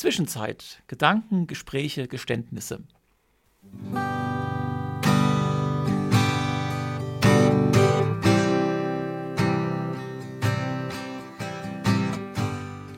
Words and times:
Zwischenzeit. 0.00 0.82
Gedanken, 0.86 1.46
Gespräche, 1.46 2.08
Geständnisse. 2.08 2.80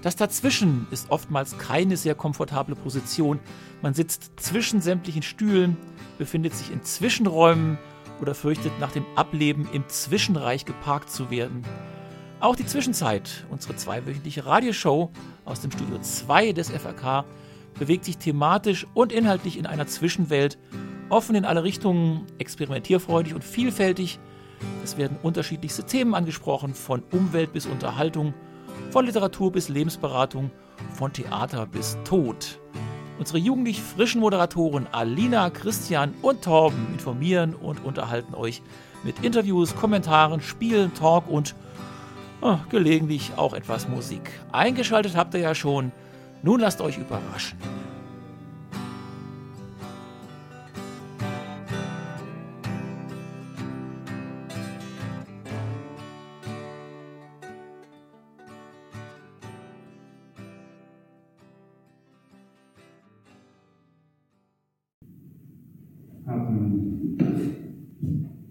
Das 0.00 0.14
Dazwischen 0.14 0.86
ist 0.92 1.10
oftmals 1.10 1.58
keine 1.58 1.96
sehr 1.96 2.14
komfortable 2.14 2.76
Position. 2.76 3.40
Man 3.82 3.94
sitzt 3.94 4.38
zwischen 4.38 4.80
sämtlichen 4.80 5.22
Stühlen, 5.22 5.76
befindet 6.18 6.54
sich 6.54 6.70
in 6.70 6.84
Zwischenräumen 6.84 7.78
oder 8.20 8.36
fürchtet 8.36 8.78
nach 8.78 8.92
dem 8.92 9.04
Ableben 9.16 9.68
im 9.72 9.88
Zwischenreich 9.88 10.64
geparkt 10.66 11.10
zu 11.10 11.32
werden. 11.32 11.64
Auch 12.42 12.56
die 12.56 12.66
Zwischenzeit, 12.66 13.44
unsere 13.50 13.76
zweiwöchentliche 13.76 14.44
Radioshow 14.44 15.12
aus 15.44 15.60
dem 15.60 15.70
Studio 15.70 16.00
2 16.00 16.50
des 16.50 16.70
FAK, 16.70 17.24
bewegt 17.78 18.04
sich 18.04 18.18
thematisch 18.18 18.84
und 18.94 19.12
inhaltlich 19.12 19.56
in 19.56 19.64
einer 19.64 19.86
Zwischenwelt, 19.86 20.58
offen 21.08 21.36
in 21.36 21.44
alle 21.44 21.62
Richtungen, 21.62 22.26
experimentierfreudig 22.38 23.36
und 23.36 23.44
vielfältig. 23.44 24.18
Es 24.82 24.96
werden 24.96 25.18
unterschiedlichste 25.22 25.84
Themen 25.84 26.16
angesprochen, 26.16 26.74
von 26.74 27.04
Umwelt 27.12 27.52
bis 27.52 27.66
Unterhaltung, 27.66 28.34
von 28.90 29.06
Literatur 29.06 29.52
bis 29.52 29.68
Lebensberatung, 29.68 30.50
von 30.94 31.12
Theater 31.12 31.66
bis 31.66 31.96
Tod. 32.02 32.58
Unsere 33.20 33.38
jugendlich 33.38 33.80
frischen 33.80 34.20
Moderatoren 34.20 34.88
Alina, 34.90 35.48
Christian 35.50 36.12
und 36.22 36.42
Torben 36.42 36.88
informieren 36.92 37.54
und 37.54 37.84
unterhalten 37.84 38.34
euch 38.34 38.62
mit 39.04 39.20
Interviews, 39.22 39.76
Kommentaren, 39.76 40.40
Spielen, 40.40 40.92
Talk 40.92 41.28
und 41.28 41.54
oh, 42.42 42.58
gelegentlich 42.68 43.32
auch 43.36 43.54
etwas 43.54 43.88
Musik. 43.88 44.30
Eingeschaltet 44.50 45.16
habt 45.16 45.34
ihr 45.34 45.40
ja 45.40 45.54
schon. 45.54 45.92
Nun 46.42 46.60
lasst 46.60 46.80
euch 46.80 46.98
überraschen. 46.98 47.56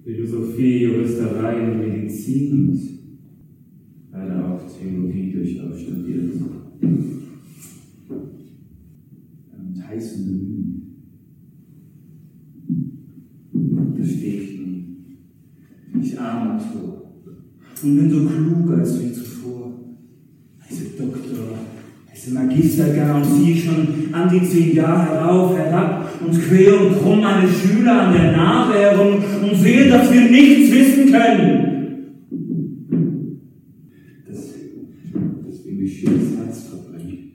Philosophie, 0.04 0.84
Juristerei 0.84 1.62
und 1.62 1.80
Medizin 1.80 3.01
Theologie 5.52 5.60
durchaus 5.60 5.82
studiert. 5.82 6.34
Mit 9.74 9.88
heißen 9.88 10.26
Bemühen. 10.26 10.82
Da 13.98 14.06
stehe 14.06 14.42
ich 14.42 14.60
nun. 14.60 14.96
Ich 16.02 16.20
armer 16.20 16.60
Tor. 16.60 17.14
Und 17.84 17.98
bin 17.98 18.10
so 18.10 18.26
klug 18.26 18.78
als 18.78 19.00
wie 19.02 19.14
zuvor. 19.14 19.74
Heiße 20.60 20.86
Doktor, 20.98 21.58
heiße 22.10 22.32
Magister 22.32 22.94
gar 22.94 23.18
und 23.18 23.26
ziehe 23.26 23.58
schon 23.58 24.14
an 24.14 24.30
die 24.30 24.48
zehn 24.48 24.76
Jahre 24.76 25.14
herauf, 25.14 25.58
herab 25.58 26.12
und 26.26 26.40
quer 26.40 26.80
und 26.80 26.98
krumm 27.00 27.22
meine 27.22 27.48
Schüler 27.48 28.08
an 28.08 28.14
der 28.14 28.32
Nase 28.32 28.74
herum 28.74 29.24
und 29.42 29.56
sehe, 29.56 29.90
dass 29.90 30.12
wir 30.14 30.30
nichts 30.30 30.72
wissen 30.72 31.12
können. 31.12 31.72
Das, 34.28 34.54
das 35.48 35.66
will 35.66 35.74
mich 35.74 36.00
schönes 36.00 36.38
Herz 36.38 36.64
verbrennen. 36.64 37.32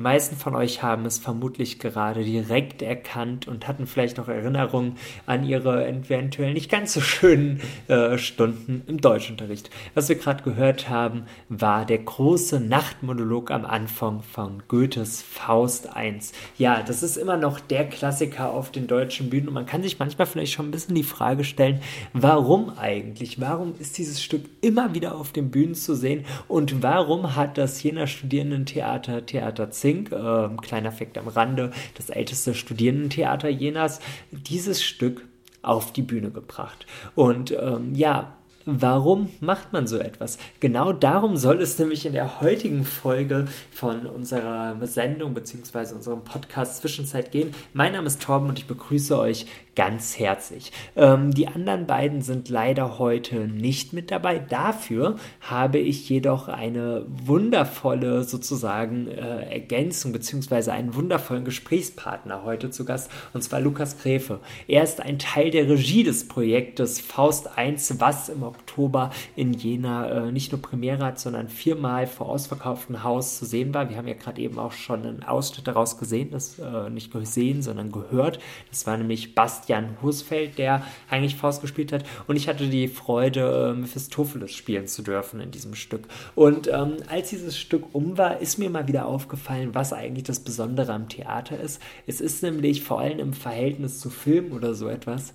Die 0.00 0.04
meisten 0.04 0.34
von 0.34 0.54
euch 0.54 0.82
haben 0.82 1.04
es 1.04 1.18
vermutlich 1.18 1.78
gerade 1.78 2.24
direkt 2.24 2.80
erkannt 2.80 3.46
und 3.46 3.68
hatten 3.68 3.86
vielleicht 3.86 4.16
noch 4.16 4.28
Erinnerungen 4.28 4.96
an 5.26 5.44
ihre 5.44 5.86
eventuell 5.86 6.54
nicht 6.54 6.70
ganz 6.70 6.94
so 6.94 7.02
schönen 7.02 7.60
äh, 7.86 8.16
Stunden 8.16 8.82
im 8.86 9.02
Deutschunterricht. 9.02 9.68
Was 9.92 10.08
wir 10.08 10.16
gerade 10.16 10.42
gehört 10.42 10.88
haben, 10.88 11.24
war 11.50 11.84
der 11.84 11.98
große 11.98 12.60
Nachtmonolog 12.60 13.50
am 13.50 13.66
Anfang 13.66 14.22
von 14.22 14.62
Goethes 14.68 15.20
Faust 15.20 15.90
I. 15.94 16.18
Ja, 16.56 16.82
das 16.82 17.02
ist 17.02 17.18
immer 17.18 17.36
noch 17.36 17.60
der 17.60 17.86
Klassiker 17.86 18.54
auf 18.54 18.72
den 18.72 18.86
deutschen 18.86 19.28
Bühnen 19.28 19.48
und 19.48 19.54
man 19.54 19.66
kann 19.66 19.82
sich 19.82 19.98
manchmal 19.98 20.26
vielleicht 20.26 20.54
schon 20.54 20.68
ein 20.68 20.70
bisschen 20.70 20.94
die 20.94 21.02
Frage 21.02 21.44
stellen, 21.44 21.82
warum 22.14 22.70
eigentlich? 22.78 23.38
Warum 23.38 23.74
ist 23.78 23.98
dieses 23.98 24.22
Stück 24.22 24.44
immer 24.62 24.94
wieder 24.94 25.14
auf 25.14 25.32
den 25.32 25.50
Bühnen 25.50 25.74
zu 25.74 25.94
sehen 25.94 26.24
und 26.48 26.82
warum 26.82 27.36
hat 27.36 27.58
das 27.58 27.82
Jena 27.82 28.06
Studierendentheater 28.06 29.26
Theater 29.26 29.70
Zink, 29.90 30.12
äh, 30.12 30.48
kleiner 30.62 30.92
Fakt 30.92 31.18
am 31.18 31.28
Rande, 31.28 31.72
das 31.96 32.10
älteste 32.10 32.54
Studierendentheater 32.54 33.48
Jenas, 33.48 34.00
dieses 34.30 34.82
Stück 34.82 35.26
auf 35.62 35.92
die 35.92 36.02
Bühne 36.02 36.30
gebracht. 36.30 36.86
Und 37.14 37.52
ähm, 37.52 37.94
ja, 37.94 38.36
Warum 38.66 39.30
macht 39.40 39.72
man 39.72 39.86
so 39.86 39.96
etwas? 39.96 40.38
Genau 40.60 40.92
darum 40.92 41.38
soll 41.38 41.62
es 41.62 41.78
nämlich 41.78 42.04
in 42.04 42.12
der 42.12 42.42
heutigen 42.42 42.84
Folge 42.84 43.48
von 43.72 44.04
unserer 44.04 44.76
Sendung 44.86 45.32
bzw. 45.32 45.94
unserem 45.94 46.22
Podcast 46.24 46.76
Zwischenzeit 46.76 47.32
gehen. 47.32 47.54
Mein 47.72 47.94
Name 47.94 48.06
ist 48.06 48.22
Torben 48.22 48.50
und 48.50 48.58
ich 48.58 48.66
begrüße 48.66 49.18
euch 49.18 49.46
ganz 49.76 50.18
herzlich. 50.18 50.72
Ähm, 50.96 51.32
die 51.32 51.48
anderen 51.48 51.86
beiden 51.86 52.22
sind 52.22 52.48
leider 52.48 52.98
heute 52.98 53.46
nicht 53.48 53.92
mit 53.92 54.10
dabei. 54.10 54.38
Dafür 54.38 55.16
habe 55.40 55.78
ich 55.78 56.08
jedoch 56.08 56.48
eine 56.48 57.04
wundervolle 57.08 58.24
sozusagen 58.24 59.08
äh, 59.08 59.52
Ergänzung 59.52 60.12
bzw. 60.12 60.70
einen 60.70 60.94
wundervollen 60.94 61.44
Gesprächspartner 61.44 62.44
heute 62.44 62.70
zu 62.70 62.84
Gast 62.84 63.10
und 63.32 63.42
zwar 63.42 63.60
Lukas 63.60 63.98
Gräfe. 63.98 64.40
Er 64.66 64.82
ist 64.82 65.00
ein 65.00 65.18
Teil 65.18 65.50
der 65.50 65.68
Regie 65.68 66.02
des 66.02 66.26
Projektes 66.28 67.00
Faust 67.00 67.56
1, 67.56 68.00
was 68.00 68.28
im 68.28 68.42
Oktober 68.42 69.10
in 69.36 69.52
Jena 69.52 70.26
äh, 70.28 70.32
nicht 70.32 70.52
nur 70.52 70.60
Premiere 70.60 71.04
hat, 71.04 71.20
sondern 71.20 71.48
viermal 71.48 72.06
vor 72.06 72.28
ausverkauftem 72.28 73.02
Haus 73.04 73.38
zu 73.38 73.44
sehen 73.44 73.72
war. 73.74 73.88
Wir 73.88 73.96
haben 73.96 74.08
ja 74.08 74.14
gerade 74.14 74.40
eben 74.40 74.58
auch 74.58 74.72
schon 74.72 75.06
einen 75.06 75.22
Ausschnitt 75.22 75.66
daraus 75.66 75.98
gesehen, 75.98 76.30
das 76.30 76.58
äh, 76.58 76.90
nicht 76.90 77.12
gesehen, 77.12 77.62
sondern 77.62 77.92
gehört. 77.92 78.38
Das 78.70 78.86
war 78.86 78.96
nämlich 78.96 79.34
Bastian 79.60 79.84
Jan 79.84 80.02
Husfeld, 80.02 80.58
der 80.58 80.84
eigentlich 81.08 81.36
Faust 81.36 81.60
gespielt 81.60 81.92
hat. 81.92 82.04
Und 82.26 82.36
ich 82.36 82.48
hatte 82.48 82.68
die 82.68 82.88
Freude, 82.88 83.72
äh, 83.74 83.78
Mephistopheles 83.78 84.54
spielen 84.54 84.86
zu 84.86 85.02
dürfen 85.02 85.40
in 85.40 85.50
diesem 85.50 85.74
Stück. 85.74 86.08
Und 86.34 86.68
ähm, 86.68 86.96
als 87.08 87.30
dieses 87.30 87.58
Stück 87.58 87.94
um 87.94 88.18
war, 88.18 88.40
ist 88.40 88.58
mir 88.58 88.70
mal 88.70 88.88
wieder 88.88 89.06
aufgefallen, 89.06 89.74
was 89.74 89.92
eigentlich 89.92 90.24
das 90.24 90.40
Besondere 90.40 90.92
am 90.92 91.08
Theater 91.08 91.58
ist. 91.58 91.80
Es 92.06 92.20
ist 92.20 92.42
nämlich 92.42 92.82
vor 92.82 93.00
allem 93.00 93.18
im 93.18 93.32
Verhältnis 93.32 94.00
zu 94.00 94.10
Film 94.10 94.52
oder 94.52 94.74
so 94.74 94.88
etwas, 94.88 95.34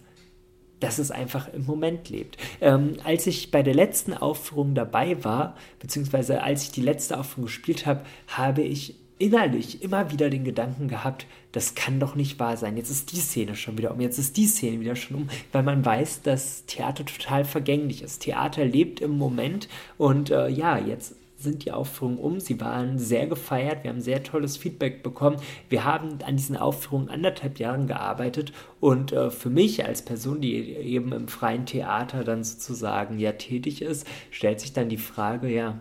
dass 0.80 1.00
es 1.00 1.12
einfach 1.12 1.52
im 1.54 1.66
Moment 1.66 2.10
lebt. 2.10 2.38
Ähm, 2.62 2.98
als 3.04 3.28
ich 3.28 3.52
bei 3.52 3.64
der 3.64 3.74
letzten 3.74 4.14
Aufführung 4.14 4.76
dabei 4.76 5.24
war, 5.24 5.56
beziehungsweise 5.80 6.44
als 6.44 6.64
ich 6.64 6.72
die 6.72 6.82
letzte 6.82 7.18
Aufführung 7.18 7.46
gespielt 7.46 7.86
habe, 7.86 8.02
habe 8.28 8.62
ich 8.62 8.96
innerlich 9.18 9.82
immer 9.82 10.12
wieder 10.12 10.30
den 10.30 10.44
Gedanken 10.44 10.88
gehabt, 10.88 11.26
das 11.52 11.76
kann 11.76 12.00
doch 12.00 12.16
nicht 12.16 12.40
wahr 12.40 12.58
sein. 12.58 12.76
Jetzt 12.78 12.90
ist 12.90 13.12
die 13.12 13.20
Szene 13.20 13.56
schon 13.56 13.78
wieder 13.78 13.92
um, 13.92 14.02
jetzt 14.02 14.20
ist 14.20 14.36
die 14.36 14.48
Szene 14.48 14.82
wieder 14.82 14.96
schon 14.96 15.18
um, 15.18 15.30
weil 15.52 15.64
man 15.64 15.86
weiß, 15.86 16.22
dass 16.22 16.66
Theater 16.66 17.06
total 17.06 17.46
vergänglich 17.46 18.02
ist. 18.02 18.24
Theater 18.24 18.66
lebt 18.66 19.00
im 19.00 19.18
Moment 19.18 19.70
und 19.98 20.32
äh, 20.32 20.50
ja, 20.50 20.78
jetzt 20.78 21.16
sind 21.38 21.66
die 21.66 21.72
Aufführungen 21.72 22.18
um. 22.18 22.40
Sie 22.40 22.60
waren 22.60 22.98
sehr 22.98 23.28
gefeiert. 23.28 23.84
Wir 23.84 23.92
haben 23.92 24.02
sehr 24.02 24.24
tolles 24.24 24.58
Feedback 24.58 25.04
bekommen. 25.04 25.38
Wir 25.70 25.84
haben 25.84 26.20
an 26.26 26.38
diesen 26.38 26.58
Aufführungen 26.58 27.10
anderthalb 27.10 27.60
Jahren 27.60 27.88
gearbeitet 27.88 28.54
und 28.80 29.12
äh, 29.12 29.30
für 29.32 29.50
mich 29.50 29.86
als 29.86 30.04
Person, 30.04 30.42
die 30.42 30.56
eben 30.56 31.12
im 31.12 31.28
freien 31.28 31.66
Theater 31.66 32.24
dann 32.24 32.44
sozusagen 32.44 33.20
ja 33.20 33.34
tätig 33.34 33.82
ist, 33.82 34.08
stellt 34.32 34.60
sich 34.60 34.74
dann 34.74 34.90
die 34.90 34.98
Frage, 34.98 35.50
ja, 35.50 35.80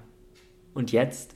und 0.74 0.92
jetzt? 0.92 1.34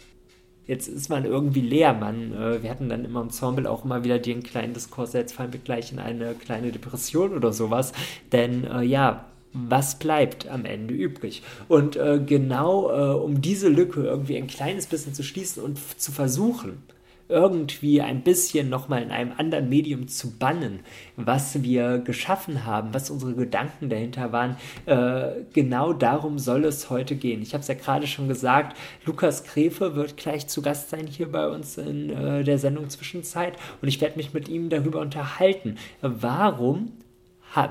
Jetzt 0.68 0.86
ist 0.86 1.08
man 1.08 1.24
irgendwie 1.24 1.62
leer. 1.62 1.94
Man, 1.94 2.32
äh, 2.32 2.62
wir 2.62 2.70
hatten 2.70 2.88
dann 2.88 3.04
im 3.04 3.16
Ensemble 3.16 3.68
auch 3.68 3.84
immer 3.84 4.04
wieder 4.04 4.20
den 4.20 4.44
kleinen 4.44 4.74
Diskurs, 4.74 5.12
jetzt 5.14 5.32
fallen 5.32 5.52
wir 5.52 5.58
gleich 5.58 5.90
in 5.90 5.98
eine 5.98 6.34
kleine 6.34 6.70
Depression 6.70 7.34
oder 7.34 7.52
sowas. 7.52 7.92
Denn 8.30 8.64
äh, 8.64 8.82
ja, 8.82 9.24
was 9.52 9.98
bleibt 9.98 10.46
am 10.46 10.64
Ende 10.64 10.94
übrig? 10.94 11.42
Und 11.66 11.96
äh, 11.96 12.20
genau 12.24 12.90
äh, 12.90 13.18
um 13.18 13.40
diese 13.40 13.68
Lücke 13.68 14.02
irgendwie 14.04 14.36
ein 14.36 14.46
kleines 14.46 14.86
bisschen 14.86 15.14
zu 15.14 15.24
schließen 15.24 15.62
und 15.62 15.78
zu 15.98 16.12
versuchen, 16.12 16.82
irgendwie 17.28 18.00
ein 18.00 18.22
bisschen 18.22 18.68
nochmal 18.68 19.02
in 19.02 19.10
einem 19.10 19.32
anderen 19.36 19.68
Medium 19.68 20.08
zu 20.08 20.38
bannen, 20.38 20.80
was 21.16 21.62
wir 21.62 21.98
geschaffen 21.98 22.64
haben, 22.64 22.94
was 22.94 23.10
unsere 23.10 23.34
Gedanken 23.34 23.88
dahinter 23.88 24.32
waren. 24.32 24.56
Äh, 24.86 25.44
genau 25.52 25.92
darum 25.92 26.38
soll 26.38 26.64
es 26.64 26.90
heute 26.90 27.16
gehen. 27.16 27.42
Ich 27.42 27.54
habe 27.54 27.62
es 27.62 27.68
ja 27.68 27.74
gerade 27.74 28.06
schon 28.06 28.28
gesagt, 28.28 28.76
Lukas 29.04 29.44
Gräfe 29.44 29.94
wird 29.94 30.16
gleich 30.16 30.46
zu 30.46 30.62
Gast 30.62 30.90
sein 30.90 31.06
hier 31.06 31.30
bei 31.30 31.48
uns 31.48 31.78
in 31.78 32.10
äh, 32.10 32.44
der 32.44 32.58
Sendung 32.58 32.88
Zwischenzeit 32.88 33.56
und 33.82 33.88
ich 33.88 34.00
werde 34.00 34.16
mich 34.16 34.32
mit 34.32 34.48
ihm 34.48 34.68
darüber 34.68 35.00
unterhalten. 35.00 35.76
Warum 36.00 36.92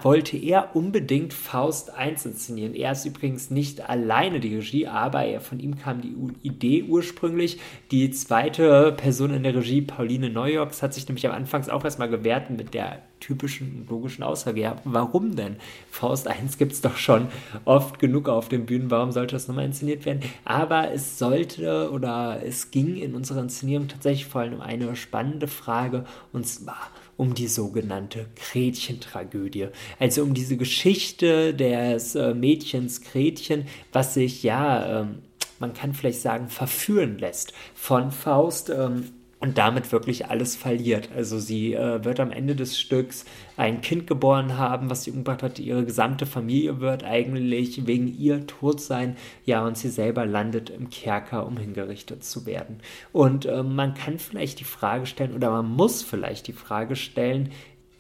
wollte 0.02 0.38
er 0.38 0.76
unbedingt 0.76 1.34
Faust 1.34 1.94
1 1.94 2.26
inszenieren. 2.26 2.74
Er 2.74 2.92
ist 2.92 3.06
übrigens 3.06 3.50
nicht 3.50 3.90
alleine 3.90 4.40
die 4.40 4.56
Regie, 4.56 4.88
aber 4.88 5.24
er, 5.24 5.40
von 5.40 5.60
ihm 5.60 5.78
kam 5.78 6.02
die 6.02 6.16
Idee 6.42 6.84
ursprünglich. 6.84 7.60
Die 7.92 8.10
zweite 8.12 8.92
Person 8.98 9.34
in 9.34 9.44
der 9.44 9.56
Regie, 9.56 9.82
Pauline 9.82 10.30
Neujoks, 10.30 10.82
hat 10.82 10.94
sich 10.94 11.08
nämlich 11.08 11.28
am 11.28 11.34
Anfang 11.34 11.68
auch 11.70 11.84
erstmal 11.84 12.10
gewehrt 12.10 12.50
mit 12.50 12.74
der 12.74 13.02
typischen 13.20 13.86
logischen 13.90 14.24
Aussage. 14.24 14.62
Ja, 14.62 14.76
warum 14.84 15.36
denn? 15.36 15.56
Faust 15.90 16.28
1 16.28 16.58
gibt 16.58 16.74
es 16.74 16.82
doch 16.82 16.98
schon 16.98 17.28
oft 17.66 18.00
genug 18.00 18.30
auf 18.30 18.50
den 18.50 18.66
Bühnen. 18.66 18.92
Warum 18.92 19.12
sollte 19.12 19.36
das 19.36 19.48
nochmal 19.48 19.66
inszeniert 19.66 20.06
werden? 20.06 20.22
Aber 20.46 20.92
es 20.92 21.18
sollte 21.18 21.92
oder 21.92 22.42
es 22.44 22.72
ging 22.72 22.96
in 22.96 23.16
unserer 23.16 23.42
Inszenierung 23.42 23.88
tatsächlich 23.88 24.26
vor 24.26 24.42
allem 24.42 24.56
um 24.56 24.62
eine 24.62 24.96
spannende 24.96 25.48
Frage 25.48 26.06
und 26.32 26.48
zwar 26.48 26.92
um 27.18 27.34
die 27.34 27.48
sogenannte 27.48 28.28
Gretchen-Tragödie. 28.36 29.70
Also 30.00 30.24
um 30.24 30.34
diese 30.34 30.56
Geschichte 30.56 31.54
des 31.54 32.16
äh, 32.16 32.34
Mädchens 32.34 33.02
Gretchen, 33.02 33.66
was 33.92 34.14
sich 34.14 34.44
ja, 34.44 35.02
ähm, 35.02 35.24
man 35.60 35.74
kann 35.74 35.94
vielleicht 35.94 36.22
sagen, 36.22 36.48
verführen 36.50 37.18
lässt 37.18 37.54
von 37.74 38.12
Faust. 38.12 38.70
Ähm, 38.70 39.10
und 39.40 39.58
damit 39.58 39.92
wirklich 39.92 40.28
alles 40.28 40.56
verliert. 40.56 41.10
Also 41.16 41.38
sie 41.38 41.74
äh, 41.74 42.04
wird 42.04 42.20
am 42.20 42.32
Ende 42.32 42.56
des 42.56 42.80
Stücks 42.80 43.26
ein 43.56 43.82
Kind 43.82 44.08
geboren 44.08 44.58
haben, 44.58 44.90
was 44.90 45.04
sie 45.04 45.12
umgebracht 45.12 45.44
hat. 45.44 45.60
Ihre 45.60 45.86
gesamte 45.86 46.26
Familie 46.26 46.80
wird 46.80 47.04
eigentlich 47.04 47.86
wegen 47.86 48.08
ihr 48.18 48.48
tot 48.48 48.82
sein. 48.82 49.16
Ja, 49.46 49.66
und 49.66 49.78
sie 49.78 49.90
selber 49.90 50.26
landet 50.26 50.70
im 50.72 50.90
Kerker, 50.90 51.46
um 51.46 51.58
hingerichtet 51.58 52.24
zu 52.24 52.46
werden. 52.46 52.80
Und 53.12 53.46
äh, 53.46 53.62
man 53.62 53.94
kann 53.94 54.18
vielleicht 54.18 54.60
die 54.60 54.64
Frage 54.64 55.06
stellen, 55.06 55.36
oder 55.36 55.52
man 55.52 55.70
muss 55.70 56.02
vielleicht 56.02 56.48
die 56.48 56.54
Frage 56.54 56.96
stellen, 56.96 57.52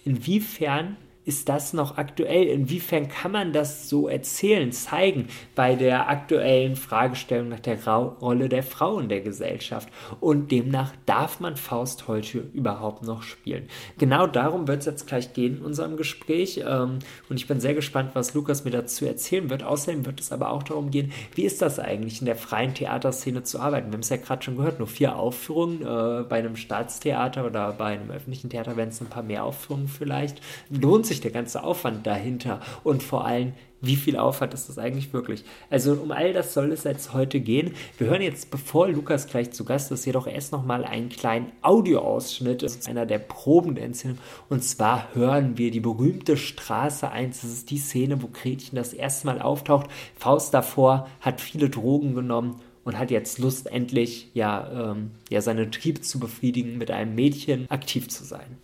inwiefern 0.06 0.98
ist 1.28 1.50
das 1.50 1.74
noch 1.74 1.98
aktuell? 1.98 2.48
Inwiefern 2.48 3.10
kann 3.10 3.34
man 3.34 3.52
das 3.52 3.90
so 3.90 4.08
erzählen, 4.08 4.72
zeigen 4.72 5.28
bei 5.56 5.76
der 5.76 6.08
aktuellen 6.08 6.78
Fragestellung 6.78 7.50
nach 7.50 7.60
der 7.60 7.86
Ra 7.86 7.98
Rolle 7.98 8.48
der 8.48 8.64
Frau 8.64 8.98
in 9.00 9.10
der 9.10 9.20
Gesellschaft? 9.20 9.90
Und 10.22 10.52
demnach 10.54 10.94
darf 11.06 11.42
man 11.42 11.58
Faust 11.58 12.08
heute 12.08 12.46
überhaupt 12.54 13.04
noch 13.04 13.24
spielen? 13.24 13.68
Genau 13.98 14.26
darum 14.26 14.70
wird 14.70 14.80
es 14.80 14.86
jetzt 14.86 15.06
gleich 15.06 15.34
gehen 15.34 15.58
in 15.58 15.66
unserem 15.66 15.98
Gespräch. 15.98 16.64
Ähm, 16.66 17.00
und 17.30 17.36
ich 17.36 17.46
bin 17.46 17.60
sehr 17.60 17.74
gespannt, 17.74 18.12
was 18.14 18.34
Lukas 18.34 18.64
mir 18.64 18.72
dazu 18.72 19.06
erzählen 19.06 19.50
wird. 19.50 19.64
Außerdem 19.64 20.06
wird 20.06 20.22
es 20.22 20.32
aber 20.32 20.52
auch 20.52 20.64
darum 20.64 20.92
gehen, 20.92 21.12
wie 21.36 21.44
ist 21.44 21.62
das 21.62 21.78
eigentlich 21.78 22.22
in 22.22 22.26
der 22.26 22.38
freien 22.38 22.74
Theaterszene 22.74 23.44
zu 23.44 23.60
arbeiten? 23.60 23.88
Wir 23.88 23.96
haben 23.96 24.02
es 24.02 24.10
ja 24.10 24.16
gerade 24.16 24.44
schon 24.44 24.56
gehört, 24.56 24.80
nur 24.80 24.88
vier 24.88 25.18
Aufführungen 25.18 25.82
äh, 25.82 26.24
bei 26.24 26.38
einem 26.38 26.56
Staatstheater 26.56 27.46
oder 27.46 27.74
bei 27.74 27.88
einem 27.88 28.12
öffentlichen 28.12 28.50
Theater 28.50 28.78
werden 28.78 28.92
es 28.92 29.02
ein 29.02 29.08
paar 29.08 29.24
mehr 29.24 29.44
Aufführungen 29.44 29.90
vielleicht. 29.90 30.40
Lohnt 30.70 31.06
sich 31.06 31.17
sich 31.18 31.22
der 31.22 31.32
ganze 31.32 31.64
Aufwand 31.64 32.06
dahinter 32.06 32.62
und 32.84 33.04
vor 33.04 33.26
allem, 33.26 33.54
wie 33.82 33.96
viel 33.96 34.18
Aufwand 34.18 34.54
ist 34.54 34.70
das 34.70 34.80
eigentlich 34.80 35.14
wirklich? 35.14 35.44
Also 35.70 35.94
um 35.94 36.12
all 36.12 36.34
das 36.34 36.54
soll 36.54 36.72
es 36.72 36.84
jetzt 36.84 37.14
heute 37.14 37.40
gehen. 37.40 37.74
Wir 37.98 38.08
hören 38.08 38.22
jetzt, 38.22 38.50
bevor 38.50 38.88
Lukas 38.88 39.28
gleich 39.28 39.52
zu 39.52 39.66
Gast 39.66 39.92
ist, 39.92 40.06
jedoch 40.06 40.26
erst 40.26 40.52
nochmal 40.52 40.84
einen 40.84 41.10
kleinen 41.10 41.52
Audioausschnitt. 41.62 42.64
Das 42.64 42.76
ist 42.76 42.90
einer 42.90 43.06
der 43.06 43.20
Proben 43.20 43.76
der 43.76 43.86
Inszenierung. 43.86 44.22
Und 44.50 44.64
zwar 44.64 45.14
hören 45.14 45.58
wir 45.60 45.70
die 45.70 45.80
berühmte 45.80 46.38
Straße 46.38 47.12
1. 47.12 47.42
Das 47.42 47.52
ist 47.52 47.70
die 47.70 47.78
Szene, 47.78 48.22
wo 48.22 48.28
Gretchen 48.28 48.78
das 48.78 48.94
erste 48.94 49.28
Mal 49.28 49.42
auftaucht. 49.42 49.88
Faust 50.16 50.54
davor 50.54 51.08
hat 51.22 51.40
viele 51.40 51.70
Drogen 51.70 52.16
genommen 52.16 52.60
und 52.84 52.98
hat 52.98 53.12
jetzt 53.12 53.38
Lust, 53.38 53.68
endlich 53.68 54.32
ja, 54.34 54.92
ähm, 54.92 55.12
ja 55.30 55.42
seinen 55.42 55.72
Trieb 55.72 56.04
zu 56.04 56.20
befriedigen, 56.20 56.80
mit 56.80 56.90
einem 56.90 57.14
Mädchen 57.14 57.70
aktiv 57.70 58.08
zu 58.10 58.24
sein 58.24 58.58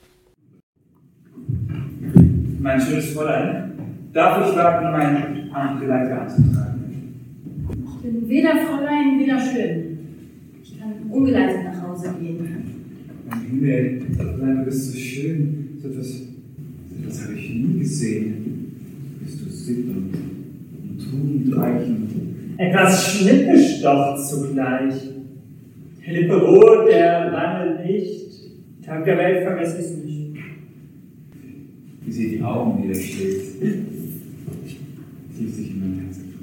mein 2.63 2.79
schönes 2.79 3.11
Fräulein, 3.11 3.73
darf 4.13 4.49
ich 4.49 4.55
warten, 4.55 4.91
mein 4.91 5.53
Amtgeleiter 5.53 6.21
anzutragen? 6.21 6.79
Ich 7.85 8.01
bin 8.01 8.29
weder 8.29 8.55
Fräulein, 8.55 9.19
weder 9.19 9.37
schön. 9.37 9.97
Ich 10.63 10.79
kann 10.79 10.93
ungeleitet 11.09 11.65
nach 11.65 11.89
Hause 11.89 12.15
gehen. 12.19 12.39
Mein 13.29 13.41
Himmel, 13.41 14.01
Fräulein, 14.15 14.59
du 14.59 14.65
bist 14.65 14.91
so 14.91 14.97
schön. 14.97 15.77
So 15.81 15.89
etwas, 15.89 16.07
so 16.07 17.03
etwas 17.03 17.23
habe 17.25 17.33
ich 17.33 17.49
nie 17.53 17.79
gesehen. 17.79 18.77
Bist 19.19 19.45
du 19.45 19.49
sitt 19.49 19.85
und, 19.89 20.13
tugendreichend. 20.99 22.11
Etwas 22.57 23.07
schnippisch 23.09 23.81
doch 23.81 24.15
zugleich. 24.25 24.93
Der 26.05 26.13
Lippe 26.13 26.35
rot, 26.35 26.87
der 26.89 27.29
Wanne 27.33 27.83
nicht. 27.85 28.23
Tag 28.85 29.03
der 29.03 29.17
Welt 29.17 29.43
vergesse 29.43 29.81
ich 29.81 30.05
nicht 30.05 30.22
wie 32.05 32.11
sie 32.11 32.37
die 32.37 32.43
Augen 32.43 32.83
wieder 32.83 32.99
schlägt, 32.99 33.61
tief 35.35 35.55
sich 35.55 35.71
in 35.71 35.79
mein 35.79 36.05
Herz 36.05 36.17
prägt. 36.17 36.33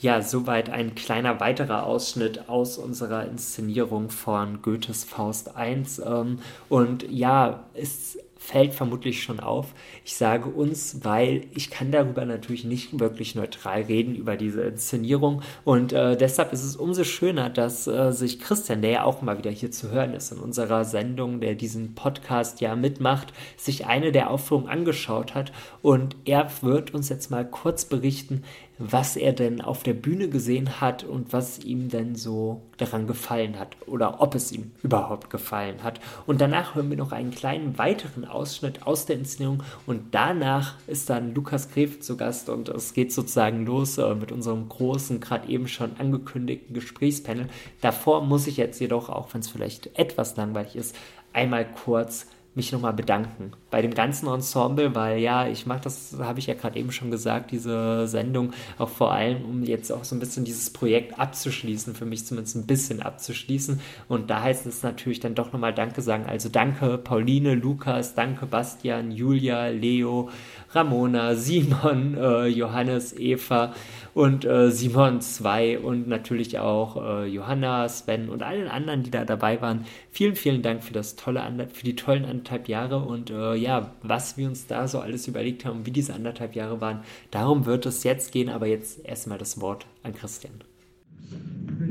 Ja, 0.00 0.22
soweit 0.22 0.70
ein 0.70 0.94
kleiner 0.94 1.40
weiterer 1.40 1.84
Ausschnitt 1.84 2.48
aus 2.48 2.78
unserer 2.78 3.26
Inszenierung 3.26 4.10
von 4.10 4.62
Goethes 4.62 5.04
Faust 5.04 5.50
I. 5.58 5.82
Ähm, 6.04 6.38
und 6.68 7.10
ja, 7.10 7.64
es 7.74 8.18
fällt 8.38 8.72
vermutlich 8.72 9.22
schon 9.22 9.40
auf. 9.40 9.74
Ich 10.04 10.16
sage 10.16 10.48
uns, 10.48 11.04
weil 11.04 11.42
ich 11.54 11.70
kann 11.70 11.90
darüber 11.90 12.24
natürlich 12.24 12.64
nicht 12.64 12.98
wirklich 12.98 13.34
neutral 13.34 13.82
reden, 13.82 14.14
über 14.14 14.36
diese 14.36 14.62
Inszenierung. 14.62 15.42
Und 15.64 15.92
äh, 15.92 16.16
deshalb 16.16 16.52
ist 16.52 16.62
es 16.62 16.76
umso 16.76 17.04
schöner, 17.04 17.50
dass 17.50 17.86
äh, 17.86 18.12
sich 18.12 18.40
Christian, 18.40 18.80
der 18.80 18.90
ja 18.90 19.04
auch 19.04 19.20
mal 19.20 19.36
wieder 19.36 19.50
hier 19.50 19.70
zu 19.70 19.90
hören 19.90 20.14
ist 20.14 20.32
in 20.32 20.38
unserer 20.38 20.84
Sendung, 20.84 21.40
der 21.40 21.56
diesen 21.56 21.94
Podcast 21.94 22.60
ja 22.60 22.76
mitmacht, 22.76 23.32
sich 23.56 23.86
eine 23.86 24.12
der 24.12 24.30
Aufführungen 24.30 24.68
angeschaut 24.68 25.34
hat. 25.34 25.52
Und 25.82 26.16
er 26.24 26.48
wird 26.62 26.94
uns 26.94 27.08
jetzt 27.08 27.30
mal 27.30 27.44
kurz 27.44 27.84
berichten, 27.84 28.44
was 28.78 29.16
er 29.16 29.32
denn 29.32 29.60
auf 29.60 29.82
der 29.82 29.94
Bühne 29.94 30.28
gesehen 30.28 30.80
hat 30.80 31.04
und 31.04 31.32
was 31.32 31.58
ihm 31.60 31.88
denn 31.88 32.14
so 32.14 32.62
daran 32.76 33.06
gefallen 33.06 33.58
hat 33.58 33.76
oder 33.86 34.20
ob 34.20 34.34
es 34.34 34.52
ihm 34.52 34.70
überhaupt 34.82 35.30
gefallen 35.30 35.82
hat. 35.82 36.00
Und 36.26 36.40
danach 36.40 36.74
hören 36.74 36.90
wir 36.90 36.96
noch 36.96 37.12
einen 37.12 37.32
kleinen 37.32 37.76
weiteren 37.76 38.24
Ausschnitt 38.24 38.86
aus 38.86 39.06
der 39.06 39.16
Inszenierung 39.16 39.62
und 39.86 40.14
danach 40.14 40.76
ist 40.86 41.10
dann 41.10 41.34
Lukas 41.34 41.70
Gref 41.70 42.00
zu 42.00 42.16
Gast 42.16 42.48
und 42.48 42.68
es 42.68 42.94
geht 42.94 43.12
sozusagen 43.12 43.66
los 43.66 43.98
äh, 43.98 44.14
mit 44.14 44.32
unserem 44.32 44.68
großen, 44.68 45.20
gerade 45.20 45.48
eben 45.48 45.68
schon 45.68 45.96
angekündigten 45.98 46.74
Gesprächspanel. 46.74 47.48
Davor 47.80 48.24
muss 48.24 48.46
ich 48.46 48.56
jetzt 48.56 48.80
jedoch, 48.80 49.08
auch 49.08 49.34
wenn 49.34 49.40
es 49.40 49.48
vielleicht 49.48 49.98
etwas 49.98 50.36
langweilig 50.36 50.76
ist, 50.76 50.96
einmal 51.32 51.66
kurz 51.66 52.26
mich 52.58 52.72
nochmal 52.72 52.92
bedanken 52.92 53.52
bei 53.70 53.80
dem 53.80 53.94
ganzen 53.94 54.28
Ensemble, 54.28 54.94
weil 54.94 55.18
ja, 55.18 55.48
ich 55.48 55.64
mache 55.64 55.80
das, 55.84 56.16
habe 56.18 56.38
ich 56.38 56.46
ja 56.46 56.54
gerade 56.54 56.78
eben 56.78 56.92
schon 56.92 57.10
gesagt, 57.10 57.50
diese 57.50 58.06
Sendung 58.06 58.52
auch 58.78 58.88
vor 58.88 59.12
allem, 59.12 59.44
um 59.44 59.62
jetzt 59.62 59.90
auch 59.90 60.04
so 60.04 60.14
ein 60.14 60.20
bisschen 60.20 60.44
dieses 60.44 60.70
Projekt 60.70 61.18
abzuschließen, 61.18 61.94
für 61.94 62.04
mich 62.04 62.26
zumindest 62.26 62.56
ein 62.56 62.66
bisschen 62.66 63.00
abzuschließen. 63.00 63.80
Und 64.08 64.28
da 64.28 64.42
heißt 64.42 64.66
es 64.66 64.82
natürlich 64.82 65.20
dann 65.20 65.34
doch 65.34 65.52
nochmal 65.52 65.72
Danke 65.72 66.02
sagen. 66.02 66.26
Also 66.26 66.48
danke 66.48 66.98
Pauline, 66.98 67.54
Lukas, 67.54 68.14
danke 68.14 68.46
Bastian, 68.46 69.10
Julia, 69.10 69.68
Leo, 69.68 70.28
Ramona, 70.70 71.34
Simon, 71.34 72.16
äh, 72.16 72.46
Johannes, 72.46 73.18
Eva 73.18 73.72
und 74.14 74.44
äh, 74.44 74.70
Simon 74.70 75.20
2 75.20 75.78
und 75.78 76.08
natürlich 76.08 76.58
auch 76.58 76.96
äh, 76.96 77.26
Johanna, 77.26 77.88
Sven 77.88 78.28
und 78.28 78.42
allen 78.42 78.68
anderen, 78.68 79.02
die 79.02 79.10
da 79.10 79.24
dabei 79.24 79.60
waren. 79.60 79.86
Vielen, 80.10 80.36
vielen 80.36 80.62
Dank 80.62 80.84
für 80.84 80.92
das 80.92 81.16
tolle, 81.16 81.42
für 81.72 81.84
die 81.84 81.96
tollen 81.96 82.24
anderthalb 82.24 82.68
Jahre 82.68 82.98
und 83.00 83.30
äh, 83.30 83.54
ja, 83.54 83.92
was 84.02 84.36
wir 84.36 84.48
uns 84.48 84.66
da 84.66 84.88
so 84.88 85.00
alles 85.00 85.26
überlegt 85.28 85.64
haben, 85.64 85.86
wie 85.86 85.90
diese 85.90 86.14
anderthalb 86.14 86.54
Jahre 86.54 86.80
waren. 86.80 87.00
Darum 87.30 87.66
wird 87.66 87.86
es 87.86 88.04
jetzt 88.04 88.32
gehen, 88.32 88.48
aber 88.48 88.66
jetzt 88.66 89.04
erstmal 89.04 89.38
das 89.38 89.60
Wort 89.60 89.86
an 90.02 90.14
Christian. 90.14 90.67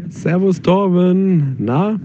Servus 0.10 0.62
Torben. 0.62 1.56
Na, 1.60 2.00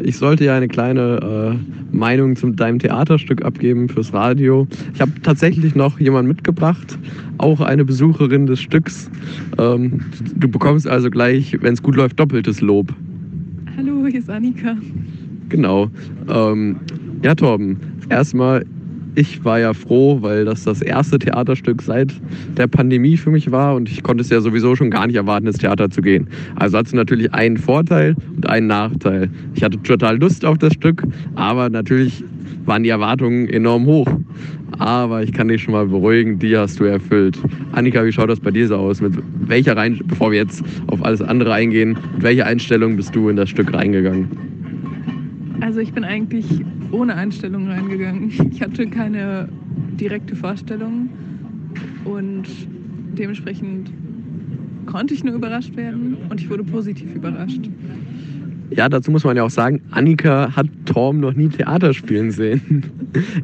ich 0.00 0.16
sollte 0.16 0.44
ja 0.44 0.56
eine 0.56 0.68
kleine 0.68 1.58
äh, 1.60 1.96
Meinung 1.96 2.36
zu 2.36 2.50
deinem 2.50 2.78
Theaterstück 2.78 3.44
abgeben 3.44 3.88
fürs 3.88 4.12
Radio. 4.12 4.66
Ich 4.94 5.00
habe 5.00 5.12
tatsächlich 5.22 5.74
noch 5.74 6.00
jemanden 6.00 6.28
mitgebracht, 6.28 6.98
auch 7.38 7.60
eine 7.60 7.84
Besucherin 7.84 8.46
des 8.46 8.60
Stücks. 8.60 9.10
Ähm, 9.58 10.00
du 10.36 10.48
bekommst 10.48 10.88
also 10.88 11.10
gleich, 11.10 11.56
wenn 11.60 11.74
es 11.74 11.82
gut 11.82 11.96
läuft, 11.96 12.18
doppeltes 12.18 12.60
Lob. 12.60 12.92
Hallo, 13.76 14.06
hier 14.06 14.20
ist 14.20 14.30
Annika. 14.30 14.76
Genau. 15.48 15.90
Ähm, 16.28 16.76
ja, 17.22 17.34
Torben, 17.34 17.76
erstmal 18.08 18.64
ich 19.14 19.44
war 19.44 19.58
ja 19.58 19.74
froh, 19.74 20.18
weil 20.22 20.44
das 20.44 20.64
das 20.64 20.80
erste 20.80 21.18
Theaterstück 21.18 21.82
seit 21.82 22.12
der 22.56 22.66
Pandemie 22.66 23.16
für 23.16 23.30
mich 23.30 23.50
war 23.50 23.74
und 23.74 23.90
ich 23.90 24.02
konnte 24.02 24.22
es 24.22 24.30
ja 24.30 24.40
sowieso 24.40 24.74
schon 24.76 24.90
gar 24.90 25.06
nicht 25.06 25.16
erwarten, 25.16 25.46
ins 25.46 25.58
Theater 25.58 25.90
zu 25.90 26.02
gehen. 26.02 26.28
Also 26.56 26.78
hat 26.78 26.86
es 26.86 26.92
natürlich 26.92 27.32
einen 27.34 27.56
Vorteil 27.56 28.16
und 28.36 28.48
einen 28.48 28.66
Nachteil. 28.68 29.30
Ich 29.54 29.62
hatte 29.62 29.82
total 29.82 30.18
Lust 30.18 30.44
auf 30.44 30.58
das 30.58 30.72
Stück, 30.74 31.02
aber 31.34 31.68
natürlich 31.68 32.24
waren 32.64 32.82
die 32.82 32.90
Erwartungen 32.90 33.48
enorm 33.48 33.86
hoch. 33.86 34.08
Aber 34.78 35.22
ich 35.22 35.32
kann 35.32 35.48
dich 35.48 35.62
schon 35.62 35.74
mal 35.74 35.86
beruhigen, 35.86 36.38
die 36.38 36.56
hast 36.56 36.80
du 36.80 36.84
erfüllt. 36.84 37.38
Annika, 37.72 38.04
wie 38.04 38.12
schaut 38.12 38.30
das 38.30 38.40
bei 38.40 38.50
dir 38.50 38.66
so 38.66 38.76
aus? 38.76 39.00
Mit 39.00 39.12
welcher 39.46 39.76
Rein 39.76 40.00
bevor 40.04 40.32
wir 40.32 40.38
jetzt 40.38 40.64
auf 40.86 41.04
alles 41.04 41.20
andere 41.20 41.52
eingehen, 41.52 41.98
mit 42.14 42.22
welcher 42.22 42.46
Einstellung 42.46 42.96
bist 42.96 43.14
du 43.14 43.28
in 43.28 43.36
das 43.36 43.50
Stück 43.50 43.72
reingegangen? 43.74 44.61
Also 45.62 45.78
ich 45.78 45.92
bin 45.92 46.02
eigentlich 46.02 46.44
ohne 46.90 47.14
Einstellung 47.14 47.68
reingegangen. 47.68 48.32
Ich 48.50 48.60
hatte 48.60 48.84
keine 48.88 49.48
direkte 50.00 50.34
Vorstellung 50.34 51.08
und 52.04 52.42
dementsprechend 53.16 53.88
konnte 54.86 55.14
ich 55.14 55.22
nur 55.22 55.34
überrascht 55.34 55.76
werden 55.76 56.16
und 56.28 56.40
ich 56.40 56.50
wurde 56.50 56.64
positiv 56.64 57.14
überrascht. 57.14 57.60
Ja, 58.74 58.88
dazu 58.88 59.10
muss 59.10 59.24
man 59.24 59.36
ja 59.36 59.44
auch 59.44 59.50
sagen, 59.50 59.82
Annika 59.90 60.54
hat 60.56 60.66
Torm 60.86 61.20
noch 61.20 61.34
nie 61.34 61.48
Theater 61.48 61.92
spielen 61.94 62.30
sehen. 62.30 62.84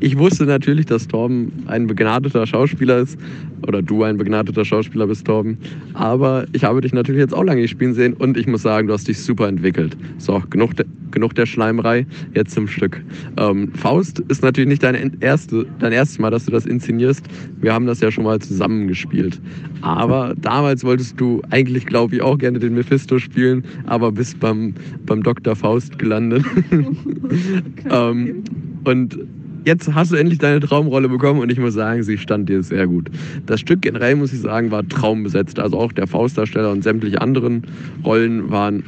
Ich 0.01 0.17
wusste 0.17 0.47
natürlich, 0.47 0.87
dass 0.87 1.09
Torben 1.09 1.53
ein 1.67 1.87
begnadeter 1.87 2.47
Schauspieler 2.47 3.01
ist. 3.01 3.19
Oder 3.67 3.83
du 3.83 4.03
ein 4.03 4.17
begnadeter 4.17 4.65
Schauspieler 4.65 5.07
bist, 5.07 5.27
Torben. 5.27 5.59
Aber 5.95 6.47
ich 6.53 6.65
habe 6.65 6.81
dich 6.81 6.93
natürlich 6.93 7.21
jetzt 7.21 7.35
auch 7.35 7.45
lange 7.45 7.61
nicht 7.61 7.71
spielen 7.71 7.93
sehen 7.93 8.15
und 8.15 8.39
ich 8.39 8.47
muss 8.47 8.63
sagen, 8.63 8.87
du 8.87 8.95
hast 8.95 9.09
dich 9.09 9.21
super 9.21 9.49
entwickelt. 9.49 9.97
So, 10.19 10.43
genug, 10.49 10.77
de 10.77 10.87
genug 11.11 11.35
der 11.35 11.47
Schleimerei, 11.47 12.07
jetzt 12.35 12.53
zum 12.53 12.69
Stück. 12.69 13.03
Ähm, 13.39 13.73
Faust 13.73 14.21
ist 14.29 14.43
natürlich 14.43 14.69
nicht 14.69 14.83
dein, 14.83 15.17
erste, 15.21 15.67
dein 15.79 15.93
erstes 15.93 16.19
Mal, 16.19 16.31
dass 16.31 16.45
du 16.45 16.51
das 16.51 16.67
inszenierst. 16.67 17.25
Wir 17.61 17.73
haben 17.73 17.87
das 17.87 18.01
ja 18.01 18.11
schon 18.11 18.25
mal 18.25 18.39
zusammengespielt. 18.39 19.41
Aber 19.81 20.35
damals 20.37 20.85
wolltest 20.85 21.19
du 21.19 21.41
eigentlich, 21.51 21.87
glaube 21.87 22.17
ich, 22.17 22.23
auch 22.23 22.37
gerne 22.37 22.59
den 22.59 22.75
Mephisto 22.75 23.19
spielen, 23.19 23.65
aber 23.87 24.13
bist 24.13 24.39
beim, 24.39 24.75
beim 25.07 25.18
Dr. 25.23 25.57
Faust 25.57 25.99
gelandet. 25.99 26.45
ähm, 27.91 28.45
und 28.85 29.19
jetzt 29.65 29.93
hast 29.95 30.13
du 30.13 30.17
endlich 30.17 30.39
deine 30.39 30.61
Traumrolle 30.61 31.09
bekommen 31.09 31.41
und 31.41 31.53
ich 31.53 31.59
muss 31.59 31.75
sagen, 31.75 32.03
sie 32.03 32.19
stand 32.19 32.49
dir 32.49 32.63
sehr 32.63 32.87
gut. 32.87 33.11
Das 33.47 33.61
Stück 33.61 33.83
generell, 33.83 34.17
muss 34.17 34.33
ich 34.33 34.41
sagen, 34.41 34.71
war 34.71 34.87
traumbesetzt. 34.89 35.59
Also 35.59 35.79
auch 35.79 35.93
der 35.93 36.07
Faustdarsteller 36.07 36.71
und 36.71 36.83
sämtliche 36.83 37.21
anderen 37.21 37.63
Rollen 38.05 38.51
waren 38.51 38.83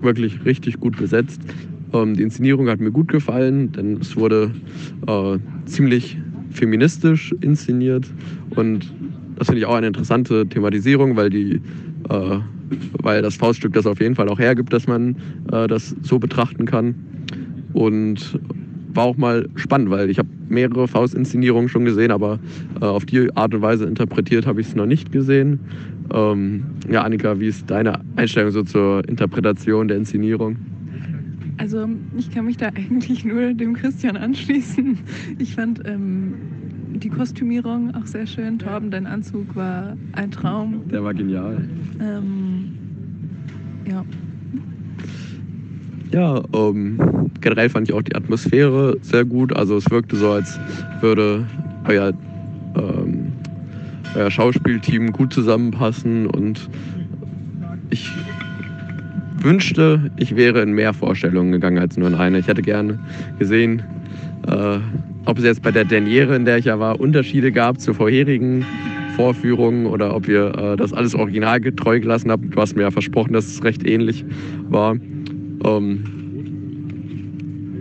wirklich 0.00 0.44
richtig 0.44 0.80
gut 0.80 0.96
besetzt. 0.96 1.40
Ähm, 1.92 2.14
die 2.14 2.22
Inszenierung 2.22 2.68
hat 2.68 2.80
mir 2.80 2.90
gut 2.90 3.08
gefallen, 3.08 3.72
denn 3.72 3.98
es 4.00 4.16
wurde 4.16 4.52
äh, 5.06 5.38
ziemlich 5.66 6.18
feministisch 6.50 7.34
inszeniert 7.40 8.06
und 8.50 8.92
das 9.36 9.46
finde 9.46 9.60
ich 9.60 9.66
auch 9.66 9.74
eine 9.74 9.86
interessante 9.86 10.46
Thematisierung, 10.46 11.16
weil 11.16 11.30
die 11.30 11.60
äh, 12.10 12.38
weil 13.02 13.22
das 13.22 13.36
Fauststück 13.36 13.72
das 13.72 13.86
auf 13.86 14.00
jeden 14.00 14.14
Fall 14.14 14.28
auch 14.28 14.38
hergibt, 14.38 14.72
dass 14.72 14.86
man 14.86 15.16
äh, 15.52 15.66
das 15.66 15.94
so 16.02 16.18
betrachten 16.18 16.66
kann. 16.66 16.94
Und 17.72 18.38
war 18.94 19.04
auch 19.04 19.16
mal 19.16 19.48
spannend, 19.54 19.90
weil 19.90 20.10
ich 20.10 20.18
habe 20.18 20.28
mehrere 20.48 20.88
Faust-Inszenierungen 20.88 21.68
schon 21.68 21.84
gesehen, 21.84 22.10
aber 22.10 22.38
äh, 22.80 22.84
auf 22.84 23.06
die 23.06 23.34
Art 23.36 23.54
und 23.54 23.62
Weise 23.62 23.84
interpretiert 23.84 24.46
habe 24.46 24.60
ich 24.60 24.68
es 24.68 24.74
noch 24.74 24.86
nicht 24.86 25.12
gesehen. 25.12 25.60
Ähm, 26.12 26.64
ja, 26.90 27.02
Annika, 27.02 27.38
wie 27.38 27.46
ist 27.46 27.70
deine 27.70 28.00
Einstellung 28.16 28.50
so 28.50 28.64
zur 28.64 29.08
Interpretation 29.08 29.86
der 29.86 29.98
Inszenierung? 29.98 30.56
Also 31.58 31.86
ich 32.16 32.30
kann 32.30 32.46
mich 32.46 32.56
da 32.56 32.66
eigentlich 32.74 33.24
nur 33.24 33.54
dem 33.54 33.74
Christian 33.74 34.16
anschließen. 34.16 34.98
Ich 35.38 35.54
fand 35.54 35.80
ähm, 35.86 36.34
die 36.94 37.08
Kostümierung 37.08 37.94
auch 37.94 38.06
sehr 38.06 38.26
schön. 38.26 38.58
Torben, 38.58 38.90
dein 38.90 39.06
Anzug 39.06 39.54
war 39.56 39.96
ein 40.12 40.30
Traum. 40.30 40.88
Der 40.90 41.02
war 41.02 41.14
genial. 41.14 41.68
Ähm, 42.00 42.76
ja. 43.88 44.04
Ja, 46.12 46.42
ähm, 46.52 46.98
generell 47.40 47.68
fand 47.68 47.88
ich 47.88 47.94
auch 47.94 48.02
die 48.02 48.14
Atmosphäre 48.14 48.96
sehr 49.00 49.24
gut. 49.24 49.54
Also 49.54 49.76
es 49.76 49.90
wirkte 49.90 50.16
so, 50.16 50.30
als 50.30 50.58
würde 51.00 51.46
euer, 51.86 52.12
ähm, 52.76 53.32
euer 54.16 54.30
Schauspielteam 54.30 55.12
gut 55.12 55.32
zusammenpassen 55.32 56.26
und 56.26 56.68
ich 57.90 58.10
wünschte, 59.38 60.10
ich 60.16 60.36
wäre 60.36 60.62
in 60.62 60.72
mehr 60.72 60.92
Vorstellungen 60.92 61.52
gegangen 61.52 61.78
als 61.78 61.96
nur 61.96 62.08
in 62.08 62.14
eine. 62.14 62.38
Ich 62.38 62.48
hätte 62.48 62.62
gerne 62.62 62.98
gesehen, 63.38 63.82
äh, 64.46 64.78
ob 65.26 65.38
es 65.38 65.44
jetzt 65.44 65.62
bei 65.62 65.70
der 65.70 65.84
Derniere, 65.84 66.34
in 66.36 66.44
der 66.44 66.58
ich 66.58 66.64
ja 66.66 66.78
war, 66.78 67.00
Unterschiede 67.00 67.52
gab 67.52 67.80
zu 67.80 67.94
vorherigen 67.94 68.64
Vorführungen 69.16 69.86
oder 69.86 70.14
ob 70.14 70.28
ihr 70.28 70.54
äh, 70.56 70.76
das 70.76 70.92
alles 70.92 71.14
originalgetreu 71.14 72.00
gelassen 72.00 72.30
habt. 72.30 72.54
Du 72.54 72.60
hast 72.60 72.74
mir 72.76 72.82
ja 72.82 72.90
versprochen, 72.90 73.32
dass 73.32 73.46
es 73.46 73.62
recht 73.62 73.86
ähnlich 73.86 74.24
war. 74.68 74.96
Ähm, 75.64 76.04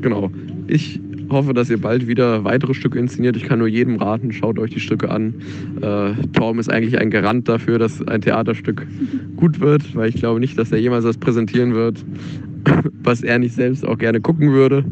genau. 0.02 0.32
Ich 0.68 1.00
hoffe, 1.30 1.54
dass 1.54 1.70
ihr 1.70 1.80
bald 1.80 2.08
wieder 2.08 2.44
weitere 2.44 2.74
Stücke 2.74 3.00
inszeniert. 3.00 3.38
Ich 3.38 3.44
kann 3.44 3.60
nur 3.60 3.68
jedem 3.68 3.96
raten, 3.98 4.32
schaut 4.32 4.60
euch 4.60 4.72
die 4.72 4.80
Stücke 4.80 5.10
an. 5.10 5.36
Äh, 5.82 6.14
Torm 6.34 6.60
ist 6.60 6.72
eigentlich 6.72 7.00
ein 7.00 7.10
Garant 7.10 7.48
dafür, 7.48 7.80
dass 7.80 8.06
ein 8.08 8.22
Theaterstück 8.22 8.86
gut 9.38 9.60
wird, 9.60 9.96
weil 9.96 10.10
ich 10.10 10.16
glaube 10.16 10.40
nicht, 10.40 10.58
dass 10.58 10.72
er 10.72 10.80
jemals 10.80 11.06
das 11.06 11.18
präsentieren 11.18 11.74
wird, 11.74 12.04
was 13.04 13.22
er 13.22 13.40
nicht 13.40 13.54
selbst 13.54 13.86
auch 13.86 13.98
gerne 13.98 14.20
gucken 14.22 14.52
würde. 14.52 14.84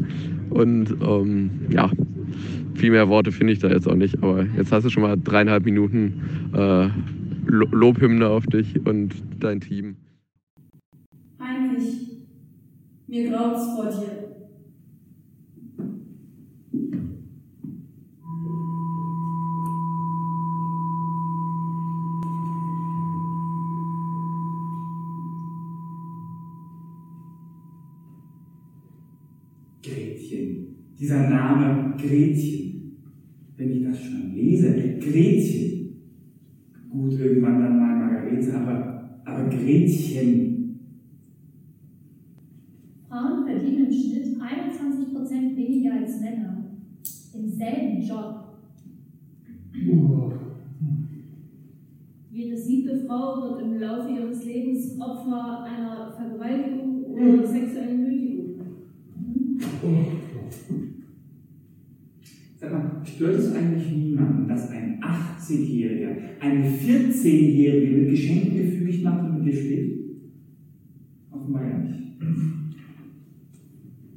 Und 0.50 0.96
ähm, 1.02 1.50
ja, 1.68 1.90
viel 2.78 2.90
mehr 2.92 3.08
Worte 3.08 3.32
finde 3.32 3.52
ich 3.52 3.58
da 3.58 3.68
jetzt 3.68 3.88
auch 3.88 3.94
nicht. 3.94 4.22
Aber 4.22 4.44
jetzt 4.56 4.72
hast 4.72 4.84
du 4.84 4.90
schon 4.90 5.02
mal 5.02 5.16
dreieinhalb 5.16 5.64
Minuten 5.64 6.50
äh, 6.54 6.88
Lobhymne 7.46 8.28
auf 8.28 8.46
dich 8.46 8.86
und 8.86 9.14
dein 9.40 9.60
Team. 9.60 9.96
Heinrich, 11.40 12.26
mir 13.08 13.30
graut's 13.30 13.74
vor 13.74 13.86
dir. 13.86 14.27
Dieser 30.98 31.28
Name 31.28 31.94
Gretchen. 31.96 32.96
Wenn 33.56 33.70
ich 33.70 33.84
das 33.84 34.02
schon 34.02 34.34
lese, 34.34 34.98
Gretchen. 34.98 35.88
Gut, 36.90 37.12
irgendwann 37.12 37.60
dann 37.60 37.78
mal 37.78 37.96
Margarete, 37.96 38.54
aber, 38.54 39.20
aber 39.24 39.48
Gretchen. 39.48 40.48
weniger 45.58 45.92
als 45.94 46.20
Männer 46.20 46.64
im 47.34 47.48
selben 47.48 48.00
Job. 48.02 48.44
Jede 52.30 52.56
siebte 52.56 52.96
Frau 53.06 53.42
wird 53.42 53.62
im 53.62 53.80
Laufe 53.80 54.10
ihres 54.10 54.44
Lebens 54.44 54.98
Opfer 55.00 55.64
einer 55.64 56.12
Vergewaltigung 56.12 57.04
oder 57.04 57.22
mhm. 57.22 57.46
sexuellen 57.46 58.02
Nötigung. 58.04 58.54
Sag 62.56 62.72
mal, 62.72 63.02
stört 63.04 63.36
es 63.36 63.54
eigentlich 63.54 63.90
niemanden, 63.92 64.48
dass 64.48 64.70
ein 64.70 65.00
80-Jähriger 65.00 66.16
eine 66.40 66.68
14-Jährige 66.68 67.96
mit 67.96 68.10
Geschenken 68.10 68.56
gefügig 68.56 69.02
macht 69.04 69.24
und 69.24 69.38
mit 69.38 69.46
dir 69.46 69.60
schläft? 69.60 69.98
Offenbar 71.30 71.68
ja 71.68 71.78
nicht. 71.78 71.98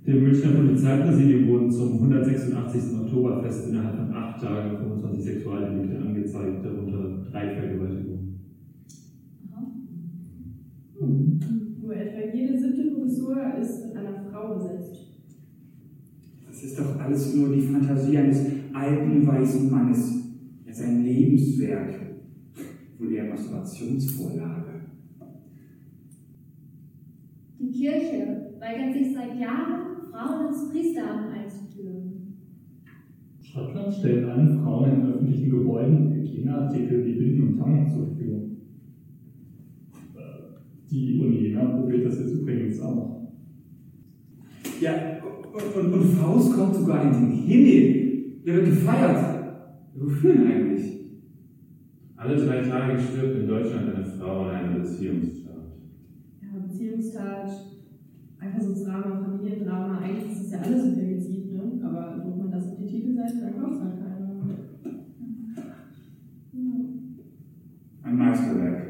Dem 0.08 0.24
Münchner 0.24 0.52
Polizeipräsidium 0.52 1.48
wurden 1.48 1.72
zum 1.72 1.94
186. 1.94 3.00
Oktoberfest 3.00 3.70
innerhalb 3.70 3.96
von 3.96 4.14
acht 4.14 4.42
Tagen 4.42 4.78
25 4.78 5.24
Sexualdelikte 5.24 6.00
angezeigt, 6.00 6.66
darunter 6.66 7.24
drei 7.30 7.56
Vergewaltigungen. 7.56 8.40
Hm. 11.00 11.40
Nur 11.82 11.96
etwa 11.96 12.36
jede 12.36 12.60
siebte 12.60 12.92
Professur 12.92 13.38
ist 13.62 13.86
mit 13.86 13.98
einer 13.98 14.24
Frau 14.32 14.56
besetzt. 14.56 15.02
Das 16.62 16.70
ist 16.70 16.80
doch 16.80 17.00
alles 17.00 17.36
nur 17.36 17.56
die 17.56 17.62
Fantasie 17.62 18.20
eines 18.20 18.46
alten 18.72 19.26
weißen 19.26 19.72
Mannes. 19.72 20.14
Er 20.64 20.72
ist 20.72 20.84
ein 20.84 21.04
Lebenswerk, 21.04 21.90
wohl 23.00 23.12
eher 23.12 23.30
Masturbationsvorlage. 23.30 24.82
Die 27.60 27.72
Kirche 27.72 28.54
weigert 28.60 28.94
sich 28.94 29.12
seit 29.12 29.40
Jahren 29.40 30.04
Frauen 30.12 30.50
ins 30.50 30.70
Priesteramt 30.70 31.34
einzuführen. 31.34 32.36
Schottland 33.42 33.96
stellt 33.96 34.30
allen 34.30 34.60
Frauen 34.60 34.92
in 34.92 35.14
öffentlichen 35.14 35.50
Gebäuden 35.50 36.14
Hygieneartikel 36.14 37.06
wie 37.08 37.14
Binden 37.14 37.48
und 37.48 37.58
Tannen 37.58 37.88
zur 37.88 38.06
Verfügung. 38.06 38.58
Die 40.92 41.20
Uni 41.20 41.38
Jena 41.38 41.66
probiert 41.66 42.06
das 42.06 42.20
jetzt 42.20 42.34
übrigens 42.34 42.80
auch. 42.82 43.32
Ja, 44.80 45.21
und, 45.54 45.94
und 45.94 46.04
Faust 46.04 46.54
kommt 46.54 46.76
sogar 46.76 47.04
in 47.04 47.12
den 47.12 47.32
Himmel. 47.32 48.42
Der 48.46 48.56
wird 48.56 48.66
gefeiert. 48.66 49.42
Wofür 49.96 50.34
eigentlich? 50.34 51.02
Alle 52.16 52.36
drei 52.36 52.62
Tage 52.62 53.00
stirbt 53.00 53.40
in 53.40 53.48
Deutschland 53.48 53.96
eine 53.96 54.06
Frau 54.06 54.50
in 54.50 54.56
einer 54.56 54.80
Beziehungstat. 54.80 55.52
Ja, 56.42 56.60
Beziehungstat, 56.68 57.50
Eifersuchtsdrama, 58.40 59.24
Familiendrama, 59.24 60.00
eigentlich 60.00 60.32
ist 60.32 60.44
das 60.44 60.52
ja 60.52 60.60
alles 60.60 60.84
ein 60.84 60.96
Femizid, 60.96 61.54
ne? 61.54 61.82
aber 61.84 62.22
druckt 62.22 62.38
man 62.38 62.52
das 62.52 62.68
auf 62.68 62.78
die 62.78 62.88
Titelseite, 62.88 63.42
dann 63.42 63.60
kauft 63.60 63.76
es 63.76 63.82
halt 63.82 63.96
keiner. 64.00 64.12
Ein 68.04 68.18
Meisterwerk. 68.18 68.81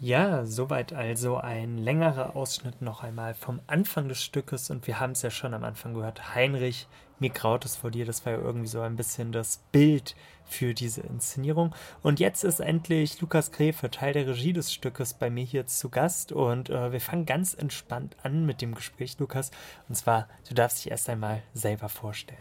Ja, 0.00 0.46
soweit 0.46 0.92
also 0.92 1.38
ein 1.38 1.76
längerer 1.76 2.36
Ausschnitt 2.36 2.82
noch 2.82 3.02
einmal 3.02 3.34
vom 3.34 3.58
Anfang 3.66 4.08
des 4.08 4.22
Stückes 4.22 4.70
und 4.70 4.86
wir 4.86 5.00
haben 5.00 5.10
es 5.10 5.22
ja 5.22 5.30
schon 5.30 5.54
am 5.54 5.64
Anfang 5.64 5.92
gehört. 5.92 6.36
Heinrich, 6.36 6.86
mir 7.18 7.30
graut 7.30 7.64
es 7.64 7.74
vor 7.74 7.90
dir, 7.90 8.06
das 8.06 8.24
war 8.24 8.34
ja 8.34 8.38
irgendwie 8.38 8.68
so 8.68 8.80
ein 8.80 8.94
bisschen 8.94 9.32
das 9.32 9.58
Bild 9.72 10.14
für 10.44 10.72
diese 10.72 11.00
Inszenierung. 11.00 11.74
Und 12.00 12.20
jetzt 12.20 12.44
ist 12.44 12.60
endlich 12.60 13.20
Lukas 13.20 13.50
Gräfe, 13.50 13.90
Teil 13.90 14.12
der 14.12 14.28
Regie 14.28 14.52
des 14.52 14.72
Stückes, 14.72 15.14
bei 15.14 15.30
mir 15.30 15.44
hier 15.44 15.66
zu 15.66 15.88
Gast 15.88 16.30
und 16.30 16.70
äh, 16.70 16.92
wir 16.92 17.00
fangen 17.00 17.26
ganz 17.26 17.54
entspannt 17.54 18.16
an 18.22 18.46
mit 18.46 18.62
dem 18.62 18.76
Gespräch, 18.76 19.18
Lukas. 19.18 19.50
Und 19.88 19.96
zwar, 19.96 20.28
du 20.48 20.54
darfst 20.54 20.78
dich 20.78 20.92
erst 20.92 21.08
einmal 21.08 21.42
selber 21.54 21.88
vorstellen. 21.88 22.38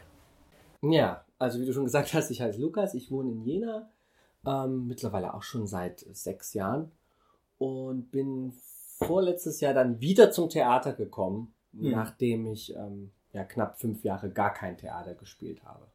Ja, 0.84 1.26
also 1.40 1.60
wie 1.60 1.66
du 1.66 1.74
schon 1.74 1.86
gesagt 1.86 2.14
hast, 2.14 2.30
ich 2.30 2.40
heiße 2.40 2.62
Lukas, 2.62 2.94
ich 2.94 3.10
wohne 3.10 3.32
in 3.32 3.42
Jena, 3.42 3.90
ähm, 4.46 4.86
mittlerweile 4.86 5.34
auch 5.34 5.42
schon 5.42 5.66
seit 5.66 6.02
sechs 6.12 6.54
Jahren 6.54 6.92
und 7.58 8.12
bin 8.12 8.54
vorletztes 8.98 9.62
Jahr 9.62 9.74
dann 9.74 10.00
wieder 10.02 10.32
zum 10.32 10.50
Theater 10.50 10.94
gekommen, 10.94 11.54
mhm. 11.72 11.92
nachdem 11.92 12.46
ich 12.48 12.76
ähm, 12.76 13.12
ja 13.34 13.44
knapp 13.44 13.80
fünf 13.80 14.04
Jahre 14.04 14.30
gar 14.30 14.54
kein 14.54 14.78
Theater 14.78 15.16
gespielt 15.16 15.64
habe. 15.64 15.86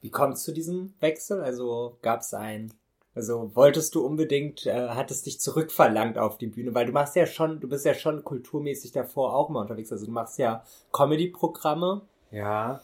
Wie 0.00 0.10
kommt 0.10 0.34
es 0.34 0.44
zu 0.44 0.52
diesem 0.52 0.94
Wechsel? 1.00 1.40
Also 1.40 1.98
gab 2.02 2.20
es 2.20 2.34
ein, 2.34 2.72
also 3.14 3.54
wolltest 3.54 3.94
du 3.94 4.04
unbedingt, 4.04 4.66
äh, 4.66 4.88
hattest 4.90 5.26
dich 5.26 5.40
zurückverlangt 5.40 6.18
auf 6.18 6.36
die 6.36 6.48
Bühne, 6.48 6.74
weil 6.74 6.86
du 6.86 6.92
machst 6.92 7.16
ja 7.16 7.26
schon, 7.26 7.60
du 7.60 7.68
bist 7.68 7.86
ja 7.86 7.94
schon 7.94 8.22
kulturmäßig 8.22 8.92
davor 8.92 9.34
auch 9.34 9.48
mal 9.48 9.62
unterwegs. 9.62 9.92
Also 9.92 10.06
du 10.06 10.12
machst 10.12 10.38
ja 10.38 10.64
Comedy-Programme. 10.92 12.02
Ja. 12.30 12.82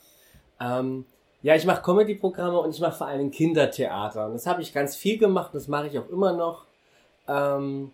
Ähm, 0.61 1.05
ja, 1.43 1.57
ich 1.57 1.67
mache 1.67 1.83
Comedy-Programme 1.83 2.59
und 2.59 2.75
ich 2.75 2.81
mache 2.81 2.97
vor 2.97 3.07
allem 3.07 3.31
Kindertheater. 3.31 4.27
Und 4.27 4.35
das 4.35 4.47
habe 4.47 4.63
ich 4.63 4.73
ganz 4.73 4.97
viel 4.97 5.19
gemacht, 5.19 5.55
das 5.55 5.69
mache 5.69 5.89
ich 5.89 5.99
auch 5.99 6.09
immer 6.09 6.33
noch. 6.33 6.67
Ähm, 7.27 7.91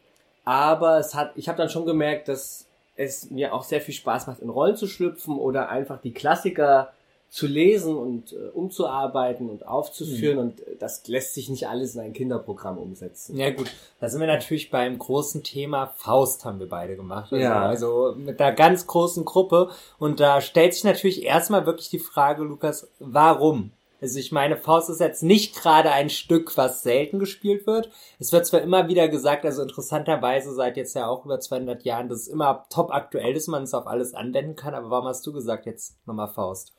aber 0.47 0.99
es 0.99 1.15
hat, 1.15 1.33
ich 1.35 1.49
habe 1.49 1.59
dann 1.59 1.69
schon 1.69 1.85
gemerkt, 1.85 2.29
dass 2.29 2.67
es 2.95 3.31
mir 3.31 3.53
auch 3.53 3.65
sehr 3.65 3.83
viel 3.83 3.95
Spaß 3.95 4.29
macht, 4.29 4.41
in 4.41 4.49
Rollen 4.49 4.77
zu 4.77 4.87
schlüpfen 4.87 5.37
oder 5.37 5.69
einfach 5.69 6.01
die 6.01 6.13
Klassiker 6.13 6.93
zu 7.29 7.49
lesen 7.49 7.97
und 7.97 8.33
äh, 8.33 8.51
umzuarbeiten 8.55 9.51
und 9.51 9.67
aufzuführen. 9.67 10.37
Mhm. 10.37 10.43
Und 10.43 10.61
äh, 10.61 10.77
das 10.79 11.07
lässt 11.09 11.35
sich 11.35 11.51
nicht 11.51 11.69
alles 11.69 11.97
in 11.97 12.01
ein 12.01 12.13
Kinderprogramm 12.13 12.79
umsetzen. 12.79 13.37
Ja 13.37 13.51
gut, 13.51 13.71
da 14.01 14.09
sind 14.09 14.21
wir 14.21 14.29
natürlich 14.29 14.71
beim 14.71 14.99
großen 14.99 15.43
Thema 15.43 15.89
Faust 15.97 16.45
haben 16.45 16.61
wir 16.61 16.69
beide 16.69 16.95
gemacht. 16.95 17.33
Also, 17.33 17.45
ja. 17.45 17.67
also 17.67 18.15
mit 18.17 18.41
einer 18.41 18.55
ganz 18.55 18.87
großen 18.87 19.25
Gruppe. 19.25 19.71
Und 19.99 20.21
da 20.21 20.41
stellt 20.41 20.75
sich 20.75 20.85
natürlich 20.85 21.25
erstmal 21.25 21.67
wirklich 21.67 21.91
die 21.91 21.99
Frage, 21.99 22.45
Lukas, 22.45 22.89
warum? 23.01 23.73
Also 24.01 24.19
ich 24.19 24.33
meine, 24.33 24.57
Faust 24.57 24.91
ist 24.91 25.01
jetzt 25.01 25.23
nicht 25.23 25.57
gerade 25.57 25.91
ein 25.91 26.11
Stück, 26.11 26.57
was 26.57 26.83
selten 26.83 27.19
gespielt 27.19 27.67
wird. 27.67 27.91
Es 28.19 28.33
wird 28.33 28.47
zwar 28.47 28.61
immer 28.61 28.89
wieder 28.89 29.09
gesagt, 29.09 29.45
also 29.45 29.63
interessanterweise 29.63 30.55
seit 30.55 30.77
jetzt 30.77 30.95
ja 30.95 31.07
auch 31.07 31.25
über 31.25 31.41
200 31.41 31.85
Jahren, 31.85 32.09
dass 32.09 32.21
es 32.21 32.29
immer 32.29 32.67
top 32.71 32.91
aktuell 32.93 33.35
ist, 33.35 33.49
man 33.49 33.63
es 33.63 33.75
auf 33.75 33.87
alles 33.87 34.15
anwenden 34.15 34.55
kann, 34.55 34.75
aber 34.75 34.91
warum 34.91 35.07
hast 35.07 35.27
du 35.27 35.33
gesagt 35.33 35.67
jetzt 35.67 35.97
nochmal 36.07 36.29
Faust? 36.29 36.75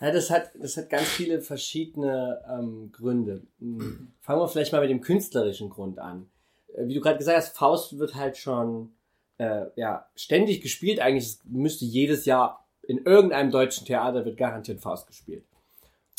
Ja, 0.00 0.10
das 0.10 0.30
hat, 0.30 0.50
das 0.60 0.76
hat 0.76 0.90
ganz 0.90 1.06
viele 1.06 1.40
verschiedene 1.40 2.42
ähm, 2.50 2.90
Gründe. 2.92 3.42
Hm, 3.60 4.12
fangen 4.20 4.40
wir 4.40 4.48
vielleicht 4.48 4.72
mal 4.72 4.82
mit 4.82 4.90
dem 4.90 5.00
künstlerischen 5.00 5.70
Grund 5.70 5.98
an. 5.98 6.28
Äh, 6.74 6.86
wie 6.88 6.94
du 6.94 7.00
gerade 7.00 7.18
gesagt 7.18 7.38
hast, 7.38 7.56
Faust 7.56 7.98
wird 7.98 8.14
halt 8.14 8.36
schon 8.36 8.92
äh, 9.38 9.66
ja, 9.76 10.06
ständig 10.14 10.60
gespielt. 10.60 11.00
Eigentlich 11.00 11.38
müsste 11.44 11.84
jedes 11.84 12.26
Jahr 12.26 12.66
in 12.82 12.98
irgendeinem 13.04 13.50
deutschen 13.50 13.86
Theater 13.86 14.24
wird 14.24 14.36
garantiert 14.36 14.80
Faust 14.80 15.06
gespielt. 15.06 15.44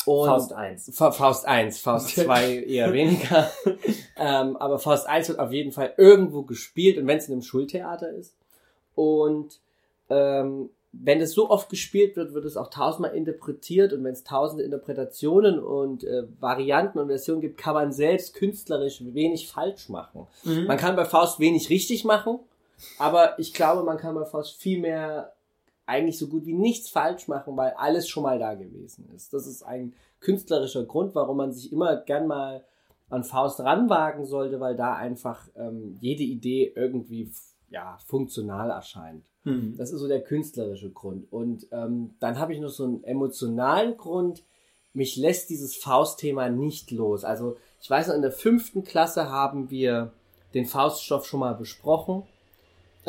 Und 0.08 0.26
Faust 0.26 0.52
1. 0.52 0.90
Fa 0.94 1.10
Faust 1.10 1.46
1, 1.46 1.78
Faust 1.80 2.16
2 2.16 2.62
eher 2.66 2.92
weniger. 2.92 3.50
ähm, 4.16 4.56
aber 4.56 4.78
Faust 4.78 5.06
1 5.06 5.28
wird 5.28 5.38
auf 5.38 5.52
jeden 5.52 5.72
Fall 5.72 5.92
irgendwo 5.98 6.42
gespielt 6.42 6.96
und 6.98 7.06
wenn 7.06 7.18
es 7.18 7.28
in 7.28 7.34
einem 7.34 7.42
Schultheater 7.42 8.10
ist. 8.10 8.34
Und 8.94 9.60
ähm, 10.08 10.70
wenn 10.92 11.20
es 11.20 11.32
so 11.32 11.50
oft 11.50 11.68
gespielt 11.68 12.16
wird, 12.16 12.32
wird 12.32 12.46
es 12.46 12.56
auch 12.56 12.70
tausendmal 12.70 13.14
interpretiert 13.14 13.92
und 13.92 14.02
wenn 14.04 14.14
es 14.14 14.24
tausende 14.24 14.64
Interpretationen 14.64 15.58
und 15.58 16.04
äh, 16.04 16.24
Varianten 16.40 16.98
und 16.98 17.08
Versionen 17.08 17.42
gibt, 17.42 17.58
kann 17.58 17.74
man 17.74 17.92
selbst 17.92 18.34
künstlerisch 18.34 19.02
wenig 19.04 19.48
falsch 19.48 19.90
machen. 19.90 20.26
Mhm. 20.44 20.64
Man 20.66 20.78
kann 20.78 20.96
bei 20.96 21.04
Faust 21.04 21.38
wenig 21.38 21.68
richtig 21.68 22.04
machen, 22.04 22.38
aber 22.98 23.38
ich 23.38 23.52
glaube, 23.52 23.82
man 23.82 23.98
kann 23.98 24.14
bei 24.14 24.24
Faust 24.24 24.56
viel 24.56 24.80
mehr 24.80 25.34
eigentlich 25.88 26.18
so 26.18 26.28
gut 26.28 26.44
wie 26.44 26.54
nichts 26.54 26.90
falsch 26.90 27.28
machen, 27.28 27.56
weil 27.56 27.72
alles 27.72 28.08
schon 28.08 28.22
mal 28.22 28.38
da 28.38 28.54
gewesen 28.54 29.08
ist. 29.14 29.32
Das 29.32 29.46
ist 29.46 29.62
ein 29.62 29.94
künstlerischer 30.20 30.84
Grund, 30.84 31.14
warum 31.14 31.38
man 31.38 31.52
sich 31.52 31.72
immer 31.72 31.96
gern 31.96 32.26
mal 32.26 32.64
an 33.08 33.24
Faust 33.24 33.60
ranwagen 33.60 34.26
sollte, 34.26 34.60
weil 34.60 34.76
da 34.76 34.94
einfach 34.94 35.48
ähm, 35.56 35.96
jede 36.00 36.24
Idee 36.24 36.72
irgendwie 36.76 37.32
ja, 37.70 37.98
funktional 38.06 38.70
erscheint. 38.70 39.24
Mhm. 39.44 39.76
Das 39.78 39.90
ist 39.90 40.00
so 40.00 40.08
der 40.08 40.22
künstlerische 40.22 40.90
Grund. 40.90 41.32
Und 41.32 41.66
ähm, 41.72 42.14
dann 42.20 42.38
habe 42.38 42.52
ich 42.52 42.60
noch 42.60 42.68
so 42.68 42.84
einen 42.84 43.02
emotionalen 43.04 43.96
Grund. 43.96 44.44
Mich 44.92 45.16
lässt 45.16 45.48
dieses 45.48 45.74
Faust-Thema 45.74 46.50
nicht 46.50 46.90
los. 46.90 47.24
Also 47.24 47.56
ich 47.80 47.88
weiß 47.88 48.08
noch, 48.08 48.14
in 48.14 48.22
der 48.22 48.32
fünften 48.32 48.84
Klasse 48.84 49.30
haben 49.30 49.70
wir 49.70 50.12
den 50.52 50.66
Fauststoff 50.66 51.24
schon 51.24 51.40
mal 51.40 51.54
besprochen. 51.54 52.24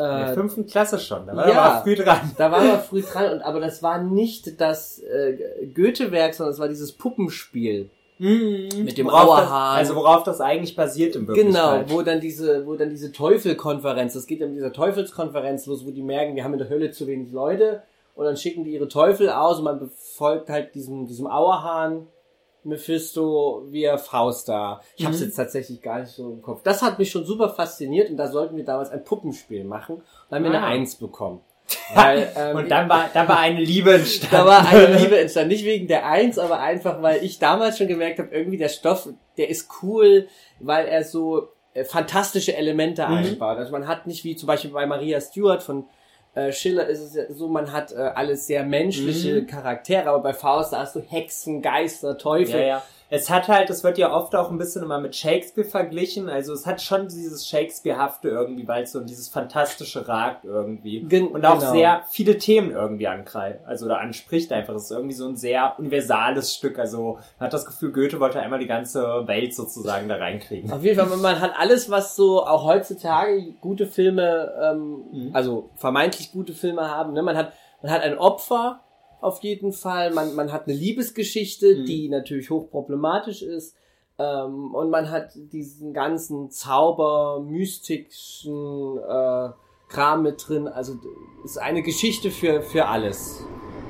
In 0.00 0.18
der 0.18 0.30
äh, 0.30 0.34
fünften 0.34 0.66
Klasse 0.66 0.98
schon, 0.98 1.26
da 1.26 1.36
war 1.36 1.48
ja, 1.48 1.54
man 1.54 1.82
früh 1.82 1.94
dran. 1.94 2.30
Da 2.36 2.50
war 2.50 2.62
man 2.62 2.80
früh 2.80 3.02
dran, 3.02 3.32
und, 3.34 3.42
aber 3.42 3.60
das 3.60 3.82
war 3.82 4.02
nicht 4.02 4.60
das 4.60 4.98
äh, 5.00 5.66
Goethe-Werk, 5.74 6.34
sondern 6.34 6.52
es 6.52 6.58
war 6.58 6.68
dieses 6.68 6.92
Puppenspiel. 6.92 7.90
Mhm. 8.18 8.68
Mit 8.84 8.98
dem 8.98 9.08
Auerhahn. 9.08 9.78
Also 9.78 9.94
worauf 9.94 10.24
das 10.24 10.42
eigentlich 10.42 10.76
basiert 10.76 11.16
im 11.16 11.26
Wirklichkeit. 11.26 11.86
Genau, 11.86 11.96
wo 11.96 12.02
dann 12.02 12.20
diese, 12.20 12.66
wo 12.66 12.74
dann 12.74 12.90
diese 12.90 13.12
Teufelkonferenz, 13.12 14.12
das 14.12 14.26
geht 14.26 14.42
dann 14.42 14.50
mit 14.50 14.58
dieser 14.58 14.74
Teufelskonferenz 14.74 15.64
los, 15.64 15.86
wo 15.86 15.90
die 15.90 16.02
merken, 16.02 16.36
wir 16.36 16.44
haben 16.44 16.52
in 16.52 16.58
der 16.58 16.68
Hölle 16.68 16.90
zu 16.90 17.06
wenig 17.06 17.32
Leute 17.32 17.82
und 18.14 18.26
dann 18.26 18.36
schicken 18.36 18.64
die 18.64 18.72
ihre 18.72 18.88
Teufel 18.88 19.30
aus 19.30 19.58
und 19.58 19.64
man 19.64 19.78
befolgt 19.78 20.50
halt 20.50 20.74
diesem, 20.74 21.06
diesem 21.06 21.26
Auerhahn 21.26 22.08
Mephisto 22.64 23.64
wie 23.68 23.88
Faust 23.98 24.48
da. 24.48 24.80
Ich 24.96 25.02
mhm. 25.02 25.06
habe 25.06 25.16
es 25.16 25.22
jetzt 25.22 25.36
tatsächlich 25.36 25.80
gar 25.80 26.00
nicht 26.00 26.10
so 26.10 26.30
im 26.30 26.42
Kopf. 26.42 26.62
Das 26.62 26.82
hat 26.82 26.98
mich 26.98 27.10
schon 27.10 27.24
super 27.24 27.50
fasziniert 27.50 28.10
und 28.10 28.16
da 28.16 28.28
sollten 28.28 28.56
wir 28.56 28.64
damals 28.64 28.90
ein 28.90 29.04
Puppenspiel 29.04 29.64
machen 29.64 29.96
und 29.96 30.04
dann 30.28 30.44
haben 30.44 30.52
wir 30.52 30.60
ah. 30.60 30.64
eine 30.64 30.80
Eins 30.80 30.96
bekommen. 30.96 31.40
Weil, 31.94 32.32
ähm, 32.36 32.56
und 32.56 32.68
dann 32.68 32.88
war, 32.88 33.08
dann 33.14 33.28
war 33.28 33.38
eine 33.38 33.60
Liebe 33.60 33.94
entstanden. 33.94 34.36
Da 34.36 34.46
war 34.46 34.66
eine 34.66 34.96
Liebe 34.98 35.18
entstanden. 35.20 35.50
Nicht 35.50 35.64
wegen 35.64 35.86
der 35.86 36.06
Eins, 36.06 36.38
aber 36.38 36.58
einfach, 36.58 37.00
weil 37.00 37.22
ich 37.22 37.38
damals 37.38 37.78
schon 37.78 37.86
gemerkt 37.86 38.18
habe, 38.18 38.30
irgendwie 38.32 38.56
der 38.56 38.68
Stoff, 38.68 39.08
der 39.36 39.48
ist 39.48 39.68
cool, 39.82 40.26
weil 40.58 40.86
er 40.86 41.04
so 41.04 41.48
äh, 41.74 41.84
fantastische 41.84 42.56
Elemente 42.56 43.06
mhm. 43.06 43.14
einbaut. 43.14 43.58
Also 43.58 43.70
man 43.70 43.86
hat 43.86 44.06
nicht 44.08 44.24
wie 44.24 44.34
zum 44.34 44.48
Beispiel 44.48 44.70
bei 44.70 44.86
Maria 44.86 45.20
Stewart 45.20 45.62
von 45.62 45.86
äh, 46.34 46.52
Schiller 46.52 46.86
ist 46.86 47.00
es 47.00 47.14
ja 47.14 47.22
so, 47.32 47.48
man 47.48 47.72
hat 47.72 47.92
äh, 47.92 47.96
alles 47.96 48.46
sehr 48.46 48.64
menschliche 48.64 49.42
mhm. 49.42 49.46
Charaktere, 49.46 50.10
aber 50.10 50.22
bei 50.22 50.32
Faust, 50.32 50.72
hast 50.72 50.94
du 50.94 51.00
Hexen, 51.00 51.62
Geister, 51.62 52.16
Teufel. 52.18 52.60
Ja, 52.60 52.66
ja. 52.66 52.82
Es 53.10 53.28
hat 53.28 53.48
halt, 53.48 53.68
es 53.70 53.82
wird 53.82 53.98
ja 53.98 54.12
oft 54.12 54.36
auch 54.36 54.50
ein 54.50 54.58
bisschen 54.58 54.82
immer 54.82 55.00
mit 55.00 55.16
Shakespeare 55.16 55.66
verglichen. 55.66 56.28
Also 56.28 56.52
es 56.52 56.64
hat 56.64 56.80
schon 56.80 57.08
dieses 57.08 57.46
Shakespeare-hafte 57.48 58.28
irgendwie, 58.28 58.66
weil 58.68 58.84
es 58.84 58.92
so 58.92 59.00
dieses 59.00 59.28
fantastische 59.28 60.06
ragt 60.06 60.44
irgendwie. 60.44 61.02
Gen 61.02 61.26
und 61.26 61.44
auch 61.44 61.58
genau. 61.58 61.72
sehr 61.72 62.02
viele 62.08 62.38
Themen 62.38 62.70
irgendwie 62.70 63.08
angreift, 63.08 63.60
also 63.66 63.88
da 63.88 63.96
anspricht 63.96 64.52
einfach. 64.52 64.74
Es 64.74 64.84
ist 64.84 64.92
irgendwie 64.92 65.14
so 65.14 65.26
ein 65.26 65.36
sehr 65.36 65.74
universales 65.78 66.54
Stück. 66.54 66.78
Also 66.78 67.18
man 67.38 67.46
hat 67.46 67.52
das 67.52 67.66
Gefühl, 67.66 67.92
Goethe 67.92 68.20
wollte 68.20 68.40
einmal 68.40 68.60
die 68.60 68.66
ganze 68.66 69.26
Welt 69.26 69.54
sozusagen 69.54 70.08
da 70.08 70.16
reinkriegen. 70.16 70.70
Auf 70.72 70.84
jeden 70.84 70.96
Fall, 70.96 71.16
man 71.16 71.40
hat 71.40 71.52
alles, 71.58 71.90
was 71.90 72.14
so 72.14 72.46
auch 72.46 72.64
heutzutage 72.64 73.54
gute 73.60 73.86
Filme, 73.86 74.52
ähm, 74.62 75.04
mhm. 75.10 75.30
also 75.32 75.70
vermeintlich 75.74 76.32
gute 76.32 76.52
Filme 76.52 76.88
haben. 76.88 77.12
Ne? 77.12 77.22
Man 77.22 77.36
hat, 77.36 77.52
man 77.82 77.90
hat 77.90 78.02
ein 78.02 78.16
Opfer, 78.18 78.80
auf 79.20 79.42
jeden 79.42 79.72
Fall. 79.72 80.12
Man, 80.12 80.34
man 80.34 80.52
hat 80.52 80.66
eine 80.66 80.76
Liebesgeschichte, 80.76 81.76
mhm. 81.76 81.84
die 81.86 82.08
natürlich 82.08 82.50
hochproblematisch 82.50 83.42
ist. 83.42 83.76
Ähm, 84.18 84.74
und 84.74 84.90
man 84.90 85.10
hat 85.10 85.32
diesen 85.34 85.94
ganzen 85.94 86.50
Zauber, 86.50 87.40
mystischen 87.40 88.98
äh, 88.98 89.50
Kram 89.88 90.22
mit 90.22 90.46
drin. 90.46 90.68
Also 90.68 90.98
ist 91.44 91.58
eine 91.58 91.82
Geschichte 91.82 92.30
für, 92.30 92.62
für 92.62 92.86
alles. 92.86 93.44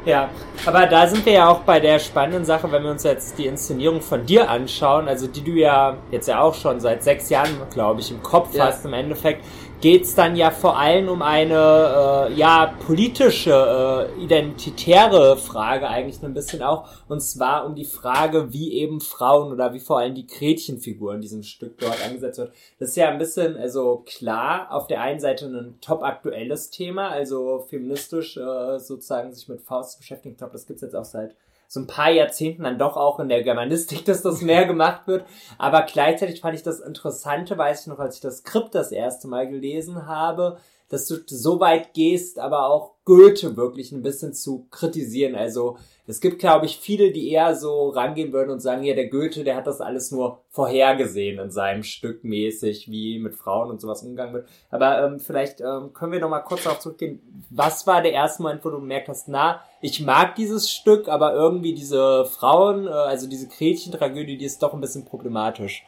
Ja, 0.06 0.30
aber 0.64 0.86
da 0.86 1.06
sind 1.06 1.26
wir 1.26 1.32
ja 1.34 1.48
auch 1.48 1.60
bei 1.60 1.78
der 1.78 1.98
spannenden 1.98 2.46
Sache, 2.46 2.72
wenn 2.72 2.82
wir 2.82 2.90
uns 2.90 3.02
jetzt 3.02 3.36
die 3.38 3.46
Inszenierung 3.46 4.00
von 4.00 4.24
dir 4.24 4.48
anschauen, 4.48 5.08
also 5.08 5.26
die 5.26 5.42
du 5.42 5.52
ja 5.52 5.98
jetzt 6.10 6.26
ja 6.26 6.40
auch 6.40 6.54
schon 6.54 6.80
seit 6.80 7.02
sechs 7.02 7.28
Jahren, 7.28 7.50
glaube 7.70 8.00
ich, 8.00 8.10
im 8.10 8.22
Kopf 8.22 8.54
ja. 8.54 8.66
hast 8.66 8.86
im 8.86 8.94
Endeffekt 8.94 9.44
geht 9.80 10.04
es 10.04 10.14
dann 10.14 10.36
ja 10.36 10.50
vor 10.50 10.78
allem 10.78 11.08
um 11.08 11.22
eine 11.22 12.28
äh, 12.28 12.34
ja 12.34 12.74
politische, 12.86 14.10
äh, 14.18 14.22
identitäre 14.22 15.36
Frage 15.36 15.88
eigentlich 15.88 16.22
ein 16.22 16.34
bisschen 16.34 16.62
auch, 16.62 16.88
und 17.08 17.20
zwar 17.20 17.66
um 17.66 17.74
die 17.74 17.84
Frage, 17.84 18.52
wie 18.52 18.74
eben 18.74 19.00
Frauen 19.00 19.52
oder 19.52 19.72
wie 19.72 19.80
vor 19.80 19.98
allem 19.98 20.14
die 20.14 20.26
Gretchenfigur 20.26 21.14
in 21.14 21.22
diesem 21.22 21.42
Stück 21.42 21.78
dort 21.78 22.04
angesetzt 22.04 22.38
wird. 22.38 22.52
Das 22.78 22.90
ist 22.90 22.96
ja 22.96 23.08
ein 23.08 23.18
bisschen, 23.18 23.56
also 23.56 24.04
klar, 24.06 24.70
auf 24.70 24.86
der 24.86 25.00
einen 25.00 25.20
Seite 25.20 25.46
ein 25.46 25.78
top 25.80 26.02
aktuelles 26.02 26.70
Thema, 26.70 27.08
also 27.08 27.64
feministisch 27.68 28.36
äh, 28.36 28.78
sozusagen 28.78 29.32
sich 29.32 29.48
mit 29.48 29.62
Faust 29.62 29.98
beschäftigen. 29.98 30.34
Ich 30.34 30.38
glaube, 30.38 30.52
das 30.52 30.66
gibt's 30.66 30.82
jetzt 30.82 30.96
auch 30.96 31.04
seit 31.04 31.34
so 31.72 31.78
ein 31.78 31.86
paar 31.86 32.10
Jahrzehnten 32.10 32.64
dann 32.64 32.80
doch 32.80 32.96
auch 32.96 33.20
in 33.20 33.28
der 33.28 33.44
Germanistik, 33.44 34.04
dass 34.06 34.22
das 34.22 34.42
mehr 34.42 34.66
gemacht 34.66 35.06
wird. 35.06 35.24
Aber 35.56 35.82
gleichzeitig 35.82 36.40
fand 36.40 36.56
ich 36.56 36.64
das 36.64 36.80
Interessante, 36.80 37.56
weiß 37.56 37.82
ich 37.82 37.86
noch, 37.86 38.00
als 38.00 38.16
ich 38.16 38.20
das 38.20 38.38
Skript 38.38 38.74
das 38.74 38.90
erste 38.90 39.28
Mal 39.28 39.48
gelesen 39.48 40.06
habe, 40.06 40.58
dass 40.90 41.06
du 41.06 41.16
so 41.26 41.60
weit 41.60 41.94
gehst, 41.94 42.38
aber 42.38 42.68
auch 42.68 42.96
Goethe 43.04 43.56
wirklich 43.56 43.92
ein 43.92 44.02
bisschen 44.02 44.34
zu 44.34 44.66
kritisieren. 44.70 45.36
Also 45.36 45.78
es 46.06 46.20
gibt, 46.20 46.40
glaube 46.40 46.66
ich, 46.66 46.78
viele, 46.78 47.12
die 47.12 47.30
eher 47.30 47.54
so 47.54 47.90
rangehen 47.90 48.32
würden 48.32 48.50
und 48.50 48.58
sagen, 48.58 48.82
ja, 48.82 48.94
der 48.94 49.08
Goethe, 49.08 49.44
der 49.44 49.54
hat 49.54 49.68
das 49.68 49.80
alles 49.80 50.10
nur 50.10 50.42
vorhergesehen 50.48 51.38
in 51.38 51.50
seinem 51.52 51.84
Stück 51.84 52.24
mäßig, 52.24 52.90
wie 52.90 53.20
mit 53.20 53.36
Frauen 53.36 53.70
und 53.70 53.80
sowas 53.80 54.02
umgegangen 54.02 54.34
wird. 54.34 54.48
Aber 54.70 55.04
ähm, 55.04 55.20
vielleicht 55.20 55.60
ähm, 55.60 55.92
können 55.92 56.10
wir 56.10 56.20
noch 56.20 56.28
mal 56.28 56.40
kurz 56.40 56.64
darauf 56.64 56.80
zurückgehen. 56.80 57.20
Was 57.50 57.86
war 57.86 58.02
der 58.02 58.12
erste 58.12 58.42
Moment, 58.42 58.64
wo 58.64 58.70
du 58.70 58.80
gemerkt 58.80 59.08
hast, 59.08 59.28
na, 59.28 59.62
ich 59.80 60.00
mag 60.00 60.34
dieses 60.34 60.70
Stück, 60.70 61.08
aber 61.08 61.32
irgendwie 61.34 61.74
diese 61.74 62.24
Frauen, 62.24 62.88
äh, 62.88 62.90
also 62.90 63.28
diese 63.28 63.46
Gretchen-Tragödie, 63.46 64.36
die 64.36 64.44
ist 64.44 64.62
doch 64.62 64.74
ein 64.74 64.80
bisschen 64.80 65.04
problematisch. 65.04 65.86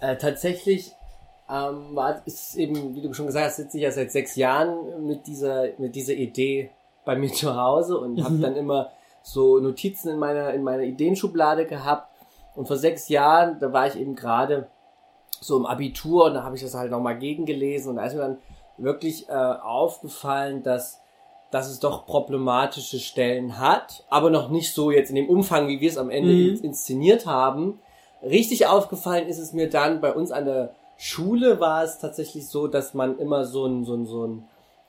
Äh, 0.00 0.16
tatsächlich 0.16 0.92
ähm, 1.52 1.94
war, 1.94 2.22
ist 2.24 2.56
eben, 2.56 2.94
wie 2.94 3.02
du 3.02 3.12
schon 3.12 3.26
gesagt 3.26 3.46
hast, 3.46 3.56
sitze 3.56 3.76
ich 3.76 3.82
ja 3.82 3.90
seit 3.90 4.10
sechs 4.10 4.36
Jahren 4.36 5.06
mit 5.06 5.26
dieser, 5.26 5.68
mit 5.76 5.94
dieser 5.94 6.14
Idee 6.14 6.70
bei 7.04 7.14
mir 7.14 7.28
zu 7.32 7.54
Hause 7.54 7.98
und 7.98 8.14
mhm. 8.14 8.24
habe 8.24 8.38
dann 8.38 8.56
immer 8.56 8.90
so 9.22 9.58
Notizen 9.60 10.08
in 10.08 10.18
meiner, 10.18 10.54
in 10.54 10.62
meiner 10.62 10.82
Ideenschublade 10.82 11.66
gehabt. 11.66 12.08
Und 12.54 12.66
vor 12.66 12.76
sechs 12.76 13.08
Jahren, 13.08 13.58
da 13.60 13.72
war 13.72 13.86
ich 13.86 13.96
eben 13.96 14.14
gerade 14.14 14.68
so 15.40 15.56
im 15.56 15.66
Abitur 15.66 16.26
und 16.26 16.34
da 16.34 16.42
habe 16.42 16.56
ich 16.56 16.62
das 16.62 16.74
halt 16.74 16.90
nochmal 16.90 17.18
gegengelesen 17.18 17.90
und 17.90 17.96
da 17.96 18.06
ist 18.06 18.14
mir 18.14 18.20
dann 18.20 18.38
wirklich 18.78 19.28
äh, 19.28 19.32
aufgefallen, 19.32 20.62
dass, 20.62 21.00
dass 21.50 21.68
es 21.68 21.80
doch 21.80 22.06
problematische 22.06 22.98
Stellen 22.98 23.58
hat, 23.58 24.04
aber 24.08 24.30
noch 24.30 24.48
nicht 24.48 24.72
so 24.72 24.90
jetzt 24.90 25.10
in 25.10 25.16
dem 25.16 25.28
Umfang, 25.28 25.68
wie 25.68 25.80
wir 25.80 25.90
es 25.90 25.98
am 25.98 26.10
Ende 26.10 26.32
mhm. 26.32 26.64
inszeniert 26.64 27.26
haben. 27.26 27.80
Richtig 28.22 28.66
aufgefallen 28.66 29.28
ist 29.28 29.38
es 29.38 29.52
mir 29.52 29.68
dann 29.68 30.00
bei 30.00 30.12
uns 30.12 30.30
an 30.30 30.44
der 30.44 30.74
Schule 30.96 31.60
war 31.60 31.82
es 31.84 31.98
tatsächlich 31.98 32.46
so, 32.48 32.66
dass 32.66 32.94
man 32.94 33.18
immer 33.18 33.44
so 33.44 33.66
ein, 33.66 33.84
so 33.84 33.94
ein, 33.94 34.06
so 34.06 34.26
ein 34.26 34.44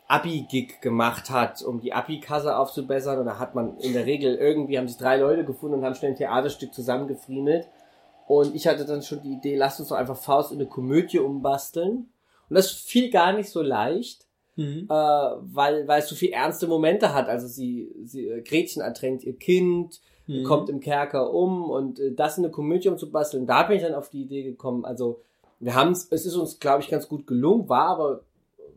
Abi-Gig 0.08 0.82
gemacht 0.82 1.30
hat, 1.30 1.64
um 1.64 1.80
die 1.80 1.94
Abi-Kasse 1.94 2.58
aufzubessern. 2.58 3.20
Und 3.20 3.26
da 3.26 3.40
hat 3.40 3.56
man 3.56 3.78
in 3.78 3.94
der 3.94 4.06
Regel 4.06 4.36
irgendwie, 4.36 4.78
haben 4.78 4.88
sich 4.88 4.98
drei 4.98 5.18
Leute 5.18 5.46
gefunden 5.46 5.80
und 5.80 5.86
haben 5.86 5.96
schnell 5.96 6.12
ein 6.12 6.18
Theaterstück 6.18 6.74
zusammengefriemelt. 6.74 7.68
Und 8.28 8.56
ich 8.56 8.68
hatte 8.68 8.86
dann 8.86 9.02
schon 9.02 9.22
die 9.22 9.34
Idee, 9.34 9.56
lass 9.56 9.80
uns 9.80 9.90
doch 9.90 9.96
einfach 9.96 10.18
Faust 10.18 10.52
in 10.52 10.60
eine 10.60 10.68
Komödie 10.68 11.20
umbasteln. 11.20 12.10
Und 12.50 12.56
das 12.56 12.72
fiel 12.72 13.10
gar 13.10 13.34
nicht 13.34 13.50
so 13.50 13.62
leicht, 13.62 14.26
mhm. 14.56 14.88
äh, 14.90 14.94
weil, 14.94 15.88
weil 15.88 16.00
es 16.00 16.10
so 16.10 16.16
viel 16.16 16.32
ernste 16.32 16.68
Momente 16.68 17.14
hat. 17.14 17.28
Also 17.28 17.48
sie, 17.48 17.92
sie 18.04 18.28
äh, 18.28 18.42
Gretchen 18.42 18.82
ertränkt 18.82 19.24
ihr 19.24 19.38
Kind, 19.38 20.00
mhm. 20.28 20.44
kommt 20.44 20.70
im 20.70 20.80
Kerker 20.80 21.34
um 21.34 21.70
und 21.70 22.00
äh, 22.00 22.14
das 22.14 22.38
in 22.38 22.44
eine 22.44 22.52
Komödie 22.52 22.90
umzubasteln. 22.90 23.46
Da 23.46 23.64
bin 23.64 23.78
ich 23.78 23.84
dann 23.84 23.96
auf 23.96 24.10
die 24.10 24.22
Idee 24.22 24.44
gekommen. 24.44 24.86
Also 24.86 25.22
wir 25.60 25.76
haben 25.76 25.92
es, 25.92 26.08
es 26.12 26.26
ist 26.26 26.36
uns, 26.36 26.60
glaube 26.60 26.84
ich, 26.84 26.90
ganz 26.90 27.08
gut 27.08 27.28
gelungen, 27.28 27.70
war 27.70 27.88
aber, 27.88 28.22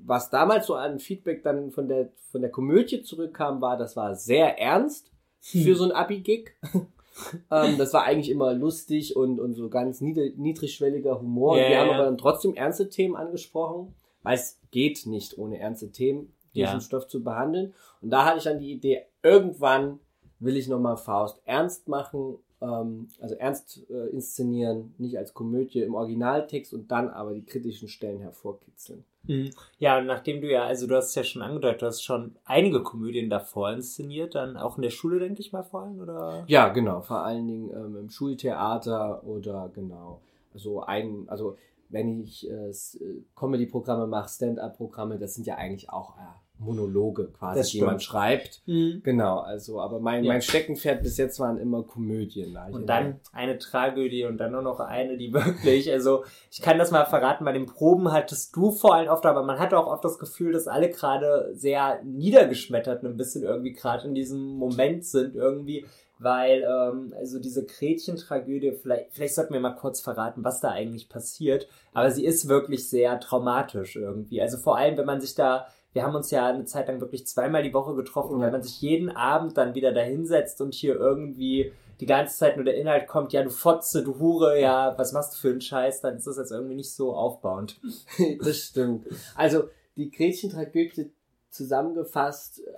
was 0.05 0.31
damals 0.31 0.67
so 0.67 0.75
an 0.75 0.99
Feedback 0.99 1.43
dann 1.43 1.71
von 1.71 1.89
der, 1.89 2.11
von 2.31 2.41
der 2.41 2.51
Komödie 2.51 3.03
zurückkam, 3.03 3.61
war, 3.61 3.77
das 3.77 3.97
war 3.97 4.15
sehr 4.15 4.59
ernst 4.59 5.11
für 5.41 5.71
hm. 5.71 5.75
so 5.75 5.85
ein 5.85 5.93
Abi-Gig. 5.93 6.53
ähm, 7.51 7.79
das 7.79 7.93
war 7.93 8.05
eigentlich 8.05 8.31
immer 8.31 8.53
lustig 8.53 9.17
und, 9.17 9.41
und 9.41 9.55
so 9.55 9.69
ganz 9.69 10.01
niedrig, 10.01 10.37
niedrigschwelliger 10.37 11.21
Humor. 11.21 11.57
Yeah, 11.57 11.69
wir 11.69 11.81
haben 11.81 11.91
aber 11.91 12.05
dann 12.05 12.19
trotzdem 12.19 12.55
ernste 12.55 12.89
Themen 12.89 13.17
angesprochen, 13.17 13.95
weil 14.23 14.35
es 14.35 14.61
geht 14.71 15.07
nicht 15.07 15.39
ohne 15.39 15.59
ernste 15.59 15.91
Themen, 15.91 16.33
diesen 16.55 16.75
ja. 16.75 16.81
Stoff 16.81 17.07
zu 17.07 17.23
behandeln. 17.23 17.75
Und 18.01 18.11
da 18.11 18.25
hatte 18.25 18.39
ich 18.39 18.45
dann 18.45 18.61
die 18.61 18.73
Idee, 18.73 19.03
irgendwann 19.23 20.01
will 20.39 20.57
ich 20.57 20.69
nochmal 20.69 20.97
Faust 20.97 21.41
ernst 21.45 21.89
machen 21.89 22.39
ähm, 22.61 23.09
also 23.21 23.35
ernst 23.35 23.89
äh, 23.91 24.09
inszenieren, 24.09 24.95
nicht 24.99 25.19
als 25.19 25.35
Komödie 25.35 25.81
im 25.81 25.95
Originaltext 25.95 26.73
und 26.73 26.91
dann 26.91 27.11
aber 27.11 27.35
die 27.35 27.45
kritischen 27.45 27.89
Stellen 27.89 28.21
hervorkitzeln. 28.21 29.05
Mhm. 29.25 29.51
Ja, 29.79 30.01
nachdem 30.01 30.41
du 30.41 30.51
ja, 30.51 30.65
also 30.65 30.87
du 30.87 30.97
hast 30.97 31.09
es 31.09 31.15
ja 31.15 31.25
schon 31.25 31.43
angedeutet, 31.43 31.83
du 31.83 31.87
hast 31.87 32.03
schon 32.03 32.37
einige 32.45 32.83
Komödien 32.83 33.29
davor 33.29 33.73
inszeniert, 33.73 34.35
dann 34.35 34.57
auch 34.57 34.77
in 34.77 34.83
der 34.83 34.91
Schule, 34.91 35.19
denke 35.19 35.41
ich 35.41 35.53
mal, 35.53 35.65
vor 35.65 35.83
allem, 35.83 36.01
oder? 36.01 36.45
Ja, 36.47 36.69
genau, 36.69 37.01
vor 37.03 37.25
allen 37.25 37.47
Dingen 37.47 37.71
ähm, 37.71 37.97
im 37.97 38.11
Schultheater 38.11 39.25
oder 39.25 39.71
genau, 39.75 40.21
also 40.55 40.83
ein, 40.83 41.25
also 41.29 41.57
wenn 41.89 42.21
ich 42.21 42.49
äh, 42.49 42.71
äh 42.71 43.23
Comedy-Programme 43.37 44.07
mache, 44.07 44.29
Stand-up-Programme, 44.29 45.19
das 45.19 45.35
sind 45.35 45.47
ja 45.47 45.57
eigentlich 45.57 45.91
auch 45.91 46.17
äh, 46.17 46.23
Monologe 46.59 47.29
quasi, 47.29 47.79
die 47.79 47.85
man 47.85 48.01
schreibt. 48.01 48.63
Mhm. 48.67 49.03
Genau, 49.05 49.41
also, 49.41 49.81
aber 49.81 50.01
mein, 50.01 50.25
ja. 50.25 50.33
mein 50.33 50.43
Steckenpferd 50.43 51.03
bis 51.03 51.19
jetzt 51.19 51.39
waren 51.39 51.59
immer 51.59 51.83
Komödien. 51.83 52.57
Und 52.73 52.87
dann 52.87 53.21
eine 53.33 53.59
Tragödie 53.59 54.25
und 54.25 54.39
dann 54.39 54.53
nur 54.53 54.63
noch 54.63 54.81
eine, 54.81 55.19
die 55.19 55.33
wirklich, 55.33 55.91
also 55.93 56.25
ich 56.51 56.63
kann 56.63 56.79
das 56.79 56.91
mal 56.91 57.05
verraten, 57.05 57.45
bei 57.45 57.53
den 57.53 57.67
Proben 57.67 58.11
hattest 58.11 58.57
du 58.57 58.73
vor 58.73 58.95
allem 58.95 59.09
oft, 59.09 59.27
aber 59.27 59.43
man 59.43 59.59
hatte 59.59 59.79
auch 59.79 59.87
oft 59.87 60.05
das 60.05 60.19
Gefühl, 60.19 60.53
dass 60.53 60.67
alle 60.67 60.89
gerade 60.89 61.51
sehr 61.55 62.03
niedergeschmettert 62.05 63.05
ein 63.05 63.17
bisschen 63.17 63.43
irgendwie 63.43 63.73
gerade 63.73 64.07
in 64.09 64.15
diesem 64.15 64.57
Moment 64.57 65.05
sind 65.05 65.35
irgendwie, 65.35 65.85
weil 66.19 66.63
ähm, 66.63 67.13
also 67.19 67.39
diese 67.39 67.67
Gretchen-Tragödie, 67.67 68.73
vielleicht, 68.73 69.13
vielleicht 69.13 69.35
sollten 69.35 69.53
wir 69.53 69.61
mal 69.61 69.77
kurz 69.77 70.01
verraten, 70.01 70.43
was 70.43 70.61
da 70.61 70.71
eigentlich 70.71 71.11
passiert, 71.11 71.69
aber 71.93 72.11
sie 72.11 72.25
ist 72.25 72.49
wirklich 72.49 72.89
sehr 72.89 73.21
traumatisch 73.21 73.97
irgendwie. 73.97 74.41
Also 74.41 74.57
vor 74.57 74.79
allem, 74.79 74.97
wenn 74.97 75.07
man 75.07 75.21
sich 75.21 75.35
da 75.35 75.67
wir 75.97 76.03
haben 76.03 76.15
uns 76.15 76.31
ja 76.31 76.47
eine 76.47 76.67
Zeit 76.67 76.89
lang 76.89 77.01
wirklich 77.01 77.27
zweimal 77.27 77.63
die 77.63 77.73
Woche 77.73 77.95
getroffen, 77.95 78.39
weil 78.39 78.51
man 78.51 78.63
sich 78.63 78.83
jeden 78.83 79.09
Abend 79.09 79.57
dann 79.57 79.75
wieder 79.75 79.93
da 79.93 80.03
hinsetzt 80.03 80.61
und 80.61 80.75
hier 80.75 80.95
irgendwie 80.95 81.73
die 82.01 82.05
ganze 82.07 82.37
Zeit 82.37 82.57
nur 82.57 82.67
der 82.67 82.77
Inhalt 82.77 83.07
kommt, 83.07 83.33
ja, 83.33 83.43
du 83.43 83.49
Fotze, 83.49 84.05
du 84.05 84.19
Hure, 84.19 84.61
ja, 84.61 84.93
was 84.99 85.15
machst 85.15 85.33
du 85.33 85.39
für 85.39 85.49
einen 85.49 85.63
Scheiß, 85.63 86.03
dann 86.03 86.19
ist 86.19 86.27
das 86.27 86.37
jetzt 86.37 86.51
irgendwie 86.51 86.75
nicht 86.75 86.93
so 86.93 87.15
aufbauend. 87.15 87.81
das 88.45 88.59
stimmt. 88.59 89.07
Also, 89.35 89.71
die 89.97 90.11
Gretchen-Tragödie 90.11 91.13
zusammengefasst, 91.49 92.61
äh, 92.61 92.73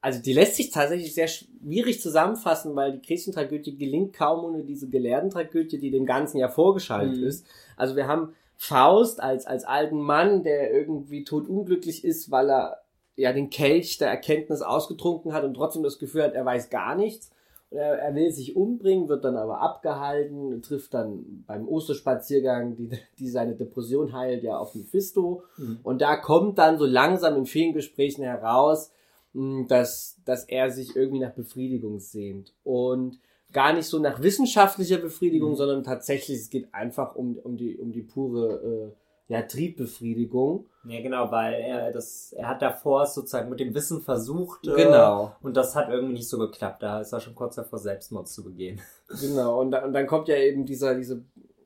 also 0.00 0.20
die 0.20 0.32
lässt 0.32 0.56
sich 0.56 0.70
tatsächlich 0.70 1.14
sehr 1.14 1.28
schwierig 1.28 2.00
zusammenfassen, 2.00 2.74
weil 2.74 2.98
die 2.98 3.06
Gretchen-Tragödie 3.06 3.76
gelingt 3.76 4.14
kaum 4.14 4.44
ohne 4.44 4.64
diese 4.64 4.88
Gelehrten-Tragödie, 4.88 5.78
die 5.78 5.92
dem 5.92 6.06
Ganzen 6.06 6.38
ja 6.38 6.48
vorgeschaltet 6.48 7.18
mhm. 7.18 7.28
ist. 7.28 7.46
Also 7.76 7.94
wir 7.94 8.08
haben 8.08 8.34
Faust 8.64 9.20
als, 9.20 9.44
als 9.44 9.64
alten 9.64 10.00
Mann, 10.00 10.44
der 10.44 10.72
irgendwie 10.72 11.24
totunglücklich 11.24 12.04
ist, 12.04 12.30
weil 12.30 12.48
er 12.48 12.82
ja 13.16 13.32
den 13.32 13.50
Kelch 13.50 13.98
der 13.98 14.08
Erkenntnis 14.08 14.62
ausgetrunken 14.62 15.32
hat 15.32 15.42
und 15.42 15.54
trotzdem 15.54 15.82
das 15.82 15.98
Gefühl 15.98 16.22
hat, 16.22 16.34
er 16.34 16.44
weiß 16.44 16.70
gar 16.70 16.94
nichts. 16.94 17.32
Er, 17.70 17.98
er, 17.98 18.14
will 18.14 18.30
sich 18.30 18.54
umbringen, 18.54 19.08
wird 19.08 19.24
dann 19.24 19.36
aber 19.36 19.60
abgehalten, 19.60 20.62
trifft 20.62 20.94
dann 20.94 21.42
beim 21.44 21.66
Osterspaziergang, 21.66 22.76
die, 22.76 22.90
die 23.18 23.28
seine 23.28 23.56
Depression 23.56 24.12
heilt, 24.12 24.44
ja 24.44 24.56
auf 24.56 24.76
Mephisto. 24.76 25.42
Mhm. 25.56 25.80
Und 25.82 26.00
da 26.00 26.14
kommt 26.14 26.58
dann 26.58 26.78
so 26.78 26.86
langsam 26.86 27.34
in 27.34 27.46
vielen 27.46 27.74
Gesprächen 27.74 28.22
heraus, 28.22 28.92
hm, 29.34 29.66
dass, 29.66 30.18
dass 30.24 30.44
er 30.44 30.70
sich 30.70 30.94
irgendwie 30.94 31.20
nach 31.20 31.34
Befriedigung 31.34 31.98
sehnt. 31.98 32.54
Und 32.62 33.18
gar 33.52 33.72
nicht 33.72 33.86
so 33.86 33.98
nach 33.98 34.22
wissenschaftlicher 34.22 34.98
Befriedigung, 34.98 35.50
mhm. 35.50 35.56
sondern 35.56 35.84
tatsächlich, 35.84 36.38
es 36.38 36.50
geht 36.50 36.72
einfach 36.72 37.14
um, 37.14 37.36
um, 37.36 37.56
die, 37.56 37.76
um 37.78 37.92
die 37.92 38.02
pure 38.02 38.94
äh, 39.28 39.32
ja, 39.32 39.42
Triebbefriedigung. 39.42 40.66
Ja, 40.84 41.00
genau, 41.00 41.30
weil 41.30 41.54
er 41.54 41.92
das, 41.92 42.32
er 42.32 42.48
hat 42.48 42.60
davor 42.60 43.06
sozusagen 43.06 43.48
mit 43.48 43.60
dem 43.60 43.74
Wissen 43.74 44.00
versucht. 44.00 44.66
Äh, 44.66 44.74
genau. 44.74 45.36
Und 45.42 45.56
das 45.56 45.74
hat 45.76 45.88
irgendwie 45.88 46.14
nicht 46.14 46.28
so 46.28 46.38
geklappt. 46.38 46.82
Da 46.82 47.00
ist 47.00 47.12
er 47.12 47.20
schon 47.20 47.34
kurz 47.34 47.54
davor, 47.54 47.78
Selbstmord 47.78 48.28
zu 48.28 48.44
begehen. 48.44 48.80
Genau, 49.20 49.60
und, 49.60 49.72
da, 49.72 49.84
und 49.84 49.92
dann 49.92 50.06
kommt 50.06 50.28
ja 50.28 50.36
eben 50.36 50.64
dieser, 50.64 50.94
dieser 50.94 51.18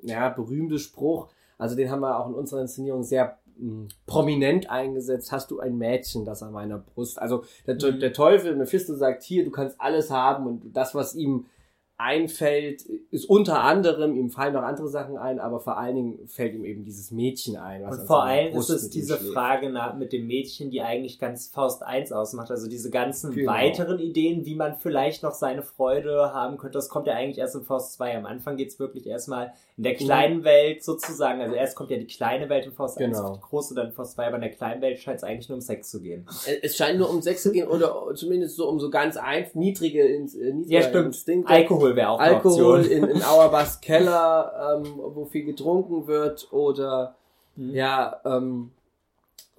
ja, 0.03 0.31
berühmte 0.31 0.81
Spruch, 0.81 1.29
also 1.59 1.77
den 1.77 1.93
haben 1.93 2.01
wir 2.01 2.19
auch 2.19 2.29
in 2.29 2.35
unserer 2.35 2.61
Inszenierung 2.61 3.05
sehr 3.05 3.39
hm, 3.57 3.87
prominent 4.07 4.69
eingesetzt, 4.69 5.31
hast 5.31 5.53
du 5.53 5.61
ein 5.61 5.79
Mädchen, 5.79 6.25
das 6.25 6.43
an 6.43 6.53
meiner 6.53 6.79
Brust. 6.79 7.21
Also 7.21 7.45
der, 7.67 7.75
mhm. 7.75 8.01
der 8.01 8.13
Teufel, 8.13 8.57
Mephisto 8.57 8.95
sagt 8.95 9.23
hier, 9.23 9.45
du 9.45 9.53
kannst 9.53 9.81
alles 9.81 10.11
haben 10.11 10.47
und 10.47 10.77
das, 10.77 10.95
was 10.95 11.15
ihm 11.15 11.47
einfällt, 11.99 12.83
ist 13.11 13.25
unter 13.25 13.63
anderem, 13.63 14.17
ihm 14.17 14.31
fallen 14.31 14.53
noch 14.53 14.63
andere 14.63 14.89
Sachen 14.89 15.17
ein, 15.17 15.41
aber 15.41 15.61
vor 15.61 15.79
allen 15.79 15.97
Dingen 15.97 16.29
fällt 16.29 16.55
ihm 16.55 16.65
eben 16.67 16.85
dieses 16.85 17.11
Mädchen 17.11 17.57
ein. 17.57 17.85
und 17.85 18.07
vor 18.07 18.25
allem 18.25 18.55
ist 18.55 18.69
es 18.69 18.91
diese 18.91 19.17
Frage 19.17 19.71
nach, 19.71 19.97
mit 19.97 20.13
dem 20.13 20.27
Mädchen, 20.27 20.71
die 20.71 20.83
eigentlich 20.83 21.19
ganz 21.19 21.49
Faust 21.49 21.83
1 21.83 22.13
ausmacht. 22.13 22.51
Also 22.51 22.69
diese 22.69 22.91
ganzen 22.91 23.33
genau. 23.33 23.53
weiteren 23.53 23.99
Ideen, 23.99 24.45
wie 24.45 24.55
man 24.55 24.75
vielleicht 24.75 25.23
noch 25.23 25.33
seine 25.33 25.63
Freude 25.63 26.35
haben 26.35 26.59
könnte, 26.59 26.77
das 26.77 26.91
kommt 26.91 27.07
ja 27.07 27.15
eigentlich 27.15 27.39
erst 27.39 27.55
in 27.55 27.63
Faust 27.63 27.95
2. 27.95 28.19
Am 28.19 28.27
Anfang 28.27 28.59
geht's 28.59 28.79
wirklich 28.79 29.07
erstmal 29.07 29.55
in 29.79 29.85
der 29.85 29.95
kleinen 29.95 30.45
Welt 30.45 30.85
sozusagen. 30.85 31.41
Also 31.41 31.55
erst 31.55 31.77
kommt 31.77 31.91
ja 31.91 31.97
die 31.97 32.07
kleine 32.07 32.51
Welt 32.51 32.67
in 32.67 32.73
Faust 32.73 32.99
genau. 32.99 33.31
1, 33.31 33.39
die 33.39 33.41
große 33.41 33.75
dann 33.75 33.87
in 33.87 33.93
Faust 33.93 34.13
2, 34.17 34.27
aber 34.27 34.37
in 34.37 34.43
der 34.43 34.53
kleinen 34.53 34.83
Welt 34.83 34.99
scheint 34.99 35.17
es 35.17 35.25
eigentlich 35.25 35.49
nur 35.49 35.57
um 35.57 35.63
Sex 35.63 35.91
zu 35.91 36.03
gehen. 36.03 36.27
Es 36.61 36.77
scheint 36.77 36.99
nur 36.99 37.09
um 37.09 37.23
Sex 37.23 37.43
zu 37.43 37.53
gehen 37.53 37.69
oder 37.69 38.15
zumindest 38.15 38.57
so 38.57 38.69
um 38.69 38.79
so 38.81 38.91
ganz 38.91 39.17
ein, 39.17 39.47
niedrige, 39.55 40.03
äh, 40.03 40.19
niedrige 40.19 40.65
ja, 40.67 40.83
stimmt. 40.83 41.07
Instinkte. 41.07 41.51
Alkohol 41.51 41.86
wäre 41.95 42.09
auch 42.09 42.19
Alkohol 42.19 42.85
in, 42.87 43.05
in 43.05 43.23
Auerbachs 43.23 43.81
Keller, 43.81 44.81
ähm, 44.83 44.95
wo 44.97 45.27
viel 45.27 45.45
getrunken 45.45 46.07
wird 46.07 46.53
oder 46.53 47.15
mhm. 47.55 47.75
ja, 47.75 48.21
ähm, 48.25 48.73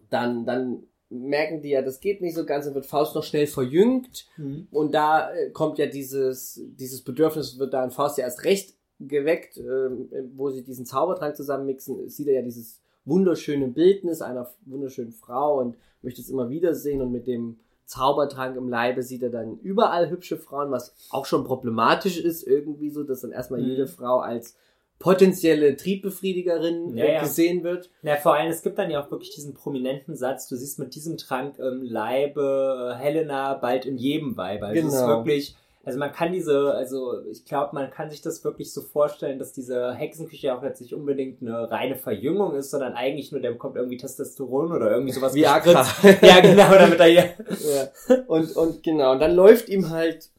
dann, 0.09 0.45
dann 0.45 0.83
merken 1.09 1.61
die 1.61 1.69
ja, 1.69 1.81
das 1.81 2.01
geht 2.01 2.21
nicht 2.21 2.35
so 2.35 2.45
ganz, 2.45 2.65
dann 2.65 2.75
wird 2.75 2.85
Faust 2.85 3.15
noch 3.15 3.23
schnell 3.23 3.47
verjüngt 3.47 4.27
Mhm. 4.37 4.67
und 4.71 4.93
da 4.93 5.31
äh, 5.31 5.51
kommt 5.51 5.77
ja 5.77 5.85
dieses, 5.85 6.61
dieses 6.77 7.01
Bedürfnis, 7.01 7.57
wird 7.59 7.73
da 7.73 7.83
in 7.83 7.91
Faust 7.91 8.17
ja 8.17 8.25
erst 8.25 8.43
recht 8.43 8.75
geweckt, 8.99 9.57
ähm, 9.57 10.09
wo 10.35 10.49
sie 10.49 10.63
diesen 10.63 10.85
Zaubertrank 10.85 11.35
zusammenmixen, 11.35 12.09
sieht 12.09 12.27
er 12.27 12.33
ja 12.35 12.41
dieses 12.41 12.81
wunderschöne 13.05 13.67
Bildnis 13.67 14.21
einer 14.21 14.51
wunderschönen 14.65 15.11
Frau 15.13 15.59
und 15.59 15.77
möchte 16.01 16.21
es 16.21 16.29
immer 16.29 16.49
wieder 16.49 16.75
sehen 16.75 17.01
und 17.01 17.11
mit 17.11 17.27
dem 17.27 17.59
Zaubertrank 17.87 18.55
im 18.57 18.69
Leibe 18.69 19.01
sieht 19.01 19.23
er 19.23 19.29
dann 19.29 19.57
überall 19.59 20.09
hübsche 20.09 20.37
Frauen, 20.37 20.69
was 20.71 20.93
auch 21.09 21.25
schon 21.25 21.43
problematisch 21.45 22.19
ist 22.19 22.43
irgendwie 22.45 22.89
so, 22.91 23.03
dass 23.03 23.21
dann 23.21 23.31
erstmal 23.31 23.61
Mhm. 23.61 23.69
jede 23.69 23.87
Frau 23.87 24.19
als 24.19 24.55
potenzielle 24.99 25.75
Triebbefriedigerin 25.77 26.95
Ja, 26.95 27.05
ja. 27.05 27.21
gesehen 27.21 27.63
wird. 27.63 27.89
Ja, 28.01 28.15
vor 28.17 28.33
allem, 28.35 28.49
es 28.49 28.61
gibt 28.63 28.77
dann 28.77 28.89
ja 28.89 29.03
auch 29.03 29.11
wirklich 29.11 29.33
diesen 29.35 29.53
prominenten 29.53 30.15
Satz, 30.15 30.47
du 30.47 30.55
siehst 30.55 30.79
mit 30.79 30.95
diesem 30.95 31.17
Trank 31.17 31.59
im 31.59 31.83
Leibe 31.83 32.95
Helena 32.97 33.53
bald 33.55 33.85
in 33.85 33.97
jedem 33.97 34.37
Weib. 34.37 34.63
Also 34.63 34.87
es 34.87 34.93
ist 34.93 34.99
Genau. 35.01 35.17
wirklich, 35.17 35.55
also 35.87 35.99
man 35.99 36.11
kann 36.11 36.33
diese, 36.33 36.73
also 36.73 37.25
ich 37.31 37.45
glaube, 37.45 37.73
man 37.73 37.89
kann 37.89 38.11
sich 38.11 38.21
das 38.21 38.43
wirklich 38.43 38.73
so 38.73 38.81
vorstellen, 38.81 39.39
dass 39.39 39.53
diese 39.53 39.93
Hexenküche 39.93 40.53
auch 40.53 40.61
jetzt 40.61 40.81
nicht 40.81 40.93
unbedingt 40.93 41.41
eine 41.41 41.71
reine 41.71 41.95
Verjüngung 41.95 42.55
ist, 42.55 42.71
sondern 42.71 42.91
eigentlich 42.91 43.31
nur, 43.31 43.39
der 43.39 43.51
bekommt 43.51 43.77
irgendwie 43.77 43.95
Testosteron 43.95 44.73
oder 44.73 44.91
irgendwie 44.91 45.13
sowas 45.13 45.33
Viagra. 45.33 45.83
gespritzt. 45.83 46.21
Ja, 46.27 46.41
genau, 46.41 46.71
damit 46.71 46.99
er 46.99 47.05
hier. 47.05 47.29
ja. 47.29 48.17
Und, 48.27 48.53
und 48.57 48.83
genau, 48.83 49.13
und 49.13 49.21
dann 49.21 49.33
läuft 49.33 49.69
ihm 49.69 49.89
halt, 49.89 50.29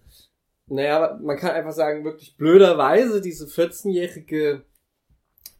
naja, 0.66 1.18
man 1.22 1.38
kann 1.38 1.52
einfach 1.52 1.72
sagen, 1.72 2.04
wirklich 2.04 2.36
blöderweise 2.36 3.22
diese 3.22 3.46
14-jährige 3.46 4.64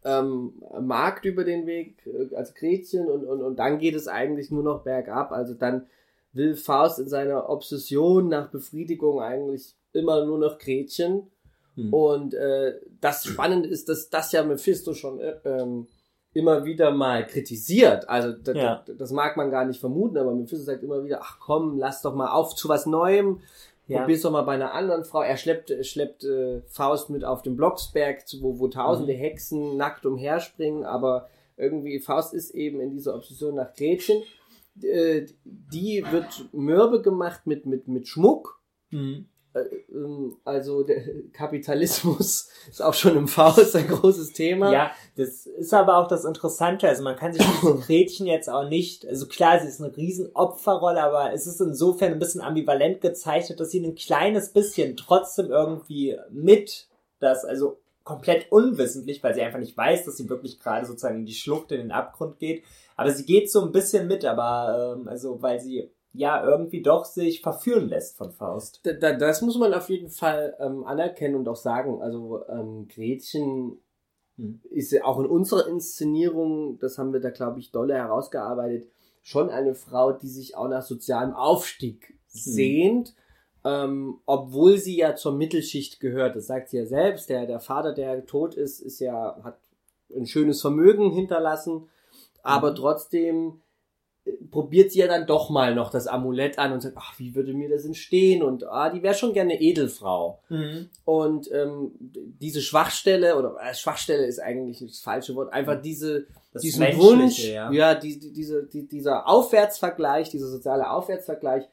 ähm, 0.04 0.52
Magd 0.82 1.24
über 1.24 1.44
den 1.44 1.66
Weg 1.66 2.06
äh, 2.06 2.34
als 2.36 2.54
Gretchen 2.54 3.08
und, 3.08 3.24
und, 3.24 3.40
und 3.40 3.56
dann 3.58 3.78
geht 3.78 3.94
es 3.94 4.06
eigentlich 4.06 4.50
nur 4.50 4.62
noch 4.62 4.84
bergab. 4.84 5.32
Also 5.32 5.54
dann 5.54 5.86
will 6.32 6.54
Faust 6.56 6.98
in 6.98 7.08
seiner 7.08 7.48
Obsession 7.48 8.28
nach 8.28 8.50
Befriedigung 8.50 9.20
eigentlich 9.20 9.74
immer 9.92 10.24
nur 10.24 10.38
noch 10.38 10.58
Gretchen. 10.58 11.30
Hm. 11.74 11.92
Und 11.92 12.34
äh, 12.34 12.74
das 13.00 13.24
Spannende 13.24 13.68
ist, 13.68 13.88
dass 13.88 14.10
das 14.10 14.32
ja 14.32 14.42
Mephisto 14.42 14.94
schon 14.94 15.20
äh, 15.20 15.36
ähm, 15.44 15.86
immer 16.34 16.64
wieder 16.64 16.90
mal 16.90 17.26
kritisiert. 17.26 18.08
Also 18.08 18.32
das, 18.32 18.56
Ja. 18.56 18.84
das 18.98 19.10
mag 19.12 19.36
man 19.36 19.50
gar 19.50 19.64
nicht 19.64 19.80
vermuten, 19.80 20.18
aber 20.18 20.32
Mephisto 20.34 20.64
sagt 20.64 20.82
immer 20.82 21.02
wieder, 21.04 21.20
ach 21.22 21.38
komm, 21.40 21.78
lass 21.78 22.02
doch 22.02 22.14
mal 22.14 22.30
auf 22.30 22.54
zu 22.54 22.68
was 22.68 22.86
Neuem. 22.86 23.40
Ja. 23.86 24.00
Probier's 24.00 24.20
doch 24.20 24.30
mal 24.30 24.42
bei 24.42 24.52
einer 24.52 24.74
anderen 24.74 25.04
Frau. 25.04 25.22
Er 25.22 25.38
schleppt, 25.38 25.72
schleppt 25.86 26.22
äh, 26.24 26.60
Faust 26.66 27.08
mit 27.08 27.24
auf 27.24 27.40
den 27.40 27.56
Blocksberg, 27.56 28.22
wo, 28.40 28.58
wo 28.58 28.68
tausende 28.68 29.14
Mhm. 29.14 29.18
Hexen 29.18 29.76
nackt 29.78 30.04
umherspringen, 30.04 30.84
aber 30.84 31.28
irgendwie 31.56 31.98
Faust 31.98 32.34
ist 32.34 32.50
eben 32.50 32.80
in 32.80 32.90
dieser 32.90 33.14
Obsession 33.14 33.54
nach 33.54 33.72
Gretchen. 33.74 34.22
Äh, 34.82 35.26
die 35.44 36.04
wird 36.10 36.52
mürbe 36.52 37.02
gemacht 37.02 37.46
mit, 37.46 37.66
mit, 37.66 37.88
mit 37.88 38.08
Schmuck. 38.08 38.60
Mhm. 38.90 39.26
Äh, 39.54 39.60
ähm, 39.92 40.36
Also 40.44 40.82
der 40.82 41.02
Kapitalismus 41.32 42.48
ist 42.68 42.82
auch 42.82 42.94
schon 42.94 43.16
im 43.16 43.28
Faust 43.28 43.74
ein 43.76 43.88
großes 43.88 44.32
Thema. 44.32 44.72
Ja, 44.72 44.90
das 45.16 45.46
ist 45.46 45.74
aber 45.74 45.96
auch 45.98 46.08
das 46.08 46.24
Interessante. 46.24 46.88
Also 46.88 47.02
man 47.02 47.16
kann 47.16 47.32
sich 47.32 47.44
diese 47.44 47.74
Gretchen 47.86 48.26
jetzt 48.26 48.48
auch 48.48 48.68
nicht, 48.68 49.06
also 49.06 49.26
klar, 49.26 49.60
sie 49.60 49.68
ist 49.68 49.80
eine 49.80 49.96
riesen 49.96 50.30
Opferrolle, 50.34 51.02
aber 51.02 51.32
es 51.32 51.46
ist 51.46 51.60
insofern 51.60 52.12
ein 52.12 52.18
bisschen 52.18 52.40
ambivalent 52.40 53.00
gezeichnet, 53.00 53.60
dass 53.60 53.70
sie 53.70 53.84
ein 53.84 53.94
kleines 53.94 54.52
bisschen 54.52 54.96
trotzdem 54.96 55.50
irgendwie 55.50 56.16
mit 56.30 56.88
das, 57.20 57.44
also 57.44 57.78
komplett 58.04 58.50
unwissentlich, 58.50 59.22
weil 59.22 59.34
sie 59.34 59.42
einfach 59.42 59.58
nicht 59.58 59.76
weiß, 59.76 60.06
dass 60.06 60.16
sie 60.16 60.30
wirklich 60.30 60.58
gerade 60.58 60.86
sozusagen 60.86 61.18
in 61.18 61.26
die 61.26 61.34
Schlucht, 61.34 61.72
in 61.72 61.78
den 61.78 61.92
Abgrund 61.92 62.38
geht. 62.38 62.64
Aber 62.98 63.10
sie 63.12 63.24
geht 63.24 63.50
so 63.50 63.62
ein 63.62 63.72
bisschen 63.72 64.06
mit, 64.06 64.24
aber 64.24 64.96
ähm, 64.98 65.08
also 65.08 65.40
weil 65.40 65.60
sie 65.60 65.90
ja 66.12 66.44
irgendwie 66.44 66.82
doch 66.82 67.04
sich 67.04 67.40
verführen 67.40 67.88
lässt 67.88 68.18
von 68.18 68.32
Faust. 68.32 68.80
Da, 68.82 68.92
da, 68.92 69.12
das 69.12 69.40
muss 69.40 69.56
man 69.56 69.72
auf 69.72 69.88
jeden 69.88 70.10
Fall 70.10 70.56
ähm, 70.60 70.84
anerkennen 70.84 71.36
und 71.36 71.48
auch 71.48 71.56
sagen. 71.56 72.02
Also 72.02 72.46
ähm, 72.48 72.88
Gretchen 72.88 73.78
Hm. 74.38 74.60
ist 74.70 74.92
ja 74.92 75.04
auch 75.04 75.18
in 75.18 75.26
unserer 75.26 75.66
Inszenierung, 75.66 76.78
das 76.78 76.96
haben 76.96 77.12
wir 77.12 77.20
da, 77.20 77.30
glaube 77.30 77.58
ich, 77.58 77.72
dolle 77.72 77.94
herausgearbeitet, 77.94 78.88
schon 79.22 79.50
eine 79.50 79.74
Frau, 79.74 80.12
die 80.12 80.28
sich 80.28 80.56
auch 80.56 80.68
nach 80.68 80.82
sozialem 80.82 81.34
Aufstieg 81.34 82.16
sehnt, 82.28 83.14
ähm, 83.64 84.20
obwohl 84.26 84.78
sie 84.78 84.96
ja 84.96 85.16
zur 85.16 85.32
Mittelschicht 85.32 86.00
gehört. 86.00 86.36
Das 86.36 86.46
sagt 86.46 86.70
sie 86.70 86.78
ja 86.78 86.86
selbst. 86.86 87.28
Der, 87.28 87.46
der 87.46 87.60
Vater, 87.60 87.92
der 87.92 88.24
tot 88.26 88.54
ist, 88.54 88.80
ist 88.80 89.00
ja, 89.00 89.38
hat 89.42 89.58
ein 90.14 90.26
schönes 90.26 90.60
Vermögen 90.60 91.10
hinterlassen, 91.10 91.88
aber 92.48 92.74
trotzdem 92.74 93.60
äh, 94.24 94.32
probiert 94.50 94.92
sie 94.92 95.00
ja 95.00 95.06
dann 95.06 95.26
doch 95.26 95.50
mal 95.50 95.74
noch 95.74 95.90
das 95.90 96.06
Amulett 96.06 96.58
an 96.58 96.72
und 96.72 96.80
sagt, 96.80 96.96
ach, 96.98 97.18
wie 97.18 97.34
würde 97.34 97.54
mir 97.54 97.68
das 97.68 97.84
entstehen? 97.84 98.42
Und 98.42 98.64
ah, 98.64 98.90
die 98.90 99.02
wäre 99.02 99.14
schon 99.14 99.32
gerne 99.32 99.60
Edelfrau. 99.60 100.40
Und 101.04 101.50
ähm, 101.52 101.92
diese 101.98 102.60
Schwachstelle, 102.60 103.36
oder 103.36 103.56
äh, 103.62 103.74
Schwachstelle 103.74 104.26
ist 104.26 104.40
eigentlich 104.40 104.80
das 104.80 105.00
falsche 105.00 105.34
Wort, 105.34 105.52
einfach 105.52 105.80
diese, 105.80 106.26
Das 106.52 106.62
diesen 106.62 106.86
Wunsch, 106.96 107.48
ja. 107.48 107.70
ja, 107.70 107.94
die, 107.94 108.18
die, 108.18 108.32
diese, 108.32 108.66
die, 108.66 108.88
dieser 108.88 109.28
Aufwärtsvergleich, 109.28 110.30
dieser 110.30 110.48
soziale 110.48 110.90
Aufwärtsvergleich, 110.90 111.64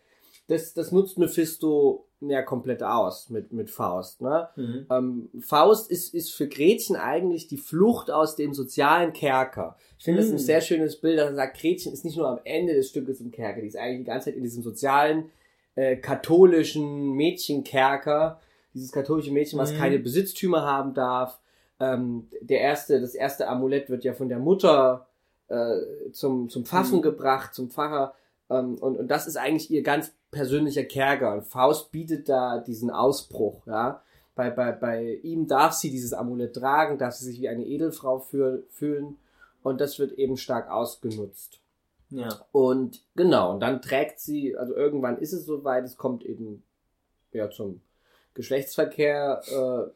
das, 0.48 0.74
das 0.74 0.92
nutzt 0.92 1.18
Mephisto 1.18 2.08
ja 2.30 2.42
komplett 2.42 2.84
aus 2.84 3.30
mit, 3.30 3.52
mit 3.54 3.70
Faust. 3.70 4.22
Ne? 4.22 4.50
Mhm. 4.56 4.86
Ähm, 4.90 5.30
Faust 5.42 5.90
ist, 5.92 6.14
ist 6.14 6.34
für 6.34 6.48
Gretchen 6.48 6.96
eigentlich 6.96 7.48
die 7.48 7.58
Flucht 7.58 8.10
aus 8.12 8.36
dem 8.36 8.54
sozialen 8.54 9.14
Kerker. 9.14 9.76
Ich 9.98 10.06
finde 10.06 10.22
das 10.22 10.30
Mhm. 10.30 10.36
ein 10.36 10.40
sehr 10.40 10.62
schönes 10.62 10.96
Bild, 11.00 11.18
dass 11.20 11.30
er 11.30 11.36
sagt, 11.36 11.60
Gretchen 11.60 11.94
ist 11.94 12.06
nicht 12.06 12.18
nur 12.18 12.28
am 12.28 12.40
Ende 12.44 12.74
des 12.74 12.90
Stückes 12.90 13.20
im 13.22 13.32
Kerker, 13.32 13.62
die 13.62 13.68
ist 13.68 13.78
eigentlich 13.78 14.00
die 14.00 14.04
ganze 14.12 14.26
Zeit 14.26 14.36
in 14.36 14.44
diesem 14.44 14.64
sozialen, 14.64 15.30
äh, 15.76 15.98
katholischen 15.98 17.12
Mädchenkerker, 17.14 18.40
dieses 18.74 18.92
katholische 18.92 19.32
Mädchen, 19.32 19.60
was 19.60 19.74
Mhm. 19.74 19.78
keine 19.78 20.00
Besitztümer 20.00 20.64
haben 20.64 20.94
darf. 20.94 21.40
Ähm, 21.80 22.28
der 22.42 22.62
erste, 22.62 23.00
das 23.02 23.16
erste 23.16 23.48
Amulett 23.48 23.90
wird 23.90 24.04
ja 24.04 24.14
von 24.14 24.30
der 24.30 24.40
Mutter 24.40 25.08
äh, 25.48 26.12
zum, 26.12 26.50
zum 26.50 26.66
Pfaffen 26.66 26.98
Mhm. 26.98 27.04
gebracht, 27.04 27.54
zum 27.54 27.70
Pfarrer. 27.70 28.16
Ähm, 28.50 28.76
und, 28.76 28.98
und 28.98 29.08
das 29.08 29.28
ist 29.28 29.38
eigentlich 29.38 29.72
ihr 29.72 29.84
ganz 29.84 30.14
persönlicher 30.32 30.84
Kerker. 30.84 31.34
Und 31.34 31.44
Faust 31.44 31.92
bietet 31.92 32.30
da 32.30 32.60
diesen 32.60 32.90
Ausbruch, 32.90 33.66
ja. 33.68 34.02
Bei, 34.36 34.50
bei, 34.50 34.74
bei 34.74 35.20
ihm 35.24 35.48
darf 35.48 35.72
sie 35.72 35.90
dieses 35.90 36.12
Amulett 36.12 36.56
tragen, 36.56 36.98
darf 36.98 37.14
sie 37.14 37.24
sich 37.24 37.40
wie 37.40 37.48
eine 37.48 37.66
Edelfrau 37.66 38.20
fühl, 38.20 38.68
fühlen. 38.70 39.18
Und 39.64 39.80
das 39.80 39.98
wird 39.98 40.12
eben 40.14 40.36
stark 40.36 40.70
ausgenutzt. 40.70 41.62
Ja. 42.10 42.30
Und 42.52 43.02
genau, 43.16 43.54
und 43.54 43.62
dann 43.62 43.82
trägt 43.82 44.20
sie, 44.20 44.56
also 44.56 44.76
irgendwann 44.76 45.18
ist 45.18 45.34
es 45.34 45.46
soweit, 45.46 45.86
es 45.86 45.98
kommt 45.98 46.24
eben 46.24 46.64
ja 47.32 47.50
zum 47.50 47.82
Geschlechtsverkehr, 48.34 49.42
äh, 49.48 49.90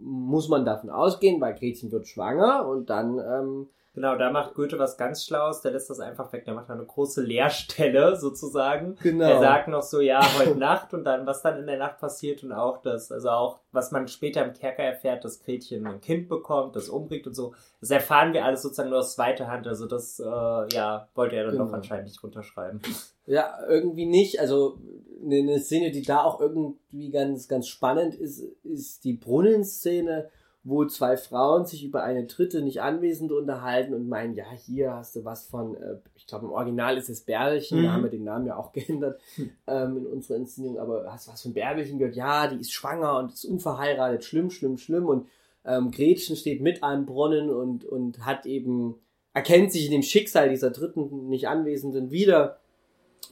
muss 0.00 0.48
man 0.48 0.64
davon 0.64 0.90
ausgehen, 0.90 1.40
weil 1.40 1.54
Gretchen 1.54 1.92
wird 1.92 2.08
schwanger 2.08 2.66
und 2.66 2.90
dann 2.90 3.18
ähm, 3.18 3.68
Genau, 3.94 4.16
da 4.16 4.30
macht 4.32 4.54
Goethe 4.54 4.76
was 4.78 4.96
ganz 4.96 5.24
Schlaues, 5.24 5.60
der 5.60 5.70
lässt 5.70 5.88
das 5.88 6.00
einfach 6.00 6.32
weg, 6.32 6.44
der 6.44 6.54
macht 6.54 6.68
da 6.68 6.74
eine 6.74 6.84
große 6.84 7.22
Leerstelle 7.22 8.16
sozusagen. 8.20 8.96
Genau. 9.02 9.24
Er 9.24 9.38
sagt 9.38 9.68
noch 9.68 9.82
so, 9.82 10.00
ja, 10.00 10.20
heute 10.38 10.56
Nacht 10.58 10.92
und 10.94 11.04
dann, 11.04 11.26
was 11.26 11.42
dann 11.42 11.58
in 11.60 11.66
der 11.66 11.78
Nacht 11.78 11.98
passiert 11.98 12.42
und 12.42 12.52
auch 12.52 12.82
das, 12.82 13.12
also 13.12 13.30
auch, 13.30 13.60
was 13.70 13.92
man 13.92 14.08
später 14.08 14.44
im 14.44 14.52
Kerker 14.52 14.82
erfährt, 14.82 15.24
dass 15.24 15.38
Gretchen 15.38 15.86
ein 15.86 16.00
Kind 16.00 16.28
bekommt, 16.28 16.74
das 16.74 16.88
umbringt 16.88 17.26
und 17.28 17.34
so. 17.34 17.54
Das 17.80 17.90
erfahren 17.90 18.32
wir 18.32 18.44
alles 18.44 18.62
sozusagen 18.62 18.90
nur 18.90 18.98
aus 18.98 19.14
zweiter 19.14 19.46
Hand, 19.46 19.68
also 19.68 19.86
das, 19.86 20.18
äh, 20.18 20.24
ja, 20.24 21.08
wollte 21.14 21.36
er 21.36 21.44
dann 21.44 21.52
Genau. 21.52 21.66
doch 21.66 21.72
anscheinend 21.72 22.06
nicht 22.06 22.20
runterschreiben. 22.22 22.80
Ja, 23.26 23.58
irgendwie 23.68 24.06
nicht. 24.06 24.40
Also 24.40 24.78
eine, 25.24 25.36
eine 25.36 25.60
Szene, 25.60 25.92
die 25.92 26.02
da 26.02 26.24
auch 26.24 26.40
irgendwie 26.40 27.10
ganz, 27.10 27.46
ganz 27.48 27.68
spannend 27.68 28.14
ist, 28.16 28.40
ist 28.64 29.04
die 29.04 29.14
Brunnenszene, 29.14 30.28
wo 30.66 30.86
zwei 30.86 31.18
Frauen 31.18 31.66
sich 31.66 31.84
über 31.84 32.02
eine 32.02 32.24
dritte 32.24 32.62
nicht 32.62 32.80
Anwesende 32.80 33.36
unterhalten 33.36 33.92
und 33.92 34.08
meinen, 34.08 34.34
ja, 34.34 34.46
hier 34.50 34.94
hast 34.94 35.14
du 35.14 35.24
was 35.24 35.44
von, 35.44 35.76
äh, 35.76 35.98
ich 36.16 36.26
glaube 36.26 36.46
im 36.46 36.52
Original 36.52 36.96
ist 36.96 37.10
es 37.10 37.20
Bärlchen, 37.20 37.80
Mhm. 37.80 37.84
da 37.84 37.92
haben 37.92 38.02
wir 38.02 38.10
den 38.10 38.24
Namen 38.24 38.46
ja 38.46 38.56
auch 38.56 38.72
geändert 38.72 39.20
ähm, 39.66 39.98
in 39.98 40.06
unserer 40.06 40.38
Inszenierung, 40.38 40.78
aber 40.78 41.04
hast 41.12 41.28
du 41.28 41.32
was 41.32 41.42
von 41.42 41.52
Bärbelchen 41.52 41.98
gehört? 41.98 42.16
Ja, 42.16 42.46
die 42.46 42.58
ist 42.60 42.72
schwanger 42.72 43.18
und 43.18 43.32
ist 43.34 43.44
unverheiratet, 43.44 44.24
schlimm, 44.24 44.50
schlimm, 44.50 44.78
schlimm 44.78 45.06
und 45.06 45.26
ähm, 45.66 45.90
Gretchen 45.90 46.36
steht 46.36 46.60
mit 46.62 46.82
einem 46.82 47.04
Brunnen 47.06 47.50
und, 47.50 47.84
und 47.84 48.24
hat 48.24 48.46
eben, 48.46 48.94
erkennt 49.34 49.70
sich 49.70 49.86
in 49.86 49.92
dem 49.92 50.02
Schicksal 50.02 50.48
dieser 50.48 50.70
dritten 50.70 51.28
nicht 51.28 51.46
Anwesenden 51.48 52.10
wieder 52.10 52.58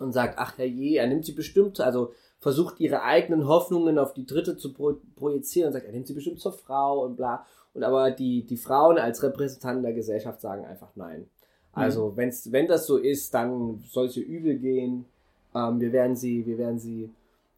und 0.01 0.13
sagt, 0.13 0.39
ach 0.39 0.59
herrje, 0.59 0.99
er 0.99 1.07
nimmt 1.07 1.25
sie 1.25 1.33
bestimmt, 1.33 1.81
also 1.81 2.13
versucht 2.43 2.81
ihre 2.81 3.03
eigenen 3.03 3.47
Hoffnungen 3.47 3.99
auf 3.99 4.13
die 4.13 4.27
dritte 4.27 4.57
zu 4.57 4.73
pro 4.75 4.97
projizieren 5.15 5.69
und 5.69 5.73
sagt, 5.75 5.87
er 5.87 5.93
nimmt 5.93 6.09
sie 6.09 6.13
bestimmt 6.13 6.41
zur 6.41 6.53
Frau 6.53 7.05
und 7.05 7.17
bla. 7.17 7.47
Und 7.73 7.85
aber 7.85 8.11
die, 8.11 8.43
die 8.43 8.57
Frauen 8.57 8.99
als 8.99 9.23
Repräsentanten 9.23 9.85
der 9.85 9.93
Gesellschaft 9.93 10.41
sagen 10.41 10.67
einfach 10.67 10.91
nein. 10.97 11.29
Also 11.73 12.17
wenn's, 12.17 12.51
wenn 12.51 12.67
das 12.67 12.87
so 12.87 12.99
ist, 12.99 13.33
dann 13.33 13.83
soll 13.89 14.07
es 14.07 14.17
ihr 14.17 14.27
übel 14.27 14.59
gehen. 14.59 15.07
Ähm, 15.55 15.81
wir 15.81 15.93
werden 15.93 16.17
sie, 16.17 16.45
wir 16.45 16.59
werden 16.59 16.79
sie, 16.79 17.11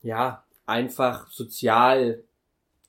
ja, 0.03 0.45
einfach 0.67 1.31
sozial 1.31 2.23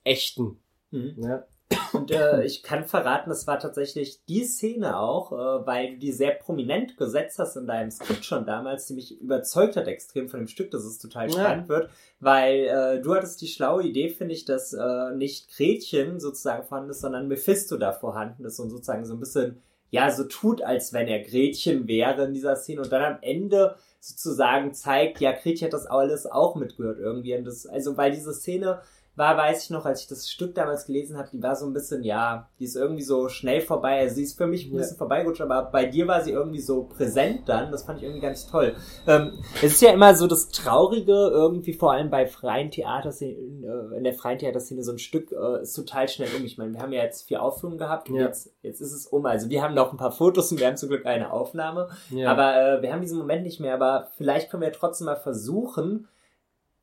ächten. 0.04 0.58
Mhm. 0.90 1.14
Ne? 1.16 1.44
Und 1.92 2.10
äh, 2.10 2.42
ich 2.44 2.62
kann 2.62 2.84
verraten, 2.84 3.30
das 3.30 3.46
war 3.46 3.58
tatsächlich 3.58 4.24
die 4.26 4.44
Szene 4.44 4.98
auch, 4.98 5.32
äh, 5.32 5.66
weil 5.66 5.92
du 5.92 5.98
die 5.98 6.12
sehr 6.12 6.32
prominent 6.32 6.96
gesetzt 6.96 7.38
hast 7.38 7.56
in 7.56 7.66
deinem 7.66 7.90
Skript 7.90 8.24
schon 8.24 8.46
damals, 8.46 8.86
die 8.86 8.94
mich 8.94 9.20
überzeugt 9.20 9.76
hat 9.76 9.86
extrem 9.88 10.28
von 10.28 10.40
dem 10.40 10.48
Stück, 10.48 10.70
dass 10.70 10.84
es 10.84 10.98
total 10.98 11.26
Ja. 11.30 11.32
spannend 11.32 11.68
wird, 11.68 11.90
weil 12.20 12.66
äh, 12.66 13.00
du 13.00 13.14
hattest 13.14 13.40
die 13.40 13.48
schlaue 13.48 13.82
Idee, 13.84 14.08
finde 14.08 14.34
ich, 14.34 14.44
dass 14.44 14.72
äh, 14.72 15.10
nicht 15.14 15.54
Gretchen 15.56 16.20
sozusagen 16.20 16.64
vorhanden 16.64 16.90
ist, 16.90 17.00
sondern 17.00 17.28
Mephisto 17.28 17.76
da 17.76 17.92
vorhanden 17.92 18.44
ist 18.44 18.58
und 18.60 18.70
sozusagen 18.70 19.04
so 19.04 19.14
ein 19.14 19.20
bisschen, 19.20 19.62
ja, 19.90 20.10
so 20.10 20.24
tut, 20.24 20.62
als 20.62 20.92
wenn 20.92 21.08
er 21.08 21.20
Gretchen 21.20 21.86
wäre 21.88 22.24
in 22.24 22.34
dieser 22.34 22.56
Szene 22.56 22.82
und 22.82 22.92
dann 22.92 23.04
am 23.04 23.18
Ende 23.22 23.76
sozusagen 24.00 24.72
zeigt, 24.72 25.20
ja, 25.20 25.32
Gretchen 25.32 25.66
hat 25.66 25.72
das 25.72 25.86
alles 25.86 26.26
auch 26.26 26.54
mitgehört 26.54 26.98
irgendwie. 26.98 27.34
Und 27.36 27.44
das, 27.44 27.66
also, 27.66 27.96
weil 27.96 28.12
diese 28.12 28.32
Szene 28.32 28.80
war, 29.16 29.36
weiß 29.36 29.64
ich 29.64 29.70
noch, 29.70 29.86
als 29.86 30.02
ich 30.02 30.08
das 30.08 30.30
Stück 30.30 30.54
damals 30.54 30.86
gelesen 30.86 31.16
habe, 31.16 31.28
die 31.32 31.42
war 31.42 31.56
so 31.56 31.66
ein 31.66 31.72
bisschen, 31.72 32.02
ja, 32.04 32.48
die 32.60 32.64
ist 32.64 32.76
irgendwie 32.76 33.02
so 33.02 33.28
schnell 33.28 33.60
vorbei. 33.62 34.00
Also 34.00 34.16
sie 34.16 34.22
ist 34.24 34.36
für 34.36 34.46
mich 34.46 34.66
ein 34.66 34.72
Ja. 34.72 34.78
bisschen 34.78 34.98
vorbeigerutscht, 34.98 35.40
aber 35.40 35.62
bei 35.72 35.86
dir 35.86 36.06
war 36.06 36.20
sie 36.22 36.32
irgendwie 36.32 36.60
so 36.60 36.84
präsent 36.84 37.48
dann. 37.48 37.72
Das 37.72 37.84
fand 37.84 37.98
ich 37.98 38.04
irgendwie 38.04 38.20
ganz 38.20 38.46
toll. 38.46 38.74
Ähm, 39.06 39.32
es 39.56 39.72
ist 39.72 39.82
ja 39.82 39.92
immer 39.92 40.14
so 40.14 40.26
das 40.26 40.48
Traurige, 40.50 41.12
irgendwie 41.12 41.72
vor 41.72 41.92
allem 41.92 42.10
bei 42.10 42.26
freien 42.26 42.70
Theaterszenen, 42.70 43.64
äh, 43.64 43.96
in 43.96 44.04
der 44.04 44.12
freien 44.12 44.38
Theaterszene 44.38 44.82
so 44.82 44.92
ein 44.92 44.98
Stück 44.98 45.32
äh, 45.32 45.62
ist 45.62 45.72
total 45.74 46.08
schnell 46.08 46.28
um. 46.38 46.44
Ich 46.44 46.58
meine, 46.58 46.74
wir 46.74 46.80
haben 46.82 46.92
ja 46.92 47.02
jetzt 47.02 47.26
vier 47.26 47.42
Aufführungen 47.42 47.78
gehabt 47.78 48.10
und 48.10 48.16
Ja. 48.16 48.26
jetzt, 48.26 48.52
jetzt 48.62 48.80
ist 48.80 48.92
es 48.92 49.06
um. 49.06 49.24
Also 49.26 49.48
wir 49.48 49.62
haben 49.62 49.74
noch 49.74 49.92
ein 49.92 49.96
paar 49.96 50.12
Fotos 50.12 50.52
und 50.52 50.60
wir 50.60 50.66
haben 50.66 50.76
zum 50.76 50.90
Glück 50.90 51.06
eine 51.06 51.32
Aufnahme. 51.32 51.88
Ja. 52.10 52.30
Aber 52.30 52.54
äh, 52.78 52.82
wir 52.82 52.92
haben 52.92 53.00
diesen 53.00 53.18
Moment 53.18 53.44
nicht 53.44 53.60
mehr. 53.60 53.74
Aber 53.74 54.08
vielleicht 54.16 54.50
können 54.50 54.62
wir 54.62 54.72
trotzdem 54.72 55.06
mal 55.06 55.16
versuchen, 55.16 56.06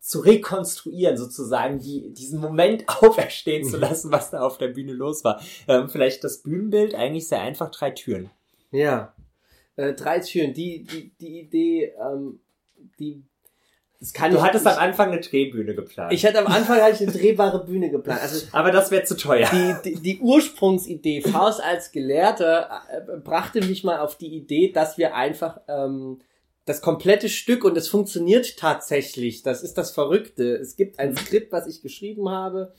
zu 0.04 0.20
rekonstruieren, 0.20 1.16
sozusagen, 1.16 1.80
die, 1.80 2.13
diesen 2.13 2.42
Moment 2.42 2.84
auferstehen 3.02 3.63
zu 3.63 3.78
lassen, 3.78 4.12
was 4.12 4.32
da 4.32 4.42
auf 4.42 4.58
der 4.58 4.68
Bühne 4.68 4.92
los 4.92 5.24
war. 5.24 5.42
Ähm, 5.66 5.88
vielleicht 5.88 6.26
das 6.26 6.44
Bühnenbild, 6.44 6.94
eigentlich 6.94 7.30
sehr 7.30 7.42
einfach, 7.42 7.72
drei 7.72 7.92
Türen. 7.92 8.30
Ja. 8.72 9.13
Äh, 9.78 9.94
drei 9.94 10.20
Türen. 10.20 10.54
Die, 10.54 10.84
die, 10.84 11.13
die 11.22 11.39
Idee, 11.39 11.94
ähm, 11.98 12.42
die, 13.00 13.24
das 14.02 14.12
kann 14.12 14.32
Du 14.32 14.42
hattest 14.42 14.66
ich, 14.66 14.72
am 14.74 14.78
Anfang 14.78 15.12
eine 15.12 15.22
Drehbühne 15.22 15.74
geplant. 15.74 16.12
ich 16.12 16.26
hatte 16.26 16.39
am 16.39 16.48
Anfang 16.48 16.82
hatte 16.82 16.96
ich 16.96 17.02
eine 17.02 17.18
drehbare 17.18 17.63
Bühne 17.63 17.89
geplant. 17.89 18.22
Also 18.22 18.46
aber 18.52 18.72
das 18.72 18.92
wäre 18.92 19.06
zu 19.06 19.16
teuer. 19.16 19.50
die, 19.54 19.92
die, 19.92 20.02
die 20.02 20.20
Ursprungsidee, 20.20 21.22
Faust 21.22 21.63
als 21.63 21.94
Gelehrter, 21.94 22.82
äh, 22.92 23.18
brachte 23.20 23.62
mich 23.62 23.86
mal 23.86 24.00
auf 24.00 24.18
die 24.18 24.36
Idee, 24.36 24.74
dass 24.74 24.98
wir 24.98 25.16
einfach 25.16 25.62
ähm, 25.70 26.20
das 26.65 26.82
komplette 26.82 27.28
Stück, 27.30 27.63
und 27.65 27.78
es 27.78 27.88
funktioniert 27.89 28.58
tatsächlich, 28.58 29.43
das 29.43 29.63
ist 29.63 29.78
das 29.78 29.91
Verrückte. 29.91 30.56
Es 30.56 30.76
gibt 30.76 30.97
ein 30.99 31.15
Skript, 31.15 31.52
was 31.52 31.67
ich 31.67 31.82
geschrieben 31.82 32.30
habe, 32.30 32.73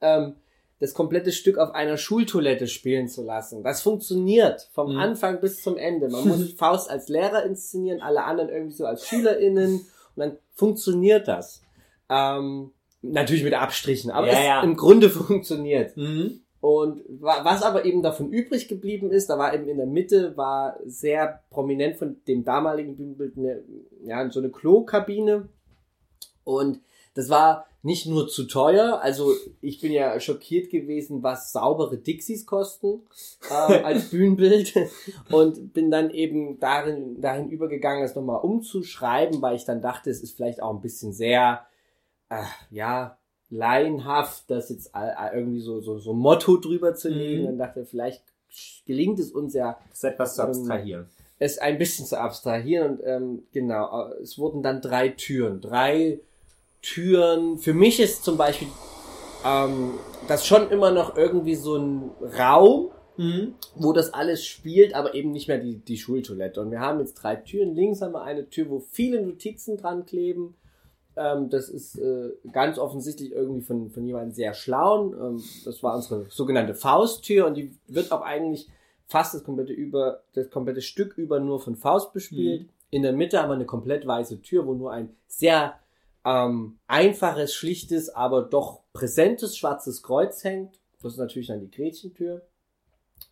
ähm, 0.00 0.36
das 0.78 0.92
komplette 0.94 1.32
Stück 1.32 1.56
auf 1.58 1.74
einer 1.74 1.96
Schultoilette 1.96 2.66
spielen 2.66 3.08
zu 3.08 3.22
lassen. 3.22 3.62
Das 3.62 3.80
funktioniert 3.82 4.68
vom 4.72 4.92
Mhm. 4.92 4.98
Anfang 4.98 5.40
bis 5.40 5.62
zum 5.62 5.76
Ende. 5.76 6.08
Man 6.08 6.26
muss 6.28 6.52
Faust 6.58 6.90
als 6.90 7.08
Lehrer 7.08 7.44
inszenieren, 7.44 8.00
alle 8.02 8.24
anderen 8.24 8.50
irgendwie 8.50 8.76
so 8.76 8.84
als 8.86 9.06
SchülerInnen, 9.06 9.74
und 9.80 9.86
dann 10.16 10.38
funktioniert 10.54 11.28
das. 11.28 11.62
Ähm, 12.08 12.72
natürlich 13.02 13.42
mit 13.44 13.54
Abstrichen, 13.54 14.10
aber 14.10 14.28
Ja, 14.28 14.32
es 14.32 14.44
ja. 14.46 14.62
im 14.62 14.76
Grunde 14.76 15.10
funktioniert. 15.10 15.96
Mhm. 15.96 16.40
Und 16.66 17.04
wa- 17.20 17.44
was 17.44 17.62
aber 17.62 17.84
eben 17.84 18.02
davon 18.02 18.32
übrig 18.32 18.66
geblieben 18.66 19.12
ist, 19.12 19.30
da 19.30 19.38
war 19.38 19.54
eben 19.54 19.68
in 19.68 19.76
der 19.76 19.86
Mitte, 19.86 20.36
war 20.36 20.80
sehr 20.84 21.44
prominent 21.48 21.94
von 21.94 22.16
dem 22.26 22.44
damaligen 22.44 22.96
Bühnenbild 22.96 23.36
eine, 23.36 23.62
ja, 24.02 24.28
so 24.32 24.40
eine 24.40 24.50
Klokabine. 24.50 25.48
Und 26.42 26.80
das 27.14 27.28
war 27.30 27.66
nicht 27.84 28.06
nur 28.06 28.26
zu 28.26 28.48
teuer, 28.48 29.00
also 29.00 29.32
ich 29.60 29.80
bin 29.80 29.92
ja 29.92 30.18
schockiert 30.18 30.68
gewesen, 30.70 31.22
was 31.22 31.52
saubere 31.52 31.98
Dixies 31.98 32.46
kosten 32.46 33.02
ähm, 33.48 33.80
als 33.84 34.10
Bühnenbild 34.10 34.74
und 35.30 35.72
bin 35.72 35.92
dann 35.92 36.10
eben 36.10 36.58
darin, 36.58 37.20
dahin 37.20 37.48
übergegangen, 37.48 38.02
es 38.02 38.16
nochmal 38.16 38.40
umzuschreiben, 38.40 39.40
weil 39.40 39.54
ich 39.54 39.66
dann 39.66 39.80
dachte, 39.82 40.10
es 40.10 40.20
ist 40.20 40.36
vielleicht 40.36 40.60
auch 40.60 40.74
ein 40.74 40.80
bisschen 40.80 41.12
sehr, 41.12 41.64
äh, 42.28 42.42
ja, 42.72 43.18
laienhaft, 43.50 44.44
das 44.48 44.70
jetzt 44.70 44.90
irgendwie 45.34 45.60
so, 45.60 45.80
so, 45.80 45.98
so 45.98 46.12
ein 46.12 46.18
Motto 46.18 46.56
drüber 46.56 46.94
zu 46.94 47.08
legen. 47.08 47.42
Mhm. 47.42 47.46
Dann 47.46 47.58
dachte 47.58 47.80
ich, 47.80 47.88
vielleicht 47.88 48.22
gelingt 48.86 49.18
es 49.18 49.30
uns 49.30 49.54
ja, 49.54 49.78
ist 49.92 50.04
etwas 50.04 50.34
zu 50.34 50.42
Ähm, 50.42 50.48
abstrahieren. 50.48 51.06
es 51.38 51.58
ein 51.58 51.78
bisschen 51.78 52.06
zu 52.06 52.18
abstrahieren 52.18 52.96
und 52.96 53.00
ähm, 53.04 53.42
genau, 53.52 54.08
äh, 54.08 54.22
es 54.22 54.38
wurden 54.38 54.62
dann 54.62 54.80
drei 54.80 55.08
Türen. 55.10 55.60
Drei 55.60 56.20
Türen. 56.82 57.58
Für 57.58 57.74
mich 57.74 58.00
ist 58.00 58.24
zum 58.24 58.36
Beispiel 58.36 58.68
ähm, 59.44 59.92
das 60.28 60.46
schon 60.46 60.70
immer 60.70 60.90
noch 60.90 61.16
irgendwie 61.16 61.56
so 61.56 61.76
ein 61.76 62.10
Raum, 62.38 62.90
Mhm. 63.18 63.54
wo 63.76 63.94
das 63.94 64.12
alles 64.12 64.44
spielt, 64.44 64.94
aber 64.94 65.14
eben 65.14 65.30
nicht 65.32 65.48
mehr 65.48 65.56
die, 65.56 65.78
die 65.78 65.96
Schultoilette. 65.96 66.60
Und 66.60 66.70
wir 66.70 66.80
haben 66.80 67.00
jetzt 67.00 67.14
drei 67.14 67.34
Türen. 67.36 67.74
Links 67.74 68.02
haben 68.02 68.12
wir 68.12 68.20
eine 68.22 68.50
Tür, 68.50 68.68
wo 68.68 68.78
viele 68.90 69.22
Notizen 69.22 69.78
dran 69.78 70.04
kleben. 70.04 70.54
Ähm, 71.16 71.48
das 71.48 71.68
ist 71.68 71.98
äh, 71.98 72.30
ganz 72.52 72.78
offensichtlich 72.78 73.32
irgendwie 73.32 73.62
von, 73.62 73.90
von 73.90 74.04
jemandem 74.04 74.32
sehr 74.32 74.54
schlauen. 74.54 75.12
Ähm, 75.12 75.42
das 75.64 75.82
war 75.82 75.96
unsere 75.96 76.26
sogenannte 76.28 76.74
Fausttür 76.74 77.46
und 77.46 77.54
die 77.54 77.76
wird 77.88 78.12
auch 78.12 78.22
eigentlich 78.22 78.68
fast 79.06 79.34
das 79.34 79.44
komplette 79.44 79.72
über 79.72 80.22
das 80.34 80.50
komplette 80.50 80.82
Stück 80.82 81.16
über 81.16 81.40
nur 81.40 81.60
von 81.60 81.76
Faust 81.76 82.12
bespielt. 82.12 82.68
In 82.90 83.02
der 83.02 83.12
Mitte 83.12 83.40
haben 83.40 83.48
wir 83.48 83.54
eine 83.54 83.66
komplett 83.66 84.06
weiße 84.06 84.42
Tür, 84.42 84.66
wo 84.66 84.74
nur 84.74 84.92
ein 84.92 85.16
sehr 85.26 85.74
ähm, 86.24 86.78
einfaches, 86.86 87.54
schlichtes, 87.54 88.08
aber 88.10 88.42
doch 88.42 88.82
präsentes 88.92 89.56
schwarzes 89.56 90.02
Kreuz 90.02 90.44
hängt. 90.44 90.80
Das 91.02 91.12
ist 91.12 91.18
natürlich 91.18 91.48
dann 91.48 91.60
die 91.60 91.70
Gretchentür. 91.70 92.42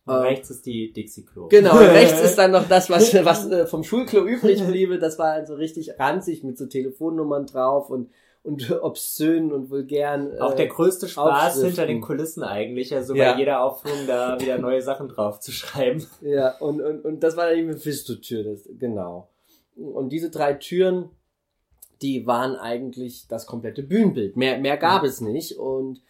Und 0.06 0.14
Ähm, 0.14 0.20
rechts 0.22 0.50
ist 0.50 0.66
die 0.66 0.92
Dixie-Klo. 0.92 1.48
Genau, 1.48 1.76
rechts 1.78 2.20
ist 2.20 2.36
dann 2.36 2.50
noch 2.50 2.68
das, 2.68 2.90
was, 2.90 3.14
was 3.24 3.50
äh, 3.50 3.66
vom 3.66 3.84
Schulklo 3.84 4.24
übrig 4.26 4.62
bliebe. 4.66 4.98
Das 4.98 5.18
war 5.18 5.32
also 5.32 5.54
richtig 5.54 5.98
ranzig 5.98 6.42
mit 6.44 6.58
so 6.58 6.66
Telefonnummern 6.66 7.46
drauf 7.46 7.88
und, 7.88 8.10
und 8.42 8.70
obszön 8.82 9.50
und 9.52 9.70
vulgären. 9.70 10.32
Äh, 10.34 10.40
Auch 10.40 10.54
der 10.54 10.66
größte 10.66 11.08
Spaß 11.08 11.62
hinter 11.62 11.86
den 11.86 12.02
Kulissen 12.02 12.42
eigentlich, 12.42 12.94
also 12.94 13.14
Ja. 13.14 13.32
bei 13.32 13.38
jeder 13.38 13.62
Aufführung 13.64 14.06
da 14.06 14.38
wieder 14.38 14.58
neue 14.58 14.82
Sachen 14.82 15.08
drauf 15.08 15.40
zu 15.40 15.52
schreiben. 15.52 16.04
Ja, 16.20 16.56
und, 16.58 16.82
und, 16.82 17.04
und 17.04 17.20
das 17.22 17.36
war 17.38 17.52
die 17.54 17.62
Mephisto-Tür, 17.62 18.44
das, 18.44 18.68
genau. 18.78 19.28
Und 19.76 20.10
diese 20.10 20.28
drei 20.30 20.52
Türen, 20.54 21.08
die 22.02 22.26
waren 22.26 22.56
eigentlich 22.56 23.26
das 23.28 23.46
komplette 23.46 23.82
Bühnenbild. 23.82 24.36
Mehr, 24.36 24.58
mehr 24.58 24.76
gab 24.76 25.02
es 25.04 25.20
nicht. 25.22 25.56
Und 25.56 26.02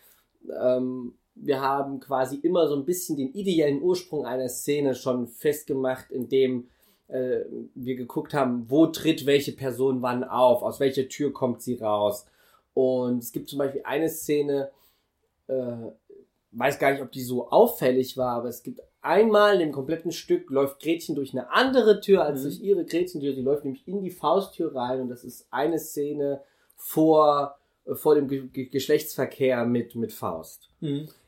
ähm, 0.61 1.14
wir 1.35 1.61
haben 1.61 2.01
quasi 2.01 2.37
immer 2.37 2.68
so 2.68 2.77
ein 2.77 2.85
bisschen 2.85 3.16
den 3.16 3.33
ideellen 3.33 3.83
Ursprung 3.83 4.25
einer 4.27 4.49
Szene 4.49 4.94
schon 4.94 5.27
festgemacht, 5.27 6.11
indem 6.11 6.68
äh, 7.09 7.40
wir 7.75 7.97
geguckt 7.97 8.35
haben, 8.35 8.70
wo 8.70 8.87
tritt 8.87 9.27
welche 9.27 9.53
Person 9.53 10.03
wann 10.03 10.25
auf, 10.25 10.62
aus 10.62 10.81
welcher 10.81 11.09
Tür 11.09 11.33
kommt 11.33 11.62
sie 11.62 11.75
raus. 11.77 12.27
Und 12.73 13.23
es 13.23 13.33
gibt 13.33 13.49
zum 13.49 13.59
Beispiel 13.59 13.83
eine 13.85 14.09
Szene, 14.09 14.70
äh, 15.49 15.77
weiß 16.53 16.79
gar 16.79 16.92
nicht, 16.92 17.03
ob 17.03 17.12
die 17.12 17.23
so 17.23 17.51
auffällig 17.51 18.16
war, 18.16 18.37
aber 18.37 18.49
es 18.49 18.62
gibt 18.62 18.81
einmal 19.01 19.55
in 19.55 19.61
dem 19.61 19.73
kompletten 19.73 20.12
Stück 20.12 20.49
läuft 20.51 20.81
Gretchen 20.81 21.14
durch 21.14 21.33
eine 21.33 21.53
andere 21.53 22.01
Tür 22.01 22.25
als 22.25 22.40
Mhm. 22.40 22.44
durch 22.44 22.61
ihre 22.61 22.85
Gretchentür. 22.85 23.35
Sie 23.35 23.42
läuft 23.42 23.64
nämlich 23.64 23.87
in 23.87 24.01
die 24.01 24.11
Fausttür 24.11 24.75
rein 24.75 25.01
und 25.03 25.09
das 25.09 25.25
ist 25.25 25.47
eine 25.51 25.79
Szene 25.79 26.40
vor, 26.77 27.57
äh, 27.87 27.94
vor 27.94 28.14
dem 28.14 28.29
Ge 28.29 28.49
Ge 28.49 28.66
Geschlechtsverkehr 28.66 29.66
mit, 29.66 29.94
mit 29.94 30.12
Faust. 30.12 30.70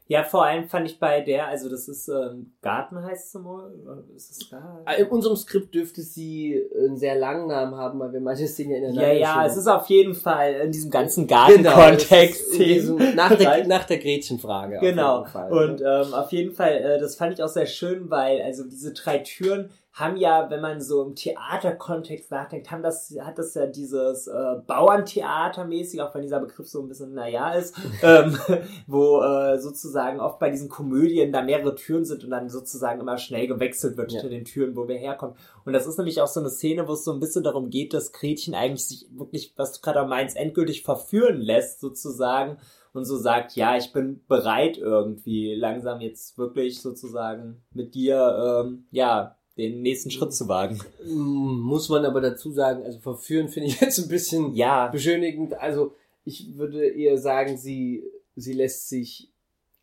Ja, 0.09 0.23
vor 0.23 0.45
allem 0.45 0.69
fand 0.69 0.88
ich 0.88 1.01
bei 1.01 1.21
der, 1.21 1.49
also 1.49 1.69
das 1.69 1.88
ist 1.88 2.07
ähm, 2.09 2.53
Garten 2.62 3.03
heißt 3.03 3.35
es 3.35 3.40
oder 3.40 3.71
ist 4.14 4.31
es 4.31 4.49
Garten? 4.51 4.87
Äh, 4.87 5.03
In 5.03 5.09
unserem 5.09 5.35
Skript 5.35 5.75
dürfte 5.75 6.03
sie 6.03 6.62
einen 6.79 6.97
sehr 6.97 7.16
langen 7.16 7.49
Namen 7.49 7.75
haben, 7.75 7.99
weil 7.99 8.12
wir 8.12 8.21
manche 8.21 8.47
Szenen 8.47 8.71
ja 8.71 8.88
in 8.88 8.95
der 8.95 9.12
Ja, 9.14 9.19
ja, 9.21 9.35
Name 9.38 9.49
es 9.49 9.57
ist 9.57 9.66
auf 9.66 9.87
jeden 9.88 10.14
Fall 10.14 10.53
in 10.64 10.71
diesem 10.71 10.92
ganzen 10.92 11.27
Genau, 11.27 11.71
Gartenkontext. 11.71 12.59
diesem- 12.59 13.14
nach, 13.16 13.35
der, 13.37 13.66
nach 13.66 13.85
der 13.85 13.99
Gretchenfrage. 13.99 14.79
Genau. 14.81 15.25
Fall, 15.25 15.51
Und 15.53 15.81
ne? 15.81 16.03
ähm, 16.07 16.14
auf 16.14 16.31
jeden 16.31 16.53
Fall, 16.53 16.73
äh, 16.73 17.01
das 17.01 17.16
fand 17.16 17.33
ich 17.35 17.42
auch 17.42 17.49
sehr 17.49 17.66
schön, 17.66 18.09
weil 18.09 18.40
also 18.42 18.62
diese 18.64 18.92
drei 18.92 19.19
Türen 19.19 19.71
haben 19.97 20.19
ja, 20.19 20.51
wenn 20.51 20.61
man 20.61 20.83
so 20.83 21.03
im 21.03 21.15
Theaterkontext 21.15 22.31
nachdenkt, 22.31 22.71
haben 22.71 22.83
das, 22.83 23.17
hat 23.19 23.39
das 23.39 23.55
ja 23.55 23.65
dieses 23.65 24.27
äh, 24.27 24.57
Bauerntheatermäßig, 24.67 26.03
auch 26.03 26.15
wenn 26.15 26.21
dieser 26.21 26.39
Begriff 26.39 26.69
so 26.69 26.83
ein 26.83 26.89
bisschen 26.89 27.15
naja 27.15 27.55
ist, 27.55 27.75
ähm, 28.03 28.37
wo 28.87 29.23
äh, 29.23 29.59
sozusagen 29.59 30.21
oft 30.21 30.39
bei 30.39 30.51
diesen 30.51 30.69
Komödien 30.69 31.33
da 31.33 31.41
mehrere 31.41 31.75
Türen 31.75 32.05
sind 32.05 32.25
und 32.25 32.31
dann 32.31 32.51
sozusagen 32.51 33.01
immer 33.01 33.17
schnell 33.17 33.47
gewechselt 33.47 33.97
wird 33.97 34.13
Ja. 34.13 34.21
hinter 34.21 34.37
den 34.37 34.45
Türen, 34.45 34.77
wo 34.77 34.87
wir 34.87 34.99
herkommen. 34.99 35.35
Und 35.65 35.73
das 35.73 35.87
ist 35.87 35.97
nämlich 35.97 36.21
auch 36.21 36.27
so 36.27 36.41
eine 36.41 36.51
Szene, 36.51 36.87
wo 36.87 36.93
es 36.93 37.03
so 37.03 37.13
ein 37.15 37.21
bisschen 37.21 37.43
darum 37.43 37.71
geht, 37.71 37.95
dass 37.95 38.13
Gretchen 38.13 38.55
eigentlich 38.55 38.87
sich 38.87 39.09
wirklich, 39.13 39.55
was 39.57 39.73
du 39.73 39.81
gerade 39.81 40.03
auch 40.03 40.09
meinst, 40.09 40.37
endgültig 40.37 40.83
verführen 40.83 41.41
lässt, 41.41 41.81
sozusagen, 41.81 42.59
und 42.93 43.05
so 43.05 43.17
sagt, 43.19 43.57
ja, 43.57 43.77
ich 43.77 43.93
bin 43.93 44.25
bereit 44.27 44.79
irgendwie 44.79 45.55
langsam 45.55 46.01
jetzt 46.01 46.39
wirklich 46.39 46.81
sozusagen 46.81 47.63
mit 47.75 47.94
dir, 47.94 48.63
ähm, 48.65 48.87
ja, 48.90 49.37
den 49.57 49.83
nächsten 49.83 50.11
Schritt 50.11 50.33
zu 50.35 50.48
wagen. 50.48 50.79
Mm, 51.04 51.61
Muss 51.61 51.88
man 51.88 52.04
aber 52.04 52.21
dazu 52.21 52.50
sagen, 52.50 52.85
also 52.85 52.98
verführen 52.98 53.48
finde 53.48 53.69
ich 53.69 53.81
jetzt 53.81 53.98
ein 53.98 54.09
bisschen 54.09 54.54
Ja, 54.54 54.88
beschönigend. 54.88 55.54
Also 55.54 55.94
ich 56.25 56.57
würde 56.57 56.87
eher 56.87 57.19
sagen, 57.19 57.57
sie, 57.57 58.04
sie 58.37 58.52
lässt 58.52 58.88
sich 58.88 59.31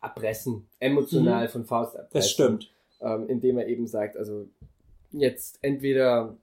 erpressen, 0.00 0.66
emotional 0.80 1.46
Mhm. 1.46 1.50
von 1.50 1.64
Faust 1.64 1.94
erpressen. 1.96 2.10
Das 2.12 2.30
stimmt. 2.30 2.70
Ähm, 3.00 3.28
indem 3.28 3.58
er 3.58 3.66
eben 3.66 3.86
sagt, 3.86 4.16
also 4.16 4.46
jetzt 5.12 5.58
entweder 5.62 6.36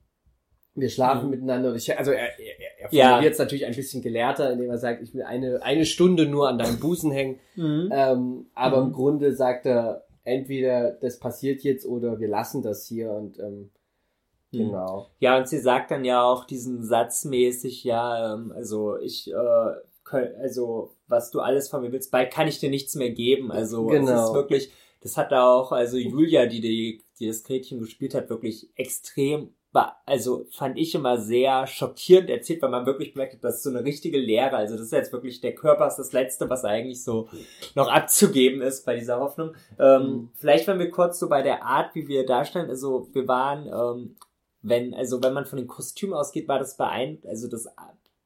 wir 0.76 0.90
schlafen 0.90 1.26
Mhm. 1.26 1.32
miteinander, 1.32 1.70
oder 1.70 1.78
ich, 1.78 1.98
also 1.98 2.12
er, 2.12 2.40
er, 2.40 2.60
er 2.80 2.94
Ja. 2.94 3.22
natürlich 3.22 3.66
ein 3.66 3.76
bisschen 3.76 4.02
gelehrter, 4.02 4.52
indem 4.52 4.70
er 4.70 4.78
sagt, 4.78 5.02
ich 5.04 5.14
will 5.14 5.24
eine, 5.24 5.62
eine 5.64 5.86
Stunde 5.86 6.26
nur 6.26 6.48
an 6.50 6.58
deinem 6.58 6.80
Busen 6.80 7.12
hängen, 7.12 7.40
Mhm. 7.56 7.90
ähm, 7.92 8.46
aber 8.56 8.78
im 8.80 8.88
Mhm. 8.90 8.94
Grunde 8.94 9.36
sagt 9.36 9.66
er, 9.66 10.04
entweder 10.24 10.92
das 10.92 11.20
passiert 11.20 11.62
jetzt 11.64 11.86
oder 11.86 12.20
wir 12.20 12.28
lassen 12.28 12.62
das 12.62 12.88
hier 12.88 13.12
und 13.12 13.40
ähm, 13.40 13.72
Mhm. 14.54 14.58
genau. 14.58 15.08
Ja, 15.20 15.38
und 15.38 15.48
sie 15.48 15.60
sagt 15.60 15.92
dann 15.92 16.04
ja 16.06 16.24
auch 16.24 16.46
diesen 16.46 16.84
Satz 16.84 17.26
mäßig, 17.26 17.84
ja, 17.86 18.34
ähm, 18.34 18.52
also 18.52 18.98
ich, 18.98 19.30
äh, 19.32 19.34
kö- 20.06 20.34
also 20.40 20.96
was 21.08 21.32
du 21.32 21.40
alles 21.40 21.70
von 21.70 21.82
mir 21.82 21.92
willst, 21.92 22.12
bald 22.12 22.32
kann 22.34 22.48
ich 22.48 22.60
dir 22.60 22.70
nichts 22.70 22.96
mehr 22.96 23.12
geben. 23.12 23.52
Also 23.52 23.90
es 23.90 24.10
Genau. 24.10 24.28
ist 24.28 24.34
wirklich, 24.34 24.72
das 25.02 25.18
hat 25.18 25.32
da 25.32 25.50
auch, 25.54 25.72
also 25.72 25.98
Julia, 25.98 26.46
die, 26.48 26.62
die, 26.62 27.04
die 27.20 27.28
das 27.28 27.44
Gretchen 27.44 27.80
gespielt 27.80 28.14
hat, 28.14 28.30
wirklich 28.30 28.70
extrem, 28.76 29.54
also 30.06 30.46
fand 30.52 30.78
ich 30.78 30.94
immer 30.94 31.18
sehr 31.18 31.66
schockierend 31.66 32.30
erzählt, 32.30 32.62
weil 32.62 32.70
man 32.70 32.86
wirklich 32.86 33.16
merkt, 33.16 33.42
das 33.44 33.58
ist 33.58 33.64
so 33.64 33.70
eine 33.70 33.84
richtige 33.84 34.20
Lehre. 34.20 34.58
Also 34.58 34.76
das 34.76 34.88
ist 34.88 34.92
jetzt 34.92 35.14
wirklich, 35.14 35.40
der 35.40 35.56
Körper 35.56 35.88
ist 35.88 35.96
das 35.96 36.12
Letzte, 36.12 36.50
was 36.50 36.66
eigentlich 36.66 37.04
so 37.04 37.30
noch 37.76 37.88
abzugeben 37.88 38.62
ist 38.62 38.86
bei 38.86 38.96
dieser 38.96 39.20
Hoffnung. 39.20 39.56
Ähm, 39.80 40.12
Mhm. 40.12 40.30
Vielleicht, 40.36 40.68
wenn 40.68 40.80
wir 40.80 40.90
kurz 40.90 41.20
so 41.20 41.30
bei 41.30 41.42
der 41.42 41.64
Art, 41.64 41.96
wie 41.96 42.08
wir 42.08 42.26
darstellen, 42.26 42.70
also 42.70 43.08
wir 43.14 43.28
waren, 43.28 43.68
ähm, 43.68 44.16
wenn, 44.62 44.94
also 44.94 45.22
wenn 45.24 45.34
man 45.34 45.46
von 45.46 45.58
dem 45.58 45.68
Kostüm 45.68 46.14
ausgeht, 46.14 46.48
war 46.48 46.60
das 46.60 46.78
beeindruckend, 46.78 47.28
also 47.28 47.48
das 47.48 47.68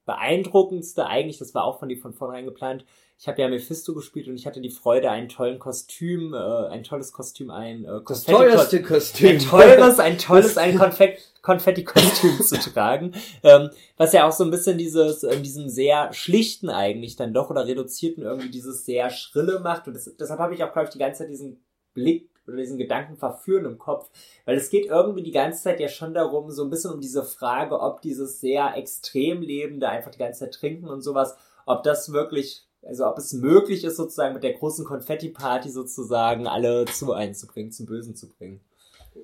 beeindruckendste 0.05 1.05
eigentlich, 1.07 1.37
das 1.37 1.53
war 1.53 1.63
auch 1.63 1.79
von 1.79 1.89
dir 1.89 1.97
von 1.97 2.13
vornherein 2.13 2.45
geplant. 2.45 2.85
Ich 3.17 3.29
habe 3.29 3.41
ja 3.41 3.47
Mephisto 3.47 3.93
gespielt 3.93 4.27
und 4.27 4.35
ich 4.35 4.45
hatte 4.45 4.59
die 4.59 4.69
Freude, 4.69 5.09
einen 5.09 5.29
tollen 5.29 5.57
Kostüm, 5.57 6.33
äh, 6.33 6.37
ein 6.67 6.83
tolles 6.83 7.13
Kostüm, 7.13 7.49
ein 7.49 7.85
äh, 7.85 8.01
Das 8.05 8.25
Konfetti- 8.25 8.31
teuerste 8.33 8.81
Kostüm. 8.83 9.29
ein 9.29 9.39
teures, 9.39 9.99
ein 9.99 10.17
tolles, 10.17 10.57
ein 10.57 10.77
Konfetti- 10.79 11.17
Konfetti-Kostüm 11.41 12.41
zu 12.41 12.57
tragen, 12.73 13.13
ähm, 13.43 13.69
was 13.97 14.11
ja 14.13 14.27
auch 14.27 14.31
so 14.33 14.43
ein 14.43 14.51
bisschen 14.51 14.77
dieses, 14.77 15.23
in 15.23 15.43
diesem 15.43 15.69
sehr 15.69 16.11
schlichten 16.11 16.69
eigentlich 16.69 17.15
dann 17.15 17.33
doch 17.33 17.49
oder 17.49 17.65
reduzierten 17.67 18.23
irgendwie 18.23 18.49
dieses 18.49 18.83
sehr 18.85 19.09
schrille 19.11 19.59
macht 19.61 19.87
und 19.87 19.93
das, 19.93 20.11
deshalb 20.19 20.39
habe 20.39 20.53
ich 20.55 20.63
auch, 20.63 20.73
glaube 20.73 20.87
ich, 20.87 20.93
die 20.93 20.99
ganze 20.99 21.19
Zeit 21.19 21.29
diesen 21.29 21.63
Blick 21.93 22.29
oder 22.47 22.57
diesen 22.57 22.77
Gedanken 22.77 23.17
verführen 23.17 23.65
im 23.65 23.77
Kopf, 23.77 24.09
weil 24.45 24.57
es 24.57 24.69
geht 24.69 24.85
irgendwie 24.85 25.23
die 25.23 25.31
ganze 25.31 25.63
Zeit 25.63 25.79
ja 25.79 25.87
schon 25.87 26.13
darum, 26.13 26.51
so 26.51 26.63
ein 26.63 26.69
bisschen 26.69 26.91
um 26.91 27.01
diese 27.01 27.23
Frage, 27.23 27.79
ob 27.79 28.01
dieses 28.01 28.39
sehr 28.39 28.75
extrem 28.75 29.41
Lebende 29.41 29.89
einfach 29.89 30.11
die 30.11 30.19
ganze 30.19 30.41
Zeit 30.41 30.53
trinken 30.53 30.87
und 30.87 31.01
sowas, 31.01 31.35
ob 31.65 31.83
das 31.83 32.11
wirklich, 32.11 32.65
also 32.83 33.05
ob 33.07 33.17
es 33.17 33.33
möglich 33.33 33.83
ist, 33.83 33.97
sozusagen 33.97 34.33
mit 34.33 34.43
der 34.43 34.53
großen 34.53 34.85
Konfetti-Party 34.85 35.69
sozusagen 35.69 36.47
alle 36.47 36.85
zu 36.85 37.13
einzubringen, 37.13 37.71
zum 37.71 37.85
Bösen 37.85 38.15
zu 38.15 38.29
bringen. 38.29 38.61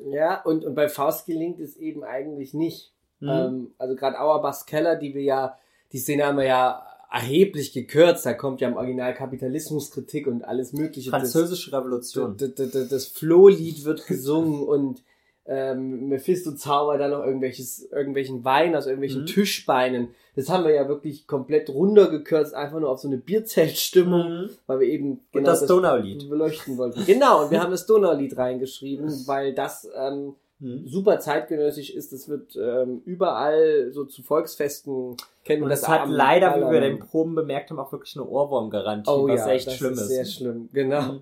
Ja, 0.05 0.41
und, 0.43 0.65
und 0.65 0.73
bei 0.73 0.89
Faust 0.89 1.25
gelingt 1.25 1.59
es 1.59 1.75
eben 1.75 2.03
eigentlich 2.03 2.53
nicht. 2.53 2.93
Mhm. 3.19 3.29
Ähm, 3.29 3.73
also 3.77 3.95
gerade 3.95 4.19
Auerbachs 4.19 4.65
Keller, 4.65 4.95
die 4.95 5.13
wir 5.13 5.21
ja, 5.21 5.57
die 5.91 5.99
Szene 5.99 6.25
haben 6.25 6.37
wir 6.37 6.45
ja 6.45 6.90
erheblich 7.11 7.73
gekürzt. 7.73 8.25
Da 8.25 8.33
kommt 8.33 8.61
ja 8.61 8.69
im 8.69 8.77
Original 8.77 9.13
Kapitalismuskritik 9.13 10.27
und 10.27 10.43
alles 10.43 10.73
mögliche. 10.73 11.09
Französische 11.09 11.73
Revolution. 11.73 12.35
Das, 12.37 12.53
das, 12.55 12.71
das, 12.71 12.87
das 12.89 13.05
Flohlied 13.07 13.83
wird 13.85 14.07
gesungen 14.07 14.63
und 14.67 15.03
ähm, 15.47 16.07
Mephisto 16.07 16.51
zaubert 16.53 17.01
dann 17.01 17.11
noch 17.11 17.25
irgendwelches, 17.25 17.89
irgendwelchen 17.91 18.45
Wein 18.45 18.75
aus 18.75 18.85
irgendwelchen 18.85 19.21
Mhm. 19.21 19.25
Tischbeinen. 19.25 20.09
Das 20.35 20.49
haben 20.49 20.63
wir 20.63 20.71
ja 20.73 20.87
wirklich 20.87 21.25
komplett 21.27 21.69
runtergekürzt, 21.69 22.53
einfach 22.53 22.79
nur 22.79 22.89
auf 22.89 22.99
so 22.99 23.07
eine 23.07 23.17
Bierzeltstimmung, 23.17 24.43
Mhm. 24.43 24.49
weil 24.67 24.79
wir 24.81 24.87
eben 24.87 25.19
genau 25.33 25.39
Und 25.39 25.43
das 25.45 25.65
Donaulied. 25.65 26.29
beleuchten 26.29 26.77
wollten. 26.77 27.03
Genau, 27.05 27.43
und 27.43 27.51
wir 27.51 27.59
haben 27.61 27.71
das 27.71 27.85
Donaulied 27.87 28.37
reingeschrieben, 28.37 29.07
weil 29.27 29.53
das 29.53 29.89
ähm, 29.97 30.35
Mhm. 30.61 30.87
super 30.87 31.19
zeitgenössisch 31.19 31.89
ist. 31.89 32.13
Das 32.13 32.29
wird 32.29 32.55
ähm, 32.55 33.01
überall 33.05 33.91
so 33.91 34.05
zu 34.05 34.21
Volksfesten 34.23 35.17
kennen 35.43 35.63
Und 35.63 35.69
wir 35.69 35.75
das 35.75 35.87
hat 35.89 36.01
am 36.01 36.11
leider, 36.11 36.55
wie 36.55 36.71
wir 36.71 36.79
den 36.81 36.99
Proben 36.99 37.35
bemerkt 37.35 37.71
haben, 37.71 37.79
auch 37.79 37.91
wirklich 37.91 38.15
eine 38.15 38.25
Ohrwurmgarantie, 38.27 39.09
Oh 39.11 39.27
was 39.27 39.39
ja, 39.41 39.51
echt 39.51 39.67
das 39.67 39.75
schlimm 39.75 39.93
ist 39.93 40.07
sehr 40.07 40.25
schlimm, 40.25 40.69
genau. 40.71 41.01
Mhm. 41.01 41.19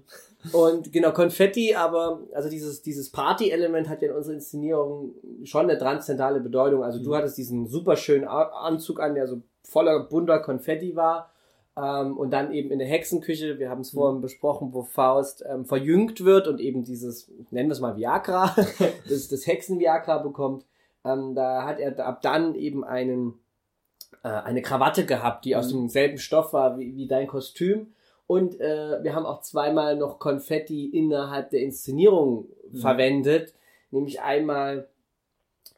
Und 0.53 0.93
genau, 0.93 1.11
Konfetti, 1.11 1.75
aber 1.75 2.19
also 2.33 2.49
dieses, 2.49 2.81
dieses 2.81 3.09
Party-Element 3.11 3.89
hat 3.89 4.01
ja 4.01 4.09
in 4.09 4.15
unserer 4.15 4.35
Inszenierung 4.35 5.13
schon 5.43 5.69
eine 5.69 5.77
transzendentale 5.77 6.39
Bedeutung. 6.39 6.83
Also 6.83 6.99
du 7.01 7.09
Mhm. 7.09 7.15
hattest 7.15 7.37
diesen 7.37 7.65
super 7.67 7.95
schönen 7.97 8.25
Anzug 8.27 8.99
an, 9.01 9.15
der 9.15 9.27
so 9.27 9.41
voller 9.63 10.01
bunter 10.05 10.39
Konfetti 10.39 10.95
war. 10.95 11.31
Ähm, 11.81 12.17
und 12.17 12.31
dann 12.31 12.51
eben 12.51 12.71
in 12.71 12.79
der 12.79 12.87
Hexenküche, 12.87 13.59
wir 13.59 13.69
haben 13.69 13.81
es 13.81 13.93
Mhm. 13.93 13.97
vorhin 13.97 14.21
besprochen, 14.21 14.73
wo 14.73 14.83
Faust 14.83 15.43
ähm, 15.47 15.65
verjüngt 15.65 16.25
wird 16.25 16.47
und 16.47 16.59
eben 16.59 16.83
dieses, 16.83 17.29
nennen 17.51 17.69
wir 17.69 17.73
es 17.73 17.79
mal 17.79 17.95
Viagra, 17.95 18.55
das, 19.09 19.27
das 19.27 19.45
Hexen-Viagra 19.47 20.17
bekommt. 20.19 20.65
Ähm, 21.05 21.35
da 21.35 21.63
hat 21.65 21.79
er 21.79 21.97
ab 22.05 22.21
dann 22.21 22.55
eben 22.55 22.83
einen, 22.83 23.39
äh, 24.23 24.27
eine 24.29 24.61
Krawatte 24.61 25.05
gehabt, 25.05 25.45
die 25.45 25.55
aus 25.55 25.71
Mhm. 25.71 25.81
demselben 25.81 26.17
Stoff 26.17 26.51
war 26.53 26.77
wie, 26.77 26.95
wie 26.95 27.07
dein 27.07 27.27
Kostüm. 27.27 27.93
Und 28.27 28.59
äh, 28.59 29.01
wir 29.03 29.15
haben 29.15 29.25
auch 29.25 29.41
zweimal 29.41 29.95
noch 29.95 30.19
Konfetti 30.19 30.85
innerhalb 30.87 31.49
der 31.51 31.61
Inszenierung 31.61 32.47
Mhm. 32.71 32.77
verwendet. 32.77 33.53
Nämlich 33.91 34.21
einmal, 34.21 34.87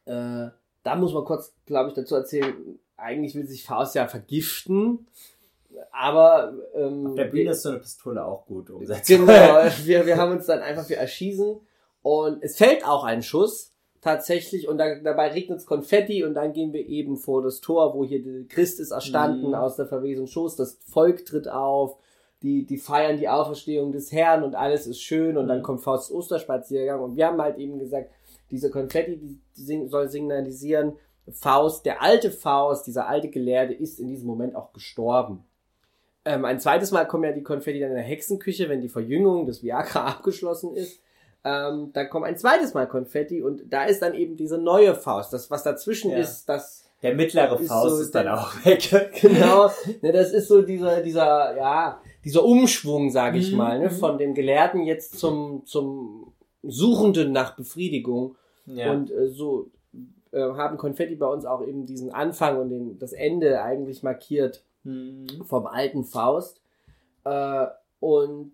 äh, 0.05 0.47
da 0.83 0.95
muss 0.95 1.13
man 1.13 1.23
kurz, 1.25 1.53
glaube 1.65 1.89
ich, 1.89 1.95
dazu 1.95 2.15
erzählen, 2.15 2.53
eigentlich 2.97 3.35
will 3.35 3.45
sich 3.47 3.63
Faust 3.63 3.95
ja 3.95 4.07
vergiften. 4.07 5.07
Aber 5.91 6.53
ähm, 6.75 7.07
Auf 7.07 7.15
der 7.15 7.25
Bühne 7.25 7.51
ist 7.51 7.61
so 7.63 7.69
eine 7.69 7.79
Pistole 7.79 8.23
auch 8.25 8.45
gut 8.45 8.69
umsetzt. 8.69 9.07
Genau, 9.07 9.25
wir, 9.85 10.05
wir 10.05 10.17
haben 10.17 10.31
uns 10.31 10.45
dann 10.45 10.59
einfach 10.59 10.85
für 10.85 10.95
erschießen 10.95 11.59
und 12.01 12.43
es 12.43 12.57
fällt 12.57 12.85
auch 12.85 13.03
ein 13.03 13.21
Schuss 13.23 13.73
tatsächlich 14.01 14.67
und 14.67 14.77
da, 14.79 14.95
dabei 14.95 15.29
regnet 15.29 15.59
es 15.59 15.65
Konfetti 15.65 16.23
und 16.23 16.33
dann 16.33 16.53
gehen 16.53 16.73
wir 16.73 16.87
eben 16.87 17.17
vor 17.17 17.43
das 17.43 17.61
Tor, 17.61 17.93
wo 17.93 18.03
hier 18.03 18.23
der 18.23 18.45
Christ 18.47 18.79
ist 18.79 18.91
erstanden 18.91 19.49
Mhm. 19.49 19.53
aus 19.55 19.75
der 19.75 19.85
Verwesung 19.85 20.25
Schoß, 20.27 20.55
das 20.55 20.79
Volk 20.89 21.25
tritt 21.25 21.47
auf, 21.47 21.97
die, 22.41 22.65
die 22.65 22.77
feiern 22.79 23.17
die 23.17 23.29
Auferstehung 23.29 23.91
des 23.91 24.11
Herrn 24.11 24.43
und 24.43 24.55
alles 24.55 24.87
ist 24.87 25.01
schön 25.01 25.37
und 25.37 25.47
dann 25.47 25.59
Mhm. 25.59 25.63
kommt 25.63 25.81
Faust 25.81 26.11
Osterspaziergang 26.11 26.99
und 27.01 27.15
wir 27.15 27.27
haben 27.27 27.39
halt 27.41 27.59
eben 27.59 27.77
gesagt, 27.77 28.09
diese 28.49 28.71
Konfetti 28.71 29.17
die 29.17 29.39
sing, 29.53 29.87
soll 29.87 30.09
signalisieren, 30.09 30.93
Faust, 31.29 31.85
der 31.85 32.01
alte 32.01 32.31
Faust, 32.31 32.87
dieser 32.87 33.07
alte 33.07 33.29
Gelehrte 33.29 33.73
ist 33.73 33.99
in 33.99 34.07
diesem 34.07 34.25
Moment 34.27 34.55
auch 34.55 34.73
gestorben. 34.73 35.45
Ähm, 36.25 36.45
ein 36.45 36.59
zweites 36.59 36.91
Mal 36.91 37.05
kommen 37.07 37.23
ja 37.23 37.31
die 37.31 37.43
Konfetti 37.43 37.79
dann 37.79 37.89
in 37.89 37.95
der 37.95 38.03
Hexenküche, 38.03 38.69
wenn 38.69 38.81
die 38.81 38.89
Verjüngung 38.89 39.45
des 39.45 39.63
Viagra 39.63 40.05
abgeschlossen 40.05 40.75
ist. 40.75 41.01
Ähm, 41.43 41.89
dann 41.93 42.09
kommt 42.09 42.25
ein 42.27 42.37
zweites 42.37 42.75
Mal 42.75 42.87
Konfetti 42.87 43.41
und 43.41 43.63
da 43.67 43.85
ist 43.85 44.01
dann 44.03 44.13
eben 44.13 44.35
diese 44.37 44.59
neue 44.59 44.93
Faust. 44.93 45.33
Das, 45.33 45.49
was 45.49 45.63
dazwischen 45.63 46.11
Ja. 46.11 46.17
ist, 46.19 46.45
das 46.47 46.85
Der 47.01 47.15
mittlere 47.15 47.59
Ist 47.59 47.67
Faust 47.69 47.95
so 47.95 48.01
ist 48.03 48.13
dann 48.13 48.25
der- 48.25 48.39
auch 48.39 48.53
weg. 48.63 49.11
genau, 49.21 49.71
ne, 50.03 50.11
das 50.11 50.31
ist 50.31 50.47
so 50.47 50.61
dieser, 50.61 51.01
dieser, 51.01 51.57
ja, 51.57 51.99
dieser 52.23 52.43
Umschwung, 52.45 53.09
sage 53.09 53.39
ich 53.39 53.51
Mhm, 53.51 53.57
mal, 53.57 53.79
ne, 53.79 53.85
mhm. 53.89 53.91
von 53.93 54.19
dem 54.19 54.35
Gelehrten 54.35 54.83
jetzt 54.83 55.17
zum, 55.17 55.65
zum 55.65 56.31
Suchenden 56.61 57.31
nach 57.31 57.55
Befriedigung. 57.55 58.35
Ja. 58.67 58.91
Und 58.91 59.09
äh, 59.09 59.27
so 59.29 59.71
äh, 60.31 60.39
haben 60.41 60.77
Konfetti 60.77 61.15
bei 61.15 61.25
uns 61.25 61.45
auch 61.45 61.65
eben 61.65 61.87
diesen 61.87 62.13
Anfang 62.13 62.59
und 62.59 62.69
den, 62.69 62.99
das 62.99 63.13
Ende 63.13 63.63
eigentlich 63.63 64.03
markiert 64.03 64.63
Mhm. 64.83 65.27
vom 65.45 65.65
alten 65.67 66.03
Faust. 66.03 66.61
Äh, 67.23 67.67
und 67.99 68.51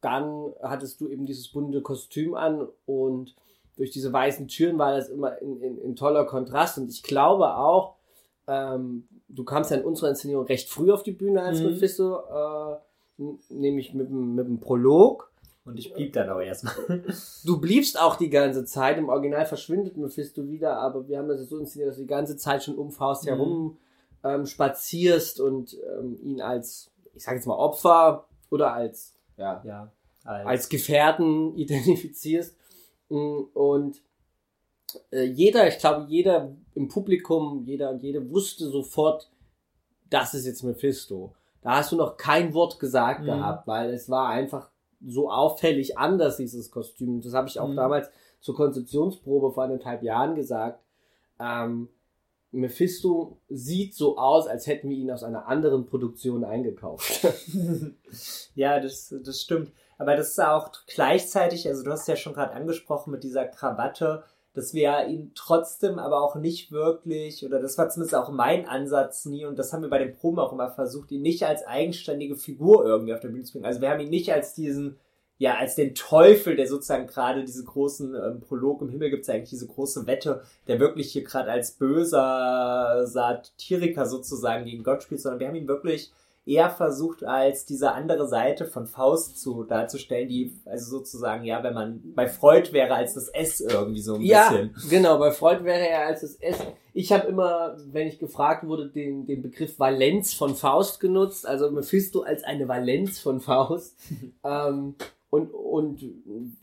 dann 0.00 0.52
hattest 0.62 1.00
du 1.00 1.08
eben 1.08 1.26
dieses 1.26 1.48
bunte 1.48 1.80
Kostüm 1.82 2.34
an 2.34 2.66
und 2.86 3.34
durch 3.76 3.90
diese 3.90 4.12
weißen 4.12 4.48
Türen 4.48 4.78
war 4.78 4.96
das 4.96 5.08
immer 5.08 5.38
in, 5.40 5.60
in, 5.60 5.78
in 5.78 5.96
toller 5.96 6.24
Kontrast. 6.24 6.78
Und 6.78 6.88
ich 6.90 7.02
glaube 7.02 7.56
auch, 7.56 7.94
ähm, 8.46 9.06
du 9.28 9.44
kamst 9.44 9.70
ja 9.70 9.76
in 9.76 9.84
unserer 9.84 10.10
Inszenierung 10.10 10.46
recht 10.46 10.68
früh 10.70 10.90
auf 10.92 11.02
die 11.02 11.12
Bühne 11.12 11.42
als 11.42 11.60
Mhm. 11.60 11.66
Mephisto, 11.66 12.18
äh, 12.20 13.22
nämlich 13.50 13.94
mit, 13.94 14.08
dem- 14.08 14.34
mit 14.34 14.46
dem 14.46 14.58
Prolog. 14.60 15.30
Und 15.64 15.78
ich 15.78 15.92
blieb 15.92 16.14
dann 16.14 16.30
auch 16.30 16.40
erstmal. 16.40 16.74
Du 17.44 17.60
bliebst 17.60 18.00
auch 18.00 18.16
die 18.16 18.30
ganze 18.30 18.64
Zeit. 18.64 18.96
Im 18.98 19.08
Original 19.10 19.44
verschwindet 19.46 19.96
Mephisto 19.96 20.48
wieder, 20.48 20.78
aber 20.78 21.06
wir 21.08 21.18
haben 21.18 21.28
das 21.28 21.46
so 21.48 21.58
inszeniert, 21.58 21.90
dass 21.90 21.96
du 21.96 22.02
die 22.02 22.08
ganze 22.08 22.36
Zeit 22.36 22.64
schon 22.64 22.76
um 22.76 22.90
Faust 22.90 23.24
Mhm. 23.24 23.28
herum 23.28 23.76
ähm, 24.24 24.46
spazierst 24.46 25.40
und 25.40 25.76
ähm, 25.98 26.16
ihn 26.22 26.40
als, 26.40 26.90
ich 27.14 27.22
sage 27.24 27.36
jetzt 27.36 27.46
mal 27.46 27.56
Opfer 27.56 28.26
oder 28.50 28.72
als, 28.72 29.14
ja, 29.36 29.62
Ja. 29.64 29.92
als 30.24 30.68
Gefährten 30.68 31.54
identifizierst. 31.56 32.56
Mm, 33.08 33.40
Und 33.54 34.02
äh, 35.12 35.22
jeder, 35.24 35.68
ich 35.68 35.78
glaube, 35.78 36.06
jeder 36.08 36.54
im 36.74 36.88
Publikum, 36.88 37.62
jeder 37.64 37.90
und 37.90 38.02
jede 38.02 38.30
wusste 38.30 38.68
sofort, 38.68 39.30
das 40.10 40.34
ist 40.34 40.46
jetzt 40.46 40.62
Mephisto. 40.62 41.34
Da 41.60 41.76
hast 41.76 41.92
du 41.92 41.96
noch 41.96 42.16
kein 42.16 42.54
Wort 42.54 42.78
gesagt 42.78 43.22
Mhm. 43.22 43.26
gehabt, 43.26 43.66
weil 43.66 43.90
es 43.92 44.08
war 44.08 44.28
einfach 44.28 44.70
so 45.06 45.30
auffällig 45.30 45.98
anders, 45.98 46.36
dieses 46.38 46.70
Kostüm. 46.70 47.20
Das 47.20 47.34
habe 47.34 47.48
ich 47.48 47.60
auch 47.60 47.68
Mhm. 47.68 47.76
damals 47.76 48.08
zur 48.40 48.54
Konzeptionsprobe 48.56 49.52
vor 49.52 49.64
anderthalb 49.64 50.02
Jahren 50.02 50.34
gesagt. 50.34 50.82
Ähm, 51.40 51.88
Mephisto 52.50 53.40
sieht 53.48 53.94
so 53.94 54.16
aus, 54.16 54.46
als 54.46 54.66
hätten 54.66 54.88
wir 54.88 54.96
ihn 54.96 55.10
aus 55.10 55.22
einer 55.22 55.48
anderen 55.48 55.86
Produktion 55.86 56.44
eingekauft. 56.44 57.26
ja, 58.54 58.80
das, 58.80 59.14
das 59.22 59.40
stimmt. 59.40 59.72
Aber 59.98 60.16
das 60.16 60.30
ist 60.30 60.40
auch 60.40 60.70
gleichzeitig, 60.86 61.68
also 61.68 61.82
du 61.82 61.90
hast 61.90 62.08
ja 62.08 62.16
schon 62.16 62.32
gerade 62.32 62.54
angesprochen 62.54 63.10
mit 63.10 63.24
dieser 63.24 63.46
Krawatte, 63.46 64.24
dass 64.54 64.72
wir 64.72 65.06
ihn 65.06 65.32
trotzdem 65.34 65.98
aber 65.98 66.22
auch 66.22 66.36
nicht 66.36 66.72
wirklich, 66.72 67.44
oder 67.44 67.60
das 67.60 67.76
war 67.76 67.88
zumindest 67.88 68.14
auch 68.14 68.30
mein 68.30 68.66
Ansatz 68.66 69.24
nie, 69.26 69.44
und 69.44 69.58
das 69.58 69.72
haben 69.72 69.82
wir 69.82 69.90
bei 69.90 69.98
den 69.98 70.14
Proben 70.16 70.38
auch 70.38 70.52
immer 70.52 70.70
versucht, 70.70 71.10
ihn 71.10 71.22
nicht 71.22 71.44
als 71.44 71.66
eigenständige 71.66 72.36
Figur 72.36 72.84
irgendwie 72.84 73.12
auf 73.12 73.20
der 73.20 73.28
Bühne 73.28 73.44
zu 73.44 73.52
bringen. 73.52 73.66
Also 73.66 73.80
wir 73.80 73.90
haben 73.90 74.00
ihn 74.00 74.08
nicht 74.08 74.32
als 74.32 74.54
diesen, 74.54 74.98
ja, 75.38 75.56
als 75.56 75.76
den 75.76 75.94
Teufel, 75.94 76.56
der 76.56 76.66
sozusagen 76.66 77.06
gerade 77.06 77.44
diese 77.44 77.64
großen 77.64 78.14
ähm, 78.14 78.40
Prolog 78.40 78.82
im 78.82 78.90
Himmel 78.90 79.10
gibt 79.10 79.22
es 79.22 79.28
ja 79.28 79.34
eigentlich 79.34 79.50
diese 79.50 79.68
große 79.68 80.06
Wette, 80.06 80.42
der 80.66 80.80
wirklich 80.80 81.12
hier 81.12 81.22
gerade 81.22 81.50
als 81.50 81.72
böser 81.72 83.06
Satiriker 83.06 84.06
sozusagen 84.06 84.64
gegen 84.64 84.82
Gott 84.82 85.04
spielt, 85.04 85.20
sondern 85.20 85.38
wir 85.38 85.48
haben 85.48 85.54
ihn 85.54 85.68
wirklich 85.68 86.12
eher 86.44 86.70
versucht, 86.70 87.24
als 87.24 87.66
diese 87.66 87.92
andere 87.92 88.26
Seite 88.26 88.64
von 88.64 88.86
Faust 88.86 89.38
zu 89.40 89.64
darzustellen, 89.64 90.28
die 90.28 90.58
also 90.64 90.98
sozusagen, 90.98 91.44
ja, 91.44 91.62
wenn 91.62 91.74
man 91.74 92.02
bei 92.14 92.26
Freud 92.26 92.72
wäre 92.72 92.94
als 92.94 93.14
das 93.14 93.28
S 93.28 93.60
irgendwie 93.60 94.00
so 94.00 94.14
ein 94.14 94.22
ja, 94.22 94.48
bisschen. 94.48 94.74
genau, 94.88 95.18
bei 95.18 95.30
Freud 95.30 95.62
wäre 95.64 95.86
er 95.86 96.06
als 96.06 96.22
das 96.22 96.36
S. 96.36 96.56
Ich 96.94 97.12
habe 97.12 97.28
immer, 97.28 97.76
wenn 97.92 98.08
ich 98.08 98.18
gefragt 98.18 98.66
wurde, 98.66 98.88
den, 98.88 99.26
den 99.26 99.42
Begriff 99.42 99.78
Valenz 99.78 100.32
von 100.32 100.54
Faust 100.56 101.00
genutzt, 101.00 101.46
also 101.46 101.70
Mephisto 101.70 102.22
als 102.22 102.42
eine 102.44 102.66
Valenz 102.66 103.18
von 103.20 103.40
Faust. 103.40 103.96
ähm, 104.44 104.94
und, 105.30 105.50
und 105.52 106.00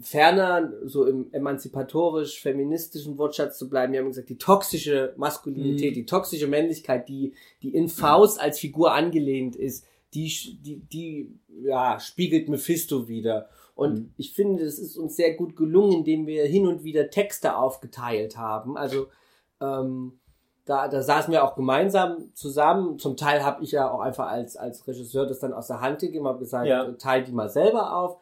ferner, 0.01 0.71
so 0.85 1.05
im 1.05 1.31
emanzipatorisch-feministischen 1.31 3.17
Wortschatz 3.17 3.57
zu 3.57 3.69
bleiben, 3.69 3.93
wir 3.93 3.99
haben 3.99 4.07
gesagt, 4.07 4.29
die 4.29 4.37
toxische 4.37 5.13
Maskulinität, 5.17 5.91
Mhm. 5.91 5.95
die 5.95 6.05
toxische 6.05 6.47
Männlichkeit, 6.47 7.07
die, 7.07 7.33
die 7.61 7.69
in 7.75 7.89
Faust 7.89 8.39
als 8.39 8.59
Figur 8.59 8.93
angelehnt 8.93 9.55
ist, 9.55 9.85
die, 10.13 10.31
die, 10.61 10.79
die 10.79 11.39
ja, 11.63 11.99
spiegelt 11.99 12.49
Mephisto 12.49 13.07
wieder. 13.07 13.49
Und 13.75 13.99
Mhm. 13.99 14.13
ich 14.17 14.33
finde, 14.33 14.63
es 14.63 14.79
ist 14.79 14.97
uns 14.97 15.15
sehr 15.15 15.33
gut 15.35 15.55
gelungen, 15.55 15.91
indem 15.93 16.25
wir 16.27 16.45
hin 16.45 16.67
und 16.67 16.83
wieder 16.83 17.09
Texte 17.09 17.57
aufgeteilt 17.57 18.37
haben. 18.37 18.77
Also 18.77 19.07
ähm, 19.61 20.19
da, 20.65 20.87
da 20.87 21.01
saßen 21.03 21.31
wir 21.31 21.43
auch 21.43 21.55
gemeinsam 21.55 22.31
zusammen. 22.33 22.97
Zum 22.97 23.17
Teil 23.17 23.43
habe 23.43 23.63
ich 23.63 23.71
ja 23.71 23.91
auch 23.91 23.99
einfach 23.99 24.27
als, 24.27 24.55
als 24.57 24.87
Regisseur 24.87 25.27
das 25.27 25.39
dann 25.39 25.53
aus 25.53 25.67
der 25.67 25.81
Hand 25.81 25.99
gegeben, 25.99 26.25
habe 26.27 26.39
gesagt, 26.39 26.67
Ja. 26.67 26.91
teilt 26.93 27.27
die 27.27 27.31
mal 27.33 27.49
selber 27.49 27.95
auf. 27.95 28.17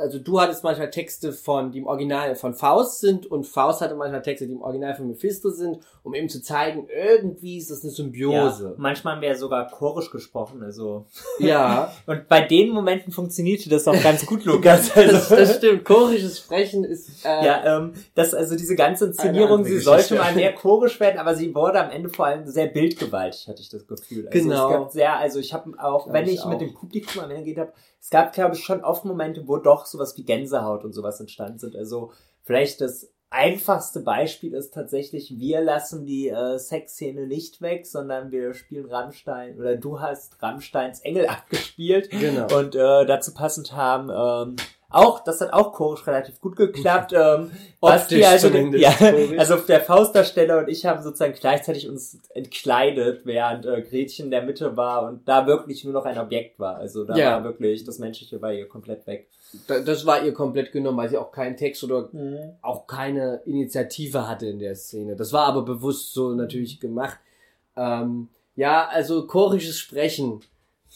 Also 0.00 0.18
du 0.18 0.40
hattest 0.40 0.64
manchmal 0.64 0.88
Texte 0.90 1.32
von, 1.32 1.70
die 1.70 1.78
im 1.78 1.86
Original 1.86 2.34
von 2.36 2.54
Faust 2.54 3.00
sind 3.00 3.26
und 3.26 3.44
Faust 3.46 3.82
hatte 3.82 3.94
manchmal 3.94 4.22
Texte, 4.22 4.46
die 4.46 4.52
im 4.54 4.62
Original 4.62 4.94
von 4.94 5.08
Mephisto 5.08 5.50
sind, 5.50 5.78
um 6.02 6.14
eben 6.14 6.28
zu 6.30 6.40
zeigen, 6.42 6.88
irgendwie 6.88 7.58
ist 7.58 7.70
das 7.70 7.82
eine 7.82 7.90
Ja, 7.90 7.96
Symbiose. 7.96 8.74
manchmal 8.78 9.14
haben 9.16 9.20
wir 9.22 9.28
ja 9.28 9.34
sogar 9.34 9.68
chorisch 9.70 10.10
gesprochen, 10.10 10.62
also. 10.62 11.04
Ja. 11.38 11.92
Und 12.06 12.28
bei 12.28 12.40
den 12.40 12.70
Momenten 12.70 13.12
funktionierte 13.12 13.68
das 13.68 13.86
auch 13.86 14.02
ganz 14.02 14.24
gut, 14.24 14.44
Lukas. 14.46 14.90
Also. 14.96 15.12
Das, 15.12 15.28
das 15.28 15.56
stimmt. 15.56 15.84
Chorisches 15.84 16.38
Sprechen 16.38 16.84
ist. 16.84 17.24
Äh, 17.24 17.44
Ja, 17.44 17.78
ähm, 17.78 17.92
das, 18.14 18.32
also 18.32 18.56
diese 18.56 18.76
ganze 18.76 19.06
Inszenierung, 19.06 19.64
sie 19.64 19.78
sollte 19.80 20.14
mal 20.14 20.34
mehr 20.34 20.54
chorisch 20.54 20.98
werden, 21.00 21.18
aber 21.18 21.34
sie 21.34 21.54
wurde 21.54 21.80
am 21.84 21.90
Ende 21.90 22.08
vor 22.08 22.26
allem 22.26 22.46
sehr 22.46 22.68
bildgewaltig, 22.68 23.48
hatte 23.48 23.60
ich 23.60 23.68
das 23.68 23.86
Gefühl. 23.86 24.28
Also 24.28 24.38
Genau. 24.48 24.66
Es 24.68 24.72
gab 24.72 24.92
sehr, 24.92 25.16
also 25.18 25.38
ich 25.40 25.52
habe 25.52 25.72
auch, 25.78 26.06
Ja, 26.06 26.12
wenn 26.14 26.26
ich 26.26 26.34
ich, 26.36 26.44
mit 26.46 26.54
auch. 26.54 26.58
dem 26.58 26.72
Publikum 26.74 27.22
am 27.22 27.30
Ende 27.30 27.44
geht 27.44 27.58
habe, 27.58 27.72
es 28.04 28.10
gab, 28.10 28.34
glaube 28.34 28.54
ich, 28.54 28.62
schon 28.62 28.84
oft 28.84 29.06
Momente, 29.06 29.48
wo 29.48 29.56
doch 29.56 29.86
sowas 29.86 30.14
wie 30.18 30.24
Gänsehaut 30.24 30.84
und 30.84 30.92
sowas 30.92 31.20
entstanden 31.20 31.58
sind. 31.58 31.74
Also 31.74 32.12
vielleicht 32.42 32.82
das 32.82 33.10
einfachste 33.30 34.00
Beispiel 34.00 34.52
ist 34.52 34.74
tatsächlich, 34.74 35.38
wir 35.38 35.62
lassen 35.62 36.04
die 36.04 36.28
äh, 36.28 36.58
Sexszene 36.58 37.26
nicht 37.26 37.62
weg, 37.62 37.86
sondern 37.86 38.30
wir 38.30 38.52
spielen 38.52 38.84
Rammstein 38.90 39.58
oder 39.58 39.76
du 39.76 40.00
hast 40.00 40.42
Rammsteins 40.42 41.00
Engel 41.00 41.26
abgespielt 41.28 42.10
Genau. 42.10 42.54
und 42.54 42.74
äh, 42.74 43.06
dazu 43.06 43.32
passend 43.32 43.72
haben 43.72 44.10
ähm, 44.10 44.56
auch, 44.94 45.20
das 45.24 45.40
hat 45.40 45.52
auch 45.52 45.72
chorisch 45.72 46.06
relativ 46.06 46.40
gut 46.40 46.56
geklappt. 46.56 47.12
Ähm, 47.24 47.50
Optisch 47.80 48.24
also, 48.24 48.48
ja, 48.48 48.94
also 49.36 49.56
der 49.56 49.80
Faustdarsteller 49.80 50.58
und 50.58 50.68
ich 50.68 50.86
haben 50.86 51.02
sozusagen 51.02 51.34
gleichzeitig 51.34 51.86
uns 51.88 52.18
entkleidet, 52.34 53.26
während 53.26 53.66
äh, 53.66 53.82
Gretchen 53.82 54.26
in 54.26 54.30
der 54.30 54.42
Mitte 54.42 54.76
war 54.76 55.06
und 55.08 55.28
da 55.28 55.46
wirklich 55.46 55.84
nur 55.84 55.92
noch 55.92 56.04
ein 56.06 56.18
Objekt 56.18 56.58
war. 56.58 56.76
Also 56.76 57.04
da 57.04 57.14
Ja. 57.16 57.30
war 57.32 57.44
wirklich 57.44 57.84
das 57.84 57.98
Menschliche 57.98 58.40
war 58.40 58.52
hier 58.52 58.66
komplett 58.68 59.06
weg. 59.06 59.28
Da- 59.66 59.80
Das 59.80 60.06
war 60.06 60.24
ihr 60.24 60.32
komplett 60.32 60.72
genommen, 60.72 60.96
weil 60.98 61.08
sie 61.10 61.18
auch 61.18 61.30
keinen 61.30 61.56
Text 61.58 61.84
oder 61.84 62.08
Mhm. 62.12 62.38
auch 62.62 62.86
keine 62.86 63.42
Initiative 63.44 64.26
hatte 64.28 64.46
in 64.46 64.58
der 64.58 64.74
Szene. 64.76 65.14
Das 65.14 65.32
war 65.32 65.46
aber 65.46 65.62
bewusst 65.62 66.14
so 66.14 66.30
natürlich 66.32 66.80
gemacht. 66.80 67.18
Ähm, 67.76 68.28
ja, 68.56 68.88
also 68.88 69.26
chorisches 69.26 69.78
Sprechen 69.78 70.40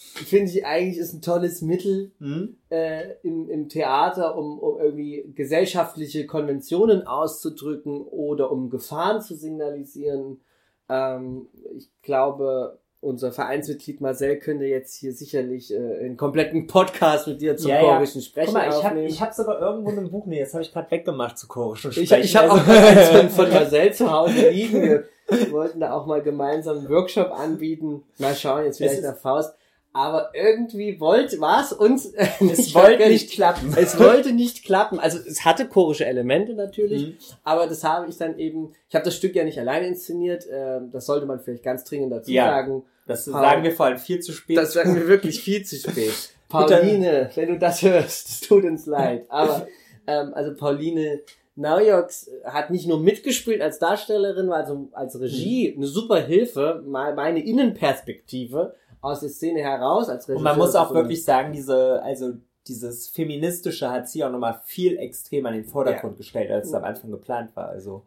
finde 0.01 0.53
ich 0.53 0.64
eigentlich 0.64 0.99
ist 0.99 1.12
ein 1.12 1.22
tolles 1.22 1.61
Mittel 1.62 2.12
Mhm. 2.20 2.57
äh, 2.70 3.14
im, 3.22 3.49
im 3.51 3.68
Theater, 3.68 4.36
um, 4.38 4.59
um 4.59 4.78
irgendwie 4.80 5.32
gesellschaftliche 5.34 6.26
Konventionen 6.26 7.07
auszudrücken 7.07 8.03
oder 8.03 8.53
um 8.53 8.70
Gefahren 8.70 9.20
zu 9.20 9.34
signalisieren. 9.34 10.40
Ähm, 10.88 11.49
ich 11.76 11.88
glaube, 12.03 12.78
unser 13.01 13.30
Vereinsmitglied 13.32 14.01
Marcel 14.01 14.38
könnte 14.38 14.64
jetzt 14.64 14.94
hier 14.96 15.12
sicherlich 15.12 15.72
äh, 15.72 15.76
einen 15.76 16.16
kompletten 16.16 16.66
Podcast 16.66 17.26
mit 17.28 17.40
dir 17.40 17.57
zum 17.57 17.70
Ja, 17.70 17.76
ja. 17.82 17.94
chorischen 17.96 18.22
Sprechen 18.22 18.46
Guck 18.46 18.55
mal, 18.55 18.68
ich 18.68 18.74
habe 18.76 18.86
aufnehmen. 18.86 19.07
ich 19.09 19.20
hab 19.20 19.34
sogar 19.34 19.61
irgendwo 19.61 19.90
ein 19.90 20.11
Buch, 20.11 20.26
nee, 20.26 20.40
das 20.40 20.53
habe 20.55 20.62
ich 20.64 20.72
gerade 20.72 20.90
weggemacht 20.90 21.38
zu 21.38 21.46
chorischen 21.49 21.90
Ich, 21.92 22.07
Sprechen. 22.09 22.24
ich 22.24 22.36
habe 22.36 22.51
Also- 22.51 22.62
auch 22.62 22.68
eins 22.68 23.09
von, 23.11 23.28
von 23.30 23.51
Marcel 23.51 23.92
zu 23.92 24.11
Hause 24.11 24.51
liegen. 24.51 24.82
Wir 25.30 25.53
wollten 25.53 25.80
da 25.80 25.92
auch 25.92 26.07
mal 26.07 26.22
gemeinsam 26.22 26.78
einen 26.78 26.88
Workshop 26.88 27.30
anbieten. 27.30 28.03
Mal 28.18 28.34
schauen, 28.34 28.64
jetzt 28.64 28.78
vielleicht 28.78 29.03
nach 29.03 29.16
Faust. 29.16 29.55
Aber 30.01 30.30
irgendwie 30.32 31.01
wollte, 31.01 31.40
war 31.40 31.61
es 31.62 31.72
uns, 31.72 32.07
es 32.40 32.72
wollte 32.74 33.09
nicht 33.09 33.32
klappen. 33.32 33.74
Es 33.76 33.99
wollte 33.99 34.32
nicht 34.32 34.64
klappen. 34.64 35.01
Also 35.01 35.18
es 35.18 35.44
hatte 35.44 35.66
chorische 35.66 36.07
Elemente 36.07 36.55
natürlich, 36.55 37.07
Mhm. 37.09 37.16
aber 37.42 37.66
das 37.66 37.82
habe 37.82 38.09
ich 38.09 38.16
dann 38.16 38.38
eben, 38.38 38.72
ich 38.88 38.94
habe 38.94 39.05
das 39.05 39.16
Stück 39.16 39.34
ja 39.34 39.42
nicht 39.42 39.59
alleine 39.59 39.88
inszeniert, 39.88 40.46
ähm, 40.53 40.90
das 40.92 41.07
sollte 41.07 41.26
man 41.26 41.40
vielleicht 41.40 41.64
ganz 41.64 41.82
dringend 41.82 42.12
dazu 42.12 42.30
Ja. 42.30 42.46
sagen. 42.46 42.84
Das 43.09 43.24
Paul- 43.24 43.40
sagen 43.42 43.62
wir 43.64 43.72
vor 43.72 43.86
allem 43.86 43.99
viel 43.99 44.20
zu 44.20 44.32
spät. 44.32 44.57
Das 44.57 44.72
sagen 44.74 44.94
wir 44.94 45.09
wirklich 45.09 45.40
viel 45.40 45.64
zu 45.64 45.76
spät. 45.90 46.12
Pauline, 46.49 47.30
wenn 47.34 47.49
du 47.49 47.59
das 47.59 47.82
hörst, 47.82 48.28
es 48.28 48.40
tut 48.40 48.64
uns 48.64 48.86
leid. 48.86 49.24
Aber 49.28 49.66
ähm, 50.07 50.32
also 50.34 50.55
Pauline 50.55 51.20
Naujoks 51.57 52.30
hat 52.44 52.70
nicht 52.70 52.86
nur 52.86 53.01
mitgespielt 53.01 53.61
als 53.61 53.80
Darstellerin, 53.80 54.51
also 54.51 54.88
als 54.92 55.18
Regie 55.20 55.74
eine 55.76 55.86
super 55.88 56.20
Hilfe, 56.20 56.84
mal 56.86 57.14
meine 57.14 57.44
Innenperspektive 57.44 58.74
aus 59.01 59.20
der 59.20 59.28
Szene 59.28 59.61
heraus 59.61 60.09
als 60.09 60.24
Regisseur. 60.28 60.36
Und 60.36 60.42
man 60.44 60.59
muss 60.59 60.74
auch 60.74 60.92
wirklich 60.94 61.24
sagen, 61.24 61.53
diese, 61.53 62.03
also 62.03 62.32
dieses 62.66 63.09
feministische 63.09 63.90
hat 63.90 64.09
sie 64.09 64.24
auch 64.24 64.30
nochmal 64.30 64.61
viel 64.64 64.99
extremer 64.99 65.51
in 65.51 65.57
den 65.62 65.64
Vordergrund 65.64 66.16
gestellt, 66.16 66.51
als 66.51 66.68
es 66.68 66.74
am 66.74 66.84
Anfang 66.84 67.11
geplant 67.11 67.55
war. 67.57 67.68
Also 67.68 68.03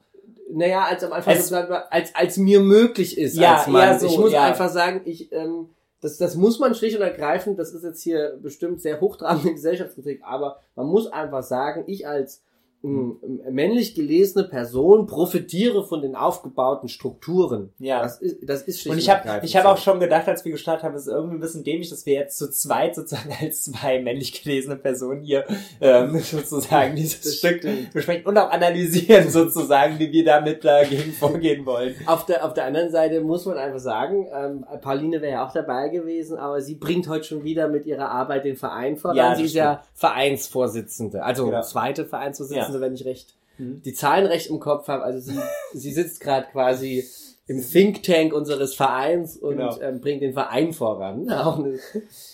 naja, 0.54 0.84
als 0.86 1.04
am 1.04 1.14
Anfang 1.14 1.36
Es- 1.36 1.46
geplant 1.50 1.70
war, 1.70 1.92
als, 1.92 2.14
als 2.14 2.38
mir 2.38 2.60
möglich 2.60 3.18
ist 3.18 3.38
Ja, 3.38 3.56
als 3.58 3.68
Mann. 3.68 4.00
so, 4.00 4.08
ich 4.08 4.18
muss 4.18 4.34
ja. 4.34 4.44
einfach 4.44 4.70
sagen, 4.70 5.02
ich, 5.06 5.32
ähm, 5.32 5.70
das, 6.02 6.18
das 6.18 6.36
muss 6.36 6.60
man 6.60 6.76
schlicht 6.76 6.96
und 6.98 7.04
ergreifend, 7.04 7.58
das 7.58 7.74
ist 7.74 7.84
jetzt 7.84 8.02
hier 8.02 8.38
bestimmt 8.42 8.82
sehr 8.82 9.00
hochtrabende 9.00 9.52
Gesellschaftskritik, 9.54 10.22
aber 10.24 10.60
man 10.76 10.88
muss 10.88 11.08
einfach 11.08 11.44
sagen, 11.44 11.84
ich 11.88 12.08
als 12.08 12.42
männlich 12.84 13.94
gelesene 13.94 14.44
Person 14.46 15.06
profitiere 15.06 15.84
von 15.86 16.02
den 16.02 16.16
aufgebauten 16.16 16.90
Strukturen. 16.90 17.72
Ja. 17.78 18.02
Das 18.02 18.20
ist, 18.22 18.38
das 18.42 18.64
ist 18.64 18.88
Und 18.88 18.98
ich 18.98 19.10
habe 19.10 19.42
ich 19.44 19.56
hab 19.56 19.66
auch 19.66 19.78
schon 19.78 20.00
gedacht, 20.00 20.28
als 20.28 20.44
wir 20.46 20.52
gestartet 20.52 20.84
haben, 20.84 20.96
es 20.96 21.06
ist 21.06 21.14
irgendwie 21.14 21.36
ein 21.36 21.40
bisschen 21.40 21.64
dämlich, 21.64 21.90
dass 21.90 22.06
wir 22.06 22.14
jetzt 22.16 22.38
zu 22.38 22.50
zweit 22.50 22.96
sozusagen 22.96 23.30
als 23.42 23.66
zwei 23.66 24.02
männlich 24.02 24.42
gelesene 24.44 24.78
Personen 24.78 25.22
hier 25.22 25.46
ähm, 25.80 26.18
sozusagen 26.24 26.96
dieses 26.96 27.22
Das 27.22 27.36
Stück 27.36 27.60
stimmt. 27.60 27.94
besprechen 27.94 28.26
und 28.26 28.38
auch 28.38 28.50
analysieren 28.50 29.30
sozusagen, 29.30 30.00
wie 30.00 30.12
wir 30.12 30.26
damit 30.26 30.66
dagegen 30.66 31.12
vorgehen 31.12 31.66
wollen. 31.66 31.94
Auf 32.08 32.26
der, 32.26 32.44
auf 32.46 32.54
der 32.54 32.66
anderen 32.66 32.90
Seite 32.92 33.22
muss 33.22 33.46
man 33.46 33.58
einfach 33.58 33.80
sagen, 33.80 34.28
ähm, 34.36 34.66
Pauline 34.82 35.22
wäre 35.22 35.34
ja 35.34 35.46
auch 35.48 35.54
dabei 35.54 35.90
gewesen, 35.90 36.38
aber 36.38 36.62
sie 36.62 36.76
bringt 36.76 37.08
heute 37.08 37.26
schon 37.26 37.44
wieder 37.44 37.68
mit 37.68 37.86
ihrer 37.86 38.10
Arbeit 38.10 38.46
den 38.46 38.56
Verein 38.56 38.98
voran. 38.98 39.18
Ja, 39.18 39.36
sie 39.36 39.44
ist 39.44 39.54
ja 39.54 39.84
Vereinsvorsitzende, 39.94 41.24
also 41.24 41.46
Genau. 41.46 41.62
zweite 41.62 42.06
Vereinsvorsitzende, 42.06 42.71
Ja. 42.71 42.71
Wenn 42.80 42.94
ich 42.94 43.04
recht 43.06 43.36
Mhm. 43.58 43.82
die 43.84 43.94
Zahlen 43.94 44.26
recht 44.26 44.50
im 44.50 44.60
Kopf 44.62 44.88
habe. 44.88 45.04
Also 45.04 45.20
sie, 45.20 45.38
sie 45.74 45.92
sitzt 45.92 46.22
gerade 46.22 46.48
quasi 46.52 47.04
im 47.48 47.62
Think 47.62 48.02
Tank 48.04 48.32
unseres 48.34 48.74
Vereins 48.76 49.36
und 49.36 49.58
Genau. 49.58 49.78
ähm, 49.82 50.00
bringt 50.00 50.22
den 50.22 50.32
Verein 50.34 50.72
voran. 50.72 51.30
Auch 51.32 51.60
eine 51.60 51.78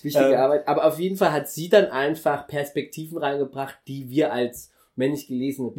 wichtige 0.04 0.26
Ähm. 0.34 0.36
Arbeit. 0.40 0.68
Aber 0.68 0.86
auf 0.86 1.00
jeden 1.00 1.18
Fall 1.18 1.32
hat 1.32 1.50
sie 1.50 1.70
dann 1.70 1.86
einfach 1.88 2.48
Perspektiven 2.48 3.18
reingebracht, 3.18 3.76
die 3.88 4.10
wir 4.12 4.32
als 4.32 4.70
männlich 4.96 5.28
gelesene 5.28 5.70
Mhm. 5.70 5.74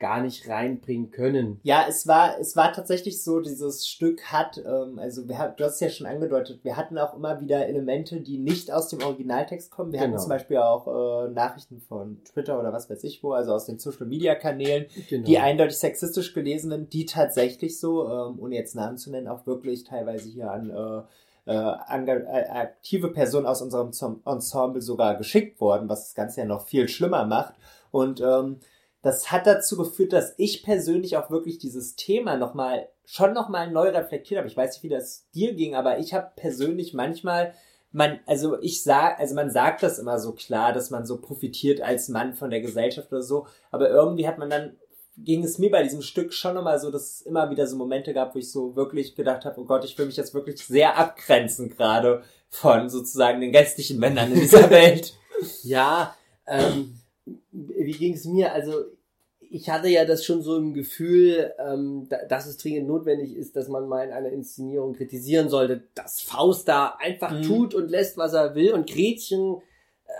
Gar 0.00 0.22
nicht 0.22 0.48
reinbringen 0.48 1.10
können. 1.10 1.58
Ja, 1.64 1.84
es 1.88 2.06
war, 2.06 2.38
es 2.38 2.54
war 2.54 2.72
tatsächlich 2.72 3.22
so, 3.24 3.40
dieses 3.40 3.88
Stück 3.88 4.26
hat, 4.32 4.58
ähm, 4.58 4.98
also 5.00 5.28
wir, 5.28 5.54
du 5.56 5.64
hast 5.64 5.74
es 5.74 5.80
ja 5.80 5.88
schon 5.88 6.06
angedeutet, 6.06 6.62
wir 6.62 6.76
hatten 6.76 6.96
auch 6.98 7.14
immer 7.14 7.40
wieder 7.40 7.66
Elemente, 7.66 8.20
die 8.20 8.38
nicht 8.38 8.70
aus 8.70 8.88
dem 8.88 9.02
Originaltext 9.02 9.72
kommen. 9.72 9.90
Wir 9.92 9.98
hatten 10.00 10.10
Genau. 10.12 10.22
zum 10.22 10.28
Beispiel 10.28 10.58
auch 10.58 10.86
äh, 11.26 11.30
Nachrichten 11.32 11.80
von 11.80 12.22
Twitter 12.24 12.60
oder 12.60 12.72
was 12.72 12.88
weiß 12.88 13.02
ich 13.02 13.24
wo, 13.24 13.32
also 13.32 13.52
aus 13.52 13.66
den 13.66 13.80
Social 13.80 14.06
Media 14.06 14.36
Kanälen, 14.36 14.86
Genau. 15.08 15.24
die 15.26 15.38
eindeutig 15.38 15.78
sexistisch 15.78 16.32
gelesen 16.32 16.70
sind, 16.70 16.92
die 16.92 17.04
tatsächlich 17.04 17.80
so, 17.80 18.08
ähm, 18.08 18.38
ohne 18.40 18.54
jetzt 18.54 18.76
Namen 18.76 18.98
zu 18.98 19.10
nennen, 19.10 19.26
auch 19.26 19.46
wirklich 19.46 19.82
teilweise 19.82 20.28
hier 20.28 20.50
an 20.50 20.70
äh, 20.70 21.02
äh, 21.50 21.52
äh, 21.52 22.48
aktive 22.50 23.08
Personen 23.10 23.46
aus 23.46 23.62
unserem 23.62 23.90
Ensemble 24.24 24.82
sogar 24.82 25.16
geschickt 25.16 25.60
worden, 25.60 25.88
was 25.88 26.04
das 26.04 26.14
Ganze 26.14 26.40
ja 26.42 26.46
noch 26.46 26.66
viel 26.66 26.86
schlimmer 26.88 27.24
macht. 27.24 27.54
Und 27.90 28.20
ähm, 28.20 28.58
das 29.02 29.30
hat 29.30 29.46
dazu 29.46 29.76
geführt, 29.76 30.12
dass 30.12 30.34
ich 30.38 30.62
persönlich 30.62 31.16
auch 31.16 31.30
wirklich 31.30 31.58
dieses 31.58 31.96
Thema 31.96 32.36
nochmal, 32.36 32.88
schon 33.04 33.32
nochmal 33.32 33.70
neu 33.70 33.88
reflektiert 33.88 34.38
habe. 34.38 34.48
Ich 34.48 34.56
weiß 34.56 34.74
nicht, 34.74 34.82
wie 34.82 34.88
das 34.88 35.28
dir 35.34 35.54
ging, 35.54 35.74
aber 35.74 35.98
ich 35.98 36.14
habe 36.14 36.32
persönlich 36.36 36.94
manchmal, 36.94 37.54
man, 37.92 38.18
also 38.26 38.60
ich 38.60 38.82
sag, 38.82 39.18
also 39.20 39.34
man 39.34 39.50
sagt 39.50 39.82
das 39.82 39.98
immer 39.98 40.18
so 40.18 40.32
klar, 40.32 40.72
dass 40.72 40.90
man 40.90 41.06
so 41.06 41.20
profitiert 41.20 41.80
als 41.80 42.08
Mann 42.08 42.34
von 42.34 42.50
der 42.50 42.60
Gesellschaft 42.60 43.12
oder 43.12 43.22
so, 43.22 43.46
aber 43.70 43.88
irgendwie 43.88 44.26
hat 44.26 44.38
man 44.38 44.50
dann 44.50 44.76
ging 45.24 45.42
es 45.42 45.58
mir 45.58 45.70
bei 45.70 45.82
diesem 45.82 46.02
Stück 46.02 46.32
schon 46.32 46.54
nochmal 46.54 46.78
so, 46.78 46.90
dass 46.90 47.14
es 47.14 47.20
immer 47.22 47.50
wieder 47.50 47.66
so 47.66 47.76
Momente 47.76 48.14
gab, 48.14 48.34
wo 48.34 48.38
ich 48.38 48.52
so 48.52 48.76
wirklich 48.76 49.16
gedacht 49.16 49.44
habe, 49.44 49.60
oh 49.60 49.64
Gott, 49.64 49.84
ich 49.84 49.98
will 49.98 50.06
mich 50.06 50.16
jetzt 50.16 50.34
wirklich 50.34 50.64
sehr 50.64 50.96
abgrenzen 50.96 51.68
gerade 51.70 52.22
von 52.48 52.88
sozusagen 52.88 53.40
den 53.40 53.54
restlichen 53.54 53.98
Männern 53.98 54.32
in 54.32 54.40
dieser 54.40 54.70
Welt. 54.70 55.14
Ja, 55.62 56.16
ähm, 56.46 56.97
wie 57.52 57.92
ging 57.92 58.14
es 58.14 58.24
mir? 58.24 58.52
Also 58.52 58.72
ich 59.50 59.70
hatte 59.70 59.88
ja 59.88 60.04
das 60.04 60.24
schon 60.24 60.42
so 60.42 60.56
im 60.56 60.74
Gefühl, 60.74 61.52
ähm, 61.58 62.06
da, 62.10 62.18
dass 62.28 62.46
es 62.46 62.58
dringend 62.58 62.86
notwendig 62.86 63.34
ist, 63.36 63.56
dass 63.56 63.68
man 63.68 63.88
mal 63.88 64.04
in 64.06 64.12
einer 64.12 64.28
Inszenierung 64.30 64.92
kritisieren 64.94 65.48
sollte, 65.48 65.84
dass 65.94 66.20
Faust 66.20 66.68
da 66.68 66.96
einfach 67.00 67.32
Mhm. 67.38 67.42
tut 67.42 67.74
und 67.74 67.90
lässt, 67.90 68.18
was 68.18 68.34
er 68.34 68.54
will 68.54 68.72
und 68.72 68.88
Gretchen 68.90 69.56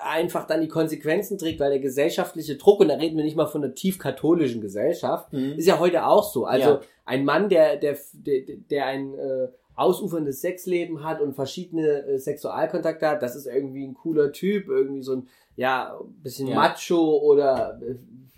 einfach 0.03 0.47
dann 0.47 0.61
die 0.61 0.69
Konsequenzen 0.69 1.39
trägt, 1.39 1.61
weil 1.61 1.71
der 1.71 1.81
gesellschaftliche 1.81 2.57
Druck, 2.57 2.81
und 2.81 2.89
da 2.89 2.95
reden 2.95 3.17
wir 3.17 3.25
nicht 3.25 3.37
mal 3.37 3.47
von 3.47 3.65
einer 3.65 3.75
tief 3.75 3.99
katholischen 3.99 4.61
Gesellschaft, 4.61 5.33
ist 5.33 5.67
ja 5.67 5.79
heute 5.79 6.07
auch 6.07 6.31
so. 6.31 6.45
Also 6.45 6.71
Ja. 6.71 6.81
ein 7.07 7.25
Mann, 7.25 7.49
der, 7.49 7.77
der, 7.77 7.97
der, 8.13 8.43
der 8.71 8.87
ein 8.87 9.15
äh, 9.19 9.49
ausuferndes 9.79 10.41
Sexleben 10.41 11.05
hat 11.05 11.21
und 11.21 11.35
verschiedene 11.35 12.05
äh, 12.07 12.19
Sexualkontakte 12.19 13.07
hat, 13.09 13.23
das 13.23 13.37
ist 13.37 13.47
irgendwie 13.47 13.87
ein 13.87 13.95
cooler 13.95 14.33
Typ, 14.33 14.69
irgendwie 14.69 15.03
so 15.03 15.13
ein, 15.17 15.29
ja, 15.57 15.99
bisschen 16.23 16.49
Ja. 16.49 16.57
macho 16.57 17.19
oder, 17.19 17.81
äh, 17.83 17.95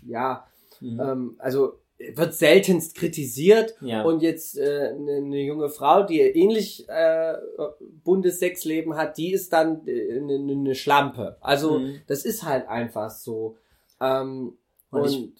ja, 0.07 0.45
Mhm. 0.79 0.99
ähm, 0.99 1.35
also 1.37 1.73
wird 2.15 2.33
seltenst 2.33 2.95
kritisiert 2.95 3.75
Ja. 3.81 4.01
und 4.03 4.23
jetzt 4.23 4.57
äh, 4.57 4.93
eine, 4.95 5.17
eine 5.17 5.41
junge 5.41 5.69
Frau, 5.69 6.01
die 6.01 6.19
ähnlich 6.19 6.89
äh, 6.89 7.35
buntes 8.03 8.39
Sexleben 8.39 8.95
hat, 8.95 9.17
die 9.17 9.31
ist 9.33 9.53
dann 9.53 9.85
äh, 9.87 10.17
eine, 10.17 10.33
eine 10.35 10.73
Schlampe. 10.75 11.37
Also 11.41 11.77
Mhm. 11.79 12.01
das 12.07 12.25
ist 12.25 12.43
halt 12.43 12.67
einfach 12.67 13.11
so. 13.11 13.57
Ähm, 13.99 14.57
Und 14.89 15.01
und 15.01 15.09
ich- 15.09 15.31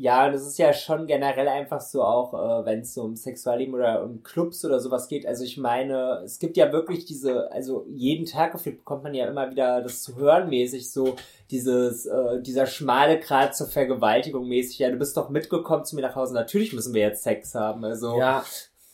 Ja, 0.00 0.30
das 0.30 0.46
ist 0.46 0.58
ja 0.58 0.72
schon 0.72 1.08
generell 1.08 1.48
einfach 1.48 1.80
so 1.80 2.04
auch, 2.04 2.32
äh, 2.32 2.64
wenn 2.64 2.82
es 2.82 2.94
so 2.94 3.02
um 3.02 3.16
Sexualleben 3.16 3.74
oder 3.74 4.04
um 4.04 4.22
Clubs 4.22 4.64
oder 4.64 4.78
sowas 4.78 5.08
geht. 5.08 5.26
Also 5.26 5.42
ich 5.42 5.58
meine, 5.58 6.22
es 6.24 6.38
gibt 6.38 6.56
ja 6.56 6.70
wirklich 6.70 7.04
diese, 7.04 7.50
also 7.50 7.84
jeden 7.88 8.24
Tag 8.24 8.52
gefühlt 8.52 8.78
bekommt 8.78 9.02
man 9.02 9.12
ja 9.12 9.26
immer 9.26 9.50
wieder 9.50 9.82
das 9.82 10.02
zu 10.02 10.14
hören 10.14 10.50
mäßig 10.50 10.92
so, 10.92 11.16
dieses, 11.50 12.06
äh, 12.06 12.40
dieser 12.40 12.66
schmale 12.66 13.18
Grad 13.18 13.56
zur 13.56 13.66
Vergewaltigung 13.66 14.46
mäßig. 14.46 14.78
Ja, 14.78 14.88
du 14.88 14.98
bist 14.98 15.16
doch 15.16 15.30
mitgekommen 15.30 15.84
zu 15.84 15.96
mir 15.96 16.02
nach 16.02 16.14
Hause. 16.14 16.32
Natürlich 16.32 16.72
müssen 16.72 16.94
wir 16.94 17.02
jetzt 17.02 17.24
Sex 17.24 17.56
haben. 17.56 17.84
Also 17.84 18.16
Ja, 18.16 18.44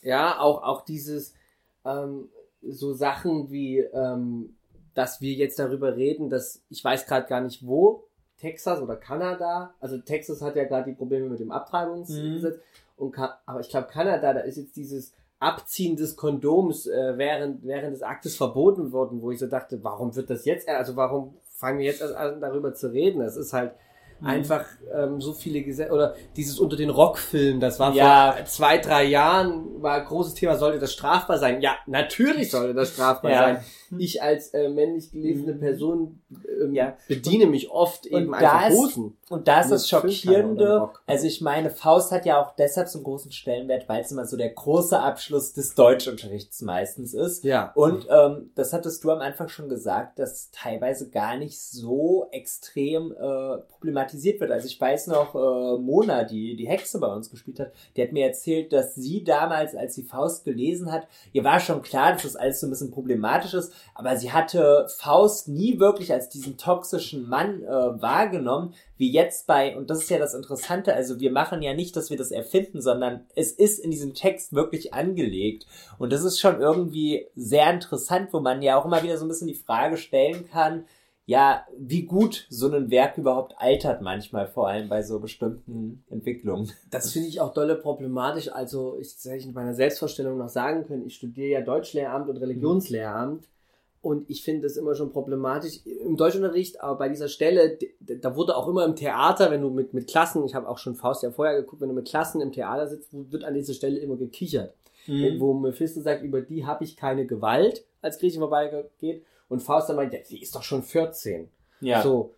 ja, 0.01 0.39
auch, 0.39 0.63
auch 0.63 0.81
dieses, 0.81 1.35
ähm, 1.85 2.29
so 2.63 2.93
Sachen 2.93 3.51
wie, 3.51 3.77
ähm, 3.77 4.57
dass 4.95 5.21
wir 5.21 5.33
jetzt 5.33 5.59
darüber 5.59 5.95
reden, 5.95 6.31
dass 6.31 6.63
ich 6.69 6.83
weiß 6.83 7.05
gerade 7.05 7.27
gar 7.27 7.41
nicht 7.41 7.63
wo, 7.63 8.07
Texas 8.45 8.79
oder 8.79 8.95
Kanada, 8.95 9.73
also 9.79 9.97
Texas 9.97 10.39
hat 10.43 10.55
ja 10.55 10.65
gerade 10.65 10.91
die 10.91 10.95
Probleme 10.95 11.27
mit 11.27 11.39
dem 11.39 11.51
Abtreibungsgesetz, 11.51 12.59
und 12.95 13.11
Ka 13.11 13.39
aber 13.47 13.59
ich 13.59 13.69
glaube 13.69 13.87
Kanada, 13.87 14.33
da 14.33 14.41
ist 14.41 14.57
jetzt 14.57 14.75
dieses 14.75 15.13
Abziehen 15.39 15.95
des 15.95 16.15
Kondoms 16.15 16.85
äh, 16.85 17.17
während, 17.17 17.65
während 17.65 17.95
des 17.95 18.03
Aktes 18.03 18.37
verboten 18.37 18.91
worden, 18.91 19.23
wo 19.23 19.31
ich 19.31 19.39
so 19.39 19.47
dachte, 19.47 19.83
warum 19.83 20.15
wird 20.15 20.29
das 20.29 20.45
jetzt, 20.45 20.69
also 20.69 20.95
warum 20.95 21.33
fangen 21.43 21.79
wir 21.79 21.85
jetzt 21.85 22.01
erst 22.01 22.15
an 22.15 22.39
darüber 22.39 22.75
zu 22.75 22.91
reden? 22.91 23.21
Es 23.21 23.35
ist 23.35 23.51
halt 23.51 23.73
Mhm. 24.19 24.27
einfach 24.27 24.65
ähm, 24.95 25.19
so 25.19 25.33
viele 25.33 25.61
Gesetze, 25.61 25.91
oder 25.91 26.15
dieses 26.37 26.59
unter 26.59 26.75
den 26.77 26.89
Rockfilmen, 26.89 27.59
das 27.59 27.79
war 27.79 27.93
Ja. 27.93 28.33
vor 28.37 28.45
zwei, 28.45 28.77
drei 28.77 29.03
Jahren, 29.05 29.81
war 29.81 29.95
ein 30.01 30.05
großes 30.05 30.33
Thema, 30.35 30.57
sollte 30.57 30.79
das 30.79 30.93
strafbar 30.93 31.37
sein? 31.37 31.61
Ja, 31.61 31.75
natürlich 31.85 32.49
sollte 32.51 32.73
das 32.73 32.93
strafbar 32.93 33.31
Ja. 33.31 33.39
sein. 33.39 33.63
Ich 33.97 34.21
als 34.21 34.49
äh, 34.53 34.67
männlich 34.69 35.11
gelesene 35.11 35.53
Mhm. 35.53 35.59
Person 35.59 36.19
ähm, 36.61 36.73
Ja. 36.73 36.97
bediene 37.07 37.45
mich 37.45 37.69
oft 37.69 38.05
eben 38.07 38.27
Und 38.29 38.33
einfach 38.33 38.69
ist- 38.69 38.75
Hosen. 38.77 39.17
Und 39.29 39.47
da 39.47 39.61
ist 39.61 39.71
das 39.71 39.89
Schockierende, 39.89 40.89
also 41.07 41.25
ich 41.27 41.41
meine, 41.41 41.69
Faust 41.69 42.11
hat 42.11 42.25
ja 42.25 42.41
auch 42.41 42.55
deshalb 42.55 42.87
so 42.87 42.99
einen 42.99 43.03
großen 43.05 43.31
Stellenwert, 43.31 43.87
weil 43.89 44.01
es 44.01 44.11
immer 44.11 44.25
so 44.25 44.37
der 44.37 44.49
große 44.49 44.99
Abschluss 44.99 45.53
des 45.53 45.73
Deutschunterrichts 45.75 46.61
meistens 46.61 47.13
ist. 47.13 47.43
Ja. 47.43 47.71
Und 47.75 48.07
ähm, 48.09 48.51
das 48.55 48.71
hattest 48.73 49.03
du 49.03 49.11
am 49.11 49.19
Anfang 49.19 49.49
schon 49.49 49.67
gesagt, 49.69 50.19
dass 50.19 50.49
teilweise 50.51 51.09
gar 51.09 51.37
nicht 51.37 51.59
so 51.59 52.27
extrem 52.31 53.11
äh, 53.13 53.57
problematisiert 54.05 54.39
wird. 54.39 54.51
Also 54.51 54.67
ich 54.67 54.79
weiß 54.79 55.07
noch, 55.07 55.35
äh, 55.35 55.81
Mona, 55.81 56.23
die 56.23 56.55
die 56.55 56.67
Hexe 56.67 56.99
bei 56.99 57.07
uns 57.07 57.29
gespielt 57.29 57.59
hat, 57.59 57.71
die 57.95 58.01
hat 58.01 58.11
mir 58.11 58.25
erzählt, 58.25 58.71
dass 58.71 58.95
sie 58.95 59.23
damals, 59.23 59.75
als 59.75 59.95
sie 59.95 60.03
Faust 60.03 60.45
gelesen 60.45 60.91
hat, 60.91 61.07
ihr 61.33 61.43
war 61.43 61.59
schon 61.59 61.81
klar, 61.81 62.13
dass 62.13 62.23
das 62.23 62.35
alles 62.35 62.59
so 62.59 62.67
ein 62.67 62.69
bisschen 62.69 62.91
problematisch 62.91 63.53
ist, 63.53 63.73
aber 63.93 64.15
sie 64.17 64.31
hatte 64.31 64.87
Faust 64.97 65.47
nie 65.47 65.79
wirklich 65.79 66.11
als 66.13 66.29
diesen 66.29 66.57
toxischen 66.57 67.27
Mann 67.27 67.63
äh, 67.63 67.67
wahrgenommen, 67.67 68.73
wie 68.97 69.11
jetzt 69.11 69.45
bei, 69.47 69.75
und 69.75 69.89
das 69.89 70.03
ist 70.03 70.09
ja 70.09 70.19
das 70.19 70.33
Interessante, 70.33 70.93
also 70.93 71.19
wir 71.19 71.31
machen 71.31 71.61
ja 71.61 71.73
nicht, 71.73 71.95
dass 71.95 72.09
wir 72.09 72.17
das 72.17 72.31
erfinden, 72.31 72.81
sondern 72.81 73.25
es 73.35 73.51
ist 73.51 73.79
in 73.79 73.91
diesem 73.91 74.13
Text 74.13 74.53
wirklich 74.53 74.93
angelegt. 74.93 75.67
Und 75.97 76.13
das 76.13 76.23
ist 76.23 76.39
schon 76.39 76.61
irgendwie 76.61 77.27
sehr 77.35 77.69
interessant, 77.71 78.29
wo 78.31 78.39
man 78.39 78.61
ja 78.61 78.77
auch 78.77 78.85
immer 78.85 79.03
wieder 79.03 79.17
so 79.17 79.25
ein 79.25 79.27
bisschen 79.27 79.47
die 79.47 79.53
Frage 79.53 79.97
stellen 79.97 80.47
kann, 80.49 80.85
ja, 81.27 81.65
wie 81.77 82.03
gut 82.03 82.45
so 82.49 82.71
ein 82.71 82.91
Werk 82.91 83.17
überhaupt 83.17 83.55
altert 83.57 84.01
manchmal, 84.01 84.47
vor 84.47 84.67
allem 84.67 84.89
bei 84.89 85.01
so 85.01 85.19
bestimmten 85.19 86.03
Entwicklungen. 86.09 86.71
Das 86.91 87.11
finde 87.11 87.29
ich 87.29 87.41
auch 87.41 87.53
dolle 87.53 87.75
problematisch. 87.75 88.51
Also, 88.51 88.97
ich 88.99 89.15
hätte 89.23 89.37
ich 89.37 89.45
in 89.45 89.53
meiner 89.53 89.73
Selbstvorstellung 89.73 90.37
noch 90.37 90.49
sagen 90.49 90.85
können, 90.85 91.05
ich 91.05 91.15
studiere 91.15 91.49
ja 91.49 91.61
Deutschlehramt 91.61 92.29
und 92.29 92.37
Religionslehramt. 92.37 93.47
Und 94.01 94.29
ich 94.29 94.43
finde 94.43 94.67
das 94.67 94.77
immer 94.77 94.93
schon 94.93 95.09
problematisch 95.09 95.79
im 95.83 96.15
Deutschunterricht, 96.15 96.79
aber 96.79 96.99
bei 96.99 97.09
dieser 97.09 97.27
Stelle, 97.27 97.79
da 97.99 98.35
wurde 98.35 98.55
auch 98.55 98.67
immer 98.67 98.85
im 98.85 98.95
Theater, 98.95 99.49
wenn 99.49 99.61
du 99.61 99.71
mit, 99.71 99.95
mit 99.95 100.07
Klassen, 100.07 100.45
ich 100.45 100.53
habe 100.53 100.69
auch 100.69 100.77
schon 100.77 100.93
Faust 100.93 101.23
ja 101.23 101.31
vorher 101.31 101.59
geguckt, 101.59 101.81
wenn 101.81 101.89
du 101.89 101.95
mit 101.95 102.07
Klassen 102.07 102.39
im 102.39 102.51
Theater 102.51 102.87
sitzt, 102.87 103.09
wird 103.11 103.43
an 103.43 103.55
dieser 103.55 103.73
Stelle 103.73 103.97
immer 103.97 104.15
gekichert. 104.15 104.75
Mhm. 105.07 105.39
Wo 105.39 105.55
Mephisto 105.55 106.01
sagt, 106.01 106.21
über 106.21 106.41
die 106.41 106.67
habe 106.67 106.83
ich 106.83 106.95
keine 106.95 107.25
Gewalt, 107.25 107.83
als 108.03 108.19
Griechen 108.19 108.41
vorbeigeht. 108.41 109.23
Und 109.47 109.61
Faust 109.61 109.89
dann 109.89 109.95
meint, 109.95 110.13
ja, 110.13 110.19
die 110.27 110.41
ist 110.41 110.55
doch 110.55 110.63
schon 110.63 110.83
14. 110.83 111.49
Ja. 111.81 112.01
So. 112.01 112.33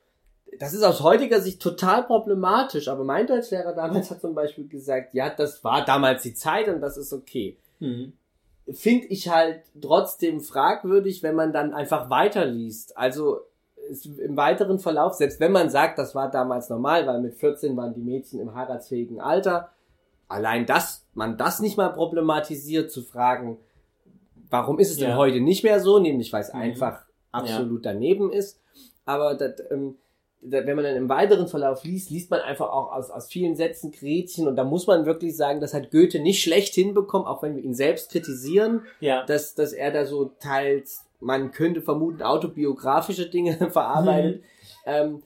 Das 0.59 0.73
ist 0.73 0.83
aus 0.83 1.01
heutiger 1.01 1.41
Sicht 1.41 1.61
total 1.61 2.03
problematisch, 2.03 2.87
aber 2.87 3.03
mein 3.03 3.27
Deutschlehrer 3.27 3.73
damals 3.73 4.09
hat 4.11 4.21
zum 4.21 4.33
Beispiel 4.33 4.67
gesagt, 4.67 5.13
ja, 5.13 5.29
das 5.29 5.63
war 5.63 5.83
damals 5.83 6.23
die 6.23 6.33
Zeit 6.33 6.69
und 6.69 6.79
das 6.81 6.97
ist 6.97 7.11
okay. 7.11 7.57
Mhm. 7.79 8.13
Finde 8.71 9.07
ich 9.07 9.29
halt 9.29 9.63
trotzdem 9.81 10.41
fragwürdig, 10.41 11.21
wenn 11.23 11.35
man 11.35 11.53
dann 11.53 11.73
einfach 11.73 12.09
weiterliest. 12.09 12.97
Also 12.97 13.41
im 14.19 14.35
weiteren 14.35 14.79
Verlauf, 14.79 15.13
selbst 15.13 15.39
wenn 15.39 15.51
man 15.51 15.69
sagt, 15.69 15.97
das 15.97 16.15
war 16.15 16.29
damals 16.29 16.69
normal, 16.69 17.07
weil 17.07 17.21
mit 17.21 17.35
14 17.35 17.75
waren 17.77 17.93
die 17.93 18.01
Mädchen 18.01 18.39
im 18.39 18.53
heiratsfähigen 18.53 19.19
Alter, 19.21 19.69
allein 20.27 20.65
das, 20.65 21.05
man 21.13 21.37
das 21.37 21.59
nicht 21.59 21.77
mal 21.77 21.89
problematisiert, 21.89 22.91
zu 22.91 23.01
fragen, 23.01 23.57
warum 24.49 24.79
ist 24.79 24.91
es 24.91 24.97
denn 24.97 25.09
Ja. 25.09 25.17
heute 25.17 25.39
nicht 25.39 25.63
mehr 25.63 25.79
so, 25.79 25.99
nämlich 25.99 26.31
weil 26.33 26.41
es 26.41 26.53
Mhm. 26.53 26.59
einfach 26.61 27.05
absolut 27.31 27.85
daneben 27.85 28.31
ist. 28.31 28.59
Aber 29.05 29.35
das, 29.35 29.53
ähm, 29.71 29.95
da, 30.41 30.65
wenn 30.65 30.75
man 30.75 30.85
dann 30.85 30.95
im 30.95 31.09
weiteren 31.09 31.47
Verlauf 31.47 31.83
liest, 31.83 32.09
liest 32.09 32.29
man 32.29 32.39
einfach 32.41 32.69
auch 32.69 32.91
aus, 32.91 33.09
aus 33.09 33.27
vielen 33.27 33.55
Sätzen 33.55 33.91
Gretchen 33.91 34.47
und 34.47 34.55
da 34.55 34.63
muss 34.63 34.85
man 34.87 35.05
wirklich 35.05 35.35
sagen, 35.35 35.59
das 35.61 35.73
hat 35.73 35.91
Goethe 35.91 36.19
nicht 36.19 36.41
schlecht 36.41 36.73
hinbekommen, 36.75 37.27
auch 37.27 37.41
wenn 37.43 37.55
wir 37.55 37.63
ihn 37.63 37.73
selbst 37.73 38.11
kritisieren, 38.11 38.81
Ja. 38.99 39.25
dass, 39.25 39.55
dass 39.55 39.73
er 39.73 39.91
da 39.91 40.05
so 40.05 40.25
teils, 40.39 41.03
man 41.19 41.51
könnte 41.51 41.81
vermuten, 41.81 42.21
autobiografische 42.21 43.29
Dinge 43.29 43.57
verarbeitet. 43.71 44.43
Ähm, 44.85 45.23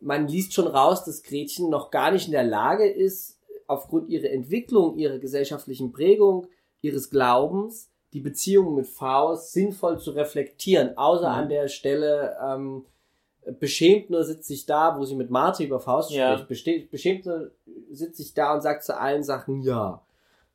man 0.00 0.28
liest 0.28 0.52
schon 0.52 0.66
raus, 0.66 1.04
dass 1.04 1.22
Gretchen 1.22 1.70
noch 1.70 1.90
gar 1.90 2.10
nicht 2.12 2.26
in 2.26 2.32
der 2.32 2.44
Lage 2.44 2.86
ist, 2.88 3.38
aufgrund 3.66 4.08
ihrer 4.10 4.30
Entwicklung, 4.30 4.96
ihrer 4.98 5.18
gesellschaftlichen 5.18 5.90
Prägung, 5.92 6.46
ihres 6.82 7.10
Glaubens, 7.10 7.90
die 8.12 8.20
Beziehung 8.20 8.74
mit 8.74 8.86
Faust 8.86 9.52
sinnvoll 9.52 9.98
zu 9.98 10.12
reflektieren, 10.12 10.96
außer 10.96 11.28
Mhm. 11.28 11.34
an 11.34 11.48
der 11.48 11.68
Stelle, 11.68 12.36
ähm, 12.42 12.86
beschämt 13.60 14.10
nur 14.10 14.24
sitzt 14.24 14.48
sich 14.48 14.66
da, 14.66 14.98
wo 14.98 15.04
sie 15.04 15.14
mit 15.14 15.30
Martha 15.30 15.62
über 15.62 15.78
Faust 15.78 16.10
Ja. 16.10 16.36
spricht, 16.38 16.90
beschämt 16.90 17.26
nur 17.26 17.52
sitzt 17.92 18.16
sich 18.16 18.34
da 18.34 18.54
und 18.54 18.60
sagt 18.62 18.82
zu 18.84 18.98
allen 18.98 19.22
Sachen 19.22 19.62
ja. 19.62 20.02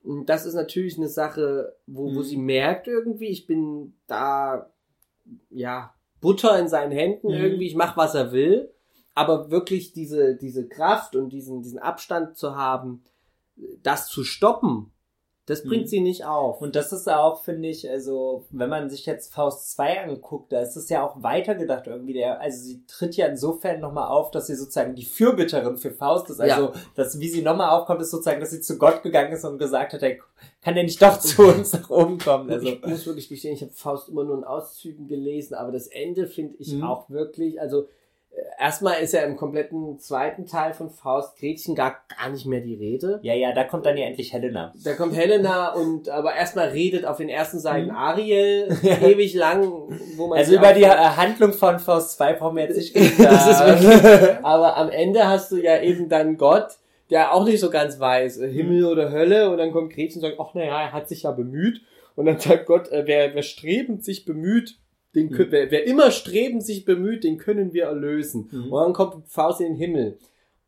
Und 0.04 0.26
das 0.28 0.46
ist 0.46 0.56
natürlich 0.56 0.98
eine 0.98 1.08
Sache, 1.08 1.76
wo, 1.88 2.06
wo 2.16 2.20
Mhm. 2.20 2.24
sie 2.24 2.38
merkt 2.38 2.88
irgendwie, 2.88 3.28
ich 3.28 3.46
bin 3.48 3.94
da, 4.08 4.70
ja, 5.50 5.94
Butter 6.20 6.58
in 6.60 6.68
seinen 6.68 6.92
Händen 6.92 7.28
Mhm. 7.28 7.34
irgendwie, 7.36 7.68
ich 7.68 7.76
mache, 7.76 7.96
was 7.98 8.16
er 8.16 8.32
will. 8.32 8.72
Aber 9.14 9.52
wirklich 9.52 9.94
diese, 9.94 10.36
diese 10.36 10.68
Kraft 10.68 11.16
und 11.16 11.30
diesen, 11.30 11.62
diesen 11.62 11.80
Abstand 11.80 12.36
zu 12.38 12.56
haben, 12.56 13.04
das 13.84 14.08
zu 14.08 14.24
stoppen, 14.24 14.92
das 15.48 15.64
bringt 15.64 15.84
Mhm. 15.86 15.88
sie 15.88 16.00
nicht 16.02 16.24
auf. 16.26 16.62
Und 16.62 16.76
das 16.76 16.94
ist 16.94 17.10
auch, 17.10 17.44
finde 17.44 17.68
ich, 17.68 17.90
also, 17.90 18.46
wenn 18.52 18.70
man 18.70 18.90
sich 18.90 19.06
jetzt 19.06 19.34
Faust 19.34 19.72
2 19.72 20.04
anguckt, 20.04 20.52
da 20.54 20.62
ist 20.62 20.76
es 20.78 20.88
ja 20.90 21.04
auch 21.06 21.22
weitergedacht 21.24 21.88
irgendwie. 21.88 22.14
Der, 22.14 22.40
also 22.40 22.62
sie 22.62 22.84
tritt 22.86 23.16
ja 23.18 23.26
insofern 23.26 23.80
nochmal 23.80 24.08
auf, 24.10 24.30
dass 24.32 24.48
sie 24.48 24.56
sozusagen 24.56 24.94
die 24.96 25.04
Fürbitterin 25.06 25.78
für 25.78 25.92
Faust 25.92 26.30
ist. 26.30 26.40
Also, 26.40 26.66
Ja. 26.68 26.74
dass, 26.96 27.20
wie 27.20 27.28
sie 27.28 27.42
nochmal 27.42 27.72
aufkommt, 27.72 28.02
ist 28.02 28.12
sozusagen, 28.12 28.40
dass 28.40 28.52
sie 28.52 28.62
zu 28.62 28.78
Gott 28.78 29.02
gegangen 29.04 29.34
ist 29.34 29.44
und 29.44 29.58
gesagt 29.58 29.94
hat, 29.94 30.04
ey, 30.04 30.22
kann 30.62 30.76
der 30.76 30.84
nicht 30.84 31.02
doch 31.02 31.20
zu 31.20 31.42
uns 31.48 31.74
nach 31.74 31.90
oben 31.90 32.20
kommen? 32.20 32.50
Also, 32.52 32.68
ich 32.68 32.86
muss 32.86 33.06
wirklich 33.08 33.28
gestehen, 33.28 33.56
ich 33.56 33.62
habe 33.64 33.74
Faust 33.74 34.10
immer 34.10 34.24
nur 34.24 34.38
in 34.38 34.44
Auszügen 34.44 35.08
gelesen, 35.08 35.56
aber 35.56 35.72
das 35.72 35.88
Ende 35.88 36.28
finde 36.28 36.56
ich 36.60 36.74
Mhm. 36.74 36.84
auch 36.84 37.10
wirklich, 37.10 37.60
also 37.60 37.88
erstmal 38.60 39.02
ist 39.02 39.14
ja 39.14 39.22
im 39.24 39.36
kompletten 39.36 40.00
zweiten 40.00 40.46
Teil 40.46 40.74
von 40.74 40.90
Faust 40.90 41.38
Gretchen 41.38 41.76
gar, 41.76 41.98
gar 42.18 42.30
nicht 42.30 42.46
mehr 42.46 42.62
die 42.62 42.76
Rede. 42.76 43.20
ja, 43.24 43.34
ja, 43.34 43.52
da 43.54 43.64
kommt 43.64 43.86
dann 43.86 43.98
ja 43.98 44.06
endlich 44.06 44.32
Helena. 44.34 44.74
Da 44.84 44.94
kommt 44.94 45.16
Helena 45.16 45.74
und 45.74 46.10
aber 46.10 46.34
erstmal 46.36 46.70
redet 46.70 47.06
auf 47.06 47.18
den 47.18 47.30
ersten 47.30 47.60
Seiten 47.60 47.88
Mhm. 47.90 47.96
Ariel 47.96 48.68
ewig 48.84 49.34
lang, 49.34 49.64
wo 50.18 50.28
man 50.28 50.38
Also 50.38 50.56
über 50.56 50.74
die 50.74 50.84
äh, 50.84 50.88
Handlung 50.90 51.54
von 51.54 51.80
Faust 51.80 52.18
2 52.18 52.34
brauchen 52.34 52.56
wir 52.58 52.64
jetzt 52.64 52.78
nicht 52.78 52.96
reden. 52.96 53.16
das 53.24 53.48
ist 53.50 53.66
wirklich, 53.66 54.38
aber 54.44 54.78
am 54.78 54.90
Ende 54.90 55.28
hast 55.28 55.52
du 55.52 55.58
ja 55.58 55.82
eben 55.82 56.08
dann 56.10 56.38
Gott, 56.38 56.68
der 57.10 57.34
auch 57.34 57.44
nicht 57.46 57.60
so 57.60 57.70
ganz 57.70 58.00
weiß, 58.00 58.38
äh, 58.38 58.50
Himmel 58.50 58.86
oder 58.86 59.12
Hölle, 59.12 59.50
und 59.50 59.58
dann 59.58 59.72
kommt 59.74 59.92
Gretchen 59.94 60.22
und 60.22 60.30
sagt, 60.30 60.40
ach 60.40 60.54
naja, 60.54 60.82
er 60.84 60.94
hat 60.94 61.10
sich 61.10 61.24
ja 61.24 61.32
bemüht. 61.32 61.82
Und 62.16 62.26
dann 62.26 62.40
sagt 62.40 62.66
Gott, 62.68 62.90
äh, 62.92 63.04
wer, 63.06 63.34
wer 63.36 63.42
strebend 63.44 64.04
sich 64.06 64.24
bemüht, 64.26 64.78
den 65.16 65.30
kö- 65.30 65.48
wer, 65.50 65.72
wer 65.72 65.86
immer 65.86 66.12
strebend 66.12 66.64
sich 66.66 66.86
bemüht, 66.86 67.24
den 67.24 67.38
können 67.38 67.74
wir 67.74 67.86
erlösen. 67.86 68.50
Mhm. 68.52 68.72
Und 68.72 68.84
dann 68.84 68.94
kommt 68.94 69.28
Faust 69.28 69.62
in 69.62 69.68
den 69.68 69.76
Himmel. 69.76 70.18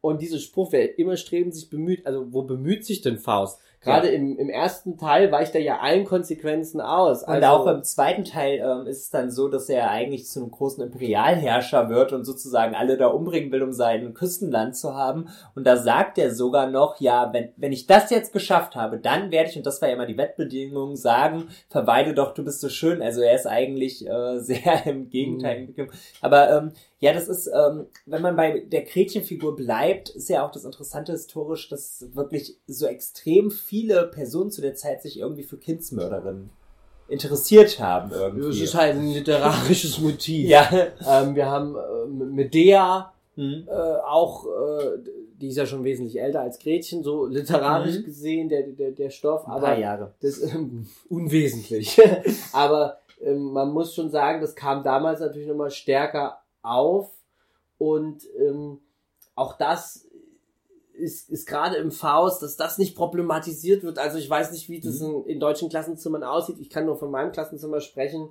Und 0.02 0.22
dieser 0.22 0.40
Spruch, 0.40 0.74
wer 0.74 1.00
immer 1.00 1.16
strebend 1.16 1.56
sich 1.56 1.70
bemüht, 1.70 2.06
also 2.06 2.28
wo 2.34 2.42
bemüht 2.42 2.86
sich 2.86 3.02
denn 3.02 3.18
Faust? 3.18 3.62
Gerade 3.84 4.08
im, 4.10 4.38
im 4.38 4.50
ersten 4.50 4.98
Teil 4.98 5.32
weicht 5.32 5.56
er 5.56 5.62
ja 5.62 5.80
allen 5.80 6.06
Konsequenzen 6.06 6.80
aus. 6.80 7.24
Und 7.24 7.30
Also, 7.34 7.48
auch 7.48 7.68
im 7.68 7.84
zweiten 7.84 8.24
Teil 8.24 8.60
ähm, 8.60 8.88
ist 8.88 9.04
es 9.04 9.10
dann 9.10 9.30
so, 9.30 9.50
dass 9.50 9.68
er 9.70 9.92
eigentlich 9.92 10.28
zu 10.28 10.40
einem 10.40 10.52
großen 10.52 10.84
Imperialherrscher 10.84 11.90
wird 11.90 12.14
und 12.14 12.24
sozusagen 12.24 12.76
alle 12.76 12.98
da 12.98 13.08
umbringen 13.08 13.52
will, 13.52 13.62
um 13.62 13.74
sein 13.74 14.14
Küstenland 14.14 14.76
zu 14.76 14.96
haben. 14.96 15.28
Und 15.56 15.68
da 15.68 15.78
sagt 15.78 16.18
er 16.18 16.34
sogar 16.34 16.70
noch, 16.70 17.00
ja, 17.00 17.32
wenn, 17.34 17.50
wenn 17.58 17.74
ich 17.74 17.88
das 17.88 18.10
jetzt 18.10 18.32
geschafft 18.32 18.76
habe, 18.76 18.98
dann 18.98 19.32
werde 19.32 19.50
ich, 19.50 19.58
und 19.58 19.66
das 19.66 19.82
war 19.82 19.90
ja 19.90 19.96
immer 19.96 20.06
die 20.06 20.18
Wettbedingung, 20.18 20.96
sagen, 20.96 21.50
verweile 21.70 22.14
doch, 22.14 22.34
du 22.34 22.44
bist 22.44 22.62
so 22.62 22.70
schön. 22.70 23.02
Also 23.02 23.22
er 23.22 23.36
ist 23.36 23.48
eigentlich 23.48 24.08
äh, 24.08 24.40
sehr 24.40 24.86
im 24.86 25.10
Gegenteil. 25.10 25.70
Aber 26.22 26.50
ähm, 26.58 26.72
ja, 27.04 27.12
das 27.14 27.28
ist, 27.28 27.48
ähm, 27.48 27.86
wenn 28.06 28.22
man 28.22 28.36
bei 28.38 28.60
der 28.62 28.84
Gretchenfigur 28.84 29.56
bleibt, 29.58 30.10
ist 30.10 30.30
ja 30.30 30.46
auch 30.46 30.52
das 30.52 30.64
Interessante 30.64 31.12
historisch, 31.12 31.68
dass 31.68 32.06
wirklich 32.14 32.56
so 32.66 32.86
extrem 32.88 33.52
viele 33.52 34.08
Personen 34.08 34.52
zu 34.52 34.62
der 34.62 34.76
Zeit 34.76 35.02
sich 35.02 35.20
irgendwie 35.20 35.44
für 35.44 35.58
Kindsmörderinnen 35.58 36.50
interessiert 37.10 37.80
haben 37.82 38.12
irgendwie. 38.12 38.48
Das 38.48 38.58
ist 38.60 38.74
halt 38.76 38.96
ein 38.96 39.10
literarisches 39.12 40.00
Motiv. 40.00 40.48
Ja. 40.56 40.70
Ähm, 41.06 41.36
wir 41.36 41.46
haben 41.48 41.76
äh, 41.76 42.08
Medea, 42.08 43.10
Mhm. 43.36 43.68
äh, 43.68 43.72
auch, 43.72 44.46
äh, 44.46 45.00
die 45.42 45.48
ist 45.48 45.58
ja 45.58 45.66
schon 45.66 45.84
wesentlich 45.84 46.20
älter 46.22 46.42
als 46.42 46.60
Gretchen, 46.60 47.02
so 47.04 47.26
literarisch 47.26 47.98
Mhm. 47.98 48.04
gesehen, 48.06 48.48
der, 48.48 48.62
der, 48.62 48.92
der 48.92 49.10
Stoff, 49.10 49.46
Ein 49.48 49.52
aber 49.54 49.68
paar 49.68 49.80
Jahre. 49.80 50.14
das 50.22 50.40
ähm, 50.44 50.88
unwesentlich. 51.10 52.00
aber 52.54 53.00
ähm, 53.22 53.52
man 53.52 53.72
muss 53.74 53.96
schon 53.96 54.12
sagen, 54.12 54.40
das 54.40 54.54
kam 54.56 54.84
damals 54.84 55.20
natürlich 55.20 55.48
nochmal 55.48 55.72
stärker 55.72 56.38
auf 56.64 57.12
und 57.78 58.24
ähm, 58.40 58.80
auch 59.36 59.58
das 59.58 60.08
ist, 60.94 61.30
ist 61.30 61.48
gerade 61.48 61.76
im 61.78 61.92
Faust, 61.92 62.42
dass 62.42 62.56
das 62.56 62.78
nicht 62.78 62.96
problematisiert 62.96 63.84
wird. 63.84 63.98
Also 63.98 64.18
ich 64.18 64.30
weiß 64.30 64.52
nicht, 64.52 64.70
wie 64.70 64.80
das 64.80 65.02
in, 65.02 65.26
in 65.26 65.40
deutschen 65.40 65.70
Klassenzimmern 65.70 66.24
aussieht. 66.24 66.60
Ich 66.60 66.70
kann 66.70 66.86
nur 66.86 66.98
von 66.98 67.12
meinem 67.12 67.32
Klassenzimmer 67.32 67.82
sprechen. 67.82 68.30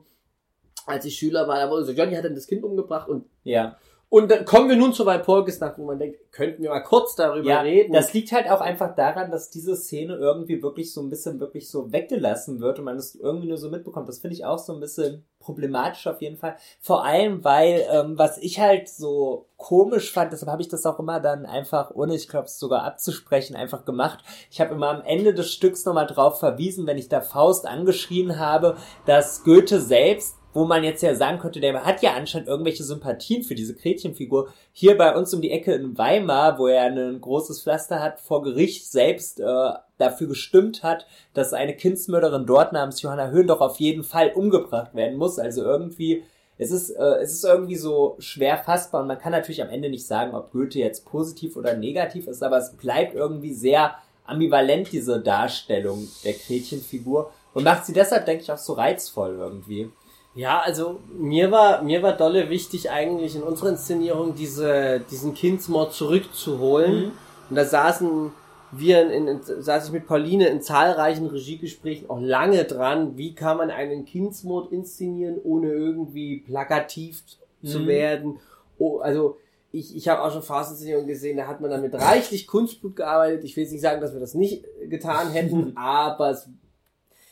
Als 0.87 1.05
ich 1.05 1.17
Schüler 1.17 1.47
war, 1.47 1.57
da 1.59 1.71
wurde 1.71 1.85
so, 1.85 1.93
Johnny 1.93 2.15
hat 2.15 2.25
dann 2.25 2.35
das 2.35 2.47
Kind 2.47 2.65
umgebracht 2.65 3.09
und 3.09 3.27
Ja. 3.45 3.77
Und 4.13 4.31
dann 4.31 4.45
kommen 4.45 4.69
wir 4.69 4.77
nun 4.77 4.93
zu 4.93 5.07
Walpurgisnacht, 5.07 5.79
wo 5.79 5.87
man 5.87 5.99
denkt, 5.99 6.19
könnten 6.33 6.63
wir 6.63 6.69
mal 6.69 6.81
kurz 6.83 7.15
darüber 7.15 7.49
Ja, 7.49 7.63
reden. 7.63 7.95
das 7.95 8.13
liegt 8.13 8.31
halt 8.33 8.47
auch 8.51 8.61
einfach 8.61 8.95
daran, 8.95 9.31
dass 9.31 9.49
diese 9.49 9.75
Szene 9.75 10.17
irgendwie 10.17 10.63
wirklich 10.63 10.93
so 10.93 11.01
ein 11.01 11.09
bisschen 11.09 11.41
wirklich 11.41 11.71
so 11.71 11.91
weggelassen 11.93 12.61
wird 12.61 12.79
und 12.79 12.85
man 12.85 12.99
es 12.99 13.15
irgendwie 13.15 13.49
nur 13.49 13.57
so 13.57 13.71
mitbekommt. 13.71 14.11
Das 14.11 14.19
finde 14.19 14.35
ich 14.35 14.45
auch 14.45 14.59
so 14.59 14.75
ein 14.75 14.81
bisschen 14.81 15.25
problematisch 15.41 16.07
auf 16.07 16.21
jeden 16.21 16.37
Fall. 16.37 16.57
Vor 16.79 17.07
allem, 17.07 17.43
weil, 17.43 17.87
ähm, 17.91 18.19
was 18.19 18.37
ich 18.37 18.61
halt 18.61 18.87
so 18.91 19.47
komisch 19.57 20.13
fand, 20.13 20.31
deshalb 20.31 20.51
habe 20.53 20.61
ich 20.61 20.69
das 20.69 20.85
auch 20.85 20.99
immer 20.99 21.19
dann 21.19 21.47
einfach, 21.47 21.91
ohne 21.95 22.15
ich 22.15 22.29
glaube 22.29 22.49
es 22.49 22.59
sogar 22.59 22.85
abzusprechen, 22.85 23.57
einfach 23.57 23.87
gemacht. 23.87 24.23
Ich 24.51 24.61
habe 24.61 24.75
immer 24.75 24.91
am 24.91 25.01
Ende 25.07 25.33
des 25.33 25.51
Stücks 25.51 25.87
nochmal 25.87 26.07
drauf 26.07 26.39
verwiesen, 26.39 26.87
wenn 26.87 26.99
ich 26.99 27.09
da 27.09 27.23
Faust 27.23 27.67
angeschrien 27.67 28.39
habe, 28.39 28.77
dass 29.07 29.43
Goethe 29.43 29.81
selbst 29.81 30.37
wo 30.55 30.65
man 30.65 30.85
jetzt 30.85 31.03
ja 31.03 31.15
sagen 31.15 31.39
könnte, 31.39 31.61
der 31.61 31.85
hat 31.85 32.03
ja 32.03 32.13
anscheinend 32.15 32.49
irgendwelche 32.49 32.85
Sympathien 32.85 33.43
für 33.43 33.55
diese 33.55 33.75
Gretchenfigur. 33.75 34.53
Hier 34.73 34.99
bei 34.99 35.15
uns 35.17 35.33
um 35.33 35.41
die 35.41 35.51
Ecke 35.51 35.73
in 35.73 35.97
Weimar, 35.97 36.59
wo 36.59 36.67
er 36.67 36.85
ein 36.85 37.21
großes 37.21 37.63
Pflaster 37.63 38.01
hat, 38.01 38.21
vor 38.21 38.43
Gericht 38.43 38.91
selbst 38.91 39.41
äh, 39.41 39.73
dafür 39.99 40.29
gestimmt 40.29 40.83
hat, 40.83 41.07
dass 41.33 41.53
eine 41.53 41.75
Kindsmörderin 41.75 42.47
dort 42.47 42.73
namens 42.73 43.01
Johanna 43.01 43.31
Höhn 43.31 43.47
doch 43.47 43.61
auf 43.61 43.77
jeden 43.81 44.05
Fall 44.05 44.33
umgebracht 44.35 44.95
werden 44.95 45.17
muss. 45.17 45.39
Also 45.39 45.63
irgendwie, 45.63 46.23
es 46.59 46.71
ist, 46.71 46.91
äh, 46.91 47.17
es 47.23 47.33
ist 47.33 47.45
irgendwie 47.45 47.77
so 47.77 48.17
schwer 48.19 48.59
fassbar 48.59 49.01
und 49.01 49.09
man 49.09 49.19
kann 49.19 49.33
natürlich 49.33 49.63
am 49.63 49.71
Ende 49.71 49.89
nicht 49.89 50.07
sagen, 50.07 50.35
ob 50.35 50.53
Goethe 50.53 50.79
jetzt 50.79 51.07
positiv 51.07 51.57
oder 51.57 51.75
negativ 51.75 52.27
ist, 52.27 52.43
aber 52.43 52.59
es 52.59 52.77
bleibt 52.77 53.15
irgendwie 53.15 53.55
sehr 53.55 53.95
ambivalent, 54.27 54.93
diese 54.93 55.21
Darstellung 55.21 56.09
der 56.25 56.35
Gretchenfigur 56.35 57.33
und 57.55 57.65
macht 57.65 57.87
sie 57.87 57.93
deshalb, 57.93 58.27
denke 58.27 58.43
ich, 58.43 58.53
auch 58.53 58.59
so 58.59 58.75
reizvoll 58.75 59.37
irgendwie. 59.39 59.91
Ja, 60.35 60.61
also 60.61 61.01
mir 61.19 61.51
war 61.51 61.83
mir 61.83 62.03
war 62.03 62.17
dolle 62.17 62.49
wichtig 62.49 62.91
eigentlich 62.91 63.37
in 63.37 63.43
unserer 63.43 63.71
Inszenierung 63.71 64.35
diese 64.35 65.01
diesen 65.11 65.35
Kindsmord 65.35 65.93
zurückzuholen. 65.93 66.95
Mhm. 67.07 67.11
Und 67.51 67.57
da 67.57 67.65
saßen 67.65 68.31
wir 68.75 69.13
in, 69.13 69.29
in, 69.29 69.41
saß 69.43 69.87
ich 69.87 69.93
mit 69.93 70.07
Pauline 70.07 70.47
in 70.49 70.63
zahlreichen 70.63 71.27
Regiegesprächen 71.27 72.09
auch 72.09 72.21
lange 72.21 72.65
dran, 72.65 73.19
wie 73.19 73.35
kann 73.35 73.59
man 73.59 73.71
einen 73.71 74.07
Kindsmord 74.07 74.73
inszenieren, 74.73 75.39
ohne 75.45 75.71
irgendwie 75.71 76.39
plakativ 76.39 77.23
zu 77.63 77.81
Mhm. 77.81 77.87
werden. 77.87 78.39
Oh, 78.79 78.99
also 79.01 79.37
ich, 79.71 79.95
ich 79.95 80.09
habe 80.09 80.23
auch 80.23 80.33
schon 80.33 80.43
Phaseninszeniierungen 80.43 81.09
gesehen, 81.09 81.37
da 81.37 81.47
hat 81.47 81.61
man 81.61 81.71
dann 81.71 81.83
mit 81.83 81.95
reichlich 81.95 82.47
Kunstblut 82.47 82.97
gearbeitet. 82.97 83.45
Ich 83.45 83.55
will 83.57 83.65
jetzt 83.65 83.73
nicht 83.73 83.83
sagen, 83.83 84.01
dass 84.01 84.13
wir 84.15 84.21
das 84.21 84.35
nicht 84.35 84.65
getan 84.89 85.31
hätten, 85.31 85.73
aber 85.77 86.31
es 86.31 86.49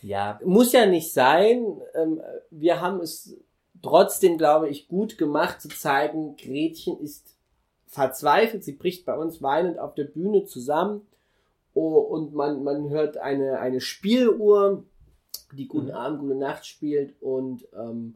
Ja, 0.03 0.41
muss 0.45 0.73
ja 0.73 0.87
nicht 0.87 1.13
sein. 1.13 1.81
Ähm, 1.95 2.21
wir 2.51 2.81
haben 2.81 3.01
es 3.01 3.37
trotzdem, 3.83 4.39
glaube 4.39 4.69
ich, 4.69 4.89
gut 4.89 5.19
gemacht 5.19 5.61
zu 5.61 5.69
zeigen, 5.69 6.37
Gretchen 6.37 6.99
ist 7.01 7.37
verzweifelt, 7.87 8.63
sie 8.63 8.73
bricht 8.73 9.05
bei 9.05 9.17
uns 9.17 9.43
weinend 9.43 9.79
auf 9.79 9.95
der 9.95 10.05
Bühne 10.05 10.45
zusammen 10.45 11.07
oh, 11.75 11.99
und 11.99 12.33
man, 12.35 12.63
man 12.63 12.89
hört 12.89 13.17
eine, 13.17 13.59
eine 13.59 13.81
Spieluhr, 13.81 14.85
die 15.57 15.67
Guten 15.67 15.87
Mhm. 15.89 15.93
Abend, 15.95 16.21
Gute 16.21 16.35
Nacht 16.37 16.67
spielt 16.67 17.21
und 17.21 17.67
ähm, 17.77 18.15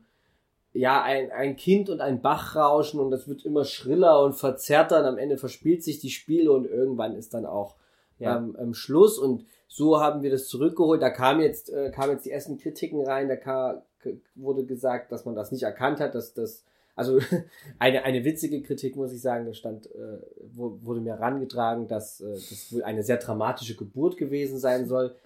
ja, 0.73 1.03
ein, 1.03 1.31
ein 1.33 1.57
Kind 1.57 1.89
und 1.91 2.01
ein 2.01 2.21
Bach 2.23 2.55
rauschen 2.57 3.01
und 3.01 3.11
das 3.11 3.27
wird 3.29 3.45
immer 3.45 3.65
schriller 3.65 4.23
und 4.23 4.35
verzerrter 4.35 5.01
und 5.01 5.07
am 5.07 5.19
Ende 5.19 5.39
verspielt 5.39 5.83
sich 5.83 5.99
die 5.99 6.11
Spiele 6.11 6.53
und 6.53 6.67
irgendwann 6.67 7.15
ist 7.17 7.35
dann 7.35 7.47
auch 7.47 7.75
Ja. 8.19 8.37
ähm, 8.37 8.57
ähm, 8.61 8.75
Schluss 8.75 9.19
und 9.19 9.45
so 9.77 9.99
haben 10.01 10.23
wir 10.23 10.31
das 10.31 10.47
zurückgeholt. 10.47 11.03
Da 11.03 11.11
kam 11.11 11.41
jetzt, 11.41 11.69
äh, 11.69 11.91
kamen 11.91 12.13
jetzt 12.13 12.25
die 12.27 12.31
ersten 12.31 12.59
Kritiken 12.59 13.05
rein, 13.05 13.29
da 13.29 13.35
ka 13.35 13.83
k- 13.99 14.21
wurde 14.37 14.65
gesagt, 14.65 15.11
dass 15.11 15.25
man 15.25 15.35
das 15.35 15.51
nicht 15.51 15.65
erkannt 15.65 15.99
hat, 15.99 16.15
dass 16.15 16.33
das, 16.33 16.63
also 16.95 17.19
eine, 17.81 18.05
eine 18.05 18.25
witzige 18.25 18.63
Kritik, 18.63 18.95
muss 18.95 19.13
ich 19.13 19.21
sagen, 19.21 19.47
da 19.47 19.53
stand, 19.53 19.87
äh, 19.87 20.19
wurde 20.55 21.01
mir 21.01 21.15
herangetragen, 21.15 21.89
dass 21.89 22.21
äh, 22.21 22.35
das 22.35 22.69
wohl 22.73 22.85
eine 22.85 23.03
sehr 23.03 23.17
dramatische 23.17 23.75
Geburt 23.75 24.17
gewesen 24.17 24.59
sein 24.59 24.87
soll. 24.87 25.17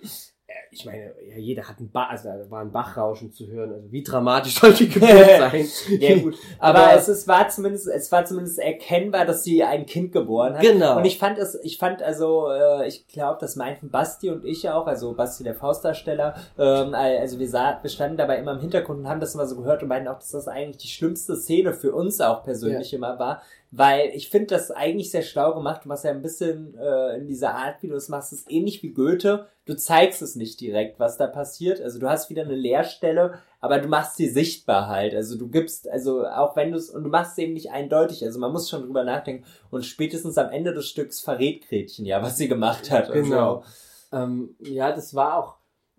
Ich 0.71 0.85
meine, 0.87 1.13
ja, 1.29 1.37
jeder 1.37 1.69
hat 1.69 1.79
einen 1.79 1.91
Bach, 1.91 2.09
also 2.11 2.29
da 2.29 2.51
war 2.51 2.61
ein 2.63 2.73
Bachrauschen 2.73 3.33
zu 3.33 3.47
hören, 3.49 3.73
also 3.73 3.93
wie 3.93 4.03
dramatisch 4.03 4.55
soll 4.61 4.73
die 4.73 4.89
Geburt 4.89 5.11
sein? 5.11 5.67
ja, 6.01 6.19
gut. 6.19 6.37
Aber, 6.59 6.79
aber, 6.79 6.97
es 6.97 7.09
ist, 7.09 7.29
war 7.29 7.49
zumindest, 7.49 7.87
es 7.89 8.11
war 8.11 8.25
zumindest 8.25 8.59
erkennbar, 8.59 9.25
dass 9.25 9.45
sie 9.45 9.63
ein 9.63 9.87
Kind 9.87 10.13
geboren 10.13 10.55
hat. 10.55 10.63
Genau. 10.63 10.99
Und 10.99 11.05
ich 11.05 11.19
fand 11.19 11.39
es, 11.39 11.59
ich 11.63 11.79
fand 11.79 12.03
also, 12.03 12.49
äh, 12.51 12.89
ich 12.89 13.07
glaube, 13.07 13.39
das 13.41 13.57
meinten 13.57 13.91
Basti 13.91 14.31
und 14.31 14.45
ich 14.45 14.69
auch, 14.69 14.87
also 14.87 15.13
Basti 15.15 15.45
der 15.45 15.55
Faustdarsteller, 15.55 16.35
ähm, 16.59 16.95
also 16.95 17.39
wir, 17.39 17.49
sah, 17.49 17.79
wir 17.83 17.91
standen 17.91 18.17
dabei 18.17 18.39
immer 18.39 18.53
im 18.53 18.61
Hintergrund 18.61 19.01
und 19.01 19.09
haben 19.09 19.21
das 19.21 19.35
immer 19.35 19.47
so 19.47 19.57
gehört 19.57 19.83
und 19.83 19.89
meinten 19.89 20.09
auch, 20.09 20.19
dass 20.19 20.31
das 20.31 20.49
eigentlich 20.49 20.79
die 20.79 20.89
schlimmste 20.89 21.37
Szene 21.37 21.73
für 21.73 21.93
uns 21.93 22.21
auch 22.21 22.43
persönlich 22.43 22.93
ja. 22.93 22.99
immer 22.99 23.19
war, 23.19 23.43
weil 23.71 24.11
ich 24.15 24.31
finde 24.31 24.47
das 24.47 24.71
eigentlich 24.71 25.11
sehr 25.11 25.23
schlau 25.23 25.55
gemacht. 25.55 25.85
Du 25.85 25.89
machst 25.89 26.05
ja 26.05 26.11
ein 26.11 26.23
bisschen 26.23 26.75
äh, 26.79 27.19
in 27.19 27.27
dieser 27.27 27.55
Art, 27.55 27.83
wie 27.83 27.89
du 27.89 27.97
es 27.97 28.09
machst, 28.09 28.33
ist 28.33 28.51
ähnlich 28.51 28.83
wie 28.83 28.93
Goethe. 28.93 29.47
Du 29.67 29.77
zeigst 29.77 30.23
es 30.23 30.37
nicht 30.37 30.61
direkt, 30.61 30.99
was 30.99 31.19
da 31.19 31.27
passiert. 31.27 31.81
Also 31.81 31.99
du 31.99 32.09
hast 32.09 32.31
wieder 32.31 32.43
eine 32.43 32.55
Leerstelle, 32.55 33.41
aber 33.61 33.79
du 33.79 33.89
machst 33.89 34.17
sie 34.17 34.29
sichtbar 34.29 34.89
halt. 34.89 35.15
Also 35.15 35.37
du 35.37 35.49
gibst, 35.49 35.87
also 35.87 36.27
auch 36.27 36.57
wenn 36.57 36.73
du 36.73 36.79
es, 36.79 36.89
und 36.89 37.05
du 37.05 37.11
machst 37.11 37.33
es 37.33 37.39
eben 37.39 37.53
nicht 37.53 37.71
eindeutig. 37.71 38.25
Also 38.25 38.39
man 38.39 38.53
muss 38.53 38.71
schon 38.71 38.83
drüber 38.83 39.05
nachdenken. 39.05 39.45
Und 39.71 39.85
spätestens 39.85 40.39
am 40.39 40.51
Ende 40.51 40.73
des 40.73 40.89
Stücks 40.89 41.21
verrät 41.21 41.69
Gretchen 41.69 42.07
ja, 42.07 42.23
was 42.23 42.39
sie 42.39 42.49
gemacht 42.49 42.91
hat. 42.91 43.13
Genau. 43.13 43.57
Also, 43.57 43.65
ähm, 44.13 44.57
ja, 44.61 44.93
das 44.93 45.15
war 45.15 45.37
auch, 45.37 45.57